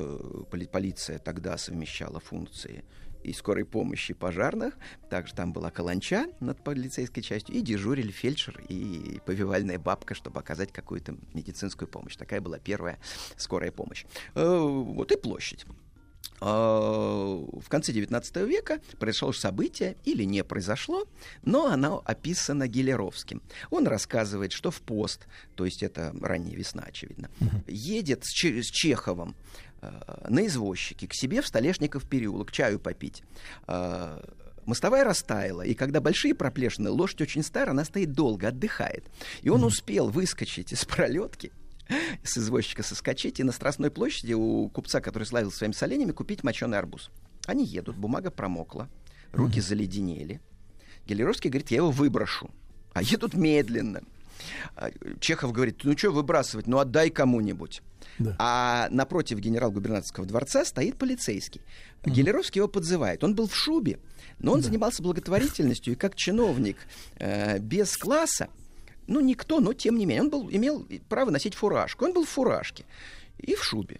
поли- 0.51 0.67
полиция 0.67 1.17
тогда 1.17 1.57
совмещала 1.57 2.19
функции 2.19 2.83
и 3.23 3.31
скорой 3.31 3.63
помощи 3.63 4.13
пожарных. 4.13 4.73
Также 5.09 5.33
там 5.33 5.53
была 5.53 5.71
каланча 5.71 6.25
над 6.41 6.61
полицейской 6.61 7.23
частью. 7.23 7.55
И 7.55 7.61
дежурили 7.61 8.11
фельдшер 8.11 8.61
и 8.67 9.21
повивальная 9.25 9.79
бабка, 9.79 10.13
чтобы 10.13 10.41
оказать 10.41 10.73
какую-то 10.73 11.15
медицинскую 11.33 11.87
помощь. 11.87 12.17
Такая 12.17 12.41
была 12.41 12.59
первая 12.59 12.99
скорая 13.37 13.71
помощь. 13.71 14.03
Вот 14.35 15.09
и 15.13 15.15
площадь. 15.15 15.65
А, 16.45 17.35
В 17.35 17.69
конце 17.69 17.91
XIX 17.91 18.45
века 18.45 18.79
произошло 18.99 19.31
событие, 19.31 19.95
или 20.03 20.23
не 20.23 20.43
произошло, 20.43 21.07
но 21.43 21.67
оно 21.67 22.01
описано 22.05 22.67
Гелеровским. 22.67 23.41
Он 23.69 23.87
рассказывает, 23.87 24.51
что 24.51 24.71
в 24.71 24.81
пост, 24.81 25.27
то 25.55 25.65
есть 25.65 25.83
это 25.83 26.13
ранняя 26.21 26.55
весна, 26.55 26.83
очевидно, 26.85 27.29
едет 27.67 28.25
с 28.25 28.31
Чеховым 28.31 29.35
э, 29.81 30.27
на 30.29 30.45
извозчике 30.47 31.07
к 31.07 31.13
себе 31.13 31.41
в 31.41 31.47
Столешников 31.47 32.07
переулок 32.09 32.51
чаю 32.51 32.79
попить. 32.79 33.23
Э, 33.67 34.21
Мостовая 34.65 35.03
растаяла, 35.03 35.61
и 35.63 35.73
когда 35.73 35.99
большие 35.99 36.33
проплешины, 36.33 36.89
лошадь 36.89 37.21
очень 37.21 37.43
старая, 37.43 37.71
она 37.71 37.83
стоит 37.83 38.13
долго, 38.13 38.47
отдыхает. 38.47 39.05
И 39.41 39.49
он 39.49 39.63
успел 39.63 40.09
выскочить 40.09 40.71
из 40.71 40.85
пролетки, 40.85 41.51
с 42.23 42.37
извозчика 42.37 42.83
соскочить 42.83 43.39
и 43.39 43.43
на 43.43 43.51
Страстной 43.51 43.91
площади 43.91 44.33
у 44.33 44.69
купца, 44.69 45.01
который 45.01 45.23
славился 45.23 45.57
своими 45.57 45.73
соленьями, 45.73 46.11
купить 46.11 46.43
моченый 46.43 46.77
арбуз. 46.77 47.09
Они 47.45 47.65
едут, 47.65 47.97
бумага 47.97 48.31
промокла, 48.31 48.89
руки 49.31 49.59
заледенели. 49.59 50.41
Гелеровский 51.05 51.49
говорит, 51.49 51.71
я 51.71 51.77
его 51.77 51.91
выброшу. 51.91 52.49
А 52.93 53.01
едут 53.01 53.33
медленно. 53.33 54.01
А, 54.75 54.89
Чехов 55.19 55.51
говорит, 55.51 55.81
ну 55.83 55.97
что 55.97 56.11
выбрасывать, 56.11 56.67
ну 56.67 56.77
отдай 56.79 57.09
кому-нибудь. 57.09 57.81
А 58.37 58.87
напротив 58.91 59.39
генерал-губернаторского 59.39 60.25
дворца 60.25 60.65
стоит 60.65 60.97
полицейский. 60.97 61.61
Гелеровский 62.05 62.59
его 62.59 62.67
подзывает. 62.67 63.23
Он 63.23 63.33
был 63.33 63.47
в 63.47 63.55
шубе, 63.55 63.99
но 64.39 64.53
он 64.53 64.61
занимался 64.61 65.01
благотворительностью, 65.01 65.93
и 65.93 65.95
как 65.95 66.15
чиновник 66.15 66.77
э, 67.17 67.59
без 67.59 67.97
класса, 67.97 68.49
ну, 69.07 69.19
никто, 69.19 69.59
но 69.59 69.73
тем 69.73 69.97
не 69.97 70.05
менее, 70.05 70.23
он 70.23 70.29
был, 70.29 70.49
имел 70.49 70.85
право 71.09 71.29
носить 71.29 71.55
фуражку. 71.55 72.05
Он 72.05 72.13
был 72.13 72.25
в 72.25 72.29
фуражке 72.29 72.85
и 73.37 73.55
в 73.55 73.63
шубе. 73.63 73.99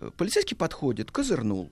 Э, 0.00 0.10
Полицейский 0.16 0.56
подходит, 0.56 1.10
козырнул. 1.10 1.70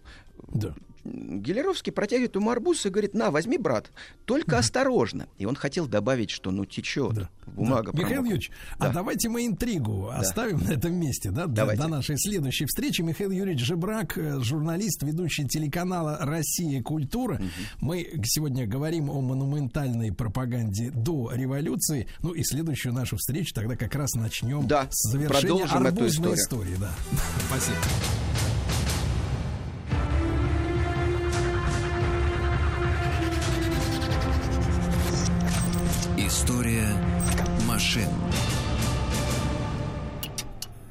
Гелеровский 1.05 1.92
протягивает 1.92 2.34
ему 2.36 2.50
арбуз 2.50 2.86
и 2.86 2.89
говорит, 2.90 3.14
на, 3.14 3.31
возьми, 3.31 3.58
брат, 3.58 3.90
только 4.24 4.58
осторожно. 4.58 5.26
И 5.39 5.47
он 5.47 5.56
хотел 5.56 5.86
добавить, 5.89 6.31
что 6.31 6.50
ну 6.50 6.64
течет, 6.64 7.28
бумага 7.47 7.92
Да. 7.92 7.98
Михаил. 7.98 8.22
Юрьевич, 8.22 8.50
а 8.78 8.90
давайте 8.92 9.28
мы 9.28 9.47
интригу 9.47 10.08
оставим 10.10 10.60
на 10.60 10.70
этом 10.72 10.94
месте, 10.94 11.31
да, 11.31 11.47
до, 11.47 11.52
Давайте. 11.55 11.82
до 11.82 11.89
нашей 11.89 12.16
следующей 12.18 12.66
встречи. 12.66 13.02
Михаил 13.02 13.31
Юрьевич 13.32 13.64
Жебрак, 13.64 14.16
э, 14.16 14.39
журналист, 14.40 15.02
ведущий 15.02 15.47
телеканала 15.47 16.18
«Россия. 16.20 16.82
Культура». 16.82 17.40
Мы 17.81 18.20
сегодня 18.24 18.66
говорим 18.66 19.10
о 19.10 19.20
монументальной 19.20 20.12
пропаганде 20.12 20.90
до 20.90 21.32
революции. 21.32 22.06
Ну 22.20 22.31
и 22.32 22.42
следующую 22.44 22.94
нашу 22.94 23.16
встречу 23.16 23.52
тогда 23.55 23.76
как 23.76 23.94
раз 23.94 24.14
начнем 24.14 24.66
Да, 24.68 24.86
с 24.90 25.10
завершения 25.10 25.66
продолжим 25.66 25.86
эту 25.86 25.86
арбузной 26.05 26.34
историю. 26.36 26.74
истории. 26.74 26.76
Да. 26.81 26.90
Спасибо. 27.48 27.76
История 36.52 36.86
машин. 37.66 38.08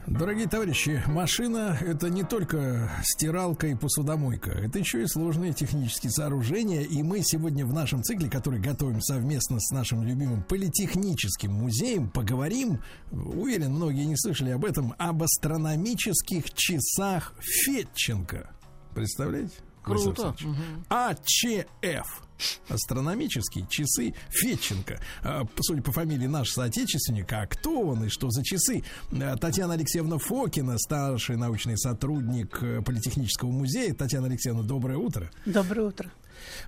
Дорогие 0.07 0.47
товарищи, 0.47 1.03
машина— 1.05 1.77
это 1.81 2.09
не 2.09 2.23
только 2.23 2.91
стиралка 3.03 3.67
и 3.67 3.75
посудомойка. 3.75 4.49
Это 4.49 4.79
еще 4.79 5.03
и 5.03 5.05
сложные 5.05 5.53
технические 5.53 6.11
сооружения. 6.11 6.81
И 6.81 7.03
мы 7.03 7.21
сегодня 7.21 7.63
в 7.63 7.73
нашем 7.73 8.01
цикле, 8.01 8.27
который 8.27 8.59
готовим 8.59 9.01
совместно 9.01 9.59
с 9.59 9.69
нашим 9.69 10.01
любимым 10.01 10.41
политехническим 10.41 11.53
музеем, 11.53 12.09
поговорим, 12.09 12.81
уверен, 13.11 13.73
многие 13.73 14.05
не 14.05 14.17
слышали 14.17 14.49
об 14.49 14.65
этом, 14.65 14.95
об 14.97 15.21
астрономических 15.21 16.51
часах 16.55 17.35
Фетченко. 17.39 18.49
Представляете? 18.95 19.53
Круто. 19.83 20.33
Александрович? 20.39 20.47
АЧФ. 20.89 22.23
Астрономические 22.69 23.65
часы 23.69 24.13
Фетченко. 24.29 24.99
А, 25.23 25.43
Судя 25.59 25.81
по 25.81 25.91
фамилии 25.91 26.27
наш 26.27 26.49
соотечественник, 26.51 27.31
а 27.33 27.45
кто 27.47 27.81
он 27.81 28.05
и 28.05 28.09
что 28.09 28.29
за 28.29 28.43
часы? 28.43 28.83
А, 29.11 29.35
Татьяна 29.37 29.73
Алексеевна 29.73 30.17
Фокина, 30.17 30.77
старший 30.77 31.37
научный 31.37 31.77
сотрудник 31.77 32.61
э, 32.61 32.81
Политехнического 32.81 33.51
музея. 33.51 33.93
Татьяна 33.93 34.27
Алексеевна, 34.27 34.63
доброе 34.63 34.97
утро. 34.97 35.29
Доброе 35.45 35.87
утро. 35.87 36.11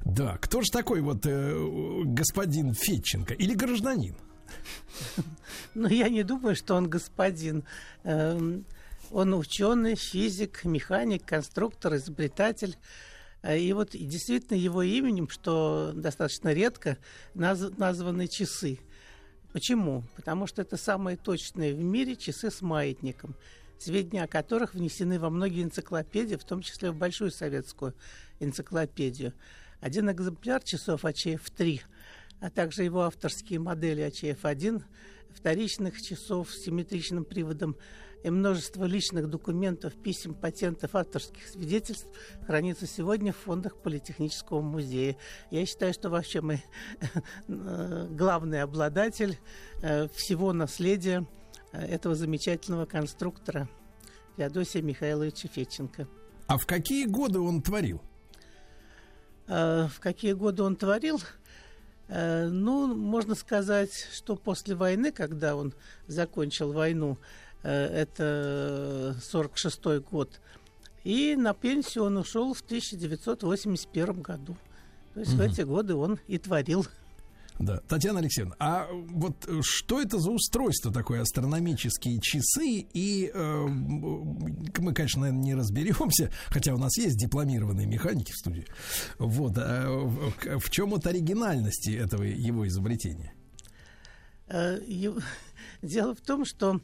Да, 0.05 0.37
кто 0.37 0.61
же 0.61 0.69
такой 0.71 1.01
вот 1.01 1.25
э, 1.25 2.01
господин 2.05 2.73
Фетченко 2.73 3.33
или 3.33 3.53
гражданин? 3.53 4.15
Но 5.73 5.87
я 5.87 6.09
не 6.09 6.23
думаю, 6.23 6.55
что 6.55 6.75
он 6.75 6.89
господин. 6.89 7.63
Эм, 8.03 8.65
Он 9.11 9.33
ученый, 9.33 9.95
физик, 9.95 10.65
механик, 10.65 11.25
конструктор, 11.25 11.95
изобретатель. 11.95 12.77
Э, 13.43 13.59
И 13.59 13.71
вот 13.73 13.91
действительно 13.91 14.57
его 14.57 14.81
именем, 14.81 15.29
что 15.29 15.91
достаточно 15.93 16.51
редко, 16.53 16.97
наз- 17.35 17.73
названы 17.77 18.27
часы. 18.27 18.79
Почему? 19.51 20.03
Потому 20.15 20.47
что 20.47 20.63
это 20.63 20.77
самые 20.77 21.17
точные 21.17 21.75
в 21.75 21.83
мире 21.83 22.15
часы 22.15 22.49
с 22.49 22.61
маятником, 22.61 23.35
сведения 23.77 24.23
о 24.23 24.27
которых 24.27 24.73
внесены 24.73 25.19
во 25.19 25.29
многие 25.29 25.61
энциклопедии, 25.61 26.35
в 26.35 26.43
том 26.43 26.61
числе 26.61 26.89
в 26.89 26.95
Большую 26.95 27.29
советскую 27.29 27.93
энциклопедию. 28.39 29.33
Один 29.79 30.09
экземпляр 30.09 30.63
часов 30.63 31.03
АЧФ-3, 31.05 31.81
а 32.39 32.49
также 32.49 32.83
его 32.83 33.01
авторские 33.01 33.59
модели 33.59 34.01
АЧФ-1, 34.01 34.81
вторичных 35.35 36.01
часов 36.01 36.49
с 36.51 36.63
симметричным 36.63 37.25
приводом 37.25 37.75
и 38.23 38.29
множество 38.29 38.85
личных 38.85 39.29
документов, 39.29 39.93
писем, 39.93 40.33
патентов, 40.33 40.95
авторских 40.95 41.45
свидетельств 41.45 42.07
хранится 42.47 42.87
сегодня 42.87 43.33
в 43.33 43.37
фондах 43.37 43.75
Политехнического 43.77 44.61
музея. 44.61 45.17
Я 45.51 45.65
считаю, 45.65 45.93
что 45.93 46.09
вообще 46.09 46.39
мы 46.41 46.63
э, 47.47 48.07
главный 48.11 48.61
обладатель 48.61 49.37
э, 49.81 50.07
всего 50.07 50.53
наследия 50.53 51.27
э, 51.73 51.85
этого 51.85 52.15
замечательного 52.15 52.85
конструктора 52.85 53.69
Феодосия 54.37 54.81
Михайловича 54.81 55.49
Фетченко. 55.49 56.07
А 56.47 56.57
в 56.57 56.65
какие 56.65 57.05
годы 57.05 57.39
он 57.39 57.61
творил? 57.61 58.01
В 59.47 59.91
какие 59.99 60.31
годы 60.31 60.63
он 60.63 60.77
творил? 60.77 61.19
Ну, 62.07 62.95
можно 62.95 63.35
сказать, 63.35 64.07
что 64.13 64.37
после 64.37 64.75
войны, 64.75 65.11
когда 65.11 65.55
он 65.55 65.73
закончил 66.07 66.71
войну, 66.71 67.17
это 67.69 69.15
46 69.21 69.85
год, 70.11 70.39
и 71.03 71.35
на 71.35 71.53
пенсию 71.53 72.05
он 72.05 72.17
ушел 72.17 72.53
в 72.53 72.61
1981 72.61 74.21
году. 74.21 74.55
То 75.13 75.19
есть 75.19 75.33
в 75.33 75.35
Мгм. 75.35 75.43
эти 75.43 75.61
годы 75.61 75.95
он 75.95 76.19
и 76.27 76.37
творил. 76.37 76.85
Да. 77.59 77.77
Татьяна 77.87 78.17
Алексеевна, 78.19 78.55
а 78.57 78.87
вот 78.91 79.47
э, 79.47 79.59
что 79.61 80.01
это 80.01 80.17
за 80.17 80.31
устройство 80.31 80.91
такое 80.91 81.21
астрономические 81.21 82.19
часы? 82.19 82.87
И 82.93 83.29
э, 83.31 83.65
мы, 83.67 84.91
конечно, 84.93 85.21
наверное, 85.21 85.43
не 85.43 85.53
разберемся, 85.55 86.31
хотя 86.47 86.73
у 86.73 86.77
нас 86.79 86.97
есть 86.97 87.15
дипломированные 87.17 87.85
механики 87.85 88.31
в 88.31 88.37
студии. 88.37 88.65
Вот. 89.19 89.53
а 89.57 89.87
в, 89.87 90.59
в 90.59 90.69
чем 90.71 90.89
вот 90.89 91.05
оригинальности 91.05 91.91
этого 91.91 92.23
его 92.23 92.67
изобретения? 92.67 93.33
Э, 94.47 94.79
Дело 95.83 96.15
в 96.15 96.21
том, 96.21 96.45
что 96.45 96.77
э, 96.77 96.79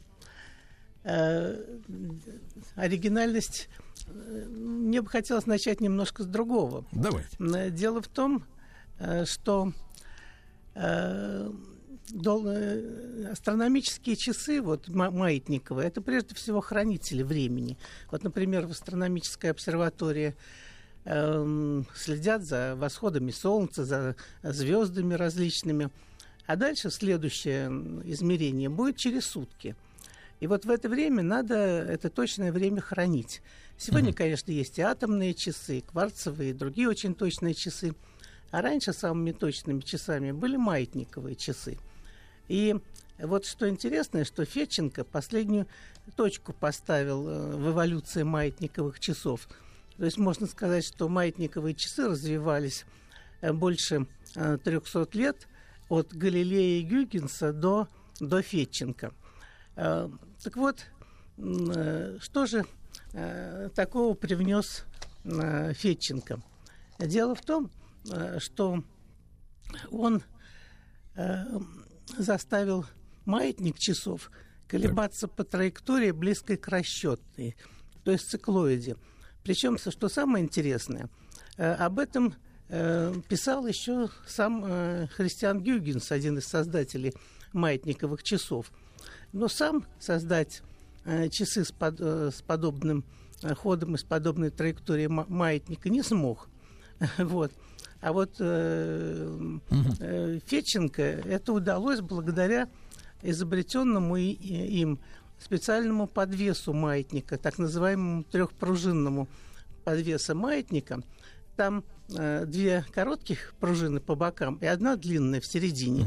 оригинальность 2.74 3.68
э, 4.06 4.44
мне 4.48 5.02
бы 5.02 5.08
хотелось 5.08 5.46
начать 5.46 5.80
немножко 5.80 6.22
с 6.22 6.26
другого. 6.26 6.84
Давайте. 6.92 7.28
Э, 7.38 7.70
Дело 7.70 8.02
в 8.02 8.08
том, 8.08 8.44
э, 8.98 9.24
что 9.24 9.72
э, 10.74 11.50
э, 12.12 13.26
астрономические 13.32 14.16
часы, 14.16 14.60
вот 14.60 14.88
ма- 14.88 15.10
маятниковые, 15.10 15.88
это 15.88 16.00
прежде 16.00 16.34
всего 16.34 16.60
хранители 16.60 17.22
времени. 17.22 17.76
Вот, 18.10 18.24
например, 18.24 18.66
в 18.66 18.72
астрономической 18.72 19.50
обсерватории 19.50 20.34
эм, 21.04 21.86
следят 21.94 22.42
за 22.42 22.74
восходами 22.76 23.30
Солнца, 23.30 23.84
за 23.84 24.16
звездами 24.42 25.14
различными. 25.14 25.90
А 26.46 26.56
дальше 26.56 26.90
следующее 26.90 27.68
измерение 28.04 28.68
будет 28.68 28.96
через 28.96 29.24
сутки. 29.26 29.76
И 30.40 30.46
вот 30.46 30.64
в 30.64 30.70
это 30.70 30.88
время 30.88 31.22
надо 31.22 31.54
это 31.54 32.08
точное 32.08 32.50
время 32.50 32.80
хранить. 32.80 33.42
Сегодня, 33.76 34.12
конечно, 34.12 34.50
есть 34.50 34.78
и 34.78 34.82
атомные 34.82 35.34
часы, 35.34 35.78
и 35.78 35.80
кварцевые, 35.82 36.50
и 36.50 36.54
другие 36.54 36.88
очень 36.88 37.14
точные 37.14 37.54
часы. 37.54 37.94
А 38.50 38.62
раньше 38.62 38.92
самыми 38.92 39.32
точными 39.32 39.80
часами 39.80 40.32
были 40.32 40.56
маятниковые 40.56 41.36
часы. 41.36 41.78
И 42.48 42.74
вот 43.18 43.46
что 43.46 43.68
интересно, 43.68 44.24
что 44.24 44.44
Фетченко 44.44 45.04
последнюю 45.04 45.66
точку 46.16 46.52
поставил 46.52 47.28
э, 47.28 47.56
в 47.56 47.70
эволюции 47.70 48.22
маятниковых 48.22 48.98
часов. 48.98 49.46
То 49.96 50.04
есть 50.06 50.16
можно 50.16 50.46
сказать, 50.46 50.84
что 50.84 51.08
маятниковые 51.08 51.74
часы 51.74 52.08
развивались 52.08 52.86
э, 53.42 53.52
больше 53.52 54.06
э, 54.34 54.58
300 54.64 55.08
лет 55.12 55.46
от 55.88 56.14
Галилея 56.14 56.80
и 56.80 56.82
Гюйгенса 56.82 57.52
до, 57.52 57.88
до 58.18 58.42
Фетченко. 58.42 59.12
Так 60.42 60.56
вот, 60.56 60.86
э, 61.36 62.16
что 62.20 62.46
же 62.46 62.64
э, 63.12 63.68
такого 63.74 64.14
привнес 64.14 64.84
э, 65.24 65.74
Фетченко? 65.74 66.40
Дело 66.98 67.34
в 67.34 67.42
том, 67.42 67.70
что 68.38 68.82
он 69.90 70.22
заставил 72.18 72.84
маятник 73.24 73.78
часов 73.78 74.30
колебаться 74.66 75.28
по 75.28 75.44
траектории, 75.44 76.10
близкой 76.10 76.56
к 76.58 76.68
расчетной, 76.68 77.56
то 78.04 78.10
есть 78.10 78.28
циклоиде. 78.28 78.96
Причем, 79.42 79.78
что 79.78 80.08
самое 80.10 80.44
интересное, 80.44 81.08
об 81.56 81.98
этом 81.98 82.34
писал 82.68 83.66
еще 83.66 84.10
сам 84.26 85.08
Христиан 85.08 85.62
Гюгенс, 85.62 86.12
один 86.12 86.36
из 86.36 86.46
создателей 86.46 87.14
маятниковых 87.54 88.22
часов. 88.22 88.72
Но 89.32 89.48
сам 89.48 89.84
создать 89.98 90.62
э, 91.04 91.28
часы 91.28 91.64
с, 91.64 91.72
под- 91.72 92.00
э, 92.00 92.30
с 92.32 92.42
подобным 92.42 93.04
э, 93.42 93.54
ходом 93.54 93.94
и 93.94 93.98
с 93.98 94.02
подобной 94.04 94.50
траекторией 94.50 95.08
ма- 95.08 95.26
маятника 95.28 95.88
не 95.88 96.02
смог. 96.02 96.48
Вот. 97.18 97.52
А 98.00 98.12
вот 98.12 98.36
э, 98.40 99.58
э, 100.00 100.40
это 101.26 101.52
удалось 101.52 102.00
благодаря 102.00 102.68
изобретенному 103.22 104.16
им 104.16 104.98
специальному 105.38 106.06
подвесу 106.06 106.72
маятника, 106.72 107.36
так 107.38 107.58
называемому 107.58 108.24
трехпружинному 108.24 109.28
подвеса 109.84 110.34
маятника. 110.34 111.02
Там 111.56 111.84
э, 112.14 112.44
две 112.46 112.84
коротких 112.92 113.54
пружины 113.60 114.00
по 114.00 114.14
бокам 114.14 114.56
и 114.56 114.66
одна 114.66 114.96
длинная 114.96 115.40
в 115.40 115.46
середине. 115.46 116.06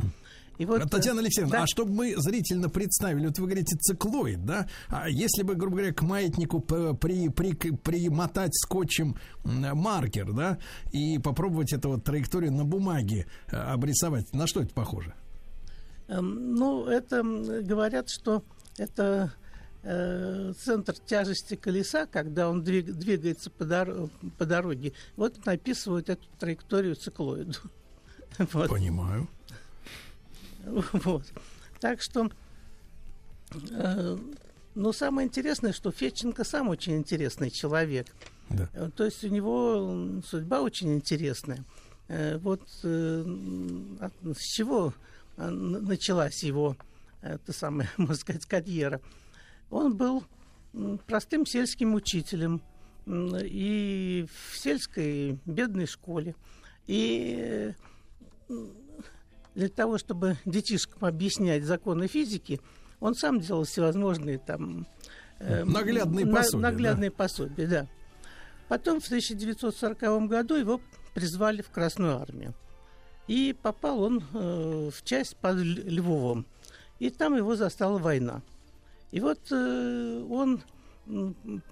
И 0.60 0.66
вот, 0.66 0.86
э, 0.86 0.88
Татьяна 0.88 1.20
Алексеевна, 1.22 1.52
да. 1.52 1.64
а 1.64 1.68
чтобы 1.68 1.92
мы 1.94 2.14
зрительно 2.18 2.70
представили, 2.70 3.26
вот 3.28 3.40
вы 3.40 3.46
говорите 3.48 3.76
циклоид, 3.78 4.46
да? 4.46 4.68
А 4.88 5.10
если 5.10 5.44
бы, 5.44 5.56
грубо 5.56 5.78
говоря, 5.78 5.94
к 5.94 6.02
маятнику 6.04 6.60
при, 6.60 7.30
при, 7.30 7.54
примотать 7.54 8.54
скотчем 8.56 9.16
маркер, 9.44 10.32
да, 10.34 10.60
и 10.92 11.18
попробовать 11.18 11.74
эту 11.74 11.90
вот 11.90 12.04
траекторию 12.04 12.52
на 12.52 12.66
бумаге 12.66 13.26
э, 13.52 13.56
обрисовать, 13.56 14.32
на 14.34 14.46
что 14.48 14.62
это 14.62 14.74
похоже? 14.74 15.14
Эм, 16.08 16.56
Ну, 16.56 16.86
это 16.86 17.24
говорят, 17.24 18.10
что 18.10 18.44
это 18.78 19.34
э, 19.84 20.54
центр 20.64 20.94
тяжести 20.94 21.56
колеса, 21.56 22.06
когда 22.06 22.50
он 22.50 22.62
двиг- 22.62 22.92
двигается 22.92 23.50
по, 23.50 23.64
дор- 23.64 24.10
по 24.38 24.46
дороге. 24.46 24.94
Вот 25.16 25.46
написывают 25.46 26.10
эту 26.10 26.28
траекторию 26.40 26.96
циклоиду. 26.96 27.58
Вот. 28.52 28.70
Понимаю. 28.70 29.28
Вот. 30.94 31.26
Так 31.80 32.02
что, 32.02 32.30
э, 33.72 34.18
но 34.76 34.94
самое 34.94 35.28
интересное, 35.28 35.74
что 35.74 35.92
Фетченко 35.92 36.44
сам 36.44 36.70
очень 36.70 36.96
интересный 36.96 37.50
человек. 37.52 38.08
Да. 38.50 38.70
Э, 38.74 38.90
То 38.96 39.06
есть 39.06 39.24
у 39.24 39.28
него 39.28 40.22
судьба 40.26 40.62
очень 40.62 40.94
интересная. 40.94 41.64
Э, 42.08 42.38
Вот 42.38 42.62
э, 42.84 43.24
с 44.38 44.42
чего 44.42 44.94
э, 45.38 45.50
началась 45.50 46.44
его, 46.44 46.78
это 47.22 47.52
самое, 47.54 47.90
можно 47.98 48.16
сказать, 48.16 48.46
карьера. 48.46 49.02
Он 49.70 49.96
был 49.96 50.24
простым 51.08 51.46
сельским 51.46 51.94
учителем 51.94 52.62
и 53.06 54.26
в 54.32 54.58
сельской 54.58 55.38
бедной 55.46 55.88
школе. 55.88 56.36
И 56.88 57.74
э, 58.50 58.54
для 59.56 59.70
того, 59.70 59.98
чтобы 59.98 60.38
детишкам 60.46 61.06
объяснять 61.06 61.64
законы 61.64 62.08
физики, 62.08 62.60
он 63.00 63.16
сам 63.16 63.40
делал 63.40 63.64
всевозможные 63.66 64.38
там... 64.40 64.88
э, 65.40 65.64
Наглядные 65.64 66.26
на- 66.26 66.36
пособия, 66.38 66.62
Наглядные 66.62 67.12
пособия, 67.12 67.68
да. 67.68 67.88
Потом 68.70 69.00
в 69.02 69.06
1940 69.06 70.28
году 70.28 70.56
его 70.56 70.82
призвали 71.14 71.62
в 71.62 71.70
Красную 71.70 72.18
армию. 72.20 72.54
И 73.28 73.56
попал 73.62 74.02
он 74.02 74.24
э, 74.34 74.90
в 74.94 75.04
часть 75.04 75.36
под 75.38 75.58
Львовом. 75.58 76.46
И 77.00 77.10
там 77.10 77.36
его 77.36 77.56
застала 77.56 77.98
война. 78.00 78.42
И 79.12 79.20
вот 79.20 79.40
э, 79.52 80.26
он 80.30 80.62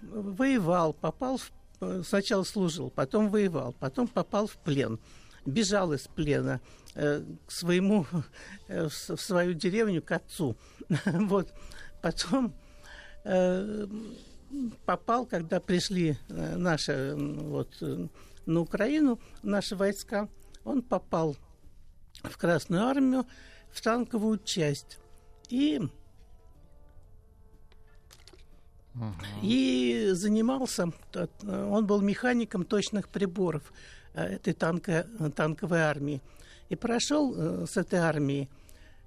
воевал, 0.01 0.93
попал 0.93 1.37
в, 1.37 1.51
э, 1.81 2.03
сначала 2.05 2.43
служил, 2.43 2.89
потом 2.89 3.29
воевал, 3.29 3.73
потом 3.79 4.07
попал 4.07 4.47
в 4.47 4.57
плен, 4.57 4.99
бежал 5.45 5.93
из 5.93 6.07
плена 6.07 6.61
э, 6.95 7.23
к 7.45 7.51
своему, 7.51 8.05
э, 8.67 8.87
в, 8.87 9.17
свою 9.17 9.53
деревню, 9.53 10.01
к 10.01 10.11
отцу. 10.11 10.57
Вот. 11.05 11.53
Потом 12.01 12.53
э, 13.23 13.87
попал, 14.85 15.25
когда 15.25 15.59
пришли 15.59 16.17
э, 16.29 16.55
наши 16.57 17.15
вот, 17.15 17.77
э, 17.81 18.07
на 18.45 18.59
Украину, 18.59 19.19
наши 19.43 19.75
войска, 19.75 20.27
он 20.63 20.81
попал 20.81 21.35
в 22.23 22.37
Красную 22.37 22.83
армию, 22.83 23.25
в 23.71 23.81
танковую 23.81 24.39
часть. 24.39 24.99
И 25.49 25.81
и 29.41 30.09
занимался, 30.11 30.91
т- 31.11 31.29
он 31.47 31.87
был 31.87 32.01
механиком 32.01 32.65
точных 32.65 33.07
приборов 33.07 33.63
э, 33.71 34.00
этой 34.13 34.53
танко- 34.53 35.05
танковой 35.31 35.81
армии. 35.81 36.21
И 36.69 36.75
прошел 36.75 37.33
э, 37.35 37.65
с 37.67 37.77
этой 37.77 37.99
армией 37.99 38.49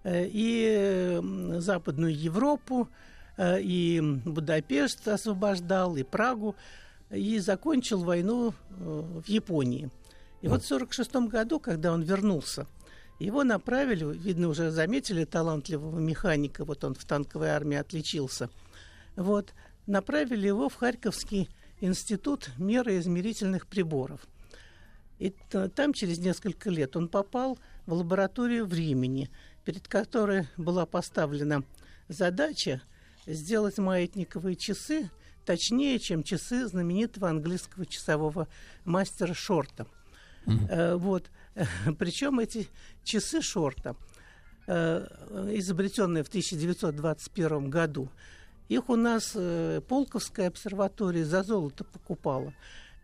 э, 0.02 0.26
и 0.26 1.20
Западную 1.58 2.15
Европу, 2.15 2.89
э, 3.36 3.60
и 3.60 4.00
Будапешт 4.00 5.07
освобождал, 5.08 5.97
и 5.97 6.02
Прагу, 6.02 6.57
и 7.10 7.39
закончил 7.39 8.02
войну 8.02 8.50
э, 8.50 8.52
в 9.24 9.28
Японии. 9.28 9.91
И 10.42 10.49
вот 10.49 10.62
в 10.62 10.66
1946 10.66 11.31
году, 11.31 11.58
когда 11.58 11.92
он 11.92 12.02
вернулся, 12.02 12.66
его 13.18 13.44
направили, 13.44 14.05
видно, 14.05 14.49
уже 14.49 14.70
заметили 14.70 15.24
талантливого 15.24 15.99
механика, 15.99 16.65
вот 16.65 16.84
он 16.84 16.94
в 16.94 17.05
танковой 17.05 17.49
армии 17.49 17.78
отличился, 17.78 18.50
вот, 19.16 19.55
направили 19.86 20.47
его 20.47 20.68
в 20.68 20.74
Харьковский 20.74 21.49
институт 21.81 22.50
мероизмерительных 22.58 23.66
приборов. 23.66 24.20
И 25.24 25.30
там 25.74 25.94
через 25.94 26.18
несколько 26.18 26.68
лет 26.68 26.96
он 26.96 27.08
попал 27.08 27.58
в 27.86 27.94
лабораторию 27.94 28.66
времени, 28.66 29.30
перед 29.64 29.88
которой 29.88 30.48
была 30.58 30.84
поставлена 30.84 31.64
задача 32.08 32.82
сделать 33.26 33.78
маятниковые 33.78 34.54
часы 34.54 35.08
точнее, 35.46 35.98
чем 35.98 36.24
часы 36.24 36.66
знаменитого 36.66 37.30
английского 37.30 37.86
часового 37.86 38.48
мастера 38.84 39.32
Шорта. 39.32 39.86
Э, 40.68 40.96
Вот. 40.96 41.30
Причем 41.98 42.38
эти 42.38 42.68
часы 43.02 43.40
Шорта, 43.40 43.96
э, 44.66 45.06
изобретенные 45.54 46.22
в 46.22 46.28
1921 46.28 47.70
году, 47.70 48.10
их 48.68 48.90
у 48.90 48.96
нас 48.96 49.32
э, 49.34 49.80
Полковская 49.88 50.48
обсерватория 50.48 51.24
за 51.24 51.42
золото 51.42 51.84
покупала. 51.84 52.52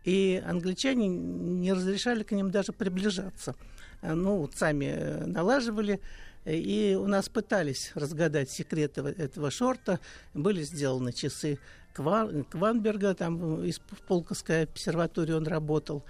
И 0.03 0.41
англичане 0.45 1.07
не 1.07 1.73
разрешали 1.73 2.23
к 2.23 2.31
ним 2.31 2.49
даже 2.51 2.71
приближаться. 2.73 3.55
Э, 4.01 4.13
Ну, 4.13 4.37
вот 4.37 4.55
сами 4.55 4.85
э, 4.85 5.25
налаживали 5.25 5.99
И 6.45 6.97
у 6.99 7.05
нас 7.07 7.29
пытались 7.29 7.91
разгадать 7.93 8.49
секреты 8.49 9.01
этого 9.01 9.51
шорта. 9.51 9.99
Были 10.33 10.63
сделаны 10.63 11.13
часы 11.13 11.59
Кван, 11.93 12.45
Кванберга, 12.45 13.13
там 13.13 13.63
из 13.63 13.79
Полковской 14.07 14.63
обсерватории 14.63 15.33
он 15.33 15.45
работал. 15.45 16.03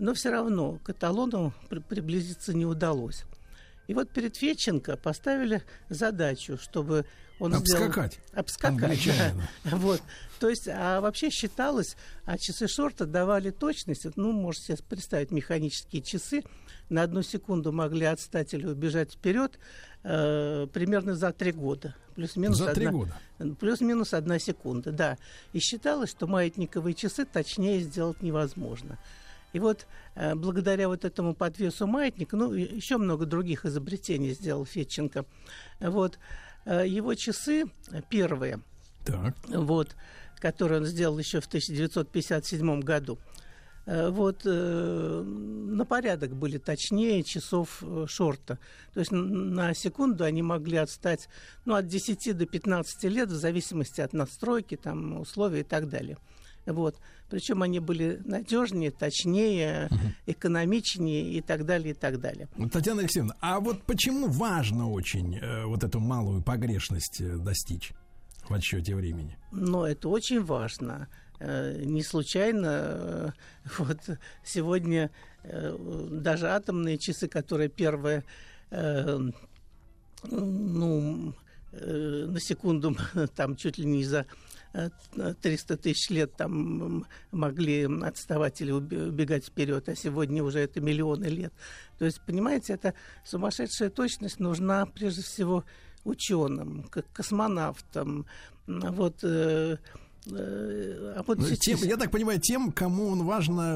Но 0.00 0.12
все 0.12 0.30
равно 0.30 0.78
к 0.82 0.90
эталону 0.90 1.52
при- 1.68 1.78
приблизиться 1.78 2.52
не 2.52 2.66
удалось. 2.66 3.24
И 3.86 3.94
вот 3.94 4.10
перед 4.10 4.34
Федченко 4.36 4.96
поставили 4.96 5.62
задачу, 5.88 6.58
чтобы 6.60 7.04
он 7.38 7.54
Обскакать. 7.54 8.14
сделал... 8.14 8.40
Обскакать. 8.40 9.06
Да. 9.06 9.32
Вот. 9.76 10.02
То 10.38 10.48
есть, 10.48 10.68
а 10.68 11.00
вообще 11.00 11.30
считалось, 11.30 11.96
а 12.24 12.38
часы 12.38 12.68
шорта 12.68 13.06
давали 13.06 13.50
точность. 13.50 14.06
Ну, 14.16 14.32
можете 14.32 14.76
себе 14.76 14.78
представить, 14.88 15.30
механические 15.30 16.02
часы 16.02 16.42
на 16.88 17.02
одну 17.02 17.22
секунду 17.22 17.72
могли 17.72 18.06
отстать 18.06 18.54
или 18.54 18.66
убежать 18.66 19.14
вперед 19.14 19.58
э, 20.04 20.66
примерно 20.72 21.14
за 21.14 21.32
три 21.32 21.52
года. 21.52 21.94
Плюс-минус 22.14 22.56
За 22.56 22.72
три 22.72 22.86
года? 22.86 23.14
Плюс-минус 23.60 24.14
одна 24.14 24.38
секунда, 24.38 24.90
да. 24.90 25.18
И 25.52 25.58
считалось, 25.58 26.10
что 26.10 26.26
маятниковые 26.26 26.94
часы 26.94 27.26
точнее 27.26 27.80
сделать 27.80 28.22
невозможно. 28.22 28.98
И 29.52 29.58
вот 29.58 29.86
э, 30.14 30.34
благодаря 30.34 30.88
вот 30.88 31.04
этому 31.04 31.34
подвесу 31.34 31.86
маятника, 31.86 32.36
ну, 32.36 32.52
еще 32.52 32.96
много 32.96 33.26
других 33.26 33.64
изобретений 33.64 34.32
сделал 34.32 34.64
Федченко. 34.64 35.24
Вот, 35.80 36.18
э, 36.64 36.86
его 36.86 37.14
часы 37.14 37.64
первые, 38.08 38.60
Так. 39.04 39.34
вот, 39.48 39.94
которые 40.46 40.80
он 40.80 40.86
сделал 40.86 41.18
еще 41.18 41.40
в 41.40 41.46
1957 41.46 42.80
году, 42.80 43.18
э, 43.84 44.10
вот 44.10 44.42
э, 44.44 45.22
на 45.24 45.84
порядок 45.84 46.36
были 46.36 46.58
точнее 46.58 47.24
часов 47.24 47.82
э, 47.82 48.06
шорта. 48.08 48.58
То 48.94 49.00
есть 49.00 49.10
на 49.10 49.74
секунду 49.74 50.22
они 50.22 50.42
могли 50.42 50.76
отстать 50.76 51.28
ну, 51.64 51.74
от 51.74 51.88
10 51.88 52.36
до 52.36 52.46
15 52.46 53.04
лет 53.04 53.28
в 53.28 53.34
зависимости 53.34 54.00
от 54.00 54.12
настройки, 54.12 54.76
там, 54.76 55.20
условий 55.20 55.60
и 55.60 55.64
так 55.64 55.88
далее. 55.88 56.16
Вот. 56.64 56.96
Причем 57.28 57.62
они 57.62 57.80
были 57.80 58.20
надежнее, 58.24 58.92
точнее, 58.92 59.88
экономичнее 60.26 61.32
и 61.32 61.40
так 61.40 61.64
далее, 61.66 61.90
и 61.90 61.94
так 61.94 62.20
далее. 62.20 62.48
Татьяна 62.72 63.00
Алексеевна, 63.00 63.34
а 63.40 63.58
вот 63.58 63.82
почему 63.82 64.28
важно 64.28 64.92
очень 64.92 65.38
э, 65.38 65.64
вот 65.64 65.82
эту 65.82 65.98
малую 65.98 66.40
погрешность 66.40 67.20
достичь 67.42 67.92
в 68.50 68.54
отсчете 68.54 68.94
времени? 68.94 69.36
Но 69.52 69.86
это 69.86 70.08
очень 70.08 70.42
важно. 70.42 71.08
Э, 71.38 71.82
Не 71.84 72.02
случайно 72.02 72.66
э, 72.66 73.30
вот 73.78 73.98
сегодня 74.44 75.10
э, 75.42 75.76
даже 76.10 76.48
атомные 76.48 76.98
часы, 76.98 77.28
которые 77.28 77.68
первые, 77.68 78.24
ну, 80.28 81.34
на 81.72 82.40
секунду 82.40 82.96
там 83.36 83.54
чуть 83.56 83.78
ли 83.78 83.84
не 83.84 84.04
за 84.04 84.26
э, 84.72 84.90
300 85.40 85.76
тысяч 85.76 86.10
лет 86.10 86.34
там 86.36 87.06
могли 87.30 87.84
отставать 88.02 88.60
или 88.60 88.72
убегать 88.72 89.46
вперед, 89.46 89.88
а 89.88 89.94
сегодня 89.94 90.42
уже 90.42 90.60
это 90.60 90.80
миллионы 90.80 91.26
лет. 91.26 91.52
То 91.98 92.06
есть, 92.06 92.20
понимаете, 92.26 92.72
это 92.72 92.94
сумасшедшая 93.24 93.90
точность 93.90 94.40
нужна 94.40 94.86
прежде 94.86 95.22
всего 95.22 95.64
ученым, 96.06 96.84
как 96.90 97.04
космонавтам. 97.12 98.26
М, 98.68 98.80
Вот, 98.92 99.22
э, 99.22 99.76
э, 100.26 101.14
а 101.16 101.22
вот 101.26 101.38
Ну, 101.38 101.44
сейчас- 101.46 101.58
тем- 101.80 101.88
я 101.88 101.96
так 101.96 102.10
понимаю, 102.10 102.40
тем, 102.40 102.72
кому 102.72 103.08
он 103.08 103.24
важна 103.24 103.74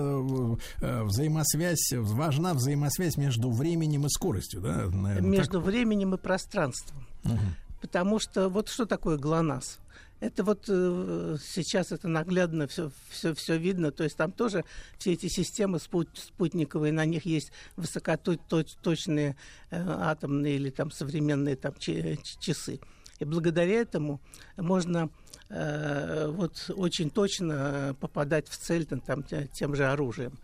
э, 0.80 1.04
взаимосвязь, 1.04 1.92
важна 1.96 2.54
взаимосвязь 2.54 3.16
между 3.16 3.50
временем 3.50 4.06
и 4.06 4.08
скоростью, 4.08 4.60
да? 4.60 4.86
наверное, 4.92 5.20
между 5.20 5.60
временем 5.60 6.14
и 6.14 6.18
пространством. 6.18 7.06
так? 7.22 7.32
Мгм. 7.32 7.54
Потому 7.80 8.18
что 8.18 8.48
вот 8.48 8.68
что 8.68 8.84
такое 8.84 9.16
ГЛОНАСС? 9.16 9.78
Это 10.20 10.44
вот 10.44 10.66
э, 10.68 11.36
сейчас 11.42 11.92
это 11.92 12.06
наглядно 12.06 12.66
все, 12.66 12.90
все, 13.08 13.34
все 13.34 13.56
видно. 13.56 13.90
То 13.90 14.04
есть 14.04 14.16
там 14.16 14.32
тоже 14.32 14.64
все 14.98 15.14
эти 15.14 15.28
системы 15.28 15.78
спут- 15.78 16.14
спутниковые, 16.14 16.92
на 16.92 17.06
них 17.06 17.24
есть 17.24 17.52
высокоточные 17.76 19.36
э, 19.70 19.82
атомные 19.88 20.56
или 20.56 20.68
там 20.68 20.90
современные 20.90 21.56
там, 21.56 21.74
часы. 21.74 22.80
И 23.18 23.24
благодаря 23.24 23.80
этому 23.80 24.20
можно 24.58 25.08
э, 25.48 26.26
вот 26.28 26.70
очень 26.76 27.10
точно 27.10 27.96
попадать 27.98 28.48
в 28.48 28.56
цель 28.58 28.84
там, 28.84 29.00
там, 29.00 29.22
те- 29.22 29.48
тем 29.52 29.74
же 29.74 29.86
оружием. 29.86 30.38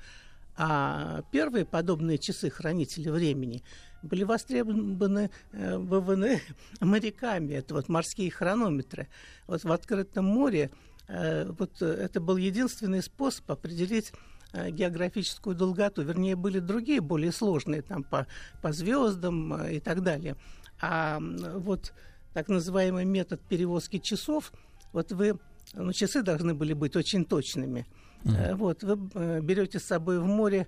А 0.58 1.22
первые 1.32 1.66
подобные 1.66 2.16
часы 2.16 2.48
хранители 2.48 3.10
времени 3.10 3.62
были 4.02 4.24
востребованы 4.24 5.30
э, 5.52 5.76
ВВН 5.76 6.40
моряками. 6.80 7.54
Это 7.54 7.74
вот 7.74 7.88
морские 7.88 8.30
хронометры. 8.30 9.08
Вот 9.46 9.64
в 9.64 9.72
открытом 9.72 10.24
море 10.24 10.70
э, 11.08 11.50
вот 11.50 11.82
э, 11.82 11.86
это 11.86 12.20
был 12.20 12.36
единственный 12.36 13.02
способ 13.02 13.50
определить 13.50 14.12
э, 14.52 14.70
географическую 14.70 15.56
долготу. 15.56 16.02
Вернее, 16.02 16.36
были 16.36 16.58
другие, 16.58 17.00
более 17.00 17.32
сложные, 17.32 17.82
там 17.82 18.04
по, 18.04 18.26
по 18.62 18.72
звездам 18.72 19.54
э, 19.54 19.76
и 19.76 19.80
так 19.80 20.02
далее. 20.02 20.36
А 20.80 21.18
вот 21.20 21.92
так 22.34 22.48
называемый 22.48 23.04
метод 23.04 23.40
перевозки 23.40 23.98
часов, 23.98 24.52
вот 24.92 25.10
вы, 25.12 25.38
ну, 25.72 25.92
часы 25.92 26.22
должны 26.22 26.54
были 26.54 26.74
быть 26.74 26.96
очень 26.96 27.24
точными. 27.24 27.86
Э, 28.24 28.54
Вот, 28.54 28.82
вы 28.82 28.98
э, 29.14 29.40
берете 29.40 29.78
с 29.78 29.84
собой 29.84 30.18
в 30.18 30.26
море 30.26 30.66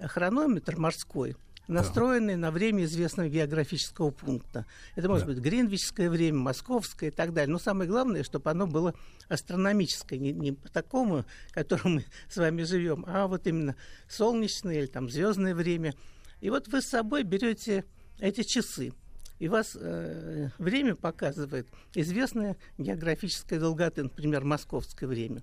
хронометр 0.00 0.76
морской, 0.76 1.36
настроенный 1.68 2.36
на 2.36 2.50
время 2.50 2.84
известного 2.84 3.28
географического 3.28 4.10
пункта. 4.10 4.66
Это 4.94 5.08
может 5.08 5.26
быть 5.26 5.38
гринвичское 5.38 6.08
время, 6.08 6.38
московское 6.38 7.10
и 7.10 7.12
так 7.12 7.32
далее. 7.32 7.52
Но 7.52 7.58
самое 7.58 7.90
главное, 7.90 8.22
чтобы 8.22 8.50
оно 8.50 8.66
было 8.66 8.94
астрономическое, 9.28 10.18
не, 10.18 10.32
не 10.32 10.52
по 10.52 10.68
такому, 10.68 11.24
которым 11.50 11.96
мы 11.96 12.04
с 12.28 12.36
вами 12.36 12.62
живем, 12.62 13.04
а 13.08 13.26
вот 13.26 13.46
именно 13.46 13.76
солнечное 14.08 14.80
или 14.80 14.86
там 14.86 15.10
звездное 15.10 15.54
время. 15.54 15.94
И 16.40 16.50
вот 16.50 16.68
вы 16.68 16.82
с 16.82 16.88
собой 16.88 17.22
берете 17.22 17.84
эти 18.18 18.42
часы. 18.42 18.92
И 19.38 19.48
вас 19.48 19.76
э, 19.78 20.48
время 20.58 20.94
показывает 20.94 21.68
известная 21.94 22.56
географическая 22.78 23.60
долгота, 23.60 24.02
например, 24.04 24.44
московское 24.44 25.08
время. 25.08 25.42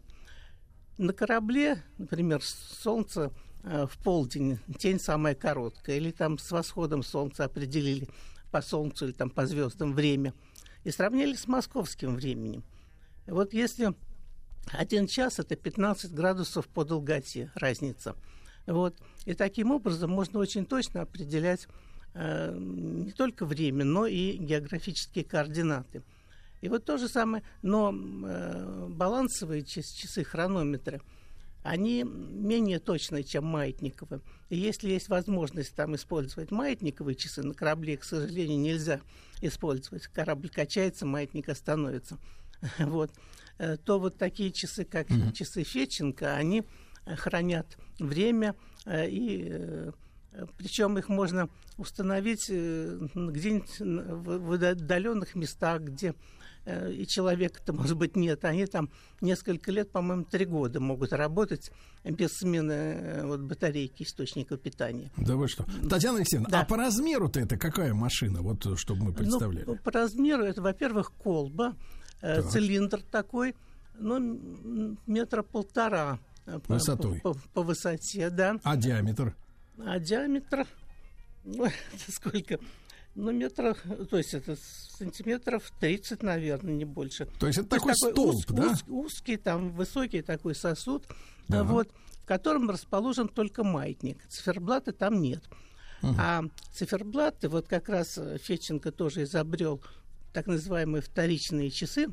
На 0.97 1.13
корабле, 1.13 1.83
например, 1.97 2.41
солнце 2.43 3.31
в 3.63 3.91
полдень, 4.03 4.59
тень 4.77 4.99
самая 4.99 5.35
короткая, 5.35 5.97
или 5.97 6.11
там 6.11 6.37
с 6.37 6.51
восходом 6.51 7.01
солнца 7.01 7.45
определили 7.45 8.07
по 8.51 8.61
солнцу 8.61 9.05
или 9.05 9.13
там 9.13 9.29
по 9.29 9.45
звездам 9.45 9.93
время, 9.93 10.33
и 10.83 10.91
сравнили 10.91 11.35
с 11.35 11.47
московским 11.47 12.15
временем. 12.15 12.63
Вот 13.25 13.53
если 13.53 13.93
один 14.71 15.07
час 15.07 15.39
это 15.39 15.55
15 15.55 16.13
градусов 16.13 16.67
по 16.67 16.83
долготе 16.83 17.51
разница. 17.55 18.15
Вот. 18.65 18.95
И 19.25 19.33
таким 19.33 19.71
образом 19.71 20.11
можно 20.11 20.39
очень 20.39 20.65
точно 20.65 21.01
определять 21.01 21.67
э, 22.13 22.55
не 22.57 23.11
только 23.11 23.45
время, 23.45 23.83
но 23.83 24.05
и 24.05 24.37
географические 24.37 25.25
координаты. 25.25 26.01
И 26.61 26.69
вот 26.69 26.85
то 26.85 26.97
же 26.97 27.09
самое, 27.09 27.43
но 27.61 27.93
э, 27.93 28.87
балансовые 28.89 29.63
час- 29.63 29.91
часы, 29.91 30.23
хронометры, 30.23 31.01
они 31.63 32.03
менее 32.03 32.79
точные, 32.79 33.23
чем 33.23 33.45
маятниковые. 33.45 34.21
И 34.49 34.57
если 34.57 34.89
есть 34.89 35.07
возможность 35.09 35.73
там 35.75 35.95
использовать 35.95 36.51
маятниковые 36.51 37.15
часы, 37.15 37.41
на 37.41 37.53
корабле, 37.53 37.97
к 37.97 38.03
сожалению, 38.03 38.59
нельзя 38.59 38.99
использовать. 39.41 40.07
Корабль 40.07 40.49
качается, 40.49 41.05
маятник 41.05 41.49
остановится. 41.49 42.17
Вот. 42.79 43.11
Э, 43.57 43.77
То 43.77 43.99
вот 43.99 44.17
такие 44.17 44.51
часы, 44.51 44.85
как 44.85 45.07
часы 45.33 45.63
Фетченко, 45.63 46.35
они 46.35 46.63
э, 47.05 47.15
хранят 47.15 47.77
время 47.99 48.55
э, 48.85 49.09
и 49.09 49.91
причем 50.57 50.97
их 50.97 51.09
можно 51.09 51.47
установить 51.77 52.49
где-нибудь 52.49 53.79
в 53.79 54.53
отдаленных 54.53 55.35
местах, 55.35 55.81
где 55.81 56.15
и 56.65 57.05
человека-то, 57.07 57.73
может 57.73 57.97
быть, 57.97 58.15
нет. 58.15 58.45
Они 58.45 58.65
там 58.65 58.89
несколько 59.21 59.71
лет, 59.71 59.91
по-моему, 59.91 60.23
три 60.23 60.45
года 60.45 60.79
могут 60.79 61.11
работать 61.13 61.71
без 62.03 62.37
смены 62.37 62.71
э, 62.71 63.25
вот, 63.25 63.41
батарейки 63.41 64.03
источника 64.03 64.57
питания. 64.57 65.11
Да 65.17 65.35
вы 65.35 65.47
что? 65.47 65.65
Татьяна 65.89 66.17
Алексеевна, 66.17 66.49
Да. 66.49 66.61
а 66.61 66.65
по 66.65 66.77
размеру-то 66.77 67.39
это 67.39 67.57
какая 67.57 67.93
машина? 67.93 68.41
Вот 68.41 68.65
э, 68.65 68.75
чтобы 68.77 69.05
мы 69.05 69.13
представляли. 69.13 69.65
Ну, 69.65 69.75
по 69.77 69.91
размеру 69.91 70.43
это, 70.43 70.61
во-первых, 70.61 71.11
колба, 71.13 71.75
э, 72.21 72.41
Так. 72.41 72.51
цилиндр 72.51 73.01
такой, 73.01 73.55
ну, 73.99 74.97
метра 75.05 75.43
полтора. 75.43 76.19
э, 76.45 76.59
по- 76.59 76.73
Высотой. 76.75 77.19
По, 77.21 77.33
по 77.53 77.61
высоте, 77.63 78.29
да. 78.29 78.57
А 78.63 78.75
диаметр? 78.77 79.35
А 79.77 79.99
диаметр, 79.99 80.65
ну, 81.43 81.65
это 81.65 82.11
сколько? 82.11 82.59
Ну, 83.15 83.31
метров, 83.31 83.77
то 84.09 84.17
есть 84.17 84.33
это 84.33 84.55
сантиметров 84.97 85.71
30, 85.79 86.23
наверное, 86.23 86.73
не 86.73 86.85
больше. 86.85 87.27
То 87.39 87.45
есть 87.45 87.59
это 87.59 87.69
То 87.69 87.75
такой 87.75 87.95
столб, 87.95 88.17
уз- 88.35 88.45
да? 88.47 88.71
уз- 88.71 88.83
узкий, 88.87 89.37
там, 89.37 89.69
высокий 89.71 90.23
такой 90.23 90.55
сосуд, 90.55 91.05
Да. 91.47 91.63
вот, 91.63 91.89
в 92.23 92.25
котором 92.25 92.69
расположен 92.71 93.27
только 93.27 93.63
маятник. 93.63 94.17
Циферблата 94.29 94.93
там 94.93 95.21
нет. 95.21 95.43
А 96.01 96.43
циферблаты, 96.73 97.47
вот 97.47 97.67
как 97.67 97.87
раз 97.87 98.17
э, 98.17 98.37
Фетченко 98.37 98.91
тоже 98.91 99.23
изобрел 99.23 99.81
так 100.33 100.47
называемые 100.47 101.01
вторичные 101.01 101.69
часы 101.69 102.07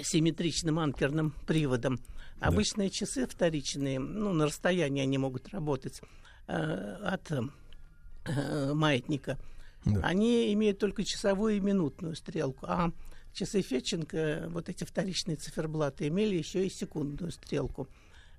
с 0.00 0.08
симметричным 0.08 0.78
анкерным 0.78 1.32
приводом. 1.46 2.00
Обычные 2.40 2.88
часы 2.90 3.26
вторичные, 3.26 3.98
ну, 4.00 4.32
на 4.32 4.46
расстоянии 4.46 5.02
они 5.02 5.18
могут 5.18 5.48
работать 5.48 6.00
э, 6.46 6.52
от 6.54 7.30
э, 8.26 8.72
маятника. 8.74 9.38
Они 10.02 10.52
имеют 10.54 10.78
только 10.78 11.04
часовую 11.04 11.56
и 11.56 11.60
минутную 11.60 12.16
стрелку, 12.16 12.66
а 12.66 12.90
часы 13.34 13.60
Фетченко, 13.60 14.46
вот 14.48 14.68
эти 14.68 14.84
вторичные 14.84 15.36
циферблаты, 15.36 16.08
имели 16.08 16.36
еще 16.36 16.66
и 16.66 16.70
секундную 16.70 17.32
стрелку. 17.32 17.88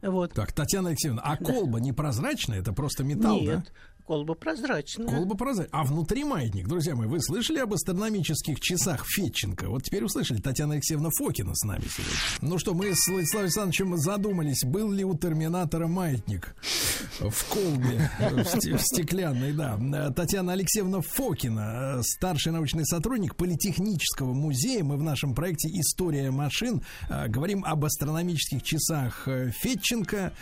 Вот. 0.01 0.33
Так, 0.33 0.51
Татьяна 0.53 0.89
Алексеевна, 0.89 1.21
а 1.23 1.37
колба 1.37 1.79
непрозрачная? 1.79 2.59
Это 2.59 2.73
просто 2.73 3.03
металл, 3.03 3.39
Нет, 3.41 3.63
да? 3.63 3.71
Колба 4.05 4.35
прозрачная. 4.35 5.07
Колба 5.07 5.35
прозрачная. 5.35 5.79
А 5.79 5.83
внутри 5.83 6.23
маятник, 6.23 6.67
друзья 6.67 6.95
мои, 6.95 7.07
вы 7.07 7.21
слышали 7.21 7.59
об 7.59 7.73
астрономических 7.73 8.59
часах 8.59 9.05
Фетченко? 9.05 9.69
Вот 9.69 9.83
теперь 9.83 10.03
услышали. 10.03 10.39
Татьяна 10.39 10.73
Алексеевна 10.73 11.09
Фокина 11.17 11.55
с 11.55 11.63
нами 11.63 11.83
сегодня. 11.83 12.15
Ну 12.41 12.59
что, 12.59 12.73
мы 12.73 12.93
с 12.93 13.07
Владиславом 13.07 13.45
Александровичем 13.45 13.97
задумались, 13.97 14.63
был 14.63 14.91
ли 14.91 15.03
у 15.03 15.15
Терминатора 15.17 15.87
маятник 15.87 16.55
в 17.19 17.49
колбе, 17.49 18.11
в, 18.19 18.45
сте- 18.45 18.77
в 18.77 18.81
стеклянной, 18.81 19.53
да. 19.53 20.11
Татьяна 20.11 20.53
Алексеевна 20.53 21.01
Фокина, 21.01 22.01
старший 22.03 22.51
научный 22.51 22.85
сотрудник 22.85 23.35
Политехнического 23.35 24.33
музея. 24.33 24.83
Мы 24.83 24.97
в 24.97 25.03
нашем 25.03 25.33
проекте 25.33 25.69
«История 25.69 26.31
машин» 26.31 26.81
говорим 27.27 27.63
об 27.65 27.85
астрономических 27.85 28.61
часах 28.63 29.27
Фетченко. 29.27 30.33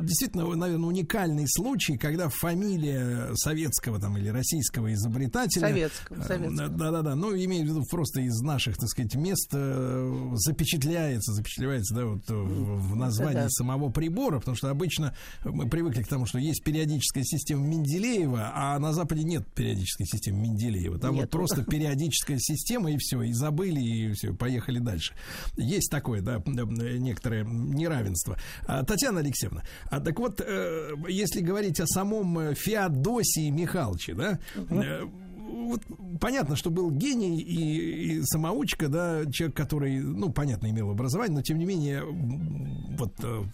Действительно, 0.00 0.54
наверное, 0.54 0.86
уникальный 0.86 1.46
случай, 1.48 1.96
когда 1.96 2.28
фамилия 2.28 3.05
советского 3.34 4.00
там 4.00 4.16
или 4.16 4.28
российского 4.28 4.92
изобретателя... 4.92 5.60
Советского, 5.68 6.16
э, 6.16 6.26
советского. 6.26 6.68
Да-да-да, 6.68 7.14
ну, 7.14 7.34
имею 7.36 7.66
в 7.66 7.68
виду 7.68 7.84
просто 7.84 8.20
из 8.20 8.40
наших, 8.40 8.76
так 8.76 8.88
сказать, 8.88 9.14
мест 9.14 9.50
э, 9.52 10.30
запечатляется, 10.34 11.32
запечатлевается, 11.32 11.94
да, 11.94 12.06
вот 12.06 12.30
э, 12.30 12.34
в 12.34 12.86
в 12.86 12.96
названии 12.96 13.34
Да. 13.34 13.50
самого 13.50 13.90
прибора, 13.90 14.38
потому 14.38 14.56
что 14.56 14.70
обычно 14.70 15.14
мы 15.44 15.68
привыкли 15.68 16.02
к 16.02 16.08
тому, 16.08 16.26
что 16.26 16.38
есть 16.38 16.62
периодическая 16.64 17.24
система 17.24 17.66
Менделеева, 17.66 18.52
а 18.54 18.78
на 18.78 18.92
Западе 18.92 19.24
нет 19.24 19.46
периодической 19.54 20.06
системы 20.06 20.40
Менделеева. 20.40 20.98
Там 20.98 21.14
вот 21.14 21.22
Нету. 21.22 21.38
просто 21.38 21.64
периодическая 21.70 22.38
система, 22.38 22.92
и 22.92 22.96
все, 22.98 23.22
и 23.22 23.32
забыли, 23.32 23.80
и 23.80 24.12
все, 24.12 24.34
поехали 24.34 24.78
дальше. 24.78 25.14
Есть 25.56 25.90
такое, 25.90 26.20
да, 26.22 26.42
э, 26.44 26.96
некоторое 26.98 27.44
неравенство. 27.44 28.38
А, 28.66 28.84
Татьяна 28.84 29.20
Алексеевна, 29.20 29.62
а 29.90 30.00
так 30.00 30.18
вот, 30.18 30.40
э, 30.40 30.90
если 31.08 31.40
говорить 31.40 31.80
о 31.80 31.86
самом 31.86 32.38
э, 32.38 32.54
Феодосии 32.96 33.50
Михайловиче, 33.50 34.14
да, 34.14 34.38
э, 34.54 35.02
вот 35.04 35.82
понятно, 36.20 36.56
что 36.56 36.70
был 36.70 36.90
гений 36.90 37.40
и, 37.40 38.18
и 38.18 38.22
самоучка, 38.24 38.88
да, 38.88 39.24
человек, 39.30 39.56
который, 39.56 40.00
ну, 40.00 40.30
понятно, 40.30 40.68
имел 40.68 40.90
образование, 40.90 41.36
но 41.36 41.42
тем 41.42 41.58
не 41.58 41.64
менее, 41.64 42.02
вот 42.04 43.12
э, 43.22 43.44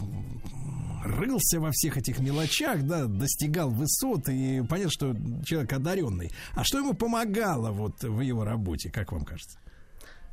рылся 1.05 1.61
во 1.61 1.71
всех 1.73 1.97
этих 1.97 2.19
мелочах, 2.21 2.83
да, 2.85 3.07
достигал 3.07 3.71
высот, 3.71 4.29
и 4.29 4.63
понятно, 4.69 4.91
что 4.91 5.17
человек 5.45 5.73
одаренный. 5.73 6.31
А 6.55 6.65
что 6.65 6.79
ему 6.79 6.95
помогало 6.95 7.71
вот 7.71 8.03
в 8.03 8.21
его 8.21 8.45
работе, 8.45 8.91
как 8.91 9.13
вам 9.13 9.25
кажется? 9.25 9.59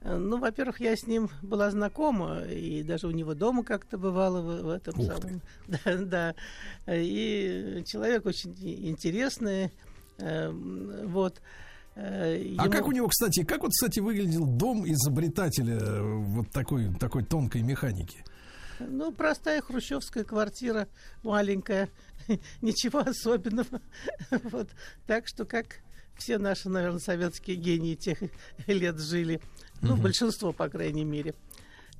Э, 0.01 0.17
Ну, 0.17 0.37
во-первых, 0.37 0.79
я 0.79 0.95
с 0.95 1.05
ним 1.07 1.29
была 1.41 1.69
знакома, 1.71 2.41
и 2.43 2.83
даже 2.83 3.07
у 3.07 3.11
него 3.11 3.33
дома 3.33 3.63
как-то 3.63 3.97
бывала 3.97 4.41
в, 4.41 4.63
в 4.63 4.69
этом 4.69 4.99
Ух 4.99 5.05
самом. 5.07 5.41
Да, 5.67 5.95
да. 5.97 6.35
И 6.93 7.83
человек 7.85 8.25
очень 8.25 8.55
интересный. 8.89 9.71
э, 10.17 10.49
Вот. 11.05 11.41
Э, 11.95 12.35
А 12.35 12.63
ему- 12.63 12.71
как 12.71 12.87
у 12.87 12.91
него, 12.91 13.07
кстати, 13.07 13.43
как 13.43 13.61
вот, 13.61 13.71
кстати, 13.71 13.99
выглядел 13.99 14.45
дом 14.45 14.85
изобретателя 14.89 16.01
вот 16.01 16.49
такой, 16.51 16.93
такой 16.95 17.23
тонкой 17.23 17.61
механики? 17.63 18.23
Ну, 18.79 19.11
простая 19.11 19.61
хрущевская 19.61 20.23
квартира, 20.23 20.87
маленькая, 21.23 21.89
ничего 22.61 22.99
особенного. 22.99 23.81
Вот. 24.43 24.69
Так 25.07 25.27
что, 25.27 25.43
как 25.43 25.81
все 26.17 26.37
наши, 26.37 26.69
наверное, 26.69 26.99
советские 26.99 27.57
гении 27.57 27.95
тех 27.95 28.19
лет 28.67 28.97
жили, 28.99 29.41
ну, 29.81 29.93
Мгм. 29.93 30.03
большинство, 30.03 30.51
по 30.53 30.69
крайней 30.69 31.05
мере. 31.05 31.33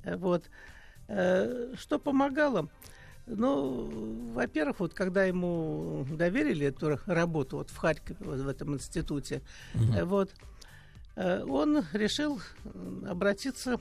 Э, 0.04 0.16
Вот. 0.16 0.44
Э, 1.08 1.74
Что 1.76 1.98
помогало? 1.98 2.68
Ну, 3.26 4.32
во-первых, 4.32 4.80
вот 4.80 4.94
когда 4.94 5.24
ему 5.24 6.06
доверили 6.10 6.66
эту 6.66 6.98
работу 7.06 7.58
вот 7.58 7.70
в 7.70 7.76
Харькове, 7.76 8.16
вот 8.20 8.40
в 8.40 8.48
этом 8.48 8.74
институте, 8.74 9.42
э, 9.74 10.04
вот, 10.04 10.32
он 11.16 11.84
решил 11.92 12.40
обратиться 13.06 13.78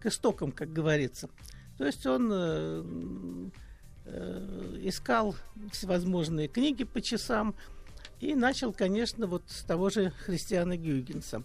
к 0.00 0.06
истокам, 0.06 0.52
как 0.52 0.72
говорится. 0.72 1.28
То 1.76 1.86
есть 1.86 2.06
он 2.06 3.50
искал 4.82 5.34
всевозможные 5.72 6.46
книги 6.48 6.84
по 6.84 7.00
часам 7.00 7.54
и 8.20 8.34
начал, 8.34 8.72
конечно, 8.72 9.26
вот 9.26 9.42
с 9.48 9.62
того 9.64 9.90
же 9.90 10.10
Христиана 10.24 10.76
Гюйгенса. 10.76 11.42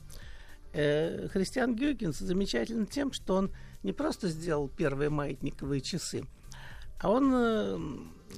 Э, 0.73 1.27
Христиан 1.31 1.75
Гюйгенс 1.75 2.17
замечателен 2.17 2.87
тем, 2.87 3.13
что 3.13 3.35
он 3.35 3.51
не 3.83 3.93
просто 3.93 4.27
сделал 4.27 4.67
первые 4.67 5.09
маятниковые 5.09 5.81
часы, 5.81 6.23
а 6.99 7.11
он 7.11 7.31
э, 7.33 7.79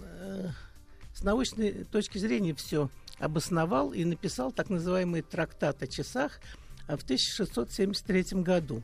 э, 0.01 0.49
с 1.14 1.23
научной 1.23 1.85
точки 1.85 2.17
зрения 2.17 2.53
все 2.53 2.89
обосновал 3.19 3.93
и 3.93 4.03
написал 4.03 4.51
так 4.51 4.69
называемый 4.69 5.22
трактат 5.22 5.81
о 5.81 5.88
часах 5.88 6.41
э, 6.88 6.97
в 6.97 7.03
1673 7.03 8.41
году. 8.41 8.83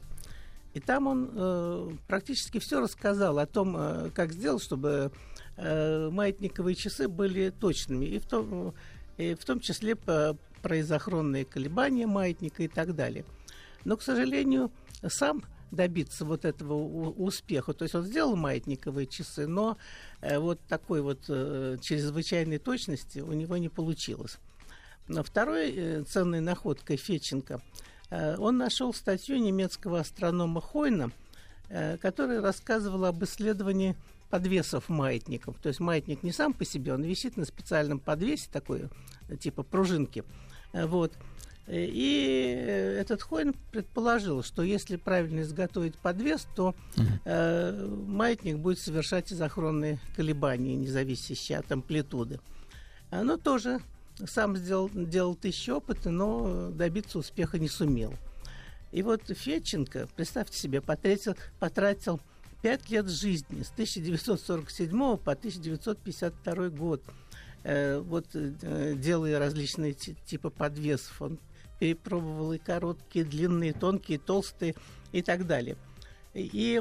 И 0.73 0.80
там 0.80 1.07
он 1.07 1.30
э, 1.33 1.89
практически 2.07 2.59
все 2.59 2.80
рассказал 2.80 3.38
о 3.39 3.45
том, 3.45 3.75
э, 3.77 4.11
как 4.15 4.31
сделать, 4.31 4.63
чтобы 4.63 5.11
э, 5.57 6.09
маятниковые 6.09 6.75
часы 6.75 7.09
были 7.09 7.49
точными, 7.49 8.05
и 8.05 8.19
в 8.19 8.25
том, 8.25 8.73
и 9.17 9.33
в 9.33 9.43
том 9.43 9.59
числе 9.59 9.97
по, 9.97 10.38
про 10.61 10.80
изохронные 10.80 11.43
колебания 11.43 12.07
маятника 12.07 12.63
и 12.63 12.69
так 12.69 12.95
далее. 12.95 13.25
Но, 13.85 13.98
к 13.98 14.01
сожалению, 14.01 14.72
сам 15.08 15.43
добиться 15.72 16.26
вот 16.26 16.45
этого 16.45 16.74
успеха. 16.74 17.74
То 17.74 17.84
есть 17.84 17.95
он 17.95 18.03
сделал 18.03 18.35
маятниковые 18.35 19.08
часы, 19.08 19.48
но 19.48 19.77
э, 20.19 20.38
вот 20.38 20.60
такой 20.68 21.01
вот 21.01 21.24
э, 21.30 21.77
чрезвычайной 21.82 22.58
точности 22.58 23.19
у 23.19 23.32
него 23.32 23.58
не 23.58 23.69
получилось. 23.69 24.38
Но 25.08 25.24
второй 25.24 25.72
э, 25.72 26.03
ценной 26.03 26.42
находкой 26.42 26.98
Фетченко 26.98 27.61
э, 28.10 28.35
он 28.38 28.58
нашел 28.58 28.93
статью 28.93 29.38
немецкого 29.38 30.01
астронома 30.01 30.61
Хойна, 30.61 31.11
которая 32.01 32.42
рассказывала 32.42 33.08
об 33.08 33.24
исследовании 33.24 33.95
подвесов 34.30 34.90
маятников. 34.90 35.56
То 35.61 35.69
есть 35.69 35.80
маятник 35.80 36.22
не 36.22 36.34
сам 36.34 36.53
по 36.53 36.66
себе, 36.66 36.93
он 36.93 37.01
висит 37.01 37.38
на 37.38 37.45
специальном 37.45 38.00
подвесе, 38.00 38.50
такой 38.51 38.90
типа 39.40 39.64
пружинки. 39.64 40.26
Вот. 40.74 41.14
И 41.67 42.95
этот 42.99 43.22
Хойн 43.22 43.53
предположил, 43.72 44.43
что 44.43 44.61
если 44.64 44.95
правильно 44.98 45.41
изготовить 45.41 45.95
подвес, 45.95 46.48
то 46.56 46.75
э, 47.23 47.88
маятник 48.07 48.57
будет 48.57 48.80
совершать 48.80 49.31
изохронные 49.31 49.99
колебания, 50.15 50.75
не 50.75 50.88
зависящие 50.88 51.59
от 51.59 51.72
амплитуды. 51.72 52.40
А, 53.11 53.23
Но 53.23 53.38
тоже 53.38 53.80
сам 54.25 54.57
сделал, 54.57 54.90
делал 54.93 55.35
тысячи 55.35 55.69
опытов, 55.69 56.11
но 56.11 56.69
добиться 56.72 57.19
успеха 57.19 57.59
не 57.59 57.69
сумел. 57.69 58.14
И 58.91 59.03
вот 59.03 59.22
Фетченко, 59.27 60.09
представьте 60.15 60.57
себе, 60.57 60.81
потратил, 60.81 61.35
потратил 61.59 62.19
5 62.64 62.90
лет 62.90 63.07
жизни 63.07 63.64
с 63.64 63.72
1947 63.72 65.17
по 65.17 65.31
1952 65.31 66.69
год, 66.69 67.01
э, 67.64 67.99
вот 67.99 68.27
э, 68.33 68.95
делая 68.98 69.40
различные 69.40 69.93
ти- 69.93 70.15
типы 70.25 70.49
подвесов. 70.49 71.22
Он 71.22 71.40
перепробовал 71.82 72.53
и 72.53 72.60
короткие, 72.60 73.26
длинные, 73.26 73.74
тонкие, 73.74 74.19
толстые 74.19 74.76
и 75.11 75.24
так 75.24 75.48
далее. 75.48 75.77
И 76.35 76.80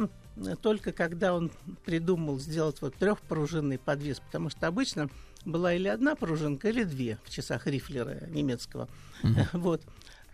только 0.61 0.93
когда 0.93 1.35
он 1.35 1.51
придумал 1.87 2.39
сделать 2.39 2.83
вот 2.83 2.97
трехпружинный 2.97 3.79
подвес, 3.79 4.20
потому 4.20 4.51
что 4.51 4.67
обычно 4.67 5.09
была 5.47 5.73
или 5.73 5.89
одна 5.89 6.17
пружинка, 6.17 6.69
или 6.69 6.85
две 6.85 7.19
в 7.25 7.31
часах 7.31 7.67
Рифлера 7.67 8.27
немецкого. 8.29 8.91
Мгм. 9.23 9.47
Вот. 9.55 9.83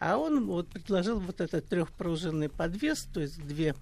А 0.00 0.18
он 0.18 0.46
вот 0.46 0.66
предложил 0.66 1.20
вот 1.20 1.40
этот 1.40 1.68
трехпружинный 1.68 2.48
подвес, 2.48 3.06
то 3.14 3.20
есть 3.20 3.40
две 3.46 3.76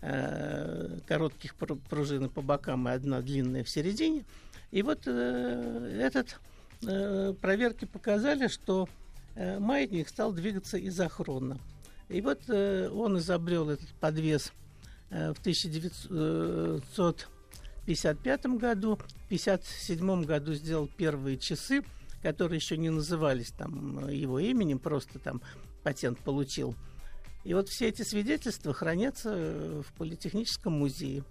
э, 0.00 1.00
коротких 1.06 1.54
пру- 1.54 1.80
пружины 1.90 2.30
по 2.30 2.40
бокам 2.40 2.88
и 2.88 2.92
одна 2.92 3.20
длинная 3.20 3.62
в 3.62 3.68
середине. 3.68 4.24
И 4.70 4.80
вот 4.80 5.02
э, 5.04 6.00
этот 6.00 6.40
э, 6.86 7.34
проверки 7.42 7.84
показали, 7.84 8.48
что 8.48 8.88
маятник 9.36 10.08
стал 10.08 10.32
двигаться 10.32 10.78
изохронно. 10.78 11.58
И 12.08 12.20
вот 12.20 12.40
э, 12.48 12.88
он 12.88 13.18
изобрел 13.18 13.70
этот 13.70 13.88
подвес 14.00 14.52
э, 15.10 15.32
в 15.32 15.40
1952 15.40 17.28
1955 17.90 18.60
году. 18.60 18.96
В 18.96 19.26
1957 19.26 20.24
году 20.24 20.54
сделал 20.54 20.88
первые 20.88 21.38
часы, 21.38 21.82
которые 22.22 22.56
еще 22.56 22.76
не 22.76 22.90
назывались 22.90 23.50
там 23.50 24.08
его 24.08 24.38
именем, 24.38 24.78
просто 24.78 25.18
там 25.18 25.42
патент 25.82 26.18
получил. 26.18 26.74
И 27.44 27.54
вот 27.54 27.68
все 27.68 27.88
эти 27.88 28.02
свидетельства 28.02 28.72
хранятся 28.72 29.30
э, 29.34 29.82
в 29.86 29.92
Политехническом 29.94 30.74
музее. 30.74 31.24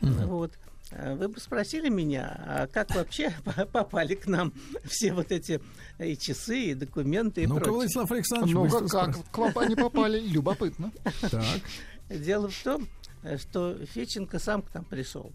Вот. 0.00 0.52
А 0.92 1.14
Вы 1.14 1.28
бы 1.28 1.40
спросили 1.40 1.88
меня, 1.88 2.42
а 2.46 2.66
как 2.68 2.94
вообще 2.94 3.34
попали 3.72 4.14
к 4.14 4.26
нам 4.26 4.52
все 4.84 5.12
вот 5.12 5.32
эти 5.32 5.60
и 5.98 6.16
часы, 6.16 6.66
и 6.66 6.74
документы, 6.74 7.42
и 7.42 7.46
Ну-ка, 7.46 7.64
прочее? 7.64 7.74
Владислав 7.74 8.12
Александрович, 8.12 8.54
Ну 8.54 8.88
как, 8.88 9.30
к 9.30 9.38
вам 9.38 9.58
они 9.58 9.74
попали? 9.74 10.20
Любопытно. 10.20 10.92
Так. 11.30 11.60
Дело 12.08 12.48
в 12.48 12.62
том, 12.62 12.88
э, 13.24 13.36
что 13.36 13.76
Феченко 13.86 14.38
сам 14.38 14.62
к 14.62 14.72
нам 14.74 14.84
пришел. 14.84 15.32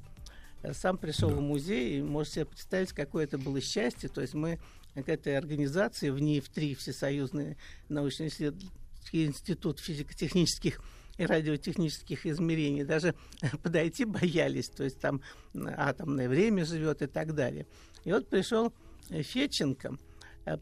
Э, 0.63 0.73
Сам 0.73 0.97
пришел 0.97 1.30
в 1.30 1.41
музей, 1.41 1.97
и 1.97 2.01
можете 2.01 2.35
себе 2.35 2.45
представить, 2.45 2.93
какое 2.93 3.25
это 3.25 3.38
было 3.38 3.59
счастье. 3.59 4.09
То 4.09 4.21
есть 4.21 4.33
мы 4.33 4.59
к 4.95 5.07
этой 5.09 5.38
организации, 5.38 6.09
в 6.09 6.19
ней 6.19 6.39
в 6.39 6.49
три 6.49 6.75
Всесоюзный 6.75 7.57
научно-исследовательский 7.89 9.25
институт 9.25 9.80
физико-технических 9.80 10.81
радиотехнических 11.17 12.25
измерений, 12.25 12.83
даже 12.83 13.15
подойти 13.64 14.06
боялись, 14.06 14.69
то 14.69 14.83
есть 14.83 14.99
там 14.99 15.22
атомное 15.56 16.30
время 16.30 16.65
живет 16.65 17.01
и 17.01 17.07
так 17.07 17.33
далее. 17.35 17.67
И 18.03 18.11
вот 18.11 18.27
пришел 18.30 18.73
э, 19.09 19.22
Феченко, 19.22 19.98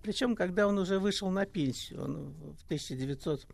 причем 0.02 0.36
когда 0.36 0.68
он 0.68 0.78
уже 0.78 1.00
вышел 1.00 1.30
на 1.30 1.46
пенсию, 1.46 2.04
он 2.04 2.34
в 2.58 2.66
1900 2.66 3.48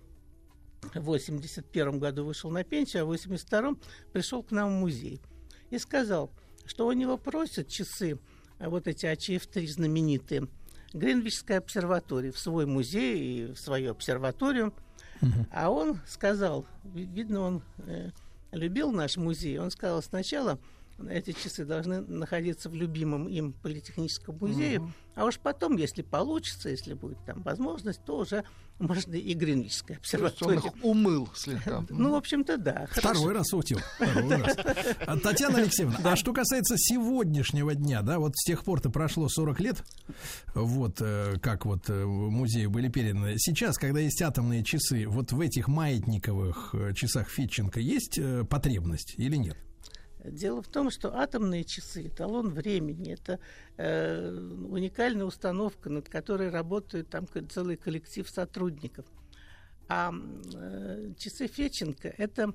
в 0.93 1.01
81 1.01 1.99
году 1.99 2.25
вышел 2.25 2.51
на 2.51 2.63
пенсию, 2.63 3.03
а 3.03 3.05
в 3.05 3.09
82 3.09 3.75
пришел 4.11 4.43
к 4.43 4.51
нам 4.51 4.69
в 4.69 4.79
музей 4.79 5.21
и 5.69 5.79
сказал, 5.79 6.31
что 6.65 6.87
у 6.87 6.91
него 6.91 7.17
просят 7.17 7.67
часы, 7.67 8.19
а 8.59 8.69
вот 8.69 8.87
эти 8.87 9.05
АЧФ-3 9.05 9.67
знаменитые, 9.67 10.47
Гринвичская 10.93 11.57
обсерватория 11.57 12.31
в 12.31 12.39
свой 12.39 12.65
музей 12.65 13.17
и 13.17 13.51
в 13.51 13.57
свою 13.57 13.91
обсерваторию. 13.91 14.73
А 15.51 15.69
он 15.69 15.99
сказал, 16.05 16.65
ви- 16.83 17.05
видно, 17.05 17.41
он 17.41 17.61
э, 17.87 18.11
любил 18.51 18.91
наш 18.91 19.17
музей, 19.17 19.57
он 19.59 19.71
сказал, 19.71 20.01
сначала 20.01 20.57
эти 21.09 21.31
часы 21.31 21.65
должны 21.65 22.01
находиться 22.01 22.69
в 22.69 22.73
любимом 22.73 23.27
им 23.27 23.53
политехническом 23.53 24.37
музее, 24.39 24.81
а 25.15 25.25
уж 25.25 25.39
потом, 25.39 25.77
если 25.77 26.01
получится, 26.01 26.69
если 26.69 26.93
будет 26.93 27.17
там 27.25 27.41
возможность, 27.41 28.03
то 28.05 28.17
уже 28.17 28.43
можно 28.79 29.13
и 29.13 29.33
Гринвичская 29.33 29.97
То 29.97 30.01
есть 30.03 30.13
он 30.15 30.25
обсерватория. 30.25 30.59
их 30.59 30.83
умыл 30.83 31.29
слегка. 31.33 31.85
Ну, 31.89 32.11
в 32.11 32.15
общем-то, 32.15 32.57
да. 32.57 32.87
Второй 32.91 33.21
Хорошо. 33.21 33.29
раз 33.29 33.53
утил. 33.53 33.79
Второй 33.95 34.41
раз. 34.41 34.57
А, 35.05 35.17
Татьяна 35.17 35.59
Алексеевна, 35.59 35.97
а 36.03 36.15
что 36.15 36.33
касается 36.33 36.75
сегодняшнего 36.77 37.73
дня, 37.73 38.01
да, 38.01 38.19
вот 38.19 38.35
с 38.35 38.43
тех 38.43 38.63
пор-то 38.63 38.89
прошло 38.89 39.29
40 39.29 39.59
лет, 39.61 39.83
вот 40.53 40.97
э, 40.99 41.35
как 41.41 41.65
вот 41.65 41.89
э, 41.89 42.03
в 42.03 42.29
музею 42.29 42.69
были 42.69 42.89
переданы. 42.89 43.35
Сейчас, 43.37 43.77
когда 43.77 44.01
есть 44.01 44.21
атомные 44.21 44.63
часы, 44.63 45.07
вот 45.07 45.31
в 45.31 45.39
этих 45.39 45.67
маятниковых 45.67 46.71
э, 46.73 46.93
часах 46.93 47.29
Фитченко 47.29 47.79
есть 47.79 48.19
потребность 48.49 49.15
или 49.17 49.37
нет? 49.37 49.57
Дело 50.31 50.61
в 50.61 50.67
том, 50.67 50.89
что 50.89 51.15
атомные 51.15 51.63
часы, 51.63 52.07
эталон 52.07 52.49
времени, 52.49 53.13
это 53.13 53.39
э, 53.77 54.29
уникальная 54.69 55.25
установка, 55.25 55.89
над 55.89 56.09
которой 56.09 56.49
работает 56.49 57.09
там 57.09 57.27
целый 57.49 57.77
коллектив 57.77 58.27
сотрудников. 58.29 59.05
А 59.87 60.11
э, 60.53 61.13
часы 61.17 61.47
Феченко– 61.47 62.13
это 62.17 62.53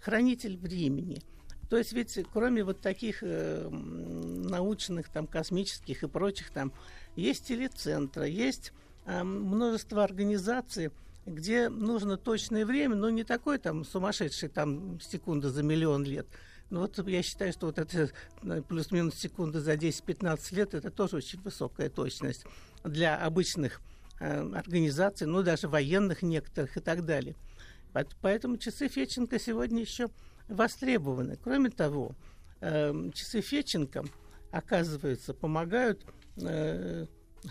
хранитель 0.00 0.56
времени. 0.56 1.22
То 1.70 1.78
есть 1.78 1.92
ведь 1.92 2.18
кроме 2.32 2.62
вот 2.62 2.80
таких 2.80 3.22
э, 3.22 3.68
научных, 3.68 5.08
там, 5.08 5.26
космических 5.26 6.02
и 6.02 6.08
прочих, 6.08 6.50
там 6.50 6.72
есть 7.16 7.46
телецентры, 7.46 8.28
есть 8.28 8.72
э, 9.06 9.22
множество 9.22 10.04
организаций, 10.04 10.90
где 11.26 11.68
нужно 11.68 12.16
точное 12.16 12.66
время, 12.66 12.96
но 12.96 13.08
не 13.08 13.24
такое 13.24 13.58
там 13.58 13.84
сумасшедшее, 13.84 14.50
там 14.50 15.00
секунда 15.00 15.50
за 15.50 15.62
миллион 15.62 16.04
лет. 16.04 16.26
Ну 16.70 16.80
вот 16.80 17.06
я 17.06 17.22
считаю, 17.22 17.52
что 17.52 17.66
вот 17.66 17.78
это 17.78 18.10
э, 18.42 18.62
плюс-минус 18.62 19.14
секунда 19.14 19.60
за 19.60 19.74
10-15 19.74 20.54
лет, 20.54 20.74
это 20.74 20.90
тоже 20.90 21.16
очень 21.16 21.40
высокая 21.40 21.88
точность 21.88 22.44
для 22.82 23.16
обычных 23.16 23.80
э, 24.20 24.40
организаций, 24.54 25.26
ну 25.26 25.42
даже 25.42 25.68
военных 25.68 26.22
некоторых 26.22 26.76
и 26.76 26.80
так 26.80 27.04
далее. 27.04 27.36
Поэт- 27.92 28.16
Поэтому 28.20 28.56
часы 28.56 28.88
Феченко 28.88 29.38
сегодня 29.38 29.80
еще 29.82 30.08
востребованы. 30.48 31.36
Кроме 31.36 31.70
того, 31.70 32.16
э, 32.60 32.92
часы 33.14 33.40
Феченко, 33.40 34.04
оказывается, 34.50 35.34
помогают 35.34 36.04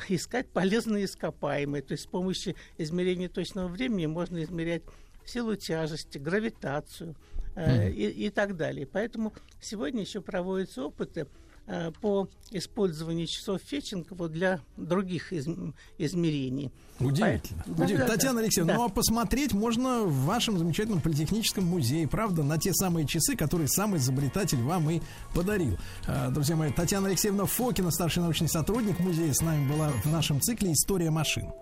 искать 0.09 0.49
полезные 0.49 1.05
ископаемые. 1.05 1.81
То 1.81 1.93
есть 1.93 2.03
с 2.03 2.07
помощью 2.07 2.55
измерения 2.77 3.29
точного 3.29 3.67
времени 3.67 4.05
можно 4.07 4.43
измерять 4.43 4.83
силу 5.25 5.55
тяжести, 5.55 6.17
гравитацию 6.17 7.15
э, 7.55 7.89
и, 7.91 8.25
и 8.25 8.29
так 8.29 8.55
далее. 8.57 8.85
Поэтому 8.85 9.33
сегодня 9.61 10.01
еще 10.01 10.21
проводятся 10.21 10.83
опыты 10.85 11.27
э, 11.67 11.91
по 12.01 12.27
использованию 12.51 13.27
часов 13.27 13.61
Феченко 13.61 14.15
вот 14.15 14.31
для 14.31 14.59
других 14.77 15.31
изм- 15.31 15.73
измерений. 15.97 16.71
Удивительно. 16.99 17.63
По- 17.63 17.71
Удивительно. 17.71 17.99
Да, 17.99 18.07
да, 18.07 18.13
Татьяна 18.13 18.35
да. 18.35 18.41
Алексеевна, 18.43 18.73
Да. 18.73 18.79
ну 18.79 18.85
а 18.85 18.89
посмотреть 18.89 19.53
можно 19.53 20.03
в 20.03 20.25
вашем 20.25 20.57
замечательном 20.57 21.01
политехническом 21.01 21.63
музее, 21.65 22.07
правда, 22.07 22.43
на 22.43 22.57
те 22.57 22.73
самые 22.73 23.07
часы, 23.07 23.35
которые 23.35 23.67
сам 23.67 23.95
изобретатель 23.97 24.59
вам 24.61 24.89
и 24.89 25.01
подарил. 25.33 25.77
А, 26.07 26.29
Друзья 26.29 26.55
мои, 26.55 26.71
Татьяна 26.71 27.07
Алексеевна 27.07 27.45
Фокина, 27.45 27.91
старший 27.91 28.21
научный 28.23 28.47
сотрудник 28.49 28.99
музея, 28.99 29.33
с 29.33 29.41
нами 29.41 29.67
была 29.71 29.89
в 29.89 30.05
нашем 30.11 30.41
цикле 30.41 30.71
«История 30.73 31.09
машин». 31.09 31.53